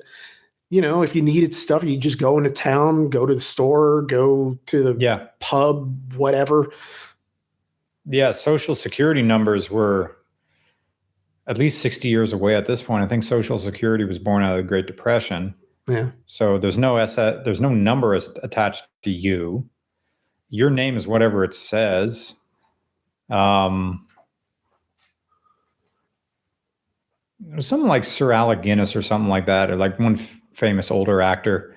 you 0.70 0.80
know, 0.80 1.02
if 1.02 1.14
you 1.14 1.22
needed 1.22 1.54
stuff, 1.54 1.84
you 1.84 1.96
just 1.96 2.18
go 2.18 2.36
into 2.36 2.50
town, 2.50 3.10
go 3.10 3.26
to 3.26 3.34
the 3.34 3.40
store, 3.40 4.02
go 4.02 4.58
to 4.66 4.82
the 4.82 4.96
Yeah. 4.98 5.26
pub, 5.38 6.12
whatever. 6.16 6.72
Yeah. 8.06 8.32
Social 8.32 8.74
security 8.74 9.22
numbers 9.22 9.70
were 9.70 10.16
at 11.46 11.58
least 11.58 11.80
60 11.82 12.08
years 12.08 12.32
away 12.32 12.54
at 12.54 12.66
this 12.66 12.82
point. 12.82 13.02
I 13.04 13.08
think 13.08 13.24
Social 13.24 13.58
Security 13.58 14.04
was 14.04 14.18
born 14.18 14.42
out 14.42 14.52
of 14.52 14.56
the 14.58 14.62
Great 14.68 14.86
Depression. 14.86 15.54
Yeah. 15.88 16.10
So 16.26 16.58
there's 16.58 16.78
no 16.78 16.96
S- 16.96 17.16
there's 17.16 17.60
no 17.60 17.70
number 17.70 18.14
attached 18.14 18.86
to 19.02 19.10
you. 19.10 19.68
Your 20.50 20.70
name 20.70 20.96
is 20.96 21.06
whatever 21.06 21.44
it 21.44 21.54
says. 21.54 22.34
Um, 23.30 24.06
something 27.60 27.88
like 27.88 28.04
Sir 28.04 28.32
Alec 28.32 28.62
Guinness 28.62 28.94
or 28.96 29.02
something 29.02 29.28
like 29.28 29.46
that, 29.46 29.70
or 29.70 29.76
like 29.76 29.98
one 29.98 30.18
f- 30.18 30.40
famous 30.52 30.90
older 30.90 31.22
actor 31.22 31.76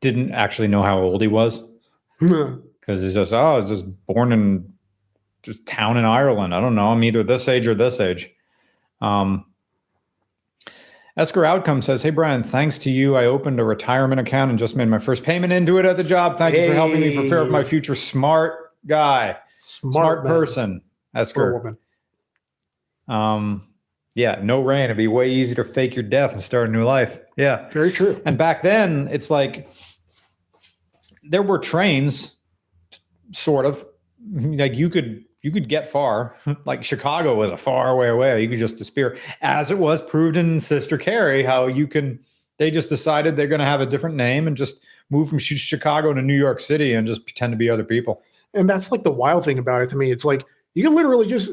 didn't 0.00 0.32
actually 0.32 0.68
know 0.68 0.82
how 0.82 0.98
old 0.98 1.22
he 1.22 1.28
was 1.28 1.62
because 2.20 3.00
he's 3.00 3.14
just 3.14 3.32
oh, 3.32 3.54
I 3.54 3.56
was 3.56 3.68
just 3.68 3.84
born 4.06 4.32
in 4.32 4.72
just 5.42 5.66
town 5.66 5.96
in 5.96 6.04
Ireland. 6.04 6.54
I 6.54 6.60
don't 6.60 6.74
know. 6.74 6.88
I'm 6.88 7.02
either 7.02 7.22
this 7.22 7.48
age 7.48 7.66
or 7.66 7.74
this 7.74 7.98
age. 7.98 8.30
Um, 9.00 9.46
Esker 11.16 11.44
Outcome 11.44 11.82
says, 11.82 12.02
Hey, 12.02 12.10
Brian, 12.10 12.42
thanks 12.42 12.78
to 12.78 12.90
you, 12.90 13.16
I 13.16 13.26
opened 13.26 13.60
a 13.60 13.64
retirement 13.64 14.20
account 14.20 14.50
and 14.50 14.58
just 14.58 14.76
made 14.76 14.88
my 14.88 14.98
first 14.98 15.22
payment 15.24 15.52
into 15.52 15.76
it 15.78 15.84
at 15.84 15.96
the 15.96 16.04
job. 16.04 16.38
Thank 16.38 16.54
you 16.54 16.66
for 16.68 16.74
helping 16.74 17.00
me 17.00 17.14
prepare 17.14 17.44
for 17.44 17.50
my 17.50 17.64
future. 17.64 17.94
Smart 17.94 18.72
guy, 18.86 19.36
Smart, 19.60 19.94
smart, 19.94 20.26
person, 20.26 20.80
Esker. 21.14 21.52
woman. 21.52 21.78
Um, 23.08 23.68
yeah, 24.14 24.40
no 24.42 24.62
rain. 24.62 24.84
It'd 24.84 24.96
be 24.96 25.06
way 25.08 25.30
easier 25.30 25.54
to 25.56 25.64
fake 25.64 25.94
your 25.94 26.02
death 26.02 26.32
and 26.32 26.42
start 26.42 26.68
a 26.68 26.72
new 26.72 26.84
life. 26.84 27.20
Yeah. 27.36 27.68
Very 27.70 27.92
true. 27.92 28.20
And 28.24 28.36
back 28.38 28.62
then, 28.62 29.08
it's 29.10 29.30
like 29.30 29.68
there 31.28 31.42
were 31.42 31.58
trains, 31.58 32.36
sort 33.32 33.66
of. 33.66 33.84
Like 34.32 34.76
you 34.76 34.88
could 34.88 35.24
you 35.42 35.50
could 35.50 35.68
get 35.68 35.88
far. 35.88 36.36
like 36.64 36.84
Chicago 36.84 37.34
was 37.34 37.50
a 37.50 37.56
far 37.56 37.96
way 37.96 38.08
away. 38.08 38.42
You 38.42 38.48
could 38.48 38.58
just 38.58 38.76
disappear, 38.76 39.18
as 39.42 39.70
it 39.70 39.78
was 39.78 40.00
proved 40.00 40.36
in 40.36 40.58
Sister 40.60 40.96
Carrie, 40.96 41.42
how 41.42 41.66
you 41.66 41.86
can. 41.86 42.18
They 42.58 42.70
just 42.70 42.88
decided 42.88 43.34
they're 43.34 43.48
going 43.48 43.60
to 43.60 43.64
have 43.64 43.80
a 43.80 43.86
different 43.86 44.14
name 44.14 44.46
and 44.46 44.56
just 44.56 44.80
move 45.10 45.28
from 45.28 45.38
Chicago 45.38 46.12
to 46.14 46.22
New 46.22 46.36
York 46.36 46.60
City 46.60 46.92
and 46.92 47.08
just 47.08 47.24
pretend 47.24 47.52
to 47.52 47.56
be 47.56 47.68
other 47.68 47.82
people. 47.82 48.22
And 48.54 48.68
that's 48.68 48.92
like 48.92 49.02
the 49.02 49.10
wild 49.10 49.44
thing 49.44 49.58
about 49.58 49.82
it 49.82 49.88
to 49.88 49.96
me. 49.96 50.12
It's 50.12 50.24
like 50.24 50.44
you 50.74 50.84
can 50.84 50.94
literally 50.94 51.26
just 51.26 51.50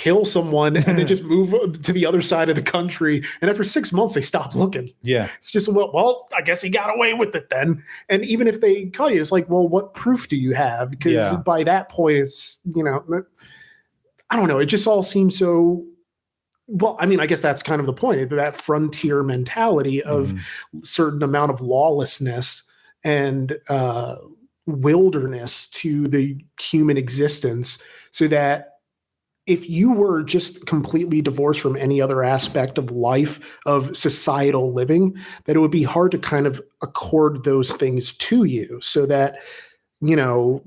kill 0.00 0.24
someone 0.24 0.76
and 0.76 0.98
then 0.98 1.06
just 1.14 1.22
move 1.22 1.50
to 1.82 1.92
the 1.92 2.06
other 2.06 2.22
side 2.22 2.48
of 2.48 2.56
the 2.56 2.62
country. 2.62 3.22
And 3.42 3.50
after 3.50 3.64
six 3.64 3.92
months, 3.92 4.14
they 4.14 4.22
stop 4.22 4.54
looking. 4.54 4.92
Yeah, 5.02 5.28
It's 5.36 5.50
just, 5.50 5.68
well, 5.72 5.90
well, 5.92 6.26
I 6.34 6.40
guess 6.40 6.62
he 6.62 6.70
got 6.70 6.94
away 6.94 7.12
with 7.12 7.34
it 7.34 7.50
then. 7.50 7.82
And 8.08 8.24
even 8.24 8.48
if 8.48 8.60
they 8.62 8.86
caught 8.86 9.12
you, 9.12 9.20
it's 9.20 9.30
like, 9.32 9.48
well, 9.50 9.68
what 9.68 9.92
proof 9.92 10.28
do 10.28 10.36
you 10.36 10.54
have? 10.54 10.90
Because 10.90 11.12
Yeah. 11.32 11.36
by 11.44 11.64
that 11.64 11.90
point, 11.90 12.16
it's, 12.16 12.60
you 12.74 12.82
know, 12.82 13.04
I 14.30 14.36
don't 14.36 14.48
know. 14.48 14.58
It 14.58 14.66
just 14.66 14.86
all 14.86 15.02
seems 15.02 15.36
so. 15.38 15.84
Well, 16.66 16.96
I 17.00 17.06
mean, 17.06 17.18
I 17.20 17.26
guess 17.26 17.42
that's 17.42 17.62
kind 17.64 17.80
of 17.80 17.86
the 17.86 17.92
point 17.92 18.30
that 18.30 18.54
frontier 18.56 19.22
mentality 19.24 20.02
of 20.02 20.32
Mhm. 20.32 20.86
certain 20.86 21.22
amount 21.22 21.50
of 21.50 21.60
lawlessness 21.60 22.62
and 23.04 23.58
uh, 23.68 24.16
wilderness 24.66 25.68
to 25.68 26.06
the 26.08 26.38
human 26.60 26.96
existence 26.96 27.82
so 28.12 28.28
that 28.28 28.69
if 29.50 29.68
you 29.68 29.90
were 29.92 30.22
just 30.22 30.64
completely 30.66 31.20
divorced 31.20 31.60
from 31.60 31.76
any 31.76 32.00
other 32.00 32.22
aspect 32.22 32.78
of 32.78 32.90
life 32.92 33.58
of 33.66 33.94
societal 33.96 34.72
living 34.72 35.16
that 35.44 35.56
it 35.56 35.58
would 35.58 35.70
be 35.70 35.82
hard 35.82 36.12
to 36.12 36.18
kind 36.18 36.46
of 36.46 36.62
accord 36.82 37.42
those 37.44 37.72
things 37.72 38.12
to 38.16 38.44
you 38.44 38.78
so 38.80 39.06
that 39.06 39.38
you 40.00 40.14
know 40.16 40.62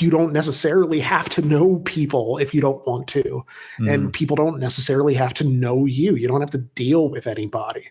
you 0.00 0.10
don't 0.10 0.32
necessarily 0.32 0.98
have 0.98 1.28
to 1.28 1.40
know 1.42 1.78
people 1.84 2.38
if 2.38 2.52
you 2.54 2.60
don't 2.60 2.84
want 2.88 3.06
to 3.06 3.44
Mhm. 3.78 3.92
and 3.92 4.12
people 4.12 4.34
don't 4.34 4.58
necessarily 4.58 5.14
have 5.14 5.34
to 5.34 5.44
know 5.44 5.84
you 5.84 6.16
you 6.16 6.26
don't 6.26 6.40
have 6.40 6.50
to 6.50 6.58
deal 6.58 7.08
with 7.10 7.26
anybody 7.26 7.84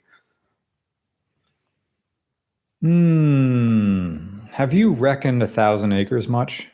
Hmm. 2.82 4.40
Have 4.52 4.74
you 4.74 4.92
reckoned 4.94 5.42
a 5.44 5.48
thousand 5.48 5.92
acres 5.94 6.28
much? 6.28 6.70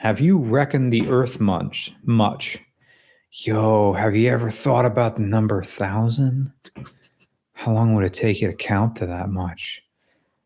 Have 0.00 0.18
you 0.18 0.38
reckoned 0.38 0.94
the 0.94 1.06
earth 1.10 1.40
much? 1.40 1.92
Much. 2.04 2.58
Yo, 3.32 3.92
have 3.92 4.16
you 4.16 4.30
ever 4.30 4.50
thought 4.50 4.86
about 4.86 5.16
the 5.16 5.22
number 5.22 5.62
thousand? 5.62 6.50
How 7.52 7.74
long 7.74 7.94
would 7.94 8.06
it 8.06 8.14
take 8.14 8.40
you 8.40 8.48
to 8.48 8.54
count 8.54 8.96
to 8.96 9.06
that 9.06 9.28
much? 9.28 9.82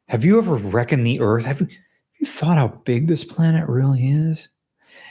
Have 0.09 0.25
you 0.25 0.39
ever 0.39 0.57
reckoned 0.57 1.07
the 1.07 1.21
earth? 1.21 1.45
Have 1.45 1.61
you, 1.61 1.69
have 1.69 1.77
you 2.19 2.27
thought 2.27 2.59
how 2.59 2.67
big 2.85 3.07
this 3.07 3.23
planet 3.23 3.69
really 3.69 4.09
is? 4.09 4.49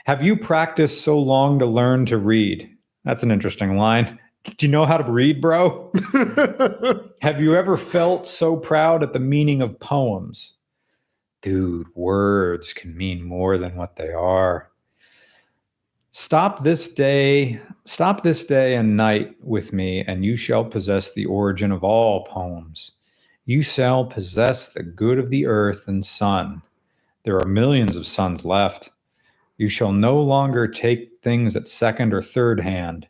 Have 0.04 0.22
you 0.22 0.36
practiced 0.36 1.00
so 1.00 1.18
long 1.18 1.58
to 1.58 1.64
learn 1.64 2.04
to 2.04 2.18
read? 2.18 2.70
That's 3.04 3.22
an 3.22 3.30
interesting 3.30 3.78
line. 3.78 4.18
Do 4.44 4.66
you 4.66 4.68
know 4.70 4.84
how 4.84 4.98
to 4.98 5.10
read, 5.10 5.40
bro? 5.40 5.90
Have 7.22 7.40
you 7.40 7.54
ever 7.56 7.78
felt 7.78 8.28
so 8.28 8.58
proud 8.58 9.02
at 9.02 9.14
the 9.14 9.18
meaning 9.18 9.62
of 9.62 9.80
poems? 9.80 10.52
Dude, 11.44 11.88
words 11.94 12.72
can 12.72 12.96
mean 12.96 13.22
more 13.22 13.58
than 13.58 13.76
what 13.76 13.96
they 13.96 14.10
are. 14.10 14.70
Stop 16.10 16.64
this 16.64 16.88
day, 16.88 17.60
stop 17.84 18.22
this 18.22 18.44
day 18.44 18.76
and 18.76 18.96
night 18.96 19.36
with 19.42 19.70
me, 19.74 20.00
and 20.06 20.24
you 20.24 20.38
shall 20.38 20.64
possess 20.64 21.12
the 21.12 21.26
origin 21.26 21.70
of 21.70 21.84
all 21.84 22.24
poems. 22.24 22.92
You 23.44 23.60
shall 23.60 24.06
possess 24.06 24.70
the 24.70 24.82
good 24.82 25.18
of 25.18 25.28
the 25.28 25.44
earth 25.46 25.86
and 25.86 26.02
sun. 26.02 26.62
There 27.24 27.36
are 27.36 27.46
millions 27.46 27.94
of 27.94 28.06
suns 28.06 28.46
left. 28.46 28.88
You 29.58 29.68
shall 29.68 29.92
no 29.92 30.18
longer 30.22 30.66
take 30.66 31.20
things 31.22 31.56
at 31.56 31.68
second 31.68 32.14
or 32.14 32.22
third 32.22 32.60
hand, 32.60 33.06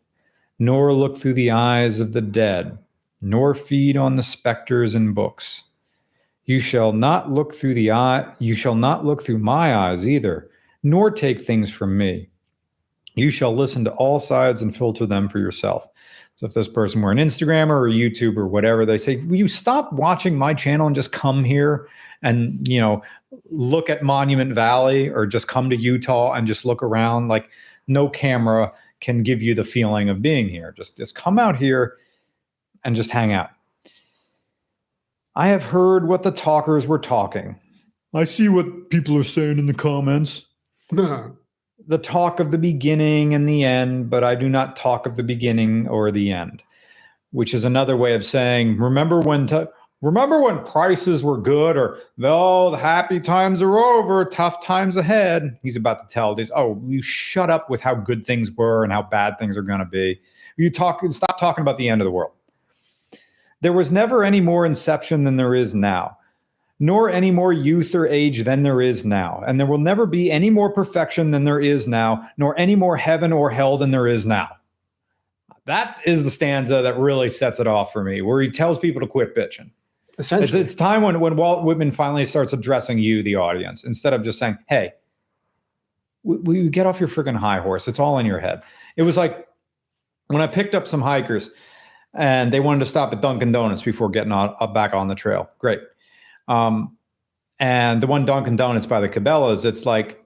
nor 0.58 0.92
look 0.92 1.18
through 1.18 1.34
the 1.34 1.52
eyes 1.52 2.00
of 2.00 2.12
the 2.12 2.20
dead 2.20 2.78
nor 3.24 3.54
feed 3.54 3.96
on 3.96 4.16
the 4.16 4.22
specters 4.22 4.94
in 4.94 5.14
books. 5.14 5.64
You 6.46 6.60
shall 6.60 6.92
not 6.92 7.30
look 7.30 7.54
through 7.54 7.74
the 7.74 7.90
eye, 7.90 8.30
you 8.38 8.54
shall 8.54 8.74
not 8.74 9.04
look 9.04 9.22
through 9.22 9.38
my 9.38 9.74
eyes 9.74 10.06
either, 10.06 10.50
nor 10.82 11.10
take 11.10 11.40
things 11.40 11.70
from 11.70 11.96
me. 11.96 12.28
You 13.14 13.30
shall 13.30 13.54
listen 13.54 13.84
to 13.84 13.92
all 13.92 14.18
sides 14.18 14.60
and 14.60 14.76
filter 14.76 15.06
them 15.06 15.28
for 15.28 15.38
yourself. 15.38 15.88
So 16.36 16.46
if 16.46 16.54
this 16.54 16.68
person 16.68 17.00
were 17.00 17.12
an 17.12 17.18
Instagrammer 17.18 17.70
or 17.70 17.88
a 17.88 17.92
YouTuber 17.92 18.38
or 18.38 18.48
whatever, 18.48 18.84
they 18.84 18.98
say, 18.98 19.16
Will 19.16 19.36
you 19.36 19.48
stop 19.48 19.92
watching 19.92 20.36
my 20.36 20.52
channel 20.52 20.86
and 20.86 20.94
just 20.94 21.12
come 21.12 21.44
here 21.44 21.88
and 22.22 22.66
you 22.66 22.80
know 22.80 23.02
look 23.50 23.88
at 23.88 24.02
Monument 24.02 24.52
Valley 24.52 25.08
or 25.08 25.26
just 25.26 25.48
come 25.48 25.70
to 25.70 25.76
Utah 25.76 26.32
and 26.32 26.46
just 26.46 26.64
look 26.64 26.82
around? 26.82 27.28
Like 27.28 27.48
no 27.86 28.08
camera 28.08 28.72
can 29.00 29.22
give 29.22 29.42
you 29.42 29.54
the 29.54 29.64
feeling 29.64 30.08
of 30.08 30.22
being 30.22 30.48
here. 30.48 30.74
Just 30.76 30.96
just 30.96 31.14
come 31.14 31.38
out 31.38 31.56
here 31.56 31.96
and 32.82 32.96
just 32.96 33.10
hang 33.10 33.32
out. 33.32 33.50
I 35.36 35.48
have 35.48 35.64
heard 35.64 36.06
what 36.06 36.22
the 36.22 36.30
talkers 36.30 36.86
were 36.86 36.98
talking. 36.98 37.58
I 38.14 38.24
see 38.24 38.48
what 38.48 38.90
people 38.90 39.18
are 39.18 39.24
saying 39.24 39.58
in 39.58 39.66
the 39.66 39.74
comments. 39.74 40.46
The 41.86 41.98
talk 41.98 42.40
of 42.40 42.50
the 42.50 42.56
beginning 42.56 43.34
and 43.34 43.46
the 43.46 43.62
end, 43.62 44.08
but 44.08 44.24
I 44.24 44.36
do 44.36 44.48
not 44.48 44.74
talk 44.74 45.04
of 45.04 45.16
the 45.16 45.22
beginning 45.22 45.86
or 45.88 46.10
the 46.10 46.32
end, 46.32 46.62
which 47.32 47.52
is 47.52 47.62
another 47.64 47.94
way 47.94 48.14
of 48.14 48.24
saying, 48.24 48.78
remember 48.78 49.20
when 49.20 49.46
t- 49.46 49.66
remember 50.00 50.40
when 50.40 50.64
prices 50.64 51.22
were 51.22 51.36
good 51.36 51.76
or 51.76 51.98
oh 52.22 52.70
the 52.70 52.78
happy 52.78 53.20
times 53.20 53.60
are 53.60 53.76
over, 53.76 54.24
tough 54.24 54.64
times 54.64 54.96
ahead. 54.96 55.58
He's 55.62 55.76
about 55.76 55.98
to 55.98 56.06
tell 56.06 56.34
these, 56.34 56.50
oh, 56.56 56.80
you 56.86 57.02
shut 57.02 57.50
up 57.50 57.68
with 57.68 57.82
how 57.82 57.94
good 57.94 58.24
things 58.24 58.50
were 58.50 58.82
and 58.82 58.92
how 58.92 59.02
bad 59.02 59.36
things 59.38 59.54
are 59.58 59.62
gonna 59.62 59.84
be. 59.84 60.18
You 60.56 60.70
talk 60.70 61.04
stop 61.10 61.38
talking 61.38 61.60
about 61.60 61.76
the 61.76 61.90
end 61.90 62.00
of 62.00 62.06
the 62.06 62.12
world. 62.12 62.32
There 63.64 63.72
was 63.72 63.90
never 63.90 64.22
any 64.22 64.42
more 64.42 64.66
inception 64.66 65.24
than 65.24 65.38
there 65.38 65.54
is 65.54 65.74
now, 65.74 66.18
nor 66.78 67.08
any 67.08 67.30
more 67.30 67.50
youth 67.50 67.94
or 67.94 68.06
age 68.06 68.44
than 68.44 68.62
there 68.62 68.82
is 68.82 69.06
now. 69.06 69.42
And 69.46 69.58
there 69.58 69.66
will 69.66 69.78
never 69.78 70.04
be 70.04 70.30
any 70.30 70.50
more 70.50 70.70
perfection 70.70 71.30
than 71.30 71.44
there 71.44 71.60
is 71.60 71.88
now, 71.88 72.28
nor 72.36 72.54
any 72.58 72.76
more 72.76 72.98
heaven 72.98 73.32
or 73.32 73.48
hell 73.48 73.78
than 73.78 73.90
there 73.90 74.06
is 74.06 74.26
now. 74.26 74.50
That 75.64 75.98
is 76.04 76.24
the 76.24 76.30
stanza 76.30 76.82
that 76.82 76.98
really 76.98 77.30
sets 77.30 77.58
it 77.58 77.66
off 77.66 77.90
for 77.90 78.04
me, 78.04 78.20
where 78.20 78.42
he 78.42 78.50
tells 78.50 78.78
people 78.78 79.00
to 79.00 79.06
quit 79.06 79.34
bitching. 79.34 79.70
It's, 80.18 80.26
Essentially, 80.26 80.60
it's 80.60 80.74
time 80.74 81.00
when, 81.00 81.18
when 81.18 81.34
Walt 81.34 81.64
Whitman 81.64 81.90
finally 81.90 82.26
starts 82.26 82.52
addressing 82.52 82.98
you, 82.98 83.22
the 83.22 83.36
audience, 83.36 83.82
instead 83.84 84.12
of 84.12 84.22
just 84.22 84.38
saying, 84.38 84.58
hey, 84.68 84.92
we, 86.22 86.36
we 86.36 86.68
get 86.68 86.84
off 86.84 87.00
your 87.00 87.08
freaking 87.08 87.36
high 87.36 87.60
horse. 87.60 87.88
It's 87.88 87.98
all 87.98 88.18
in 88.18 88.26
your 88.26 88.40
head. 88.40 88.62
It 88.96 89.04
was 89.04 89.16
like 89.16 89.48
when 90.26 90.42
I 90.42 90.48
picked 90.48 90.74
up 90.74 90.86
some 90.86 91.00
hikers 91.00 91.50
and 92.14 92.52
they 92.52 92.60
wanted 92.60 92.80
to 92.80 92.86
stop 92.86 93.12
at 93.12 93.20
Dunkin' 93.20 93.52
Donuts 93.52 93.82
before 93.82 94.08
getting 94.08 94.32
on, 94.32 94.54
uh, 94.60 94.66
back 94.66 94.94
on 94.94 95.08
the 95.08 95.14
trail. 95.14 95.50
Great. 95.58 95.80
Um, 96.48 96.96
and 97.58 98.02
the 98.02 98.06
one 98.06 98.24
Dunkin' 98.24 98.56
Donuts 98.56 98.86
by 98.86 99.00
the 99.00 99.08
Cabela's, 99.08 99.64
it's 99.64 99.86
like 99.86 100.24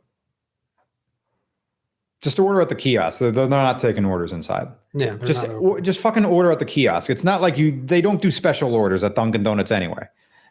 just 2.21 2.39
order 2.39 2.61
at 2.61 2.69
the 2.69 2.75
kiosk. 2.75 3.21
They're, 3.21 3.31
they're 3.31 3.49
not 3.49 3.79
taking 3.79 4.05
orders 4.05 4.33
inside. 4.33 4.69
yeah, 4.95 5.17
Just 5.25 5.47
or, 5.47 5.81
just 5.81 6.01
fucking 6.01 6.25
order 6.25 6.51
at 6.51 6.59
the 6.59 6.65
kiosk. 6.65 7.11
It's 7.11 7.25
not 7.25 7.41
like 7.41 7.57
you 7.57 7.81
they 7.85 8.01
don't 8.01 8.21
do 8.21 8.31
special 8.31 8.75
orders 8.75 9.05
at 9.05 9.15
Dunkin' 9.15 9.43
Donuts 9.43 9.71
anyway. 9.71 10.07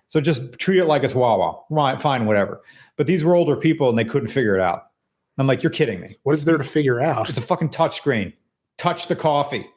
So 0.07 0.21
just 0.21 0.53
treat 0.57 0.79
it 0.79 0.85
like 0.85 1.03
it's 1.03 1.13
Wawa. 1.13 1.61
Right, 1.69 2.01
fine, 2.01 2.25
whatever. 2.25 2.61
But 2.95 3.07
these 3.07 3.25
were 3.25 3.35
older 3.35 3.57
people 3.57 3.89
and 3.89 3.97
they 3.97 4.05
couldn't 4.05 4.29
figure 4.29 4.55
it 4.55 4.61
out. 4.61 4.83
I'm 5.37 5.45
like, 5.45 5.61
you're 5.61 5.69
kidding 5.71 5.99
me. 5.99 6.15
what 6.23 6.33
is 6.33 6.45
there 6.45 6.57
to 6.57 6.63
figure 6.63 6.99
out? 7.01 7.29
It's 7.29 7.37
a 7.37 7.41
fucking 7.41 7.69
touch 7.69 7.97
screen. 7.97 8.33
Touch 8.77 9.07
the 9.07 9.15
coffee. 9.15 9.67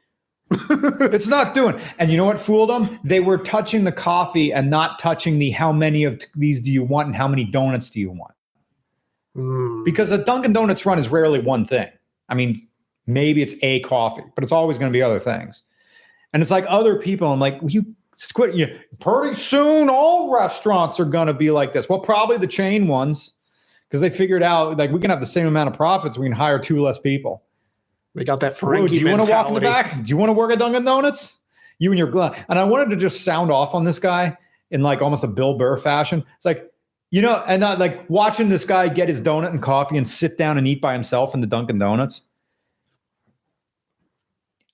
it's 0.70 1.28
not 1.28 1.54
doing. 1.54 1.78
And 1.98 2.10
you 2.10 2.16
know 2.16 2.24
what 2.24 2.40
fooled 2.40 2.70
them? 2.70 2.98
They 3.04 3.20
were 3.20 3.38
touching 3.38 3.84
the 3.84 3.92
coffee 3.92 4.52
and 4.52 4.68
not 4.68 4.98
touching 4.98 5.38
the 5.38 5.50
how 5.50 5.72
many 5.72 6.04
of 6.04 6.20
these 6.34 6.60
do 6.60 6.70
you 6.70 6.82
want 6.82 7.06
and 7.06 7.16
how 7.16 7.28
many 7.28 7.44
donuts 7.44 7.90
do 7.90 8.00
you 8.00 8.10
want? 8.10 8.34
Mm. 9.36 9.84
Because 9.84 10.10
a 10.10 10.18
Dunkin' 10.18 10.52
Donuts 10.52 10.84
run 10.84 10.98
is 10.98 11.08
rarely 11.08 11.40
one 11.40 11.66
thing. 11.66 11.88
I 12.28 12.34
mean, 12.34 12.56
maybe 13.06 13.42
it's 13.42 13.54
a 13.62 13.80
coffee, 13.80 14.24
but 14.34 14.42
it's 14.42 14.52
always 14.52 14.76
going 14.76 14.90
to 14.90 14.96
be 14.96 15.02
other 15.02 15.20
things. 15.20 15.62
And 16.32 16.42
it's 16.42 16.50
like 16.50 16.64
other 16.68 16.96
people. 16.96 17.32
I'm 17.32 17.40
like, 17.40 17.58
you 17.66 17.84
quit. 18.34 18.54
You 18.54 18.78
pretty 18.98 19.36
soon, 19.36 19.88
all 19.88 20.32
restaurants 20.32 21.00
are 21.00 21.04
going 21.04 21.26
to 21.26 21.34
be 21.34 21.50
like 21.50 21.72
this. 21.72 21.88
Well, 21.88 22.00
probably 22.00 22.38
the 22.38 22.46
chain 22.46 22.86
ones, 22.88 23.34
because 23.88 24.00
they 24.00 24.10
figured 24.10 24.42
out 24.42 24.76
like 24.76 24.90
we 24.90 25.00
can 25.00 25.10
have 25.10 25.20
the 25.20 25.26
same 25.26 25.46
amount 25.46 25.70
of 25.70 25.76
profits. 25.76 26.18
We 26.18 26.26
can 26.26 26.32
hire 26.32 26.58
two 26.58 26.80
less 26.82 26.98
people. 26.98 27.42
They 28.14 28.24
got 28.24 28.40
that 28.40 28.52
Whoa, 28.54 28.68
Frankie 28.68 28.98
do 28.98 29.04
you 29.04 29.10
want 29.10 29.24
to 29.24 29.30
walk 29.30 29.48
in 29.48 29.54
the 29.54 29.60
back? 29.60 30.02
Do 30.02 30.08
you 30.08 30.16
want 30.16 30.30
to 30.30 30.34
work 30.34 30.52
at 30.52 30.58
Dunkin' 30.58 30.84
Donuts? 30.84 31.38
You 31.78 31.90
and 31.90 31.98
your 31.98 32.08
glove. 32.08 32.36
And 32.48 32.58
I 32.58 32.64
wanted 32.64 32.90
to 32.90 32.96
just 32.96 33.24
sound 33.24 33.50
off 33.50 33.74
on 33.74 33.84
this 33.84 33.98
guy 33.98 34.36
in 34.70 34.82
like 34.82 35.00
almost 35.00 35.24
a 35.24 35.28
Bill 35.28 35.56
Burr 35.56 35.76
fashion. 35.76 36.24
It's 36.36 36.44
like, 36.44 36.70
you 37.10 37.22
know, 37.22 37.42
and 37.46 37.60
not 37.60 37.78
like 37.78 38.08
watching 38.10 38.48
this 38.48 38.64
guy 38.64 38.88
get 38.88 39.08
his 39.08 39.22
donut 39.22 39.50
and 39.50 39.62
coffee 39.62 39.96
and 39.96 40.06
sit 40.06 40.36
down 40.36 40.58
and 40.58 40.66
eat 40.66 40.80
by 40.80 40.92
himself 40.92 41.34
in 41.34 41.40
the 41.40 41.46
Dunkin' 41.46 41.78
Donuts. 41.78 42.22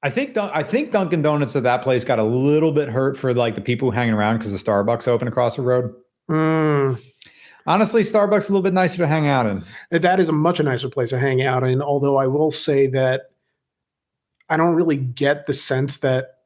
I 0.03 0.11
think 0.11 0.37
I 0.37 0.63
think 0.63 0.93
Dunkin' 0.93 1.23
Donuts 1.23 1.57
at 1.57 1.63
that 1.65 1.83
place 1.83 2.05
got 2.05 2.19
a 2.19 2.25
little 2.25 2.73
bit 2.73 2.89
hurt 2.89 3.17
for 3.17 3.35
like 3.35 3.55
the 3.55 3.61
people 3.61 3.91
hanging 3.91 4.15
around 4.15 4.39
because 4.39 4.53
the 4.53 4.59
Starbucks 4.59 5.09
open 5.09 5.27
across 5.27 5.57
the 5.57 5.63
road. 5.63 5.95
Mm. 6.31 7.03
Honestly, 7.67 8.03
Starbucks 8.03 8.39
is 8.39 8.49
a 8.49 8.53
little 8.53 8.63
bit 8.63 8.75
nicer 8.75 8.99
to 8.99 9.07
hang 9.07 9.27
out 9.27 9.47
in. 9.47 9.65
That 9.91 10.21
is 10.21 10.29
a 10.29 10.33
much 10.33 10.61
nicer 10.61 10.89
place 10.89 11.11
to 11.11 11.19
hang 11.19 11.43
out 11.43 11.65
in. 11.65 11.83
Although 11.83 12.17
I 12.17 12.27
will 12.27 12.51
say 12.51 12.87
that 12.89 13.31
I 14.49 14.57
don't 14.57 14.75
really 14.75 14.97
get 14.97 15.47
the 15.47 15.53
sense 15.53 15.99
that 15.99 16.37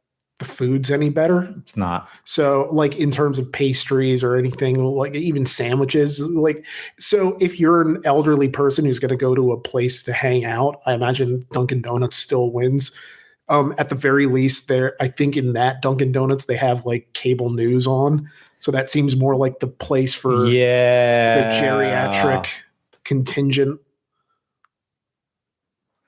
the 0.41 0.47
food's 0.47 0.91
any 0.91 1.11
better. 1.11 1.55
It's 1.59 1.77
not. 1.77 2.09
So, 2.25 2.67
like 2.73 2.97
in 2.97 3.11
terms 3.11 3.39
of 3.39 3.53
pastries 3.53 4.25
or 4.25 4.37
anything, 4.37 4.83
like 4.83 5.15
even 5.15 5.45
sandwiches, 5.47 6.19
like 6.19 6.65
so, 6.99 7.37
if 7.41 7.61
you're 7.61 7.83
an 7.83 8.01
elderly 8.05 8.49
person 8.49 8.87
who's 8.87 8.99
going 8.99 9.11
to 9.11 9.17
go 9.17 9.35
to 9.35 9.53
a 9.53 9.61
place 9.61 10.03
to 10.05 10.13
hang 10.13 10.47
out, 10.47 10.81
I 10.87 10.95
imagine 10.95 11.45
Dunkin' 11.53 11.83
Donuts 11.83 12.17
still 12.17 12.51
wins. 12.51 12.91
Um, 13.51 13.75
at 13.79 13.91
the 13.91 13.95
very 13.95 14.27
least, 14.27 14.69
there, 14.69 14.97
I 15.01 15.09
think 15.09 15.37
in 15.37 15.53
that 15.53 15.83
Dunkin' 15.83 16.13
Donuts 16.13 16.47
they 16.47 16.57
have 16.57 16.87
like 16.87 17.13
cable 17.13 17.51
news 17.51 17.87
on, 17.87 18.29
so 18.61 18.71
that 18.71 18.89
seems 18.89 19.17
more 19.17 19.37
like 19.37 19.59
the 19.59 19.67
place 19.67 20.15
for 20.15 20.47
yeah 20.47 21.51
the 21.51 21.67
geriatric 21.67 22.63
contingent. 23.05 23.81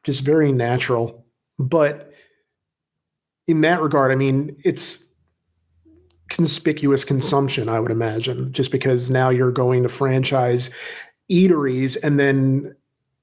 Just 0.05 0.25
very 0.25 0.53
natural. 0.53 1.25
But 1.59 2.13
in 3.47 3.61
that 3.63 3.81
regard, 3.81 4.13
I 4.13 4.15
mean, 4.15 4.57
it's 4.65 5.13
conspicuous 6.29 7.05
consumption, 7.05 7.69
I 7.69 7.81
would 7.81 7.91
imagine, 7.91 8.53
just 8.53 8.71
because 8.71 9.11
now 9.11 9.31
you're 9.31 9.53
going 9.53 9.83
to 9.83 9.89
franchise 9.89 10.71
eateries 11.31 11.97
and 12.03 12.19
then 12.19 12.75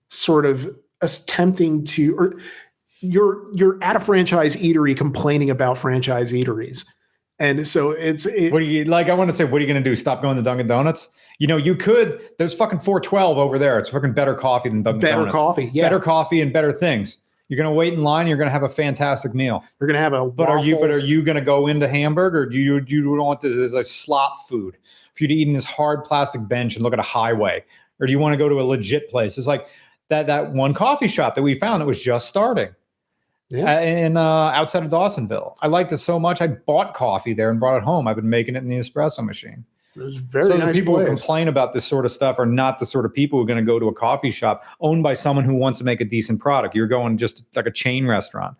sort 0.09 0.45
of 0.45 0.75
attempting 1.01 1.85
to 1.85 2.15
or 2.17 2.39
you're 2.99 3.53
you're 3.55 3.81
at 3.81 3.95
a 3.95 3.99
franchise 3.99 4.55
eatery 4.57 4.95
complaining 4.97 5.49
about 5.49 5.77
franchise 5.77 6.33
eateries. 6.33 6.85
And 7.39 7.67
so 7.67 7.91
it's 7.91 8.25
it, 8.25 8.51
What 8.51 8.59
do 8.59 8.65
you 8.65 8.85
like? 8.85 9.07
I 9.07 9.13
want 9.13 9.29
to 9.29 9.35
say, 9.35 9.45
what 9.45 9.57
are 9.57 9.61
you 9.61 9.67
going 9.67 9.81
to 9.81 9.89
do? 9.89 9.95
Stop 9.95 10.21
going 10.21 10.35
to 10.35 10.43
Dunkin' 10.43 10.67
Donuts? 10.67 11.09
You 11.39 11.47
know, 11.47 11.55
you 11.57 11.75
could. 11.75 12.19
There's 12.37 12.53
fucking 12.53 12.79
412 12.79 13.37
over 13.37 13.57
there. 13.57 13.79
It's 13.79 13.89
fucking 13.89 14.13
better 14.13 14.35
coffee 14.35 14.69
than 14.69 14.83
Dunkin' 14.83 14.99
better 14.99 15.15
Donuts. 15.17 15.31
coffee. 15.33 15.71
Yeah. 15.73 15.83
Better 15.85 15.99
coffee 15.99 16.41
and 16.41 16.51
better 16.51 16.73
things. 16.73 17.19
You're 17.47 17.57
going 17.57 17.69
to 17.69 17.73
wait 17.73 17.93
in 17.93 18.03
line. 18.03 18.27
You're 18.27 18.37
going 18.37 18.47
to 18.47 18.51
have 18.51 18.63
a 18.63 18.69
fantastic 18.69 19.33
meal. 19.33 19.63
You're 19.79 19.87
gonna 19.87 19.99
have 19.99 20.13
a 20.13 20.25
But 20.25 20.49
are 20.49 20.59
you? 20.59 20.77
But 20.79 20.91
are 20.91 20.99
you 20.99 21.23
going 21.23 21.37
to 21.37 21.41
go 21.41 21.65
into 21.67 21.87
Hamburg, 21.87 22.35
or 22.35 22.45
do 22.45 22.57
you? 22.57 22.79
Do 22.79 22.95
you 22.95 23.09
want 23.11 23.41
this 23.41 23.55
as 23.55 23.73
a 23.73 23.83
slop 23.83 24.47
food 24.47 24.77
for 25.15 25.23
you 25.23 25.27
to 25.29 25.33
eat 25.33 25.47
in 25.47 25.53
this 25.53 25.65
hard 25.65 26.03
plastic 26.03 26.47
bench 26.47 26.75
and 26.75 26.83
look 26.83 26.93
at 26.93 26.99
a 26.99 27.03
highway, 27.03 27.63
or 27.99 28.05
do 28.05 28.11
you 28.11 28.19
want 28.19 28.33
to 28.33 28.37
go 28.37 28.49
to 28.49 28.59
a 28.59 28.63
legit 28.63 29.09
place? 29.09 29.37
It's 29.37 29.47
like 29.47 29.65
that 30.09 30.27
that 30.27 30.51
one 30.51 30.75
coffee 30.75 31.07
shop 31.07 31.33
that 31.35 31.41
we 31.41 31.55
found 31.55 31.81
that 31.81 31.87
was 31.87 31.99
just 31.99 32.27
starting. 32.27 32.69
Yeah. 33.49 33.79
in 33.81 34.15
uh, 34.15 34.21
outside 34.21 34.83
of 34.83 34.91
Dawsonville. 34.91 35.55
I 35.61 35.67
liked 35.67 35.91
it 35.91 35.97
so 35.97 36.19
much. 36.19 36.39
I 36.41 36.47
bought 36.47 36.93
coffee 36.93 37.33
there 37.33 37.49
and 37.49 37.59
brought 37.59 37.77
it 37.77 37.83
home. 37.83 38.07
I've 38.07 38.15
been 38.15 38.29
making 38.29 38.55
it 38.55 38.59
in 38.59 38.69
the 38.69 38.77
espresso 38.77 39.25
machine. 39.25 39.65
It 39.95 40.03
was 40.03 40.17
very 40.17 40.45
so 40.45 40.57
nice 40.57 40.75
the 40.75 40.81
people 40.81 40.99
who 40.99 41.05
complain 41.05 41.47
about 41.47 41.73
this 41.73 41.83
sort 41.83 42.05
of 42.05 42.11
stuff 42.11 42.37
are 42.37 42.45
not 42.45 42.79
the 42.79 42.85
sort 42.85 43.05
of 43.05 43.13
people 43.13 43.39
who 43.39 43.43
are 43.43 43.47
going 43.47 43.63
to 43.63 43.65
go 43.65 43.79
to 43.79 43.87
a 43.87 43.93
coffee 43.93 44.29
shop 44.29 44.63
owned 44.81 45.01
by 45.01 45.13
someone 45.13 45.43
who 45.45 45.55
wants 45.55 45.79
to 45.79 45.85
make 45.85 45.99
a 45.99 46.05
decent 46.05 46.39
product. 46.39 46.75
You're 46.75 46.87
going 46.87 47.17
just 47.17 47.43
like 47.55 47.65
a 47.65 47.71
chain 47.71 48.05
restaurant. 48.05 48.55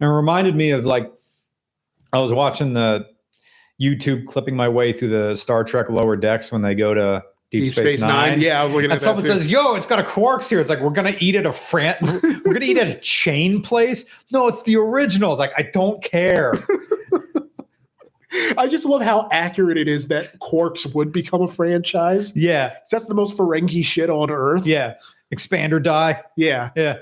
And 0.00 0.08
it 0.08 0.12
reminded 0.12 0.56
me 0.56 0.70
of 0.70 0.86
like 0.86 1.12
I 2.12 2.18
was 2.18 2.32
watching 2.32 2.72
the 2.72 3.06
YouTube 3.80 4.26
clipping 4.26 4.56
my 4.56 4.68
way 4.68 4.92
through 4.92 5.10
the 5.10 5.36
Star 5.36 5.64
Trek 5.64 5.90
lower 5.90 6.16
decks 6.16 6.50
when 6.50 6.62
they 6.62 6.74
go 6.74 6.94
to 6.94 7.22
Deep, 7.50 7.72
Space, 7.74 8.00
Nine. 8.00 8.40
Yeah, 8.40 8.60
I 8.60 8.64
was 8.64 8.72
looking 8.72 8.90
at 8.90 8.92
And 8.92 9.00
that 9.00 9.04
someone 9.04 9.24
says, 9.24 9.48
"Yo, 9.48 9.74
it's 9.74 9.86
got 9.86 9.98
a 9.98 10.04
Quarks 10.04 10.48
here." 10.48 10.60
It's 10.60 10.70
like 10.70 10.78
we're 10.80 10.90
gonna 10.90 11.16
eat 11.18 11.34
at 11.34 11.46
a 11.46 11.52
fran- 11.52 11.96
we're 12.00 12.52
gonna 12.52 12.64
eat 12.64 12.78
at 12.78 12.86
a 12.86 12.94
chain 13.00 13.60
place. 13.60 14.04
No, 14.30 14.46
it's 14.46 14.62
the 14.62 14.76
original. 14.76 15.32
It's 15.32 15.40
like 15.40 15.52
I 15.56 15.62
don't 15.62 16.00
care. 16.02 16.54
I 18.56 18.68
just 18.68 18.86
love 18.86 19.02
how 19.02 19.28
accurate 19.32 19.76
it 19.76 19.88
is 19.88 20.06
that 20.08 20.38
Quarks 20.38 20.94
would 20.94 21.10
become 21.10 21.42
a 21.42 21.48
franchise. 21.48 22.36
yeah, 22.36 22.74
That's 22.90 23.06
the 23.06 23.14
most 23.14 23.36
Ferengi 23.36 23.84
shit 23.84 24.08
on 24.08 24.30
earth. 24.30 24.66
yeah. 24.66 24.94
Expand 25.32 25.72
or 25.72 25.80
die. 25.80 26.22
Yeah. 26.36 26.70
Yeah. 26.76 26.98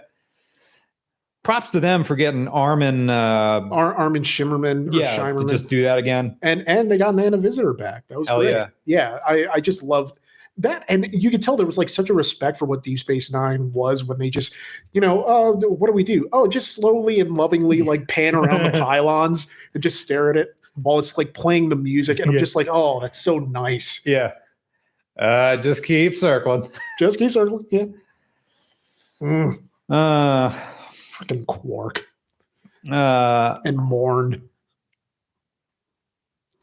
Props 1.42 1.70
to 1.70 1.80
them 1.80 2.04
for 2.04 2.14
getting 2.16 2.46
Armin. 2.48 3.08
Uh, 3.10 3.66
Ar- 3.70 3.94
Armin 3.94 4.22
Shimerman 4.22 4.88
or 4.92 4.98
yeah, 4.98 5.32
to 5.32 5.44
just 5.46 5.68
do 5.68 5.82
that 5.82 5.98
again. 5.98 6.36
and 6.42 6.62
and 6.68 6.90
they 6.90 6.98
got 6.98 7.14
Nana 7.14 7.36
Visitor 7.38 7.72
back. 7.72 8.06
That 8.08 8.18
was 8.18 8.28
Hell 8.28 8.40
great. 8.40 8.50
yeah. 8.52 8.68
Yeah, 8.84 9.18
I, 9.26 9.46
I 9.54 9.60
just 9.60 9.82
loved 9.82 10.18
that. 10.58 10.84
And 10.88 11.08
you 11.12 11.30
could 11.30 11.42
tell 11.42 11.56
there 11.56 11.66
was 11.66 11.78
like 11.78 11.88
such 11.88 12.10
a 12.10 12.14
respect 12.14 12.58
for 12.58 12.66
what 12.66 12.82
Deep 12.82 12.98
Space 12.98 13.32
Nine 13.32 13.72
was 13.72 14.04
when 14.04 14.18
they 14.18 14.30
just, 14.30 14.54
you 14.92 15.00
know, 15.00 15.22
uh, 15.22 15.52
what 15.52 15.86
do 15.86 15.92
we 15.92 16.04
do? 16.04 16.28
Oh, 16.32 16.46
just 16.46 16.74
slowly 16.74 17.20
and 17.20 17.32
lovingly 17.34 17.82
like 17.90 18.08
pan 18.08 18.34
around 18.34 18.64
the 18.64 18.78
pylons 18.78 19.50
and 19.74 19.82
just 19.82 20.00
stare 20.00 20.30
at 20.30 20.36
it 20.36 20.54
while 20.74 20.98
it's 20.98 21.16
like 21.16 21.34
playing 21.34 21.68
the 21.68 21.76
music. 21.76 22.18
And 22.18 22.30
I'm 22.30 22.38
just 22.38 22.56
like, 22.56 22.68
oh, 22.70 23.00
that's 23.00 23.20
so 23.20 23.38
nice. 23.38 24.02
Yeah. 24.04 24.32
Uh, 25.18 25.56
just 25.56 25.84
keep 25.84 26.14
circling. 26.14 26.70
Just 27.00 27.18
keep 27.18 27.32
circling. 27.32 27.66
Yeah. 27.70 27.86
Mm, 29.20 29.62
Uh, 29.90 30.50
freaking 31.10 31.46
Quark 31.46 32.06
uh, 32.90 33.58
and 33.64 33.76
Morn. 33.78 34.48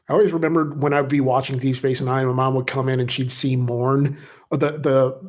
I 0.08 0.12
always 0.12 0.32
remembered 0.32 0.82
when 0.82 0.92
I'd 0.92 1.08
be 1.08 1.20
watching 1.20 1.58
Deep 1.58 1.76
Space 1.76 2.00
Nine, 2.00 2.26
my 2.26 2.32
mom 2.32 2.54
would 2.54 2.66
come 2.66 2.88
in 2.88 3.00
and 3.00 3.10
she'd 3.10 3.32
see 3.32 3.56
Morn, 3.56 4.18
uh, 4.52 4.56
the 4.56 4.72
the 4.78 5.20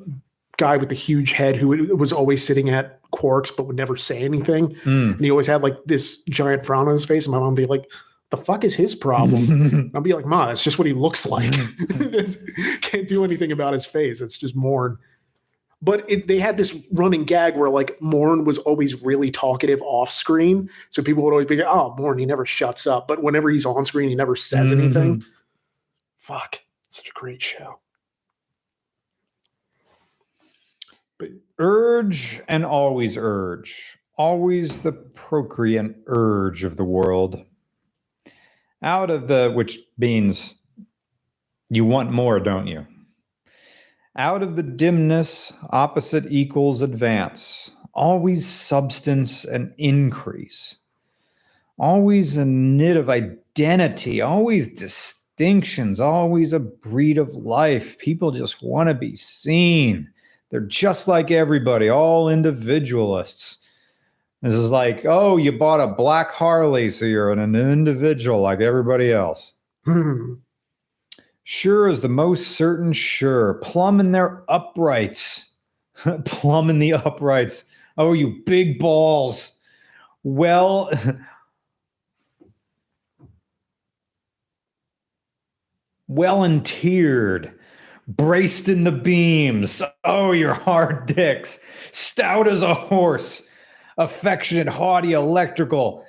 guy 0.58 0.78
with 0.78 0.90
the 0.90 0.96
huge 0.96 1.34
head 1.34 1.56
who 1.56 1.96
was 1.96 2.12
always 2.12 2.44
sitting 2.44 2.70
at 2.70 3.02
Quarks 3.12 3.56
but 3.56 3.68
would 3.68 3.76
never 3.76 3.96
say 3.96 4.20
anything, 4.24 4.76
mm. 4.76 5.14
and 5.14 5.20
he 5.20 5.32
always 5.32 5.48
had 5.48 5.62
like 5.62 5.78
this 5.86 6.22
giant 6.24 6.66
frown 6.66 6.88
on 6.88 6.94
his 6.94 7.06
face. 7.06 7.26
And 7.26 7.32
my 7.34 7.40
mom 7.40 7.50
would 7.50 7.56
be 7.56 7.66
like, 7.66 7.90
"The 8.30 8.38
fuck 8.38 8.64
is 8.64 8.76
his 8.76 8.94
problem?" 8.94 9.92
I'd 9.96 10.04
be 10.04 10.14
like, 10.14 10.26
"Ma, 10.26 10.50
it's 10.50 10.64
just 10.64 10.78
what 10.78 10.88
he 10.88 10.94
looks 10.94 11.26
like. 11.26 11.54
Can't 12.82 13.08
do 13.08 13.24
anything 13.24 13.52
about 13.52 13.74
his 13.74 13.86
face. 13.86 14.22
It's 14.22 14.38
just 14.38 14.56
Morn." 14.56 14.98
But 15.82 16.10
it, 16.10 16.28
they 16.28 16.40
had 16.40 16.58
this 16.58 16.76
running 16.92 17.24
gag 17.24 17.56
where 17.56 17.70
like 17.70 18.02
Morn 18.02 18.46
was 18.46 18.58
always 18.58 19.00
really 19.04 19.30
talkative 19.30 19.82
off 19.84 20.10
screen, 20.10 20.70
so 20.90 21.04
people 21.04 21.24
would 21.24 21.32
always 21.32 21.46
be 21.46 21.58
like, 21.58 21.68
"Oh, 21.70 21.94
Morn, 21.98 22.18
he 22.18 22.26
never 22.26 22.46
shuts 22.46 22.88
up." 22.88 23.08
But 23.08 23.22
whenever 23.22 23.50
he's 23.50 23.66
on 23.66 23.86
screen, 23.86 24.10
he 24.10 24.16
never 24.16 24.36
says 24.36 24.72
mm-hmm. 24.72 24.82
anything. 24.82 25.24
Fuck, 26.18 26.62
such 26.90 27.10
a 27.10 27.14
great 27.14 27.44
show. 27.44 27.80
But 31.20 31.30
urge 31.60 32.42
and 32.48 32.66
always 32.66 33.16
urge, 33.16 33.98
always 34.18 34.80
the 34.80 34.92
procreant 34.92 35.98
urge 36.08 36.64
of 36.64 36.76
the 36.76 36.86
world. 36.86 37.46
Out 38.82 39.10
of 39.10 39.28
the, 39.28 39.52
which 39.56 39.80
means 39.98 40.56
you 41.70 41.86
want 41.86 42.12
more, 42.12 42.40
don't 42.40 42.68
you? 42.68 42.86
Out 44.18 44.42
of 44.42 44.56
the 44.56 44.64
dimness, 44.64 45.54
opposite 45.70 46.26
equals 46.32 46.82
advance, 46.82 47.70
always 47.94 48.48
substance 48.48 49.46
and 49.46 49.72
increase, 49.78 50.78
always 51.78 52.36
a 52.36 52.44
knit 52.44 52.98
of 52.98 53.12
identity, 53.12 54.20
always 54.20 54.74
distinctions, 54.74 56.00
always 56.00 56.52
a 56.52 56.60
breed 56.60 57.20
of 57.20 57.32
life. 57.36 57.96
People 58.00 58.32
just 58.32 58.64
want 58.64 58.90
to 58.90 58.96
be 58.96 59.16
seen. 59.16 60.10
They're 60.50 60.62
just 60.62 61.08
like 61.08 61.30
everybody, 61.30 61.88
all 61.88 62.28
individualists. 62.28 63.60
This 64.42 64.54
is 64.54 64.72
like, 64.72 65.06
oh, 65.06 65.38
you 65.38 65.52
bought 65.52 65.80
a 65.80 65.94
black 65.94 66.32
Harley, 66.32 66.90
so 66.90 67.06
you're 67.06 67.32
an 67.32 67.56
individual 67.56 68.42
like 68.42 68.62
everybody 68.62 69.12
else. 69.12 69.54
Sure 71.50 71.88
is 71.88 72.02
the 72.02 72.10
most 72.10 72.58
certain 72.58 72.92
sure. 72.92 73.54
Plumb 73.64 74.02
in 74.02 74.12
their 74.12 74.44
uprights. 74.50 75.50
Plumb 76.26 76.70
in 76.70 76.80
the 76.80 76.92
uprights. 76.92 77.64
Oh, 77.98 78.12
you 78.12 78.42
big 78.46 78.80
balls. 78.80 79.58
Well, 80.24 80.92
well 86.10 86.44
and 86.44 86.66
tiered, 86.66 87.58
braced 88.10 88.68
in 88.68 88.84
the 88.84 88.92
beams. 88.92 89.82
Oh, 90.04 90.34
your 90.34 90.54
hard 90.54 91.06
dicks. 91.06 91.60
Stout 91.94 92.50
as 92.50 92.62
a 92.62 92.74
horse. 92.74 93.48
Affectionate, 93.98 94.68
haughty, 94.68 95.14
electrical. 95.14 96.04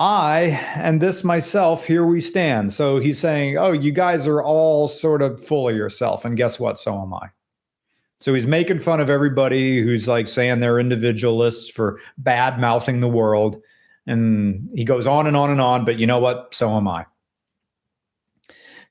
I 0.00 0.58
and 0.76 0.98
this 0.98 1.22
myself, 1.22 1.84
here 1.84 2.06
we 2.06 2.22
stand. 2.22 2.72
So 2.72 2.98
he's 2.98 3.18
saying, 3.18 3.58
Oh, 3.58 3.72
you 3.72 3.92
guys 3.92 4.26
are 4.26 4.42
all 4.42 4.88
sort 4.88 5.20
of 5.20 5.44
full 5.44 5.68
of 5.68 5.76
yourself. 5.76 6.24
And 6.24 6.38
guess 6.38 6.58
what? 6.58 6.78
So 6.78 7.00
am 7.02 7.12
I. 7.12 7.28
So 8.16 8.32
he's 8.32 8.46
making 8.46 8.78
fun 8.78 9.00
of 9.00 9.10
everybody 9.10 9.82
who's 9.82 10.08
like 10.08 10.26
saying 10.26 10.60
they're 10.60 10.80
individualists 10.80 11.68
for 11.68 12.00
bad 12.16 12.58
mouthing 12.58 13.00
the 13.00 13.08
world. 13.08 13.60
And 14.06 14.70
he 14.74 14.84
goes 14.84 15.06
on 15.06 15.26
and 15.26 15.36
on 15.36 15.50
and 15.50 15.60
on. 15.60 15.84
But 15.84 15.98
you 15.98 16.06
know 16.06 16.18
what? 16.18 16.54
So 16.54 16.74
am 16.76 16.88
I. 16.88 17.04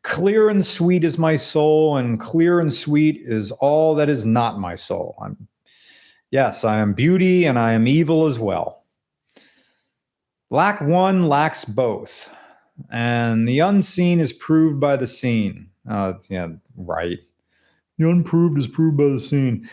Clear 0.03 0.47
and 0.49 0.63
sweet 0.63 1.03
is 1.03 1.17
my 1.17 1.35
soul, 1.35 1.97
and 1.97 2.19
clear 2.19 2.61
and 2.61 2.73
sweet 2.73 3.21
is 3.25 3.51
all 3.51 3.95
that 3.95 4.07
is 4.07 4.25
not 4.25 4.57
my 4.57 4.73
soul. 4.75 5.17
I'm, 5.21 5.47
yes, 6.31 6.63
I 6.63 6.77
am 6.77 6.93
beauty 6.93 7.45
and 7.45 7.59
I 7.59 7.73
am 7.73 7.85
evil 7.85 8.27
as 8.27 8.39
well. 8.39 8.78
Lack 10.51 10.81
one 10.81 11.27
lacks 11.27 11.63
both, 11.63 12.29
and 12.89 13.47
the 13.47 13.59
unseen 13.59 14.19
is 14.19 14.33
proved 14.33 14.79
by 14.79 14.97
the 14.97 15.07
seen. 15.07 15.69
Uh, 15.87 16.13
yeah, 16.29 16.47
right. 16.75 17.19
The 17.97 18.09
unproved 18.09 18.57
is 18.57 18.67
proved 18.67 18.97
by 18.97 19.05
the 19.09 19.19
seen. 19.19 19.69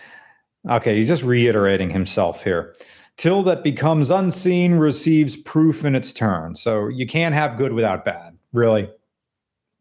Okay, 0.68 0.96
he's 0.96 1.08
just 1.08 1.22
reiterating 1.22 1.90
himself 1.90 2.42
here. 2.42 2.74
Till 3.16 3.42
that 3.44 3.64
becomes 3.64 4.10
unseen 4.10 4.74
receives 4.74 5.36
proof 5.36 5.84
in 5.84 5.94
its 5.94 6.12
turn. 6.12 6.54
So 6.56 6.88
you 6.88 7.06
can't 7.06 7.34
have 7.34 7.56
good 7.56 7.72
without 7.72 8.04
bad. 8.04 8.36
Really? 8.52 8.90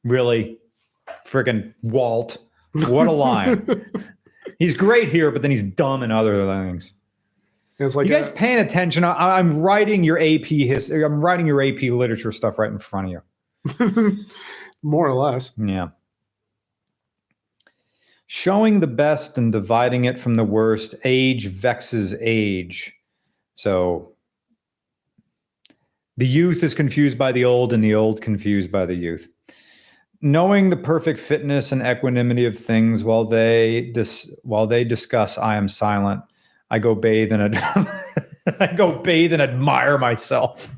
Really? 0.06 0.58
Freaking 1.28 1.74
Walt. 1.82 2.38
What 2.88 3.08
a 3.08 3.12
line. 3.12 3.66
he's 4.60 4.76
great 4.76 5.10
here, 5.10 5.32
but 5.32 5.42
then 5.42 5.52
he's 5.52 5.64
dumb 5.64 6.04
in 6.04 6.12
other 6.12 6.46
things. 6.46 6.94
It's 7.78 7.96
like 7.96 8.08
you 8.08 8.14
guys 8.14 8.30
uh, 8.30 8.34
paying 8.34 8.60
attention? 8.60 9.04
I, 9.04 9.38
I'm 9.38 9.60
writing 9.60 10.04
your 10.04 10.18
AP 10.20 10.46
history. 10.46 11.04
I'm 11.04 11.20
writing 11.20 11.46
your 11.46 11.62
AP 11.62 11.82
literature 11.84 12.32
stuff 12.32 12.58
right 12.58 12.72
in 12.72 12.80
front 12.80 13.08
of 13.08 13.12
you. 13.12 14.18
more 14.84 15.08
or 15.08 15.16
less. 15.16 15.54
Yeah. 15.58 15.90
Showing 18.28 18.80
the 18.80 18.88
best 18.88 19.38
and 19.38 19.52
dividing 19.52 20.06
it 20.06 20.20
from 20.20 20.36
the 20.36 20.44
worst, 20.44 20.96
age 21.04 21.48
vexes 21.48 22.16
age. 22.20 22.94
So 23.56 24.16
the 26.18 26.28
youth 26.28 26.64
is 26.64 26.74
confused 26.74 27.18
by 27.18 27.32
the 27.32 27.46
old, 27.46 27.74
and 27.74 27.84
the 27.84 27.94
old 27.94 28.22
confused 28.22 28.72
by 28.72 28.86
the 28.86 28.96
youth. 28.96 29.28
Knowing 30.22 30.70
the 30.70 30.78
perfect 30.78 31.20
fitness 31.20 31.72
and 31.72 31.86
equanimity 31.86 32.46
of 32.46 32.58
things 32.58 33.04
while 33.04 33.26
they 33.26 33.92
dis- 33.94 34.34
while 34.44 34.66
they 34.66 34.84
discuss, 34.84 35.38
I 35.38 35.56
am 35.56 35.68
silent. 35.68 36.22
I 36.72 36.80
go 36.80 36.96
bathe 36.96 37.32
and 37.32 37.56
ad- 37.56 37.88
I 38.60 38.74
go 38.76 39.00
bathe 39.00 39.34
and 39.34 39.42
admire 39.42 39.98
myself. 39.98 40.72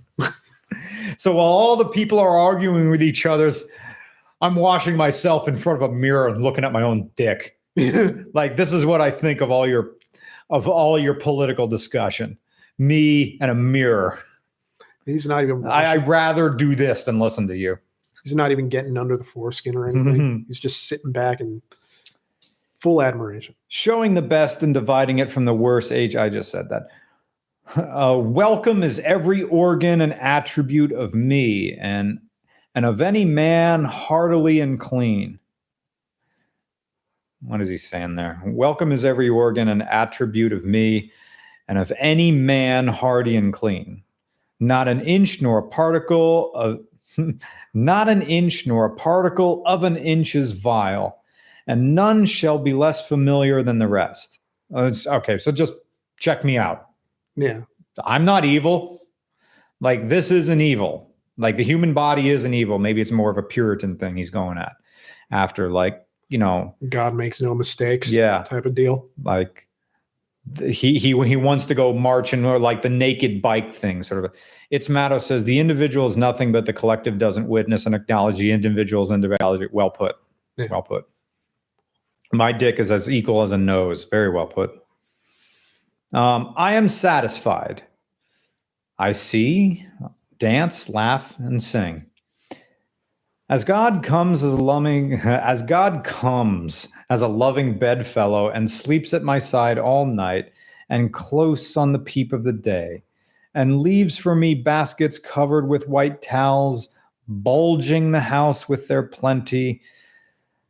so 1.18 1.34
while 1.34 1.45
all 1.47 1.76
the 1.76 1.88
people 1.88 2.19
are 2.19 2.38
arguing 2.38 2.89
with 2.89 3.01
each 3.01 3.26
other's 3.26 3.65
I'm 4.41 4.55
washing 4.55 4.95
myself 4.95 5.47
in 5.47 5.55
front 5.55 5.81
of 5.81 5.89
a 5.89 5.93
mirror 5.93 6.27
and 6.27 6.43
looking 6.43 6.64
at 6.64 6.72
my 6.72 6.81
own 6.84 7.09
dick. 7.15 7.57
Like 8.34 8.57
this 8.57 8.72
is 8.73 8.85
what 8.85 9.01
I 9.01 9.09
think 9.11 9.41
of 9.41 9.49
all 9.51 9.68
your 9.68 9.93
of 10.49 10.68
all 10.68 10.97
your 10.99 11.14
political 11.14 11.68
discussion. 11.68 12.38
Me 12.77 13.38
and 13.41 13.49
a 13.51 13.55
mirror. 13.55 14.19
he's 15.05 15.26
not 15.26 15.43
even. 15.43 15.65
I, 15.65 15.91
I'd 15.93 16.07
rather 16.07 16.49
do 16.49 16.76
this 16.76 17.03
than 17.03 17.19
listen 17.19 17.47
to 17.47 17.55
you. 17.57 17.77
he's 18.23 18.35
not 18.35 18.51
even 18.51 18.69
getting 18.69 18.97
under 18.97 19.15
the 19.18 19.23
foreskin 19.23 19.76
or 19.76 19.88
anything. 19.89 20.22
Mhm. 20.41 20.47
He's 20.47 20.59
just 20.59 20.88
sitting 20.88 21.11
back 21.11 21.39
and 21.39 21.61
full 22.77 23.01
admiration. 23.01 23.55
Showing 23.67 24.13
the 24.13 24.21
best 24.21 24.63
and 24.63 24.73
dividing 24.73 25.19
it 25.19 25.31
from 25.31 25.45
the 25.45 25.53
worst 25.53 25.91
age. 25.91 26.15
I 26.15 26.29
just 26.29 26.51
said 26.51 26.69
that. 26.69 26.87
Uh, 27.75 28.17
welcome 28.17 28.81
is 28.81 28.99
every 28.99 29.43
organ 29.43 29.99
and 29.99 30.13
attribute 30.13 30.93
of 30.93 31.13
me, 31.13 31.73
and 31.73 32.17
and 32.75 32.85
of 32.85 33.01
any 33.01 33.25
man 33.25 33.83
heartily 33.83 34.61
and 34.61 34.79
clean. 34.79 35.37
What 37.41 37.59
is 37.59 37.67
he 37.67 37.75
saying 37.75 38.15
there? 38.15 38.41
Welcome 38.45 38.93
is 38.93 39.03
every 39.03 39.27
organ 39.27 39.67
and 39.67 39.83
attribute 39.83 40.53
of 40.53 40.63
me, 40.63 41.11
and 41.67 41.77
of 41.77 41.91
any 41.97 42.31
man 42.31 42.87
hearty 42.87 43.35
and 43.35 43.51
clean. 43.51 44.01
Not 44.61 44.87
an 44.87 45.01
inch 45.01 45.41
nor 45.41 45.57
a 45.57 45.67
particle 45.67 46.53
of, 46.55 46.79
not 47.73 48.07
an 48.07 48.21
inch 48.21 48.65
nor 48.65 48.85
a 48.85 48.95
particle 48.95 49.61
of 49.65 49.83
an 49.83 49.97
inch 49.97 50.35
is 50.35 50.53
vile, 50.53 51.21
and 51.68 51.94
none 51.94 52.26
shall 52.26 52.57
be 52.57 52.73
less 52.73 53.07
familiar 53.07 53.61
than 53.61 53.77
the 53.80 53.88
rest. 53.88 54.39
Uh, 54.73 54.91
okay, 55.07 55.38
so 55.38 55.52
just 55.52 55.73
check 56.19 56.44
me 56.44 56.57
out. 56.57 56.88
Yeah. 57.35 57.61
I'm 58.03 58.26
not 58.26 58.45
evil. 58.45 59.02
Like 59.80 60.10
this 60.10 60.31
isn't 60.31 60.61
evil. 60.61 61.14
Like 61.38 61.57
the 61.57 61.64
human 61.64 61.94
body 61.94 62.30
isn't 62.30 62.53
evil. 62.53 62.80
Maybe 62.80 62.99
it's 63.02 63.11
more 63.11 63.30
of 63.30 63.38
a 63.38 63.44
Puritan 63.44 63.98
thing 63.98 64.18
he's 64.18 64.30
going 64.31 64.57
at 64.57 64.73
after, 65.30 65.69
like, 65.69 66.03
you 66.30 66.38
know, 66.38 66.76
God 66.89 67.14
makes 67.14 67.39
no 67.41 67.53
mistakes. 67.53 68.11
yeah, 68.11 68.44
Type 68.44 68.65
of 68.65 68.73
deal. 68.76 69.07
like 69.23 69.68
he 70.60 70.98
he 70.98 71.10
he 71.26 71.35
wants 71.35 71.65
to 71.68 71.76
go 71.76 71.94
marching 71.94 72.45
or 72.45 72.57
like 72.57 72.81
the 72.81 72.89
naked 72.89 73.41
bike 73.41 73.73
thing, 73.73 74.02
sort 74.03 74.26
of. 74.26 74.31
It's 74.72 74.89
Matto 74.89 75.18
says 75.19 75.44
the 75.44 75.60
individual 75.60 76.06
is 76.07 76.18
nothing, 76.18 76.52
but 76.52 76.65
the 76.65 76.73
collective 76.73 77.18
doesn't 77.18 77.48
witness 77.48 77.85
and 77.85 77.94
acknowledge 77.95 78.38
the 78.38 78.52
individual's 78.52 79.11
individuality. 79.11 79.68
Well 79.72 79.89
put. 79.89 80.15
Yeah. 80.57 80.68
Well 80.72 80.81
put. 80.81 81.06
My 82.33 82.51
dick 82.51 82.79
is 82.79 82.91
as 82.91 83.09
equal 83.09 83.41
as 83.41 83.51
a 83.51 83.57
nose. 83.57 84.05
Very 84.05 84.29
well 84.29 84.47
put. 84.47 84.71
Um, 86.13 86.53
I 86.57 86.73
am 86.73 86.89
satisfied. 86.89 87.83
I 88.99 89.11
see, 89.11 89.85
dance, 90.39 90.89
laugh, 90.89 91.37
and 91.39 91.61
sing. 91.61 92.05
As 93.49 93.63
God 93.63 94.03
comes 94.03 94.43
as 94.43 94.53
loving, 94.53 95.13
as 95.23 95.61
God 95.61 96.03
comes 96.03 96.89
as 97.09 97.21
a 97.21 97.27
loving 97.27 97.79
bedfellow 97.79 98.49
and 98.49 98.69
sleeps 98.69 99.13
at 99.13 99.23
my 99.23 99.39
side 99.39 99.77
all 99.77 100.05
night 100.05 100.51
and 100.89 101.13
close 101.13 101.77
on 101.77 101.93
the 101.93 101.99
peep 101.99 102.33
of 102.33 102.43
the 102.43 102.53
day, 102.53 103.03
and 103.53 103.79
leaves 103.79 104.17
for 104.17 104.35
me 104.35 104.53
baskets 104.53 105.19
covered 105.19 105.67
with 105.67 105.87
white 105.87 106.21
towels, 106.21 106.89
bulging 107.27 108.11
the 108.11 108.19
house 108.19 108.69
with 108.69 108.87
their 108.87 109.03
plenty. 109.03 109.81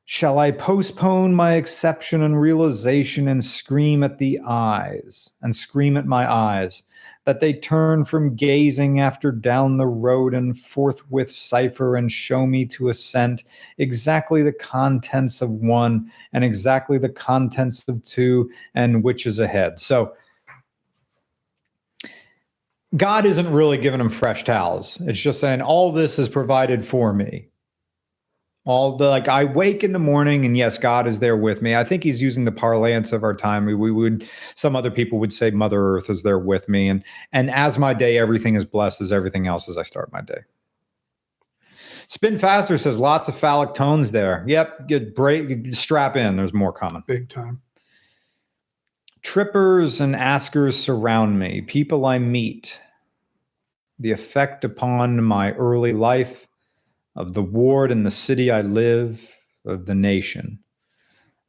Shall 0.09 0.39
I 0.39 0.51
postpone 0.51 1.33
my 1.33 1.55
exception 1.55 2.23
and 2.23 2.39
realization 2.39 3.27
and 3.27 3.43
scream 3.43 4.05
at 4.05 4.19
the 4.19 4.39
eyes 4.47 5.33
and 5.41 5.53
scream 5.53 5.97
at 5.97 6.05
my 6.05 6.31
eyes 6.31 6.83
that 7.25 7.41
they 7.41 7.51
turn 7.51 8.05
from 8.05 8.33
gazing 8.33 9.01
after 9.01 9.33
down 9.33 9.75
the 9.75 9.85
road 9.85 10.33
and 10.33 10.57
forthwith 10.57 11.29
cipher 11.29 11.97
and 11.97 12.09
show 12.09 12.47
me 12.47 12.65
to 12.67 12.87
assent 12.87 13.43
exactly 13.79 14.41
the 14.41 14.53
contents 14.53 15.41
of 15.41 15.49
one 15.49 16.09
and 16.31 16.41
exactly 16.41 16.97
the 16.97 17.09
contents 17.09 17.83
of 17.89 18.01
two 18.03 18.49
and 18.75 19.03
which 19.03 19.25
is 19.25 19.39
ahead. 19.39 19.77
So 19.77 20.13
God 22.95 23.25
isn't 23.25 23.51
really 23.51 23.77
giving 23.77 23.99
him 23.99 24.09
fresh 24.09 24.45
towels. 24.45 25.01
It's 25.01 25.19
just 25.19 25.41
saying 25.41 25.61
all 25.61 25.91
this 25.91 26.17
is 26.17 26.29
provided 26.29 26.85
for 26.85 27.11
me. 27.11 27.49
All 28.67 28.97
the 28.97 29.07
like 29.07 29.29
I 29.29 29.45
wake 29.45 29.81
in 29.81 29.93
the 29.93 29.99
morning 29.99 30.45
and 30.45 30.57
yes, 30.57 30.77
God 30.77 31.07
is 31.07 31.19
there 31.19 31.37
with 31.37 31.61
me. 31.61 31.73
I 31.73 31.85
think 31.85 32.03
he's 32.03 32.21
using 32.21 32.43
the 32.43 32.51
parlance 32.51 33.13
of 33.13 33.23
our 33.23 33.33
time. 33.33 33.65
We, 33.65 33.73
we 33.73 33.91
would 33.91 34.27
some 34.55 34.75
other 34.75 34.91
people 34.91 35.19
would 35.19 35.31
say 35.31 35.51
Mother 35.51 35.95
Earth 35.95 36.09
is 36.09 36.23
there 36.23 36.37
with 36.37 36.67
me. 36.67 36.89
And 36.89 37.01
and 37.31 37.49
as 37.49 37.79
my 37.79 37.93
day, 37.93 38.17
everything 38.17 38.55
is 38.55 38.65
blessed 38.65 38.99
as 38.99 39.13
everything 39.13 39.47
else 39.47 39.69
as 39.69 39.77
I 39.77 39.83
start 39.83 40.11
my 40.11 40.19
day. 40.19 40.41
Spin 42.09 42.37
Faster 42.37 42.77
says 42.77 42.99
lots 42.99 43.29
of 43.29 43.37
phallic 43.37 43.73
tones 43.73 44.11
there. 44.11 44.43
Yep, 44.47 44.89
get 44.89 45.15
break 45.15 45.73
strap 45.73 46.17
in. 46.17 46.35
There's 46.35 46.53
more 46.53 46.73
coming. 46.73 47.03
Big 47.07 47.29
time. 47.29 47.61
Trippers 49.21 50.01
and 50.01 50.13
askers 50.13 50.77
surround 50.77 51.39
me, 51.39 51.61
people 51.61 52.05
I 52.05 52.19
meet. 52.19 52.81
The 53.99 54.11
effect 54.11 54.63
upon 54.63 55.23
my 55.23 55.53
early 55.53 55.91
life 55.91 56.46
of 57.17 57.33
the 57.33 57.41
ward 57.41 57.91
and 57.91 58.05
the 58.05 58.11
city 58.11 58.49
I 58.49 58.61
live, 58.61 59.29
of 59.65 59.85
the 59.85 59.95
nation. 59.95 60.59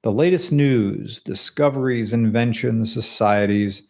The 0.03 0.11
latest 0.11 0.51
news, 0.51 1.21
discoveries, 1.21 2.13
inventions, 2.13 2.93
societies, 2.93 3.83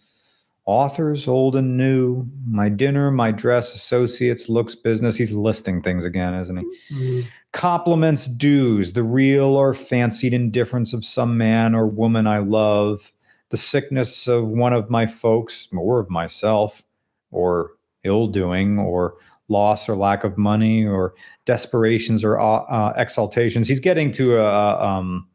authors 0.67 1.27
old 1.27 1.57
and 1.57 1.79
new, 1.79 2.27
my 2.47 2.69
dinner, 2.69 3.11
my 3.11 3.31
dress, 3.31 3.75
associates, 3.75 4.51
looks, 4.51 4.75
business. 4.75 5.17
He's 5.17 5.33
listing 5.33 5.81
things 5.81 6.05
again, 6.05 6.35
isn't 6.35 6.59
he? 6.59 6.95
Mm, 6.95 7.27
compliments 7.53 8.27
dues 8.27 8.93
the 8.93 9.03
real 9.03 9.57
or 9.57 9.73
fancied 9.73 10.35
indifference 10.35 10.93
of 10.93 11.05
some 11.05 11.39
man 11.39 11.75
or 11.75 11.87
woman 11.87 12.27
i 12.27 12.39
love 12.39 13.11
the 13.49 13.57
sickness 13.57 14.29
of 14.29 14.49
one 14.49 14.75
of 14.75 14.91
my 14.91 15.07
folks 15.07 15.67
or 15.73 15.99
of 15.99 16.11
myself 16.11 16.83
or 17.31 17.73
ill 18.05 18.27
doing 18.27 18.79
or 18.79 19.15
loss 19.49 19.89
or 19.89 19.97
lack 19.97 20.25
of 20.25 20.37
money 20.37 20.85
or 20.85 21.15
desperations 21.45 22.23
or 22.25 22.39
uh, 22.39 22.63
uh, 22.65 22.93
exaltations 22.97 23.69
he's 23.69 23.81
getting 23.81 24.13
to 24.13 24.37
a, 24.37 24.85
um, 24.85 25.29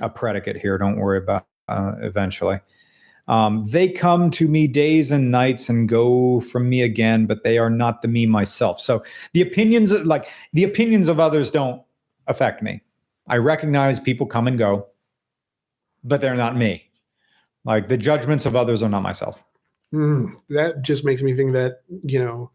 a 0.00 0.08
predicate 0.08 0.56
here 0.56 0.78
don't 0.78 0.96
worry 0.96 1.18
about 1.18 1.46
uh, 1.68 1.92
eventually 2.00 2.58
um, 3.28 3.62
they 3.70 3.88
come 3.88 4.32
to 4.32 4.48
me 4.48 4.66
days 4.66 5.12
and 5.12 5.30
nights 5.30 5.68
and 5.68 5.88
go 5.88 6.40
from 6.40 6.68
me 6.68 6.82
again 6.82 7.26
but 7.26 7.44
they 7.44 7.56
are 7.56 7.70
not 7.70 8.02
the 8.02 8.08
me 8.08 8.26
myself 8.26 8.80
so 8.80 9.02
the 9.32 9.40
opinions 9.40 9.92
like 9.92 10.26
the 10.52 10.64
opinions 10.64 11.08
of 11.08 11.20
others 11.20 11.50
don't 11.50 11.82
affect 12.26 12.62
me. 12.62 12.82
I 13.28 13.36
recognize 13.36 14.00
people 14.00 14.26
come 14.26 14.46
and 14.46 14.58
go, 14.58 14.88
but 16.04 16.20
they're 16.20 16.34
not 16.34 16.56
me. 16.56 16.90
Like 17.64 17.88
the 17.88 17.96
judgments 17.96 18.46
of 18.46 18.56
others 18.56 18.82
are 18.82 18.88
not 18.88 19.02
myself. 19.02 19.42
mm, 19.94 20.32
that 20.48 20.82
just 20.82 21.04
makes 21.04 21.22
me 21.22 21.32
think 21.32 21.52
that, 21.52 21.82
you 22.04 22.18
know, 22.18 22.50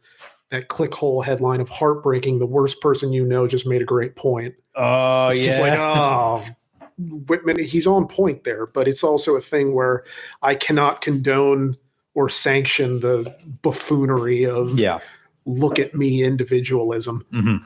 that 0.49 0.69
ClickHole 0.69 1.25
headline 1.25 1.61
of 1.61 1.69
heartbreaking, 1.69 2.39
the 2.39 2.45
worst 2.45 2.79
person 2.81 3.11
you 3.11 3.25
know 3.25 3.47
just 3.47 3.65
made 3.65 3.81
a 3.81 3.85
great 3.85 4.15
point. 4.15 4.55
Oh, 4.75 5.27
it's 5.27 5.39
just 5.39 5.59
like, 5.59 5.77
oh, 5.77 6.45
Whitman, 6.97 7.59
he's 7.59 7.85
on 7.85 8.07
point 8.07 8.43
there, 8.43 8.65
but 8.65 8.87
it's 8.87 9.03
also 9.03 9.35
a 9.35 9.41
thing 9.41 9.73
where 9.73 10.03
I 10.41 10.55
cannot 10.55 11.01
condone 11.01 11.77
or 12.13 12.29
sanction 12.29 12.99
the 12.99 13.35
buffoonery 13.61 14.45
of 14.45 14.79
yeah. 14.79 14.99
look 15.45 15.77
at 15.77 15.93
me 15.93 16.23
individualism. 16.23 17.25
Mhm. 17.31 17.65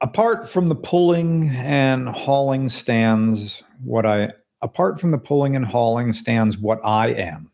Apart 0.00 0.48
from 0.48 0.68
the 0.68 0.74
pulling 0.74 1.50
and 1.50 2.08
hauling 2.08 2.68
stands 2.68 3.62
what 3.84 4.06
I 4.06 4.32
apart 4.62 5.00
from 5.00 5.10
the 5.10 5.18
pulling 5.18 5.54
and 5.56 5.66
hauling 5.66 6.12
stands 6.12 6.56
what 6.56 6.80
I 6.84 7.08
am. 7.08 7.50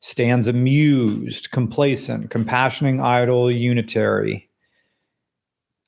Stands 0.00 0.48
amused, 0.48 1.50
complacent, 1.50 2.30
compassioning, 2.30 3.02
idle, 3.02 3.50
unitary. 3.50 4.48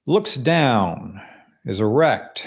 Looks 0.07 0.37
down, 0.37 1.21
is 1.65 1.81
erect, 1.81 2.47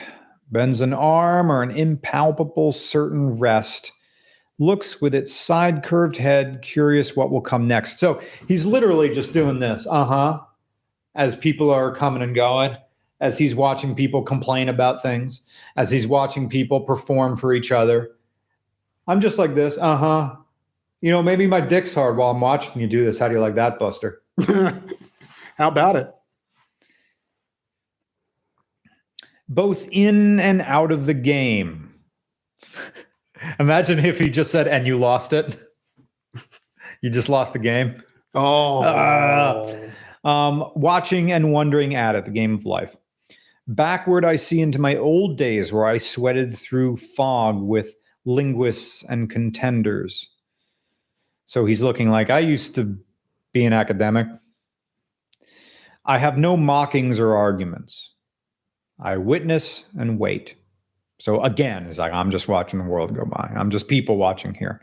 bends 0.52 0.82
an 0.82 0.94
arm 0.94 1.52
or 1.52 1.62
an 1.64 1.72
impalpable 1.72 2.72
certain 2.72 3.40
rest 3.40 3.92
looks 4.62 5.02
with 5.02 5.16
its 5.16 5.34
side 5.34 5.84
curved 5.84 6.18
head, 6.18 6.62
curious 6.62 7.16
what 7.16 7.32
will 7.32 7.42
come 7.42 7.68
next. 7.68 7.98
So 7.98 8.22
he's 8.48 8.66
literally 8.66 9.10
just 9.10 9.34
doing 9.34 9.60
this, 9.60 9.88
uh 9.90 10.06
huh, 10.06 10.40
as 11.16 11.36
people 11.36 11.72
are 11.72 11.94
coming 11.94 12.22
and 12.22 12.36
going, 12.36 12.78
as 13.22 13.38
he's 13.38 13.56
watching 13.56 13.96
people 13.96 14.24
complain 14.24 14.68
about 14.68 15.02
things, 15.02 15.44
as 15.78 15.92
he's 15.92 16.08
watching 16.08 16.50
people 16.50 16.82
perform 16.82 17.38
for 17.38 17.54
each 17.54 17.72
other. 17.72 18.12
I'm 19.08 19.22
just 19.22 19.38
like 19.38 19.56
this, 19.56 19.78
uh 19.78 19.96
huh. 19.96 20.36
You 21.02 21.12
know, 21.12 21.24
maybe 21.24 21.48
my 21.48 21.62
dick's 21.62 21.94
hard 21.94 22.18
while 22.18 22.32
I'm 22.32 22.42
watching 22.42 22.82
you 22.82 22.88
do 22.88 23.06
this. 23.06 23.18
How 23.18 23.28
do 23.28 23.36
you 23.36 23.40
like 23.40 23.56
that, 23.56 23.80
Buster? 23.80 24.22
How 25.58 25.68
about 25.68 25.96
it? 25.96 26.14
Both 29.48 29.88
in 29.92 30.40
and 30.40 30.62
out 30.62 30.92
of 30.92 31.06
the 31.06 31.14
game. 31.14 31.94
Imagine 33.60 34.00
if 34.00 34.20
he 34.20 34.30
just 34.30 34.52
said, 34.52 34.68
and 34.68 34.86
you 34.86 34.98
lost 34.98 35.34
it. 35.34 35.58
you 37.02 37.10
just 37.10 37.30
lost 37.30 37.54
the 37.54 37.60
game. 37.60 38.02
Oh. 38.36 38.82
Uh, 38.84 40.28
um, 40.28 40.72
watching 40.76 41.32
and 41.32 41.52
wondering 41.52 41.96
at 41.96 42.16
it, 42.16 42.26
the 42.26 42.32
game 42.32 42.54
of 42.54 42.66
life. 42.66 42.96
Backward, 43.76 44.26
I 44.26 44.36
see 44.36 44.60
into 44.60 44.80
my 44.80 44.98
old 44.98 45.38
days 45.38 45.72
where 45.72 45.86
I 45.86 45.98
sweated 45.98 46.58
through 46.58 46.98
fog 46.98 47.62
with 47.62 47.96
linguists 48.26 49.04
and 49.04 49.30
contenders. 49.30 50.30
So 51.46 51.66
he's 51.66 51.82
looking 51.82 52.10
like 52.10 52.30
I 52.30 52.40
used 52.40 52.76
to 52.76 52.98
be 53.54 53.64
an 53.64 53.74
academic. 53.74 54.28
I 56.06 56.18
have 56.18 56.38
no 56.38 56.58
mockings 56.58 57.20
or 57.20 57.36
arguments. 57.36 58.14
I 59.00 59.18
witness 59.18 59.86
and 59.98 60.20
wait. 60.20 60.56
So 61.20 61.42
again, 61.44 61.86
it's 61.86 62.00
like 62.00 62.14
I'm 62.14 62.32
just 62.32 62.48
watching 62.48 62.80
the 62.80 62.86
world 62.86 63.16
go 63.16 63.26
by. 63.26 63.54
I'm 63.56 63.70
just 63.70 63.88
people 63.88 64.18
watching 64.18 64.54
here. 64.54 64.82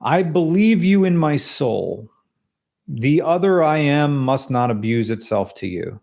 I 0.00 0.22
believe 0.22 0.82
you 0.82 1.04
in 1.04 1.16
my 1.16 1.36
soul. 1.36 2.10
The 2.88 3.22
other 3.22 3.62
I 3.62 3.78
am 3.78 4.16
must 4.16 4.50
not 4.50 4.70
abuse 4.70 5.10
itself 5.10 5.54
to 5.56 5.66
you, 5.66 6.00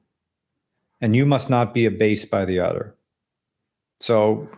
and 1.01 1.15
you 1.15 1.25
must 1.25 1.49
not 1.49 1.73
be 1.73 1.85
abased 1.85 2.29
by 2.29 2.45
the 2.45 2.59
other. 2.59 2.95
So 3.99 4.49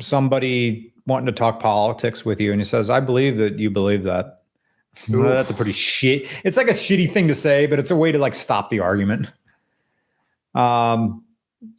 somebody 0.00 0.92
wanting 1.06 1.26
to 1.26 1.32
talk 1.32 1.60
politics 1.60 2.24
with 2.24 2.40
you, 2.40 2.52
and 2.52 2.60
he 2.60 2.64
says, 2.64 2.90
"I 2.90 3.00
believe 3.00 3.38
that 3.38 3.58
you 3.58 3.70
believe 3.70 4.04
that." 4.04 4.42
That's 5.08 5.50
a 5.50 5.54
pretty 5.54 5.72
shit. 5.72 6.26
It's 6.44 6.56
like 6.56 6.68
a 6.68 6.72
shitty 6.72 7.10
thing 7.10 7.28
to 7.28 7.34
say, 7.34 7.66
but 7.66 7.78
it's 7.78 7.90
a 7.90 7.96
way 7.96 8.12
to 8.12 8.18
like 8.18 8.34
stop 8.34 8.70
the 8.70 8.80
argument. 8.80 9.30
Um, 10.54 11.24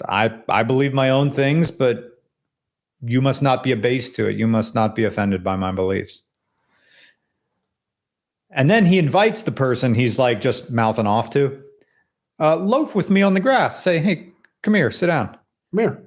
I 0.08 0.32
I 0.50 0.64
believe 0.64 0.94
my 0.94 1.10
own 1.10 1.32
things, 1.32 1.72
but 1.72 2.22
you 3.02 3.22
must 3.22 3.42
not 3.42 3.64
be 3.64 3.72
abased 3.72 4.16
to 4.16 4.28
it. 4.28 4.36
You 4.38 4.48
must 4.48 4.76
not 4.76 4.96
be 4.96 5.04
offended 5.04 5.44
by 5.44 5.56
my 5.56 5.72
beliefs. 5.72 6.24
And 8.50 8.70
then 8.70 8.86
he 8.86 8.98
invites 8.98 9.44
the 9.44 9.52
person 9.52 9.94
he's 9.94 10.18
like 10.18 10.42
just 10.42 10.72
mouthing 10.72 11.06
off 11.06 11.30
to, 11.32 11.62
uh, 12.40 12.56
loaf 12.58 12.96
with 12.96 13.10
me 13.10 13.22
on 13.22 13.34
the 13.34 13.40
grass. 13.40 13.82
Say, 13.82 14.00
hey, 14.00 14.30
come 14.62 14.74
here, 14.74 14.92
sit 14.92 15.08
down. 15.08 15.30
Come 15.72 15.80
here. 15.80 16.04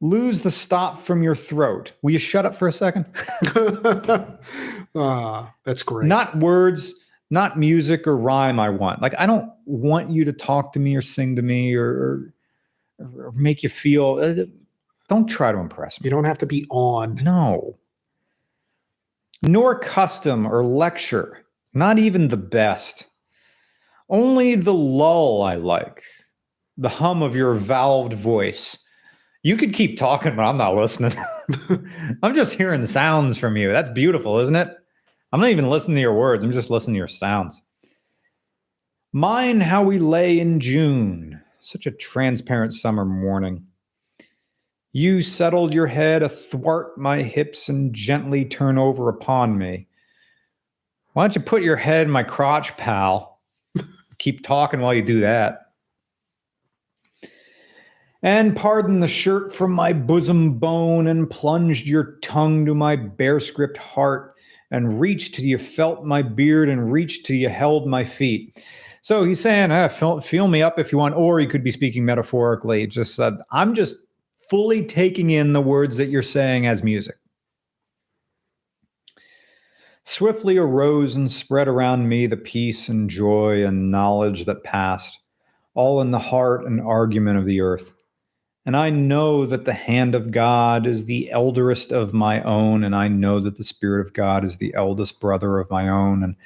Lose 0.00 0.42
the 0.42 0.50
stop 0.50 0.98
from 0.98 1.22
your 1.22 1.34
throat. 1.34 1.92
Will 2.02 2.10
you 2.12 2.18
shut 2.18 2.44
up 2.44 2.54
for 2.54 2.68
a 2.68 2.72
second? 2.72 3.08
ah, 4.94 5.52
that's 5.64 5.82
great. 5.82 6.06
Not 6.06 6.36
words, 6.38 6.94
not 7.30 7.58
music 7.58 8.06
or 8.06 8.16
rhyme. 8.16 8.60
I 8.60 8.68
want. 8.68 9.00
Like, 9.00 9.14
I 9.18 9.26
don't 9.26 9.50
want 9.64 10.10
you 10.10 10.24
to 10.26 10.32
talk 10.32 10.72
to 10.74 10.78
me 10.78 10.94
or 10.94 11.02
sing 11.02 11.34
to 11.36 11.42
me 11.42 11.74
or, 11.74 11.88
or, 11.88 12.34
or 13.18 13.32
make 13.32 13.62
you 13.62 13.70
feel. 13.70 14.18
Uh, 14.20 14.44
don't 15.08 15.26
try 15.26 15.50
to 15.50 15.58
impress 15.58 16.00
me. 16.00 16.06
you 16.06 16.10
don't 16.10 16.24
have 16.24 16.38
to 16.38 16.46
be 16.46 16.66
on. 16.70 17.16
No. 17.16 17.78
Nor 19.42 19.78
custom 19.78 20.46
or 20.46 20.64
lecture, 20.64 21.44
not 21.72 21.98
even 21.98 22.28
the 22.28 22.36
best. 22.36 23.06
Only 24.08 24.54
the 24.54 24.74
lull 24.74 25.42
I 25.42 25.56
like, 25.56 26.02
the 26.76 26.88
hum 26.88 27.22
of 27.22 27.34
your 27.34 27.54
valved 27.54 28.12
voice. 28.12 28.78
You 29.42 29.56
could 29.56 29.74
keep 29.74 29.96
talking, 29.96 30.36
but 30.36 30.44
I'm 30.44 30.56
not 30.56 30.74
listening. 30.74 31.12
I'm 32.22 32.34
just 32.34 32.52
hearing 32.52 32.84
sounds 32.86 33.38
from 33.38 33.56
you. 33.56 33.72
That's 33.72 33.90
beautiful, 33.90 34.38
isn't 34.38 34.56
it? 34.56 34.76
I'm 35.32 35.40
not 35.40 35.50
even 35.50 35.70
listening 35.70 35.96
to 35.96 36.00
your 36.00 36.14
words, 36.14 36.44
I'm 36.44 36.52
just 36.52 36.70
listening 36.70 36.94
to 36.94 36.98
your 36.98 37.08
sounds. 37.08 37.62
Mine 39.12 39.60
how 39.60 39.82
we 39.82 39.98
lay 39.98 40.40
in 40.40 40.60
June, 40.60 41.40
such 41.60 41.86
a 41.86 41.90
transparent 41.90 42.74
summer 42.74 43.04
morning. 43.04 43.66
You 44.92 45.20
settled 45.20 45.74
your 45.74 45.86
head 45.86 46.22
athwart 46.22 46.96
my 46.96 47.22
hips 47.22 47.68
and 47.68 47.92
gently 47.92 48.44
turn 48.44 48.78
over 48.78 49.08
upon 49.08 49.58
me. 49.58 49.88
Why 51.12 51.24
don't 51.24 51.34
you 51.34 51.42
put 51.42 51.62
your 51.62 51.76
head 51.76 52.06
in 52.06 52.12
my 52.12 52.22
crotch, 52.22 52.76
pal? 52.76 53.35
Keep 54.18 54.42
talking 54.42 54.80
while 54.80 54.94
you 54.94 55.02
do 55.02 55.20
that. 55.20 55.60
And 58.22 58.56
pardon 58.56 59.00
the 59.00 59.06
shirt 59.06 59.54
from 59.54 59.72
my 59.72 59.92
bosom 59.92 60.58
bone, 60.58 61.06
and 61.06 61.30
plunged 61.30 61.86
your 61.86 62.18
tongue 62.22 62.66
to 62.66 62.74
my 62.74 62.96
bare 62.96 63.40
script 63.40 63.76
heart, 63.76 64.34
and 64.70 65.00
reached 65.00 65.34
till 65.34 65.44
you 65.44 65.58
felt 65.58 66.04
my 66.04 66.22
beard, 66.22 66.68
and 66.68 66.90
reached 66.90 67.26
till 67.26 67.36
you 67.36 67.48
held 67.48 67.86
my 67.86 68.04
feet. 68.04 68.64
So 69.02 69.22
he's 69.22 69.38
saying, 69.38 69.70
ah, 69.70 69.86
feel, 69.86 70.18
feel 70.18 70.48
me 70.48 70.62
up 70.62 70.78
if 70.78 70.90
you 70.90 70.98
want, 70.98 71.14
or 71.14 71.38
he 71.38 71.46
could 71.46 71.62
be 71.62 71.70
speaking 71.70 72.04
metaphorically. 72.04 72.86
Just 72.88 73.14
said, 73.14 73.34
I'm 73.52 73.74
just 73.74 73.94
fully 74.50 74.84
taking 74.84 75.30
in 75.30 75.52
the 75.52 75.60
words 75.60 75.96
that 75.98 76.06
you're 76.06 76.22
saying 76.22 76.66
as 76.66 76.82
music. 76.82 77.16
Swiftly 80.08 80.56
arose 80.56 81.16
and 81.16 81.28
spread 81.28 81.66
around 81.66 82.08
me 82.08 82.28
the 82.28 82.36
peace 82.36 82.88
and 82.88 83.10
joy 83.10 83.66
and 83.66 83.90
knowledge 83.90 84.44
that 84.44 84.62
passed, 84.62 85.18
all 85.74 86.00
in 86.00 86.12
the 86.12 86.18
heart 86.20 86.64
and 86.64 86.80
argument 86.80 87.36
of 87.38 87.44
the 87.44 87.60
earth. 87.60 87.92
And 88.64 88.76
I 88.76 88.88
know 88.88 89.46
that 89.46 89.64
the 89.64 89.72
hand 89.72 90.14
of 90.14 90.30
God 90.30 90.86
is 90.86 91.06
the 91.06 91.28
elderest 91.32 91.90
of 91.90 92.14
my 92.14 92.40
own, 92.42 92.84
and 92.84 92.94
I 92.94 93.08
know 93.08 93.40
that 93.40 93.56
the 93.56 93.64
Spirit 93.64 94.06
of 94.06 94.12
God 94.12 94.44
is 94.44 94.58
the 94.58 94.72
eldest 94.74 95.18
brother 95.18 95.58
of 95.58 95.68
my 95.70 95.88
own, 95.88 96.22
and 96.22 96.36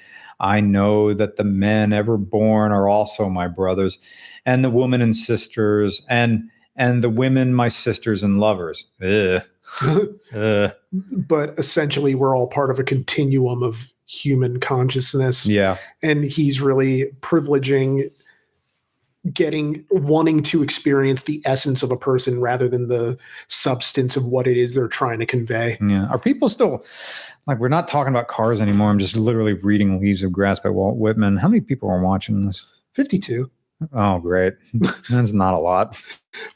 I 0.41 0.61
know 0.61 1.13
that 1.13 1.37
the 1.37 1.45
men 1.45 1.93
ever 1.93 2.17
born 2.17 2.73
are 2.73 2.89
also 2.89 3.29
my 3.29 3.47
brothers, 3.47 3.99
and 4.47 4.65
the 4.65 4.71
women 4.71 5.03
and 5.03 5.15
sisters, 5.15 6.01
and 6.09 6.45
and 6.77 7.05
the 7.05 7.11
women 7.11 7.53
my 7.53 7.69
sisters 7.69 8.23
and 8.23 8.41
lovers. 8.41 8.87
Ugh. 9.03 9.43
Ugh. 9.83 10.73
but 10.93 11.59
essentially, 11.59 12.15
we're 12.15 12.37
all 12.37 12.47
part 12.47 12.71
of 12.71 12.79
a 12.79 12.85
continuum 12.85 13.63
of 13.63 13.93
human 14.07 14.59
consciousness. 14.61 15.47
Yeah. 15.47 15.77
And 16.03 16.25
he's 16.25 16.61
really 16.61 17.13
privileging 17.21 18.11
getting 19.35 19.85
wanting 19.91 20.43
to 20.43 20.63
experience 20.63 21.25
the 21.25 21.43
essence 21.45 21.83
of 21.83 21.93
a 21.93 21.97
person 21.97 22.41
rather 22.41 22.69
than 22.69 22.89
the 22.89 23.19
substance 23.49 24.17
of 24.17 24.25
what 24.25 24.47
it 24.47 24.57
is 24.57 24.75
they're 24.75 24.89
trying 24.89 25.19
to 25.19 25.27
convey. 25.27 25.77
Yeah. 25.87 26.07
Are 26.07 26.19
people 26.19 26.49
still 26.49 26.85
like 27.47 27.59
we're 27.59 27.69
not 27.69 27.87
talking 27.87 28.13
about 28.13 28.29
cars 28.29 28.61
anymore? 28.61 28.91
I'm 28.91 28.99
just 28.99 29.17
literally 29.17 29.53
reading 29.53 30.01
Leaves 30.01 30.23
of 30.23 30.33
Grass 30.33 30.59
by 30.59 30.71
Walt 30.71 30.97
Whitman. 30.97 31.37
How 31.37 31.49
many 31.49 31.61
people 31.61 31.91
are 31.91 32.01
watching 32.01 32.47
this? 32.47 32.73
52. 32.95 33.51
Oh, 33.93 34.19
great. 34.19 34.55
That's 35.09 35.33
not 35.33 35.55
a 35.55 35.59
lot. 35.59 35.97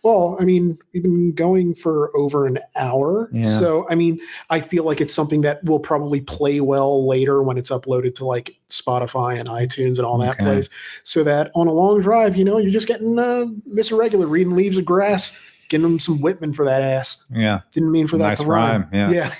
Well, 0.02 0.36
I 0.40 0.44
mean, 0.44 0.78
we've 0.92 1.02
been 1.02 1.32
going 1.32 1.74
for 1.74 2.14
over 2.16 2.46
an 2.46 2.59
hour. 2.76 3.28
Yeah. 3.32 3.44
So, 3.44 3.86
I 3.90 3.94
mean, 3.94 4.20
I 4.51 4.60
feel 4.60 4.84
like 4.84 5.01
it's 5.01 5.14
something 5.14 5.40
that 5.40 5.64
will 5.64 5.80
probably 5.80 6.20
play 6.20 6.60
well 6.60 7.06
later 7.06 7.42
when 7.42 7.56
it's 7.59 7.70
uploaded 7.70 8.14
to 8.16 8.24
like 8.26 8.56
Spotify 8.70 9.38
and 9.40 9.48
iTunes 9.48 9.96
and 9.96 10.01
all 10.06 10.18
that 10.18 10.34
Okay. 10.34 10.44
place. 10.44 10.68
So 11.02 11.24
that 11.24 11.51
on 11.55 11.66
a 11.66 11.72
long 11.72 12.01
drive, 12.01 12.36
you 12.36 12.44
know, 12.44 12.59
you're 12.59 12.70
just 12.70 12.86
getting 12.86 13.18
uh, 13.18 13.46
Mr. 13.72 13.98
Regular 13.98 14.26
reading 14.26 14.55
Leaves 14.55 14.76
of 14.76 14.84
Grass, 14.84 15.38
getting 15.70 15.86
him 15.86 15.98
some 15.98 16.20
Whitman 16.20 16.52
for 16.52 16.64
that 16.66 16.82
ass. 16.82 17.24
Yeah. 17.32 17.60
Didn't 17.72 17.90
mean 17.90 18.06
for 18.06 18.18
that 18.18 18.28
Nice 18.28 18.40
to 18.40 18.46
rhyme. 18.46 18.82
rhyme, 18.82 18.90
yeah. 18.92 19.10
Yeah. 19.10 19.34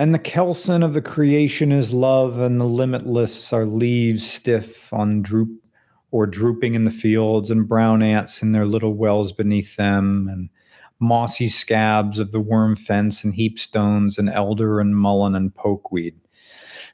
And 0.00 0.14
the 0.14 0.18
kelson 0.18 0.82
of 0.82 0.94
the 0.94 1.02
creation 1.02 1.72
is 1.72 1.92
love, 1.92 2.38
and 2.38 2.58
the 2.58 2.64
limitless 2.64 3.52
are 3.52 3.66
leaves 3.66 4.26
stiff 4.26 4.90
on 4.94 5.20
droop 5.20 5.50
or 6.10 6.26
drooping 6.26 6.74
in 6.74 6.86
the 6.86 6.90
fields, 6.90 7.50
and 7.50 7.68
brown 7.68 8.00
ants 8.00 8.40
in 8.40 8.52
their 8.52 8.64
little 8.64 8.94
wells 8.94 9.30
beneath 9.30 9.76
them, 9.76 10.26
and 10.32 10.48
mossy 11.00 11.48
scabs 11.48 12.18
of 12.18 12.30
the 12.30 12.40
worm 12.40 12.76
fence, 12.76 13.22
and 13.22 13.34
heap 13.34 13.58
stones, 13.58 14.16
and 14.16 14.30
elder, 14.30 14.80
and 14.80 14.96
mullein, 14.96 15.34
and 15.34 15.54
pokeweed. 15.54 16.14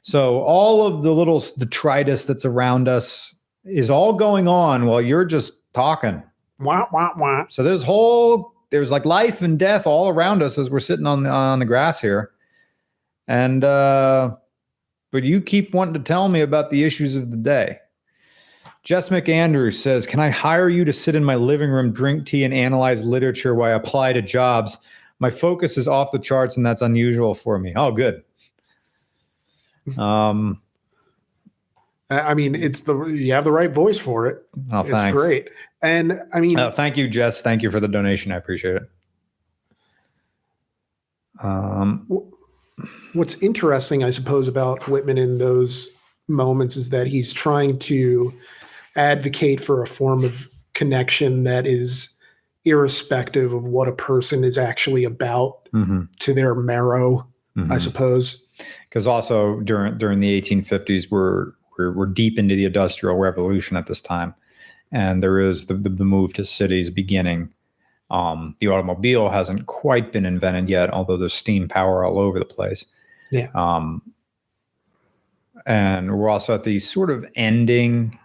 So 0.01 0.41
all 0.41 0.85
of 0.85 1.01
the 1.01 1.13
little 1.13 1.41
detritus 1.57 2.25
that's 2.25 2.43
around 2.43 2.89
us 2.89 3.33
is 3.63 3.89
all 3.89 4.11
going 4.11 4.49
on 4.49 4.85
while 4.85 5.01
you're 5.01 5.23
just 5.23 5.53
talking. 5.73 6.21
Wah, 6.59 6.87
wah, 6.91 7.11
wah. 7.15 7.45
So 7.47 7.63
there's 7.63 7.83
whole 7.83 8.53
there's 8.69 8.91
like 8.91 9.05
life 9.05 9.41
and 9.41 9.57
death 9.57 9.87
all 9.87 10.09
around 10.09 10.43
us 10.43 10.57
as 10.57 10.69
we're 10.69 10.81
sitting 10.81 11.07
on 11.07 11.23
the, 11.23 11.29
on 11.29 11.59
the 11.59 11.65
grass 11.65 12.01
here, 12.01 12.31
and 13.27 13.63
uh, 13.63 14.35
but 15.11 15.23
you 15.23 15.41
keep 15.41 15.73
wanting 15.73 15.93
to 15.95 15.99
tell 15.99 16.29
me 16.29 16.41
about 16.41 16.69
the 16.69 16.83
issues 16.83 17.15
of 17.15 17.31
the 17.31 17.37
day. 17.37 17.79
Jess 18.83 19.09
McAndrews 19.09 19.73
says, 19.73 20.07
"Can 20.07 20.19
I 20.19 20.29
hire 20.29 20.69
you 20.69 20.85
to 20.85 20.93
sit 20.93 21.15
in 21.15 21.23
my 21.23 21.35
living 21.35 21.69
room, 21.69 21.91
drink 21.91 22.25
tea, 22.25 22.43
and 22.43 22.53
analyze 22.53 23.03
literature 23.03 23.53
while 23.53 23.71
I 23.71 23.75
apply 23.75 24.13
to 24.13 24.21
jobs? 24.21 24.77
My 25.19 25.29
focus 25.29 25.77
is 25.77 25.87
off 25.87 26.11
the 26.11 26.19
charts, 26.19 26.55
and 26.57 26.65
that's 26.65 26.81
unusual 26.81 27.33
for 27.35 27.59
me." 27.59 27.73
Oh, 27.75 27.91
good. 27.91 28.23
Um, 29.97 30.61
I 32.09 32.33
mean, 32.33 32.55
it's 32.55 32.81
the 32.81 33.05
you 33.05 33.31
have 33.33 33.43
the 33.45 33.51
right 33.53 33.71
voice 33.73 33.97
for 33.97 34.27
it. 34.27 34.45
oh, 34.71 34.83
thanks. 34.83 35.03
it's 35.03 35.11
great. 35.13 35.49
And 35.81 36.21
I 36.33 36.39
mean, 36.41 36.57
Uh, 36.57 36.71
thank 36.71 36.97
you, 36.97 37.07
Jess. 37.09 37.41
Thank 37.41 37.61
you 37.61 37.71
for 37.71 37.79
the 37.79 37.87
donation. 37.87 38.31
I 38.31 38.35
appreciate 38.35 38.75
it. 38.75 38.83
Um, 41.41 42.05
what's 43.17 43.35
interesting, 43.41 44.03
I 44.03 44.11
suppose, 44.11 44.47
about 44.47 44.87
Whitman 44.87 45.17
in 45.17 45.37
those 45.37 45.89
moments 46.27 46.75
is 46.75 46.89
that 46.89 47.07
he's 47.07 47.33
trying 47.33 47.79
to 47.79 48.33
advocate 48.95 49.61
for 49.61 49.81
a 49.81 49.87
form 49.87 50.23
of 50.23 50.49
connection 50.73 51.43
that 51.43 51.65
is 51.65 52.09
irrespective 52.65 53.53
of 53.53 53.63
what 53.63 53.87
a 53.87 53.93
person 53.93 54.43
is 54.43 54.57
actually 54.57 55.03
about 55.03 55.67
mhm, 55.73 56.07
to 56.19 56.33
their 56.33 56.53
marrow, 56.53 57.25
I 57.55 57.59
mhm. 57.59 57.81
suppose. 57.81 58.45
because 58.89 59.07
also 59.07 59.59
during 59.61 59.97
during 59.97 60.19
the 60.19 60.39
1850s 60.41 61.09
we're, 61.09 61.53
we're 61.77 61.93
we're 61.93 62.05
deep 62.05 62.37
into 62.37 62.55
the 62.55 62.65
industrial 62.65 63.17
revolution 63.17 63.77
at 63.77 63.87
this 63.87 64.01
time 64.01 64.35
and 64.91 65.21
there 65.21 65.39
is 65.39 65.65
the, 65.65 65.73
the, 65.73 65.89
the 65.89 66.05
move 66.05 66.33
to 66.33 66.43
cities 66.43 66.89
beginning 66.89 67.53
um, 68.09 68.55
the 68.59 68.67
automobile 68.67 69.29
hasn't 69.29 69.65
quite 69.65 70.11
been 70.11 70.25
invented 70.25 70.69
yet 70.69 70.91
although 70.91 71.17
there's 71.17 71.33
steam 71.33 71.67
power 71.67 72.03
all 72.03 72.19
over 72.19 72.39
the 72.39 72.45
place 72.45 72.85
Yeah. 73.31 73.49
um, 73.55 74.01
and 75.65 76.17
we're 76.17 76.29
also 76.29 76.55
at 76.55 76.63
the 76.63 76.79
sort 76.79 77.09
of 77.09 77.25
ending 77.35 78.17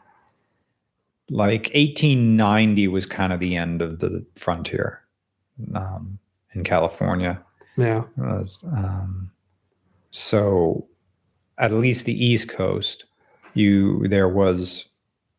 like 1.30 1.70
1890 1.74 2.88
was 2.88 3.06
kind 3.06 3.32
of 3.32 3.40
the 3.40 3.56
end 3.56 3.80
of 3.82 3.98
the 4.00 4.24
frontier 4.36 5.00
um, 5.74 6.18
in 6.54 6.62
california 6.64 7.40
Yeah. 7.76 8.04
was 8.16 8.62
um, 8.76 9.30
so 10.10 10.86
at 11.58 11.72
least 11.72 12.04
the 12.04 12.24
east 12.24 12.48
coast 12.48 13.04
you 13.54 14.06
there 14.08 14.28
was 14.28 14.84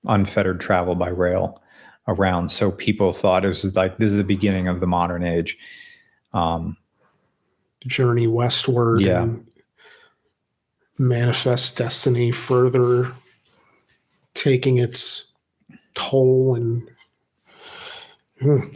unfettered 0.05 0.59
travel 0.59 0.95
by 0.95 1.09
rail 1.09 1.61
around 2.07 2.49
so 2.49 2.71
people 2.71 3.13
thought 3.13 3.45
it 3.45 3.47
was 3.49 3.75
like 3.75 3.97
this 3.97 4.11
is 4.11 4.17
the 4.17 4.23
beginning 4.23 4.67
of 4.67 4.79
the 4.79 4.87
modern 4.87 5.23
age 5.23 5.57
um, 6.33 6.75
Journey 7.85 8.27
westward 8.27 9.01
Yeah. 9.01 9.23
and 9.23 9.45
manifest 11.03 11.77
destiny 11.77 12.31
further 12.31 13.11
taking 14.33 14.77
its 14.77 15.31
toll 15.93 16.55
and 16.55 16.89
Hmm. 18.41 18.73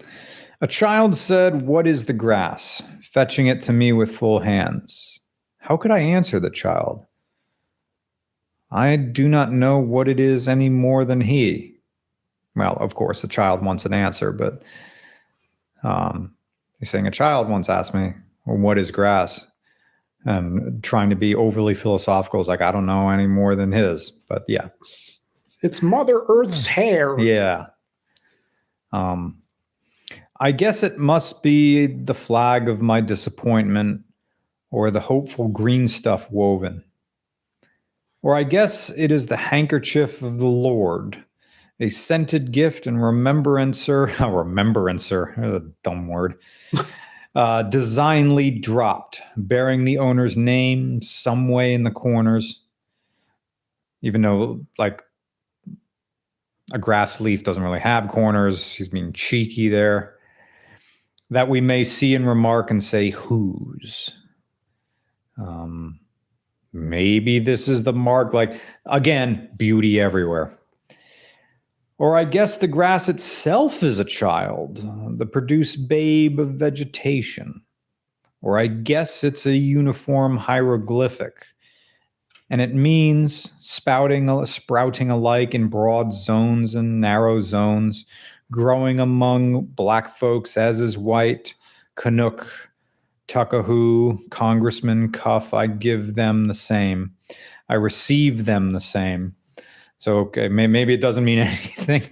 a 0.61 0.67
child 0.67 1.15
said 1.17 1.63
what 1.63 1.87
is 1.87 2.05
the 2.05 2.13
grass? 2.13 2.81
Fetching 3.01 3.47
it 3.47 3.59
to 3.61 3.73
me 3.73 3.91
with 3.91 4.15
full 4.15 4.39
hands. 4.39 5.19
How 5.57 5.75
could 5.75 5.91
i 5.91 5.99
answer 5.99 6.39
the 6.39 6.49
child? 6.49 7.05
I 8.71 8.95
do 8.95 9.27
not 9.27 9.51
know 9.51 9.77
what 9.79 10.07
it 10.07 10.19
is 10.19 10.47
any 10.47 10.69
more 10.69 11.03
than 11.05 11.21
he. 11.21 11.75
Well 12.55 12.73
of 12.77 12.95
course 12.95 13.21
the 13.21 13.27
child 13.27 13.63
wants 13.63 13.85
an 13.85 13.93
answer 13.93 14.31
but 14.31 14.63
um, 15.83 16.33
he's 16.79 16.89
saying 16.89 17.07
a 17.07 17.11
child 17.11 17.49
once 17.49 17.69
asked 17.69 17.93
me 17.93 18.13
well, 18.45 18.57
what 18.57 18.77
is 18.77 18.91
grass 18.91 19.47
and 20.27 20.83
trying 20.83 21.09
to 21.09 21.15
be 21.15 21.33
overly 21.33 21.73
philosophical 21.73 22.39
is 22.39 22.47
like 22.47 22.61
i 22.61 22.71
don't 22.71 22.85
know 22.85 23.09
any 23.09 23.27
more 23.27 23.55
than 23.55 23.71
his 23.71 24.11
but 24.11 24.43
yeah 24.47 24.67
it's 25.63 25.81
Mother 25.81 26.21
Earth's 26.27 26.67
hair. 26.67 27.19
yeah. 27.19 27.67
Um, 28.91 29.41
I 30.39 30.51
guess 30.51 30.83
it 30.83 30.97
must 30.97 31.41
be 31.41 31.87
the 31.87 32.13
flag 32.13 32.69
of 32.69 32.81
my 32.81 33.01
disappointment 33.01 34.01
or 34.69 34.91
the 34.91 34.99
hopeful 34.99 35.47
green 35.47 35.87
stuff 35.87 36.29
woven. 36.31 36.83
Or 38.21 38.35
I 38.35 38.43
guess 38.43 38.89
it 38.91 39.11
is 39.11 39.27
the 39.27 39.37
handkerchief 39.37 40.21
of 40.21 40.37
the 40.37 40.47
Lord, 40.47 41.23
a 41.79 41.89
scented 41.89 42.51
gift 42.51 42.85
and 42.85 43.03
remembrancer, 43.03 44.11
a 44.19 44.31
remembrancer, 44.31 45.23
a 45.41 45.61
dumb 45.83 46.07
word, 46.07 46.35
uh, 47.37 47.61
designly 47.61 48.49
dropped, 48.49 49.21
bearing 49.37 49.83
the 49.83 49.99
owner's 49.99 50.35
name 50.35 51.03
some 51.03 51.49
way 51.49 51.75
in 51.75 51.83
the 51.83 51.91
corners. 51.91 52.63
Even 54.01 54.23
though, 54.23 54.65
like, 54.79 55.03
a 56.73 56.79
grass 56.79 57.21
leaf 57.21 57.43
doesn't 57.43 57.61
really 57.61 57.79
have 57.79 58.07
corners. 58.07 58.73
He's 58.73 58.89
being 58.89 59.13
cheeky 59.13 59.69
there. 59.69 60.15
That 61.29 61.47
we 61.47 61.61
may 61.61 61.83
see 61.83 62.15
and 62.15 62.27
remark 62.27 62.71
and 62.71 62.83
say, 62.83 63.11
whose? 63.11 64.09
Um, 65.37 65.99
maybe 66.73 67.37
this 67.37 67.67
is 67.67 67.83
the 67.83 67.93
mark. 67.93 68.33
Like, 68.33 68.59
again, 68.87 69.47
beauty 69.55 69.99
everywhere. 69.99 70.57
Or 71.99 72.15
I 72.15 72.25
guess 72.25 72.57
the 72.57 72.67
grass 72.67 73.09
itself 73.09 73.81
is 73.81 73.97
a 73.99 74.05
child, 74.05 74.85
the 75.17 75.25
produced 75.25 75.87
babe 75.87 76.39
of 76.39 76.51
vegetation. 76.51 77.61
Or 78.41 78.59
I 78.59 78.67
guess 78.67 79.23
it's 79.23 79.45
a 79.45 79.55
uniform 79.55 80.37
hieroglyphic 80.37 81.47
and 82.49 82.61
it 82.61 82.73
means 82.73 83.51
spouting 83.59 84.45
sprouting 84.45 85.09
alike 85.09 85.53
in 85.53 85.67
broad 85.67 86.13
zones 86.13 86.75
and 86.75 87.01
narrow 87.01 87.41
zones 87.41 88.05
growing 88.51 88.99
among 88.99 89.65
black 89.65 90.09
folks 90.09 90.57
as 90.57 90.79
is 90.79 90.97
white 90.97 91.53
canuck 91.95 92.47
Tuckahoe 93.27 94.17
congressman 94.29 95.11
cuff 95.11 95.53
i 95.53 95.67
give 95.67 96.15
them 96.15 96.45
the 96.45 96.53
same 96.53 97.11
i 97.67 97.73
receive 97.73 98.45
them 98.45 98.71
the 98.71 98.79
same 98.79 99.35
so 99.99 100.19
okay 100.19 100.47
may, 100.47 100.67
maybe 100.67 100.93
it 100.93 101.01
doesn't 101.01 101.25
mean 101.25 101.39
anything. 101.39 102.03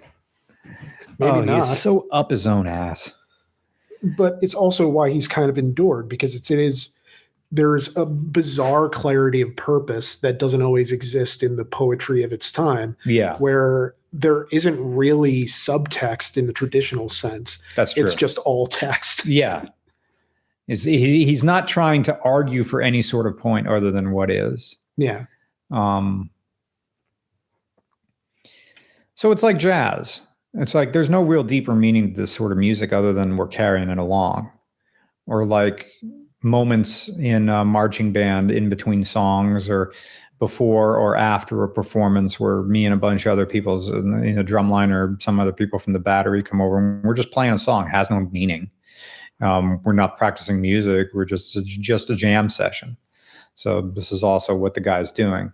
Maybe 1.17 1.31
oh, 1.31 1.41
not. 1.41 1.55
he's 1.57 1.77
so 1.79 2.07
up 2.11 2.29
his 2.29 2.45
own 2.45 2.67
ass. 2.67 3.15
But 4.03 4.37
it's 4.41 4.53
also 4.53 4.89
why 4.89 5.09
he's 5.09 5.27
kind 5.27 5.49
of 5.49 5.57
endured 5.57 6.09
because 6.09 6.35
it's 6.35 6.51
it 6.51 6.59
is 6.59 6.95
there's 7.51 7.95
a 7.95 8.05
bizarre 8.05 8.89
clarity 8.89 9.41
of 9.41 9.55
purpose 9.55 10.17
that 10.17 10.39
doesn't 10.39 10.61
always 10.61 10.91
exist 10.91 11.41
in 11.41 11.55
the 11.55 11.65
poetry 11.65 12.23
of 12.23 12.33
its 12.33 12.51
time 12.51 12.97
yeah. 13.05 13.37
where 13.37 13.95
there 14.11 14.47
isn't 14.51 14.77
really 14.79 15.45
subtext 15.45 16.37
in 16.37 16.47
the 16.47 16.53
traditional 16.53 17.07
sense. 17.07 17.61
That's 17.75 17.93
true. 17.93 18.03
it's 18.03 18.13
just 18.13 18.37
all 18.39 18.67
text. 18.67 19.25
Yeah. 19.35 19.67
Is 20.67 20.83
he, 20.83 21.25
he's 21.25 21.43
not 21.43 21.67
trying 21.67 22.01
to 22.03 22.19
argue 22.21 22.63
for 22.63 22.81
any 22.81 23.03
sort 23.03 23.27
of 23.27 23.37
point 23.37 23.67
other 23.67 23.91
than 23.91 24.11
what 24.11 24.31
is. 24.31 24.75
Yeah. 24.97 25.25
Um, 25.69 26.31
so 29.15 29.31
it's 29.31 29.43
like 29.43 29.57
jazz. 29.57 30.21
It's 30.53 30.75
like 30.75 30.93
there's 30.93 31.09
no 31.09 31.21
real 31.21 31.43
deeper 31.43 31.75
meaning 31.75 32.13
to 32.13 32.21
this 32.21 32.31
sort 32.31 32.51
of 32.51 32.57
music 32.57 32.93
other 32.93 33.11
than 33.11 33.35
we're 33.35 33.47
carrying 33.47 33.89
it 33.89 33.97
along, 33.97 34.49
or 35.25 35.45
like 35.45 35.91
moments 36.43 37.09
in 37.19 37.49
a 37.49 37.65
marching 37.65 38.13
band 38.13 38.51
in 38.51 38.69
between 38.69 39.03
songs, 39.03 39.69
or 39.69 39.91
before 40.39 40.97
or 40.97 41.15
after 41.15 41.63
a 41.63 41.69
performance 41.69 42.39
where 42.39 42.63
me 42.63 42.85
and 42.85 42.93
a 42.93 42.97
bunch 42.97 43.25
of 43.25 43.31
other 43.31 43.45
people's, 43.45 43.87
you 43.87 44.01
know, 44.01 44.43
drumline 44.43 44.91
or 44.91 45.17
some 45.21 45.39
other 45.39 45.53
people 45.53 45.79
from 45.79 45.93
the 45.93 45.99
battery 45.99 46.43
come 46.43 46.61
over 46.61 46.77
and 46.77 47.03
we're 47.03 47.13
just 47.13 47.31
playing 47.31 47.53
a 47.53 47.57
song. 47.57 47.87
It 47.87 47.91
has 47.91 48.09
no 48.09 48.19
meaning. 48.19 48.69
Um, 49.41 49.81
we're 49.83 49.93
not 49.93 50.17
practicing 50.17 50.61
music. 50.61 51.07
We're 51.13 51.25
just 51.25 51.53
just 51.65 52.09
a 52.09 52.15
jam 52.15 52.49
session. 52.49 52.97
So 53.55 53.81
this 53.81 54.11
is 54.11 54.23
also 54.23 54.55
what 54.55 54.73
the 54.73 54.81
guy's 54.81 55.11
doing. 55.11 55.51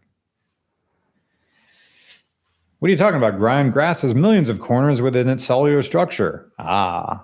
What 2.82 2.88
are 2.88 2.92
you 2.94 2.98
talking 2.98 3.20
about, 3.20 3.38
Brian? 3.38 3.70
Grass 3.70 4.02
has 4.02 4.16
millions 4.16 4.50
of 4.50 4.60
corners 4.60 5.04
within 5.04 5.30
its 5.30 5.46
cellular 5.46 5.84
structure. 5.84 6.52
Ah, 6.58 7.24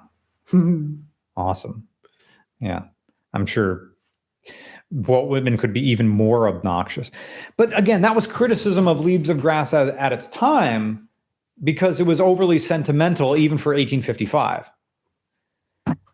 awesome. 1.36 1.88
Yeah, 2.60 2.84
I'm 3.34 3.48
sure 3.48 3.90
Walt 4.92 5.30
Whitman 5.30 5.58
could 5.58 5.74
be 5.74 5.82
even 5.90 6.08
more 6.08 6.48
obnoxious. 6.48 7.10
But 7.58 7.76
again, 7.76 8.04
that 8.04 8.14
was 8.14 8.28
criticism 8.28 8.88
of 8.88 9.04
Leaves 9.04 9.30
of 9.30 9.42
Grass 9.42 9.74
at, 9.74 9.88
at 9.98 10.14
its 10.14 10.28
time 10.28 11.10
because 11.64 12.00
it 12.00 12.06
was 12.06 12.22
overly 12.22 12.60
sentimental, 12.60 13.36
even 13.36 13.58
for 13.58 13.72
1855. 13.72 14.70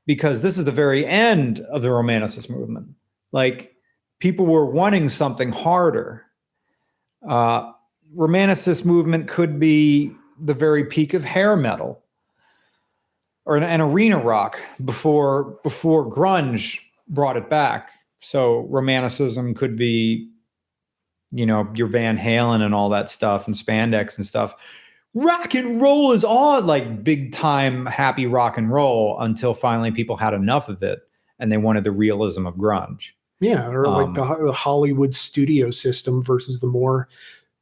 Because 0.06 0.42
this 0.42 0.58
is 0.58 0.64
the 0.64 0.72
very 0.72 1.06
end 1.06 1.60
of 1.70 1.82
the 1.82 1.90
Romanticist 1.90 2.50
movement. 2.50 2.88
Like 3.34 3.76
people 4.20 4.46
were 4.46 4.68
wanting 4.68 5.10
something 5.10 5.52
harder. 5.52 6.24
Uh, 7.28 7.74
romanticist 8.16 8.86
movement 8.86 9.28
could 9.28 9.60
be 9.60 10.12
the 10.40 10.54
very 10.54 10.84
peak 10.84 11.14
of 11.14 11.24
hair 11.24 11.56
metal 11.56 12.04
or 13.46 13.58
an, 13.58 13.64
an 13.64 13.82
arena 13.82 14.18
rock 14.18 14.60
before 14.86 15.60
before 15.64 16.10
grunge 16.10 16.80
brought 17.08 17.38
it 17.38 17.50
back. 17.50 17.92
So 18.20 18.62
romanticism 18.70 19.54
could 19.54 19.76
be, 19.76 20.30
you 21.32 21.46
know, 21.46 21.70
your 21.76 21.88
Van 21.88 22.18
Halen 22.18 22.62
and 22.62 22.74
all 22.74 22.90
that 22.90 23.10
stuff 23.10 23.48
and 23.48 23.56
spandex 23.56 24.18
and 24.18 24.26
stuff. 24.26 24.56
Rock 25.14 25.54
and 25.54 25.80
roll 25.82 26.12
is 26.12 26.24
odd, 26.24 26.66
like 26.66 27.04
big 27.04 27.34
time 27.34 27.86
happy 27.86 28.26
rock 28.26 28.58
and 28.58 28.72
roll 28.72 29.20
until 29.20 29.54
finally 29.54 29.92
people 29.92 30.18
had 30.18 30.34
enough 30.34 30.70
of 30.70 30.82
it 30.82 31.02
and 31.38 31.52
they 31.52 31.58
wanted 31.58 31.84
the 31.84 31.92
realism 31.92 32.48
of 32.48 32.56
grunge. 32.56 33.12
Yeah, 33.40 33.68
or 33.68 33.86
Um, 33.86 33.94
like 33.94 34.14
the, 34.14 34.46
the 34.46 34.54
Hollywood 34.54 35.14
studio 35.14 35.70
system 35.70 36.24
versus 36.24 36.62
the 36.62 36.68
more 36.68 37.10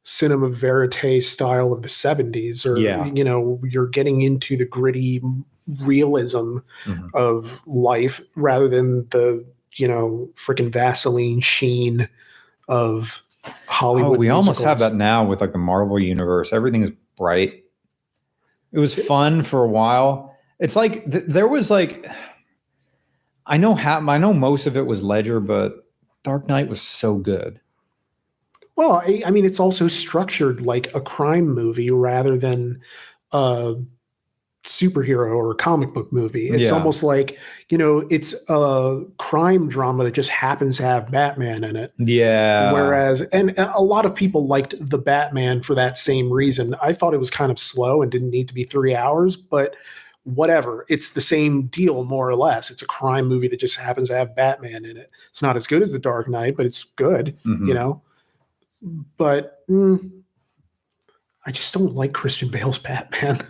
cinema 0.04 0.48
verite 0.48 1.22
style 1.22 1.72
of 1.72 1.82
the 1.82 1.88
70s 1.88 2.66
or 2.66 2.78
Yeah. 2.78 3.06
you 3.06 3.22
know 3.24 3.60
you're 3.62 3.86
getting 3.88 4.22
into 4.22 4.56
the 4.56 4.64
gritty 4.66 5.22
realism 5.84 6.58
Mhm. 6.84 7.08
of 7.14 7.60
life 7.66 8.20
rather 8.34 8.68
than 8.68 9.06
the 9.10 9.44
you 9.76 9.86
know 9.86 10.28
freaking 10.34 10.72
vaseline 10.72 11.40
sheen 11.40 12.08
of 12.68 13.22
hollywood 13.66 14.16
Oh, 14.16 14.20
we 14.20 14.28
almost 14.28 14.60
have 14.62 14.80
that 14.80 14.94
now 14.94 15.24
with 15.24 15.40
like 15.40 15.52
the 15.52 15.58
Marvel 15.58 15.98
universe. 15.98 16.52
Everything 16.52 16.82
is 16.82 16.90
bright. 17.16 17.64
It 18.72 18.78
was 18.78 18.94
fun 18.94 19.42
for 19.42 19.64
a 19.64 19.68
while. 19.68 20.34
It's 20.60 20.76
like 20.76 21.10
th- 21.10 21.24
there 21.26 21.48
was 21.48 21.70
like 21.70 22.06
I 23.46 23.56
know 23.56 23.74
how 23.74 23.98
I 24.08 24.18
know 24.18 24.32
most 24.32 24.66
of 24.66 24.76
it 24.76 24.86
was 24.86 25.02
Ledger, 25.02 25.40
but 25.40 25.74
Dark 26.22 26.46
Knight 26.48 26.68
was 26.68 26.80
so 26.80 27.16
good. 27.16 27.60
Well, 28.76 29.02
I, 29.06 29.22
I 29.26 29.30
mean, 29.30 29.44
it's 29.44 29.60
also 29.60 29.88
structured 29.88 30.60
like 30.62 30.94
a 30.94 31.00
crime 31.00 31.48
movie 31.48 31.90
rather 31.90 32.36
than 32.38 32.80
a 33.32 33.74
superhero 34.64 35.34
or 35.36 35.50
a 35.50 35.54
comic 35.56 35.92
book 35.92 36.12
movie. 36.12 36.48
It's 36.48 36.68
Yeah. 36.68 36.74
almost 36.74 37.02
like, 37.02 37.36
you 37.68 37.76
know, 37.76 38.06
it's 38.10 38.32
a 38.48 39.02
crime 39.18 39.68
drama 39.68 40.04
that 40.04 40.12
just 40.14 40.30
happens 40.30 40.76
to 40.76 40.84
have 40.84 41.10
Batman 41.10 41.64
in 41.64 41.74
it. 41.74 41.92
Yeah. 41.98 42.72
Whereas, 42.72 43.22
and 43.22 43.54
a 43.58 43.82
lot 43.82 44.06
of 44.06 44.14
people 44.14 44.46
liked 44.46 44.74
the 44.78 44.98
Batman 44.98 45.62
for 45.62 45.74
that 45.74 45.98
same 45.98 46.32
reason. 46.32 46.76
I 46.80 46.92
thought 46.92 47.12
it 47.12 47.18
was 47.20 47.30
kind 47.30 47.50
of 47.50 47.58
slow 47.58 48.02
and 48.02 48.10
didn't 48.12 48.30
need 48.30 48.46
to 48.48 48.54
be 48.54 48.62
three 48.64 48.94
hours, 48.94 49.36
but 49.36 49.74
whatever. 50.22 50.86
It's 50.88 51.10
the 51.10 51.20
same 51.20 51.62
deal, 51.66 52.04
more 52.04 52.28
or 52.30 52.36
less. 52.36 52.70
It's 52.70 52.82
a 52.82 52.86
crime 52.86 53.26
movie 53.26 53.48
that 53.48 53.58
just 53.58 53.76
happens 53.76 54.08
to 54.10 54.16
have 54.16 54.36
Batman 54.36 54.84
in 54.84 54.96
it. 54.96 55.10
It's 55.28 55.42
not 55.42 55.56
as 55.56 55.66
good 55.66 55.82
as 55.82 55.90
The 55.90 55.98
Dark 55.98 56.28
Knight, 56.28 56.56
but 56.56 56.66
it's 56.66 56.84
good 56.84 57.36
Mhm. 57.44 57.66
you 57.66 57.74
know. 57.74 58.00
But 59.16 59.66
mm, 59.68 60.22
I 61.46 61.52
just 61.52 61.72
don't 61.72 61.94
like 61.94 62.12
Christian 62.12 62.48
Bale's 62.50 62.78
Batman. 62.78 63.38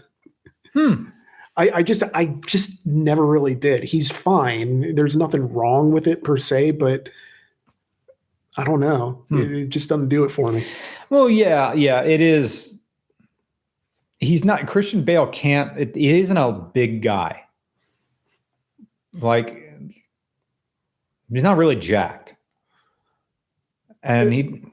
Hmm. 0.74 1.09
I, 1.54 1.70
I 1.70 1.82
just 1.82 2.02
I 2.14 2.34
just 2.46 2.86
never 2.86 3.26
really 3.26 3.54
did. 3.54 3.84
He's 3.84 4.10
fine. 4.10 4.94
There's 4.94 5.16
nothing 5.16 5.52
wrong 5.52 5.92
with 5.92 6.06
it 6.06 6.24
per 6.24 6.38
se, 6.38 6.70
but 6.70 7.10
I 8.56 8.64
don't 8.64 8.80
know. 8.80 9.24
Hmm. 9.28 9.38
It, 9.38 9.52
it 9.52 9.68
just 9.68 9.90
doesn't 9.90 10.09
do 10.09 10.24
it 10.24 10.30
for 10.30 10.50
me. 10.50 10.64
Well, 11.10 11.28
yeah, 11.28 11.74
yeah, 11.74 12.02
it 12.04 12.22
is. 12.22 12.80
He's 14.18 14.46
not 14.46 14.66
Christian 14.66 15.04
Bale. 15.04 15.26
Can't. 15.26 15.78
It, 15.78 15.94
he 15.94 16.20
isn't 16.20 16.36
a 16.38 16.52
big 16.52 17.02
guy. 17.02 17.42
Like 19.12 19.74
he's 21.30 21.42
not 21.42 21.59
really 21.59 21.76
jacked, 21.76 22.34
and 24.02 24.32
he 24.32 24.71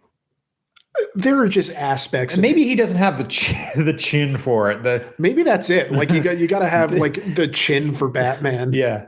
There 1.15 1.39
are 1.39 1.47
just 1.47 1.71
aspects. 1.71 2.38
maybe 2.38 2.63
he 2.63 2.76
doesn't 2.76 2.97
have 2.97 3.17
the 3.17 3.23
chin, 3.26 3.57
the 3.85 3.93
chin 3.93 4.38
for 4.38 4.71
it. 4.71 4.84
The 4.84 5.13
maybe 5.17 5.43
that's 5.43 5.69
it. 5.69 5.91
Like 5.91 6.09
you 6.11 6.21
got 6.21 6.38
you 6.38 6.47
got 6.47 6.59
to 6.59 6.69
have 6.69 6.93
like 7.05 7.35
the 7.35 7.47
chin 7.47 7.93
for 7.95 8.07
Batman. 8.09 8.73
yeah, 8.73 9.07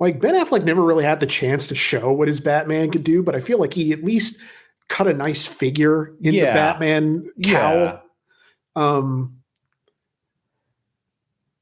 Like 0.00 0.20
Ben 0.20 0.34
Affleck 0.34 0.64
never 0.64 0.82
really 0.82 1.04
had 1.04 1.20
the 1.20 1.26
chance 1.26 1.66
to 1.68 1.74
show 1.74 2.12
what 2.12 2.28
his 2.28 2.40
Batman 2.40 2.90
could 2.90 3.04
do, 3.04 3.22
but 3.22 3.34
I 3.34 3.40
feel 3.40 3.58
like 3.58 3.74
he 3.74 3.92
at 3.92 4.02
least 4.04 4.40
cut 4.88 5.06
a 5.06 5.12
nice 5.14 5.46
figure 5.46 6.14
in 6.20 6.34
Yeah. 6.34 6.46
the 6.46 6.52
Batman 6.52 7.30
cowl. 7.44 7.74
yeah. 7.76 7.98
Um, 8.76 9.37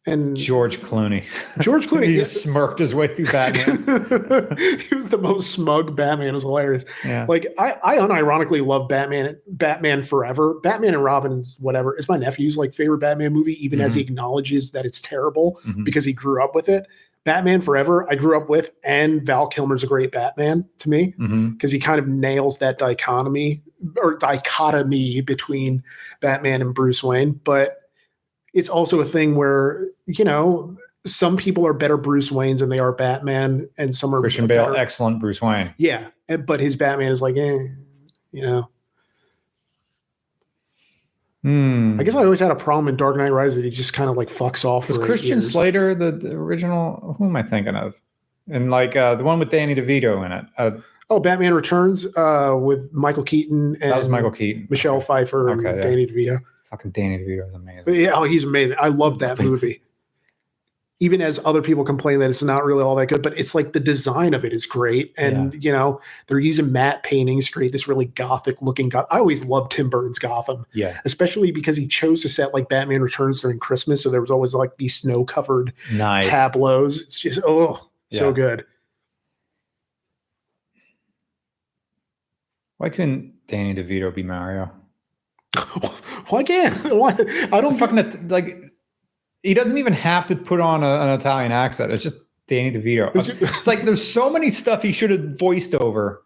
and 0.06 0.36
George 0.36 0.80
Clooney. 0.82 1.24
George 1.60 1.86
Clooney, 1.88 2.06
he 2.06 2.16
just 2.16 2.42
smirked 2.42 2.78
his 2.78 2.94
way 2.94 3.12
through 3.12 3.26
Batman. 3.26 3.76
he 4.80 4.94
was 4.94 5.08
the 5.08 5.18
most 5.20 5.50
smug 5.50 5.96
Batman. 5.96 6.28
It 6.28 6.32
was 6.34 6.44
hilarious. 6.44 6.84
Yeah. 7.04 7.26
Like 7.28 7.46
I, 7.58 7.76
I 7.82 7.96
unironically 7.96 8.64
love 8.64 8.88
Batman. 8.88 9.36
Batman 9.48 10.02
Forever. 10.02 10.54
Batman 10.62 10.94
and 10.94 11.02
Robin 11.04 11.40
is 11.40 11.56
whatever. 11.58 11.96
Is 11.96 12.08
my 12.08 12.16
nephew's 12.16 12.56
like 12.56 12.72
favorite 12.74 12.98
Batman 12.98 13.32
movie, 13.32 13.62
even 13.64 13.80
as 13.80 13.94
he 13.94 14.00
acknowledges 14.00 14.70
that 14.72 14.86
it's 14.86 15.00
terrible 15.00 15.60
Mhm. 15.66 15.84
because 15.84 16.04
he 16.04 16.12
grew 16.12 16.42
up 16.42 16.54
with 16.54 16.68
it. 16.68 16.86
Batman 17.24 17.60
Forever, 17.60 18.08
I 18.08 18.14
grew 18.14 18.36
up 18.36 18.48
with, 18.48 18.70
and 18.84 19.26
Val 19.26 19.48
Kilmer's 19.48 19.82
a 19.82 19.88
great 19.88 20.12
Batman 20.12 20.64
to 20.78 20.88
me 20.88 21.12
because 21.54 21.72
he 21.72 21.80
kind 21.80 21.98
of 21.98 22.06
nails 22.06 22.58
that 22.58 22.78
dichotomy 22.78 23.62
or 23.96 24.16
dichotomy 24.16 25.20
between 25.22 25.82
Batman 26.20 26.62
and 26.62 26.72
Bruce 26.72 27.02
Wayne. 27.02 27.32
But 27.42 27.85
it's 28.56 28.68
also 28.68 29.00
a 29.00 29.04
thing 29.04 29.34
where, 29.36 29.86
you 30.06 30.24
know, 30.24 30.76
some 31.04 31.36
people 31.36 31.66
are 31.66 31.72
better 31.72 31.96
Bruce 31.96 32.30
Waynes 32.30 32.58
than 32.58 32.68
they 32.68 32.78
are 32.80 32.92
Batman, 32.92 33.68
and 33.78 33.94
some 33.94 34.14
are 34.14 34.20
Christian 34.20 34.46
Bale, 34.46 34.64
better- 34.64 34.76
excellent 34.76 35.20
Bruce 35.20 35.40
Wayne. 35.40 35.74
yeah, 35.78 36.08
but 36.46 36.58
his 36.58 36.74
Batman 36.74 37.12
is 37.12 37.22
like, 37.22 37.36
eh, 37.36 37.58
you 38.32 38.42
know. 38.42 38.68
Hmm. 41.42 42.00
I 42.00 42.02
guess 42.02 42.16
I 42.16 42.24
always 42.24 42.40
had 42.40 42.50
a 42.50 42.56
problem 42.56 42.88
in 42.88 42.96
Dark 42.96 43.16
Knight 43.16 43.30
Rises 43.30 43.54
that 43.56 43.64
he 43.64 43.70
just 43.70 43.92
kind 43.92 44.10
of 44.10 44.16
like 44.16 44.28
fucks 44.28 44.64
off. 44.64 44.88
Was 44.88 44.98
Christian. 44.98 45.40
Slater 45.40 45.94
the, 45.94 46.10
the 46.10 46.32
original? 46.32 47.14
Who 47.18 47.26
am 47.26 47.36
I 47.36 47.44
thinking 47.44 47.76
of? 47.76 47.94
And 48.50 48.68
like 48.70 48.96
uh, 48.96 49.14
the 49.14 49.22
one 49.22 49.38
with 49.38 49.50
Danny 49.50 49.74
DeVito 49.74 50.24
in 50.26 50.32
it. 50.32 50.44
Uh, 50.58 50.70
Oh, 51.08 51.20
Batman 51.20 51.54
Returns 51.54 52.04
uh, 52.16 52.56
with 52.58 52.92
Michael 52.92 53.22
Keaton 53.22 53.76
and 53.80 53.92
that 53.92 53.96
was 53.96 54.08
Michael 54.08 54.32
Keaton. 54.32 54.66
Michelle 54.68 55.00
Pfeiffer 55.00 55.50
and 55.50 55.62
yeah. 55.62 55.74
Danny 55.80 56.04
DeVito. 56.04 56.40
Fucking 56.70 56.90
Danny 56.90 57.18
DeVito 57.18 57.48
is 57.48 57.54
amazing. 57.54 57.94
Yeah, 57.94 58.12
oh, 58.14 58.24
he's 58.24 58.44
amazing. 58.44 58.76
I 58.78 58.88
love 58.88 59.20
that 59.20 59.38
movie. 59.38 59.82
Even 60.98 61.20
as 61.20 61.38
other 61.44 61.60
people 61.60 61.84
complain 61.84 62.20
that 62.20 62.30
it's 62.30 62.42
not 62.42 62.64
really 62.64 62.82
all 62.82 62.96
that 62.96 63.06
good, 63.06 63.22
but 63.22 63.38
it's 63.38 63.54
like 63.54 63.74
the 63.74 63.80
design 63.80 64.32
of 64.32 64.46
it 64.46 64.54
is 64.54 64.64
great, 64.64 65.12
and 65.18 65.62
you 65.62 65.70
know 65.70 66.00
they're 66.26 66.38
using 66.38 66.72
matte 66.72 67.02
paintings 67.02 67.46
to 67.46 67.52
create 67.52 67.72
this 67.72 67.86
really 67.86 68.06
gothic 68.06 68.62
looking. 68.62 68.88
Goth- 68.88 69.06
I 69.10 69.18
always 69.18 69.44
loved 69.44 69.72
Tim 69.72 69.90
Burton's 69.90 70.18
Gotham, 70.18 70.64
Yeah, 70.72 70.98
especially 71.04 71.52
because 71.52 71.76
he 71.76 71.86
chose 71.86 72.22
to 72.22 72.30
set 72.30 72.54
like 72.54 72.70
Batman 72.70 73.02
Returns 73.02 73.42
during 73.42 73.58
Christmas, 73.58 74.02
so 74.02 74.10
there 74.10 74.22
was 74.22 74.30
always 74.30 74.54
like 74.54 74.78
these 74.78 74.94
snow 74.94 75.22
covered 75.22 75.74
nice. 75.92 76.26
tableaus. 76.26 77.02
It's 77.02 77.20
just 77.20 77.40
oh, 77.44 77.90
so 78.10 78.32
good. 78.32 78.64
Why 82.78 82.88
couldn't 82.88 83.46
Danny 83.46 83.74
DeVito 83.74 84.14
be 84.14 84.22
Mario? 84.22 84.70
Why 86.28 86.42
can't? 86.42 86.74
Why? 86.94 87.10
I 87.52 87.60
don't. 87.60 87.76
fucking 87.78 88.28
like. 88.28 88.58
He 89.42 89.54
doesn't 89.54 89.78
even 89.78 89.92
have 89.92 90.26
to 90.28 90.36
put 90.36 90.60
on 90.60 90.82
a, 90.82 91.00
an 91.00 91.10
Italian 91.10 91.52
accent. 91.52 91.92
It's 91.92 92.02
just 92.02 92.16
Danny 92.48 92.72
DeVito. 92.72 93.14
It's 93.14 93.28
uh, 93.28 93.70
like 93.70 93.82
there's 93.82 94.06
so 94.06 94.28
many 94.28 94.50
stuff 94.50 94.82
he 94.82 94.92
should 94.92 95.10
have 95.10 95.38
voiced 95.38 95.74
over. 95.74 96.24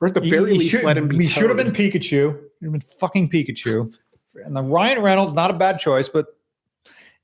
or 0.00 0.08
at 0.08 0.14
the 0.14 0.20
very 0.20 0.52
he 0.52 0.58
least, 0.58 0.70
should, 0.72 0.84
let 0.84 0.98
him 0.98 1.08
be. 1.08 1.16
He 1.18 1.24
should 1.26 1.48
have 1.48 1.56
been. 1.56 1.72
Pikachu. 1.72 2.02
Should 2.02 2.40
have 2.62 2.72
been 2.72 2.84
fucking 3.00 3.30
Pikachu. 3.30 3.98
And 4.44 4.54
the 4.54 4.62
Ryan 4.62 5.00
Reynolds, 5.00 5.32
not 5.32 5.50
a 5.50 5.54
bad 5.54 5.78
choice, 5.78 6.10
but 6.10 6.26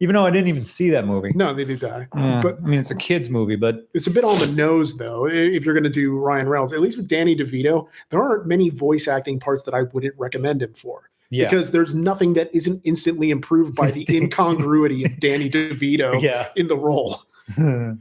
even 0.01 0.15
though 0.15 0.27
I 0.27 0.31
didn't 0.31 0.49
even 0.49 0.65
see 0.65 0.91
that 0.91 1.07
movie. 1.07 1.31
No, 1.35 1.55
they 1.55 1.65
did 1.65 1.79
die. 1.79 2.09
Yeah, 2.17 2.41
But 2.43 2.59
I 2.59 2.67
mean, 2.67 2.81
it's 2.81 2.91
a 2.91 2.97
kids 2.97 3.31
movie, 3.31 3.55
but 3.55 3.89
it's 3.95 4.09
a 4.09 4.11
bit 4.11 4.25
on 4.25 4.37
the 4.41 4.49
nose 4.49 4.97
though 4.97 5.29
if 5.29 5.65
you're 5.65 5.75
going 5.75 5.85
to 5.85 5.91
do 5.91 6.19
ryan 6.19 6.49
reynolds 6.49 6.73
at 6.73 6.81
least 6.81 6.97
with 6.97 7.07
danny 7.07 7.37
devito 7.37 7.87
there 8.11 8.21
aren't 8.21 8.47
many 8.47 8.69
voice 8.69 9.07
acting 9.07 9.39
parts 9.39 9.63
that 9.63 9.75
i 9.75 9.83
wouldn't 9.83 10.15
recommend 10.19 10.61
him 10.63 10.73
for 10.75 11.11
yeah, 11.33 11.49
because 11.49 11.71
there's 11.71 11.95
nothing 11.95 12.35
that 12.35 12.55
isn't 12.55 12.81
instantly 12.85 13.31
improved 13.31 13.75
by 13.75 13.91
the 13.91 14.07
incongruity 14.11 15.05
of 15.05 15.19
danny 15.19 15.49
devito 15.49 16.21
yeah. 16.23 16.49
in 16.57 16.69
the 16.69 16.77
role 16.77 17.23
It's 17.49 17.99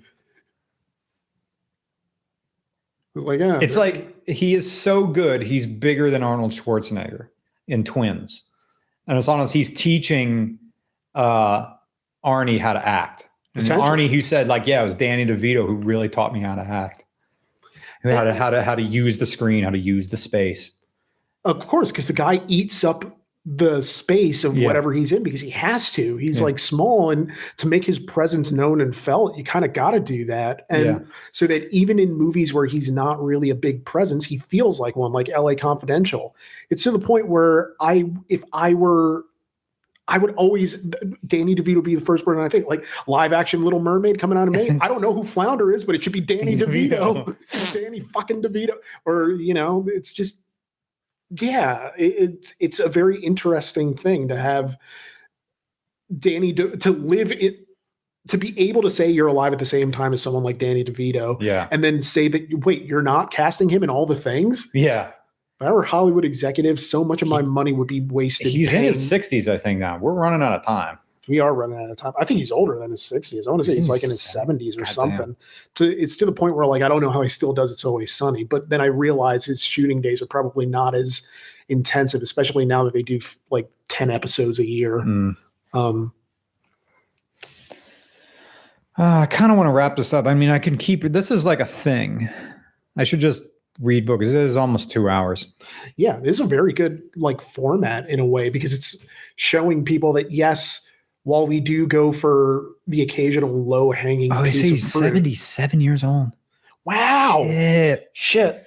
like 3.16 3.40
yeah 3.40 3.60
it's 3.62 3.78
like 3.78 4.28
he 4.28 4.54
is 4.54 4.72
so 4.72 5.08
good. 5.08 5.42
He's 5.42 5.66
bigger 5.66 6.10
than 6.10 6.24
Arnold 6.24 6.52
Schwarzenegger 6.52 7.30
in 7.68 7.84
Twins, 7.84 8.44
and 9.08 9.18
it's 9.18 9.28
honest. 9.28 9.52
He's 9.54 9.74
teaching 9.74 10.60
uh, 11.16 11.74
Arnie 12.24 12.60
how 12.60 12.74
to 12.74 12.88
act. 12.88 13.28
And 13.56 13.64
Arnie, 13.64 14.10
who 14.10 14.22
said 14.22 14.48
like, 14.48 14.68
"Yeah, 14.68 14.82
it 14.82 14.86
was 14.86 14.96
Danny 14.96 15.26
DeVito 15.26 15.66
who 15.66 15.76
really 15.76 16.08
taught 16.08 16.34
me 16.34 16.42
how 16.42 16.56
to 16.56 16.62
act, 16.62 17.04
Who 18.04 18.10
how 18.10 18.24
to 18.24 18.34
how 18.34 18.50
to 18.52 18.64
how 18.64 18.76
to 18.76 18.82
use 18.82 19.18
the 19.18 19.26
screen, 19.26 19.64
how 19.64 19.72
to 19.72 19.80
use 19.80 20.08
the 20.10 20.18
space." 20.18 20.72
of 21.44 21.68
course 21.68 21.92
because 21.92 22.06
the 22.06 22.14
guy 22.14 22.40
eats 22.48 22.84
up 22.84 23.20
the 23.44 23.82
space 23.82 24.44
of 24.44 24.56
Yeah. 24.56 24.68
whatever 24.68 24.94
he's 24.94 25.12
in 25.12 25.24
because 25.24 25.42
he 25.42 25.50
has 25.50 25.92
to. 25.94 26.16
He's 26.18 26.38
Yeah. 26.40 26.44
like 26.46 26.60
small, 26.60 27.10
and 27.10 27.32
to 27.58 27.68
make 27.68 27.84
his 27.84 27.98
presence 27.98 28.52
known 28.52 28.80
and 28.82 28.96
felt, 28.96 29.36
you 29.36 29.44
kind 29.44 29.66
of 29.66 29.74
got 29.74 29.92
to 29.92 30.00
do 30.00 30.26
that. 30.26 30.66
And 30.70 30.86
Yeah. 30.86 31.00
so 31.32 31.48
that 31.48 31.68
even 31.74 31.98
in 31.98 32.14
movies 32.14 32.54
where 32.54 32.68
he's 32.68 32.92
not 32.92 33.24
really 33.24 33.50
a 33.50 33.56
big 33.56 33.84
presence, 33.84 34.26
he 34.26 34.38
feels 34.38 34.80
like 34.80 34.96
one, 34.96 35.12
like 35.12 35.28
LA 35.28 35.56
Confidential. 35.56 36.36
It's 36.70 36.84
to 36.84 36.92
the 36.92 37.00
point 37.00 37.30
where 37.30 37.72
I, 37.80 38.12
if 38.30 38.44
I 38.54 38.76
were, 38.76 39.26
I 40.08 40.18
would 40.20 40.32
always 40.36 40.76
Danny 41.26 41.56
DeVito 41.56 41.76
would 41.76 41.84
be 41.86 41.96
the 41.96 42.02
first 42.02 42.26
person 42.26 42.42
I 42.44 42.50
think 42.50 42.68
like 42.68 42.84
live 43.08 43.32
action 43.34 43.64
Little 43.64 43.80
Mermaid 43.80 44.20
coming 44.20 44.38
out 44.38 44.48
of 44.48 44.54
May. 44.54 44.70
I 44.82 44.88
don't 44.88 45.02
know 45.02 45.14
who 45.14 45.24
Flounder 45.24 45.72
is, 45.74 45.84
but 45.84 45.96
it 45.96 46.04
should 46.04 46.12
be 46.14 46.20
Danny 46.22 46.56
DeVito, 46.58 47.36
Danny 47.74 48.02
fucking 48.02 48.42
DeVito, 48.44 48.74
or 49.06 49.32
you 49.32 49.54
know, 49.54 49.86
it's 49.88 50.12
just 50.12 50.42
yeah, 51.40 51.92
it, 51.98 52.14
it's 52.18 52.54
it's 52.60 52.80
a 52.80 52.90
very 52.90 53.20
interesting 53.22 53.96
thing 53.96 54.28
to 54.28 54.38
have 54.38 54.78
Danny 56.18 56.52
De, 56.52 56.76
to 56.78 56.92
live 56.92 57.32
it 57.32 57.60
to 58.28 58.38
be 58.38 58.58
able 58.60 58.82
to 58.84 58.90
say 58.90 59.10
you're 59.10 59.28
alive 59.28 59.52
at 59.54 59.60
the 59.60 59.66
same 59.66 59.92
time 59.92 60.14
as 60.14 60.22
someone 60.22 60.44
like 60.44 60.60
Danny 60.60 60.84
DeVito, 60.84 61.42
Yeah. 61.42 61.68
and 61.72 61.84
then 61.84 62.02
say 62.04 62.28
that 62.28 62.50
you- 62.52 62.58
wait, 62.60 62.86
you're 62.86 63.02
not 63.02 63.32
casting 63.32 63.68
him 63.70 63.82
in 63.82 63.90
all 63.90 64.06
the 64.06 64.16
things. 64.16 64.70
Yeah. 64.76 65.08
If 65.60 65.68
I 65.68 65.72
were 65.72 65.82
Hollywood 65.84 66.24
executive, 66.24 66.80
so 66.80 67.04
much 67.04 67.22
of 67.24 67.28
my 67.28 67.42
money 67.42 67.74
would 67.74 67.88
be 67.88 68.02
wasted. 68.02 68.48
He's 68.52 68.72
in 68.74 68.84
his 68.84 69.10
60s, 69.12 69.48
I 69.48 69.58
think, 69.58 69.80
now. 69.80 69.98
We're 69.98 70.14
running 70.14 70.44
out 70.44 70.54
of 70.54 70.64
time. 70.64 71.00
We 71.28 71.40
are 71.40 71.54
running 71.54 71.78
out 71.80 71.90
of 71.90 71.98
time. 71.98 72.14
I 72.20 72.26
think 72.26 72.40
he's 72.40 72.52
older 72.52 72.80
than 72.80 72.92
his 72.92 73.02
60s. 73.02 73.48
I 73.48 73.52
want 73.52 73.64
to 73.64 73.70
say 73.70 73.76
He's 73.76 73.86
he's 73.86 73.90
like 73.90 74.04
in 74.04 74.10
his 74.10 74.22
his 74.26 74.36
70s 74.36 74.76
or 74.76 74.80
Goddamn. 74.80 74.86
something. 74.88 75.36
To 75.76 75.86
it's 75.98 76.18
to 76.18 76.26
the 76.26 76.32
point 76.32 76.56
where 76.56 76.66
like 76.66 76.82
I 76.82 76.88
don't 76.88 77.02
know 77.02 77.12
how 77.12 77.22
he 77.22 77.30
still 77.30 77.54
does 77.54 77.72
It's 77.72 77.86
Always 77.86 78.12
Sunny, 78.14 78.44
but 78.44 78.70
then 78.70 78.82
I 78.82 78.86
realize 78.86 79.46
his 79.46 79.64
shooting 79.64 80.02
days 80.02 80.22
are 80.22 80.26
probably 80.28 80.66
not 80.66 80.96
as 80.96 81.28
intensive, 81.70 82.22
especially 82.22 82.66
now 82.66 82.84
that 82.84 82.94
they 82.94 83.04
do 83.04 83.18
f- 83.18 83.38
like 83.52 83.70
10 83.90 84.10
episodes 84.10 84.60
a 84.60 84.66
year. 84.68 85.00
Mm. 85.00 85.38
Um, 85.74 86.14
Uh, 88.98 89.20
I 89.22 89.26
kind 89.26 89.52
of 89.52 89.58
want 89.58 89.68
to 89.68 89.72
wrap 89.72 89.96
this 89.96 90.14
up. 90.14 90.28
I 90.28 90.34
mean, 90.34 90.50
I 90.50 90.60
can 90.60 90.78
keep 90.78 91.06
it. 91.06 91.14
This 91.14 91.32
is 91.32 91.46
like 91.46 91.60
a 91.60 91.66
thing. 91.66 92.30
I 92.98 93.04
should 93.06 93.20
just 93.22 93.42
read 93.82 94.06
books. 94.06 94.28
It 94.28 94.36
is 94.36 94.58
almost 94.58 94.92
two 94.92 95.08
hours. 95.10 95.48
yeah, 95.96 96.18
it 96.20 96.28
is 96.28 96.40
a 96.40 96.46
very 96.46 96.74
good 96.74 97.02
like 97.16 97.42
format 97.42 98.08
in 98.10 98.20
a 98.20 98.26
way 98.26 98.50
because 98.50 98.74
it's 98.74 98.98
showing 99.38 99.86
people 99.86 100.12
that 100.14 100.32
yes, 100.32 100.88
while 101.24 101.48
we 101.48 101.60
do 101.60 101.88
go 101.88 102.12
for 102.12 102.66
the 102.88 103.02
occasional 103.02 103.50
low 103.52 103.92
hanging 103.92 104.32
Oh, 104.34 104.42
they 104.44 104.52
say 104.52 104.70
he's 104.70 104.92
fruit, 104.92 105.02
77 105.02 105.80
years 105.82 106.04
old. 106.04 106.32
wow, 106.86 107.44
Shit. 107.48 108.10
shit, 108.14 108.66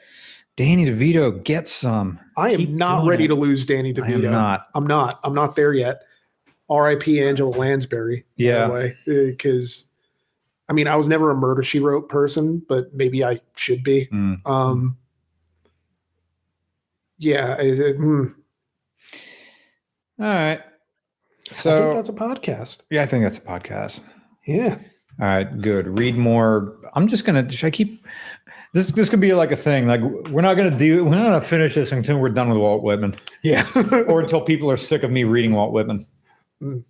Danny 0.57 0.87
DeVito 0.87 1.43
gets 1.43 1.73
some. 1.73 2.19
I 2.37 2.51
am 2.51 2.59
Keep 2.59 2.71
not 2.71 3.07
ready 3.07 3.25
it. 3.25 3.29
to 3.29 3.35
lose 3.35 3.67
Danny 3.67 3.93
DeVito. 3.93 4.27
I'm 4.27 4.33
not. 4.33 4.69
I'm 4.75 4.87
not. 4.87 5.21
I'm 5.25 5.35
not 5.35 5.57
there 5.57 5.73
yet. 5.73 6.03
R.I.P. 6.71 7.21
Angela 7.23 7.51
Lansbury. 7.51 8.25
Yeah. 8.37 8.69
By 8.69 8.69
the 8.69 8.73
way, 8.75 9.31
because 9.33 9.87
I 10.69 10.73
mean, 10.73 10.87
I 10.89 10.97
was 10.97 11.07
never 11.07 11.31
a 11.31 11.35
murder 11.35 11.63
she 11.63 11.79
wrote 11.81 12.09
person, 12.09 12.63
but 12.69 12.95
maybe 12.95 13.23
I 13.25 13.41
should 13.57 13.83
be. 13.85 14.07
Mm. 14.07 14.47
Um, 14.49 14.97
yeah. 17.19 17.57
I- 17.59 17.63
I- 17.63 17.93
hmm. 17.93 18.25
All 20.21 20.27
right. 20.27 20.61
I 21.55 21.63
think 21.63 21.77
So, 21.77 21.93
that's 21.95 22.09
a 22.09 22.13
podcast. 22.13 22.83
yeah, 22.91 23.03
I 23.03 23.07
think 23.07 23.23
that's 23.25 23.39
a 23.39 23.43
podcast. 23.43 24.05
Yeah. 24.47 24.79
All 25.21 25.27
right, 25.27 25.61
good. 25.61 25.99
Read 25.99 26.17
more. 26.17 26.77
I'm 26.95 27.07
just 27.07 27.25
gonna. 27.25 27.51
Should 27.51 27.67
I 27.69 27.71
keep 27.71 28.05
this? 28.73 28.89
This 28.89 29.09
could 29.09 29.21
be 29.21 29.33
like 29.33 29.53
a 29.53 29.57
thing. 29.57 29.87
Like 29.87 30.01
we're 30.03 30.43
not 30.43 30.55
gonna 30.55 30.77
do. 30.77 31.05
We're 31.05 31.11
not 31.13 31.23
gonna 31.25 31.41
finish 31.41 31.75
this 31.77 31.93
until 31.93 32.19
we're 32.19 32.31
done 32.31 32.49
with 32.49 32.59
Walt 32.59 32.83
Whitman, 32.83 33.15
Yeah. 33.43 33.65
or 34.09 34.21
until 34.21 34.41
people 34.41 34.71
are 34.71 34.77
sick 34.77 35.05
of 35.05 35.11
me 35.13 35.23
reading 35.25 35.53
Walt 35.53 35.73
Whitman. 35.73 36.07
Mm. 36.61 36.83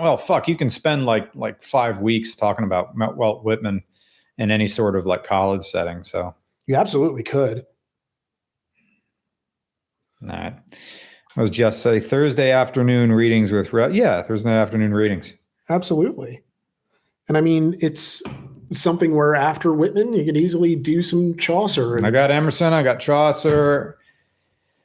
Well, 0.00 0.16
fuck. 0.18 0.48
You 0.48 0.56
can 0.56 0.68
spend 0.68 1.06
like 1.06 1.34
like 1.34 1.62
five 1.62 2.00
weeks 2.00 2.34
talking 2.34 2.64
about 2.66 2.90
Walt 3.16 3.42
Whitman 3.44 3.82
in 4.36 4.50
any 4.50 4.66
sort 4.66 4.94
of 4.94 5.06
like 5.06 5.24
college 5.24 5.64
setting. 5.64 6.02
So, 6.04 6.34
you 6.66 6.76
absolutely 6.76 7.22
could. 7.22 7.64
all 10.22 10.28
right. 10.28 10.54
I 11.36 11.42
was 11.42 11.50
just 11.50 11.82
say 11.82 12.00
Thursday 12.00 12.50
afternoon 12.50 13.12
readings 13.12 13.52
with. 13.52 13.72
Re- 13.72 13.92
yeah, 13.92 14.22
Thursday 14.22 14.50
afternoon 14.50 14.92
readings. 14.92 15.34
Absolutely. 15.68 16.42
And 17.28 17.38
I 17.38 17.40
mean, 17.40 17.76
it's 17.80 18.22
something 18.72 19.14
where 19.14 19.34
after 19.34 19.72
Whitman, 19.72 20.12
you 20.12 20.24
could 20.24 20.36
easily 20.36 20.74
do 20.74 21.02
some 21.02 21.36
Chaucer. 21.36 21.96
And, 21.96 22.06
I 22.06 22.10
got 22.10 22.30
Emerson. 22.30 22.72
I 22.72 22.82
got 22.82 22.98
Chaucer. 22.98 23.98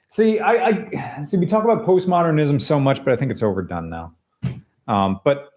See, 0.09 0.39
I, 0.39 0.67
I 1.19 1.23
see. 1.26 1.38
We 1.38 1.47
talk 1.47 1.63
about 1.63 1.84
postmodernism 1.84 2.61
so 2.61 2.80
much, 2.80 3.03
but 3.03 3.13
I 3.13 3.15
think 3.15 3.31
it's 3.31 3.41
overdone 3.43 3.89
now. 3.89 4.13
Um, 4.88 5.19
but 5.23 5.49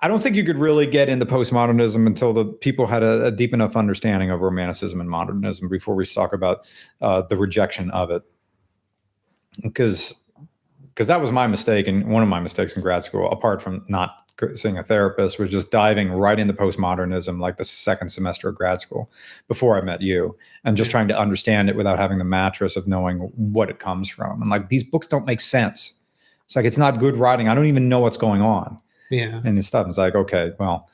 I 0.00 0.08
don't 0.08 0.22
think 0.22 0.34
you 0.34 0.44
could 0.44 0.58
really 0.58 0.86
get 0.86 1.08
into 1.08 1.26
postmodernism 1.26 2.06
until 2.06 2.32
the 2.32 2.44
people 2.44 2.86
had 2.86 3.02
a, 3.02 3.26
a 3.26 3.30
deep 3.30 3.54
enough 3.54 3.76
understanding 3.76 4.30
of 4.30 4.40
romanticism 4.40 5.00
and 5.00 5.08
modernism 5.08 5.68
before 5.68 5.94
we 5.94 6.04
talk 6.04 6.32
about 6.32 6.60
uh, 7.00 7.22
the 7.22 7.36
rejection 7.36 7.90
of 7.90 8.10
it. 8.10 8.22
Because 9.62 10.14
because 11.00 11.06
that 11.06 11.20
was 11.20 11.32
my 11.32 11.46
mistake 11.46 11.86
and 11.86 12.08
one 12.08 12.22
of 12.22 12.28
my 12.28 12.40
mistakes 12.40 12.76
in 12.76 12.82
grad 12.82 13.04
school, 13.04 13.30
apart 13.30 13.62
from 13.62 13.84
not 13.88 14.22
seeing 14.54 14.76
a 14.76 14.82
therapist, 14.82 15.38
was 15.38 15.50
just 15.50 15.70
diving 15.70 16.10
right 16.10 16.38
into 16.38 16.52
postmodernism 16.52 17.40
like 17.40 17.56
the 17.56 17.64
second 17.64 18.10
semester 18.10 18.50
of 18.50 18.54
grad 18.54 18.80
school 18.80 19.10
before 19.48 19.78
I 19.78 19.80
met 19.80 20.02
you 20.02 20.36
and 20.64 20.76
just 20.76 20.90
trying 20.90 21.08
to 21.08 21.18
understand 21.18 21.70
it 21.70 21.76
without 21.76 21.98
having 21.98 22.18
the 22.18 22.24
mattress 22.24 22.76
of 22.76 22.86
knowing 22.86 23.18
what 23.36 23.70
it 23.70 23.78
comes 23.78 24.10
from. 24.10 24.42
And 24.42 24.50
like 24.50 24.68
these 24.68 24.84
books 24.84 25.08
don't 25.08 25.24
make 25.24 25.40
sense. 25.40 25.94
It's 26.44 26.56
like 26.56 26.64
it's 26.64 26.78
not 26.78 26.98
good 26.98 27.16
writing. 27.16 27.48
I 27.48 27.54
don't 27.54 27.66
even 27.66 27.88
know 27.88 28.00
what's 28.00 28.18
going 28.18 28.42
on 28.42 28.78
yeah. 29.10 29.40
and 29.44 29.64
stuff. 29.64 29.86
It's 29.86 29.96
like, 29.96 30.14
okay, 30.14 30.52
well, 30.58 30.88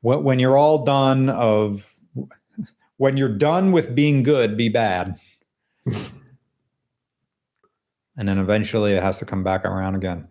when, 0.00 0.22
when 0.22 0.38
you're 0.38 0.58
all 0.58 0.84
done 0.84 1.30
of 1.30 1.94
when 2.98 3.16
you're 3.16 3.28
done 3.28 3.72
with 3.72 3.94
being 3.94 4.22
good, 4.22 4.56
be 4.56 4.68
bad. 4.68 5.18
and 8.16 8.28
then 8.28 8.38
eventually 8.38 8.92
it 8.92 9.02
has 9.02 9.18
to 9.18 9.24
come 9.24 9.44
back 9.44 9.64
around 9.64 9.94
again. 9.94 10.28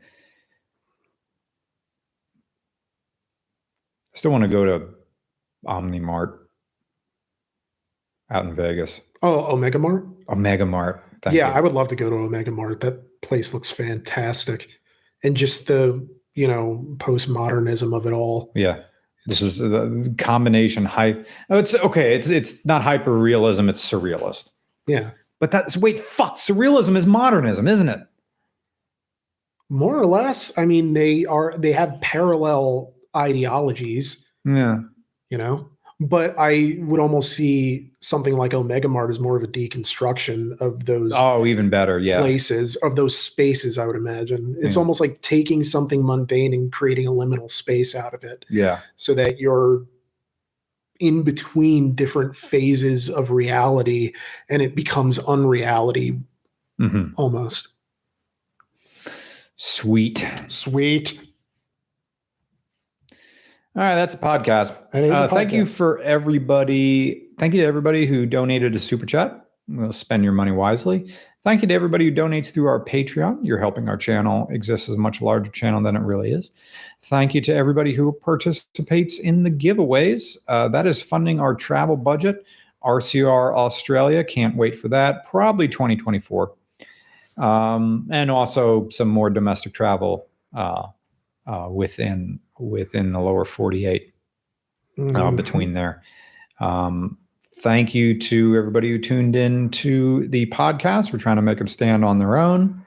I 4.14 4.18
still 4.18 4.32
want 4.32 4.44
to 4.44 4.48
go 4.48 4.66
to 4.66 4.88
Omnimart 5.66 6.40
out 8.32 8.46
in 8.46 8.56
Vegas. 8.56 9.02
Oh, 9.22 9.54
Omega 9.54 9.80
Mart? 9.80 10.06
Omega 10.30 10.66
Mart. 10.66 11.04
Thank 11.22 11.36
yeah, 11.36 11.50
you. 11.50 11.54
I 11.56 11.62
would 11.62 11.74
love 11.74 11.88
to 11.90 11.96
go 11.96 12.10
to 12.10 12.16
Omega 12.16 12.52
Mart. 12.52 12.82
That 12.82 13.22
place 13.22 13.54
looks 13.54 13.72
fantastic. 13.72 14.70
And 15.24 15.36
just 15.36 15.68
the, 15.68 16.08
you 16.34 16.48
know, 16.48 16.86
postmodernism 16.98 17.96
of 17.96 18.06
it 18.06 18.14
all. 18.14 18.52
Yeah. 18.56 18.82
This 19.26 19.42
is 19.42 19.58
the 19.58 20.14
combination 20.20 20.86
hype. 20.86 21.28
Oh, 21.50 21.58
it's 21.58 21.74
okay. 21.74 22.14
It's 22.14 22.30
it's 22.30 22.64
not 22.64 22.84
hyper 22.84 23.18
realism. 23.18 23.70
It's 23.70 23.84
surrealist. 23.84 24.50
Yeah. 24.86 25.12
But 25.40 25.52
that's 25.52 25.76
wait, 25.78 26.00
fuck. 26.00 26.36
Surrealism 26.38 26.96
is 26.96 27.06
modernism, 27.06 27.68
isn't 27.68 27.90
it? 27.90 28.00
More 29.70 29.98
or 29.98 30.06
less. 30.06 30.56
I 30.58 30.66
mean, 30.66 30.94
they 30.94 31.26
are 31.26 31.56
they 31.58 31.72
have 31.72 32.00
parallel 32.02 32.94
ideologies, 33.16 34.28
Yeah. 34.46 34.80
you 35.30 35.38
know. 35.38 35.70
But 36.00 36.36
I 36.38 36.78
would 36.82 37.00
almost 37.00 37.32
see 37.34 37.90
something 38.02 38.36
like 38.36 38.54
Omega 38.54 38.90
Mart 38.90 39.10
as 39.10 39.20
more 39.20 39.38
of 39.38 39.44
a 39.44 39.48
deconstruction 39.48 40.60
of 40.60 40.86
those 40.86 41.14
Oh, 41.16 41.46
even 41.46 41.70
better. 41.70 42.00
Yeah. 42.00 42.20
places, 42.20 42.76
of 42.78 42.98
those 42.98 43.18
spaces, 43.18 43.78
I 43.78 43.86
would 43.88 43.96
imagine. 43.96 44.58
It's 44.60 44.76
Yeah. 44.76 44.80
almost 44.82 45.00
like 45.00 45.22
taking 45.22 45.64
something 45.64 46.06
mundane 46.06 46.54
and 46.54 46.70
creating 46.72 47.08
a 47.08 47.12
liminal 47.12 47.50
space 47.50 47.96
out 47.96 48.14
of 48.14 48.26
it 48.26 48.44
Yeah. 48.50 48.80
so 48.98 49.14
that 49.14 49.40
you're 49.40 49.86
in 51.00 51.24
between 51.24 51.94
different 51.94 52.36
phases 52.36 53.10
of 53.10 53.32
reality 53.32 54.14
and 54.50 54.62
it 54.62 54.76
becomes 54.76 55.20
unreality 55.20 56.20
hmm 56.78 57.08
almost. 57.16 57.76
Sweet. 59.56 60.28
Sweet. 60.48 61.18
All 63.76 63.82
right, 63.82 63.96
that's 63.96 64.14
a 64.14 64.18
podcast. 64.18 64.76
That 64.92 65.04
is 65.04 65.12
a 65.12 65.16
Uh, 65.16 65.28
Thank 65.28 65.54
you 65.54 65.66
for 65.66 66.00
everybody. 66.00 67.28
Thank 67.38 67.54
you 67.54 67.62
to 67.62 67.68
everybody 67.68 68.06
who 68.06 68.26
donated 68.26 68.76
a 68.76 68.80
super 68.80 69.06
chat. 69.06 69.45
We'll 69.68 69.94
spend 69.94 70.24
your 70.24 70.34
money 70.34 70.52
wisely. 70.52 71.12
Thank 71.44 71.62
you 71.62 71.68
to 71.68 71.74
everybody 71.74 72.06
who 72.10 72.16
donates 72.16 72.52
through 72.54 72.68
our 72.68 72.84
Patreon. 72.84 73.40
You're 73.42 73.60
helping 73.60 73.90
our 73.90 73.98
channel 73.98 74.48
exist 74.52 74.90
as 74.90 74.96
a 74.96 75.00
much 75.00 75.22
larger 75.22 75.52
channel 75.52 75.82
than 75.82 75.96
it 75.96 76.02
really 76.02 76.32
is. 76.32 76.52
Thank 77.04 77.34
you 77.34 77.42
to 77.42 77.54
everybody 77.54 77.94
who 77.94 78.12
participates 78.12 79.20
in 79.20 79.44
the 79.44 79.52
giveaways. 79.52 80.38
Uh, 80.48 80.68
that 80.70 80.86
is 80.86 81.02
funding 81.02 81.40
our 81.40 81.56
travel 81.56 81.98
budget. 81.98 82.46
RCR 82.84 83.56
Australia, 83.56 84.24
can't 84.24 84.56
wait 84.56 84.78
for 84.78 84.88
that. 84.90 85.26
Probably 85.26 85.68
2024. 85.68 86.54
Um, 87.38 88.08
and 88.12 88.30
also 88.32 88.88
some 88.90 89.10
more 89.10 89.30
domestic 89.30 89.74
travel 89.74 90.28
uh, 90.56 90.88
uh, 91.48 91.68
within 91.72 92.40
within 92.60 93.12
the 93.12 93.20
lower 93.20 93.44
48 93.44 94.14
uh, 94.98 95.02
Mhm. 95.02 95.36
between 95.36 95.74
there. 95.74 96.04
Um, 96.62 97.18
thank 97.60 97.96
you 97.96 98.18
to 98.20 98.56
everybody 98.56 98.90
who 98.90 98.98
tuned 98.98 99.36
in 99.36 99.70
to 99.70 100.28
the 100.28 100.46
podcast. 100.48 101.12
We're 101.12 101.20
trying 101.20 101.38
to 101.38 101.42
make 101.42 101.58
them 101.58 101.68
stand 101.68 102.06
on 102.06 102.20
their 102.20 102.38
own. 102.38 102.86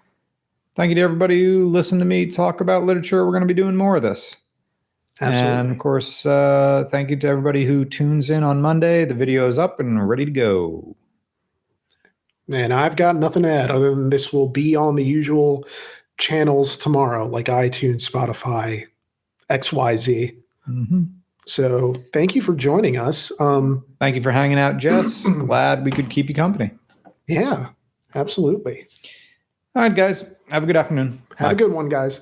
Thank 0.76 0.90
you 0.90 0.94
to 0.96 1.00
everybody 1.00 1.42
who 1.42 1.66
listened 1.66 2.00
to 2.00 2.04
me 2.04 2.26
talk 2.26 2.60
about 2.60 2.84
literature. 2.84 3.24
We're 3.24 3.32
going 3.32 3.48
to 3.48 3.52
be 3.52 3.60
doing 3.60 3.76
more 3.76 3.96
of 3.96 4.02
this. 4.02 4.36
Absolutely. 5.20 5.58
And 5.58 5.70
of 5.72 5.78
course, 5.78 6.24
uh, 6.24 6.84
thank 6.90 7.10
you 7.10 7.16
to 7.16 7.26
everybody 7.26 7.64
who 7.64 7.84
tunes 7.84 8.30
in 8.30 8.44
on 8.44 8.62
Monday. 8.62 9.04
The 9.04 9.14
video 9.14 9.48
is 9.48 9.58
up 9.58 9.80
and 9.80 10.08
ready 10.08 10.24
to 10.24 10.30
go. 10.30 10.96
And 12.50 12.72
I've 12.72 12.96
got 12.96 13.16
nothing 13.16 13.42
to 13.42 13.50
add 13.50 13.70
other 13.70 13.94
than 13.94 14.10
this 14.10 14.32
will 14.32 14.48
be 14.48 14.76
on 14.76 14.94
the 14.94 15.04
usual 15.04 15.66
channels 16.16 16.76
tomorrow, 16.76 17.26
like 17.26 17.46
iTunes, 17.46 18.08
Spotify, 18.08 18.84
XYZ. 19.50 20.36
hmm 20.64 21.04
So 21.48 21.94
thank 22.12 22.34
you 22.34 22.42
for 22.42 22.54
joining 22.54 22.98
us. 22.98 23.32
Um, 23.40 23.84
Thank 23.98 24.16
you 24.16 24.22
for 24.22 24.30
hanging 24.30 24.58
out, 24.58 24.76
Jess. 24.76 25.26
Glad 25.38 25.82
we 25.82 25.90
could 25.90 26.10
keep 26.10 26.28
you 26.28 26.34
company. 26.34 26.72
yeah, 27.26 27.70
absolutely. 28.14 28.86
All 29.74 29.82
right, 29.82 29.94
guys. 29.94 30.24
Have 30.50 30.62
a 30.62 30.66
good 30.66 30.76
afternoon. 30.76 31.22
Have 31.36 31.48
Bye. 31.48 31.52
a 31.52 31.54
good 31.54 31.72
one, 31.72 31.88
guys. 31.88 32.20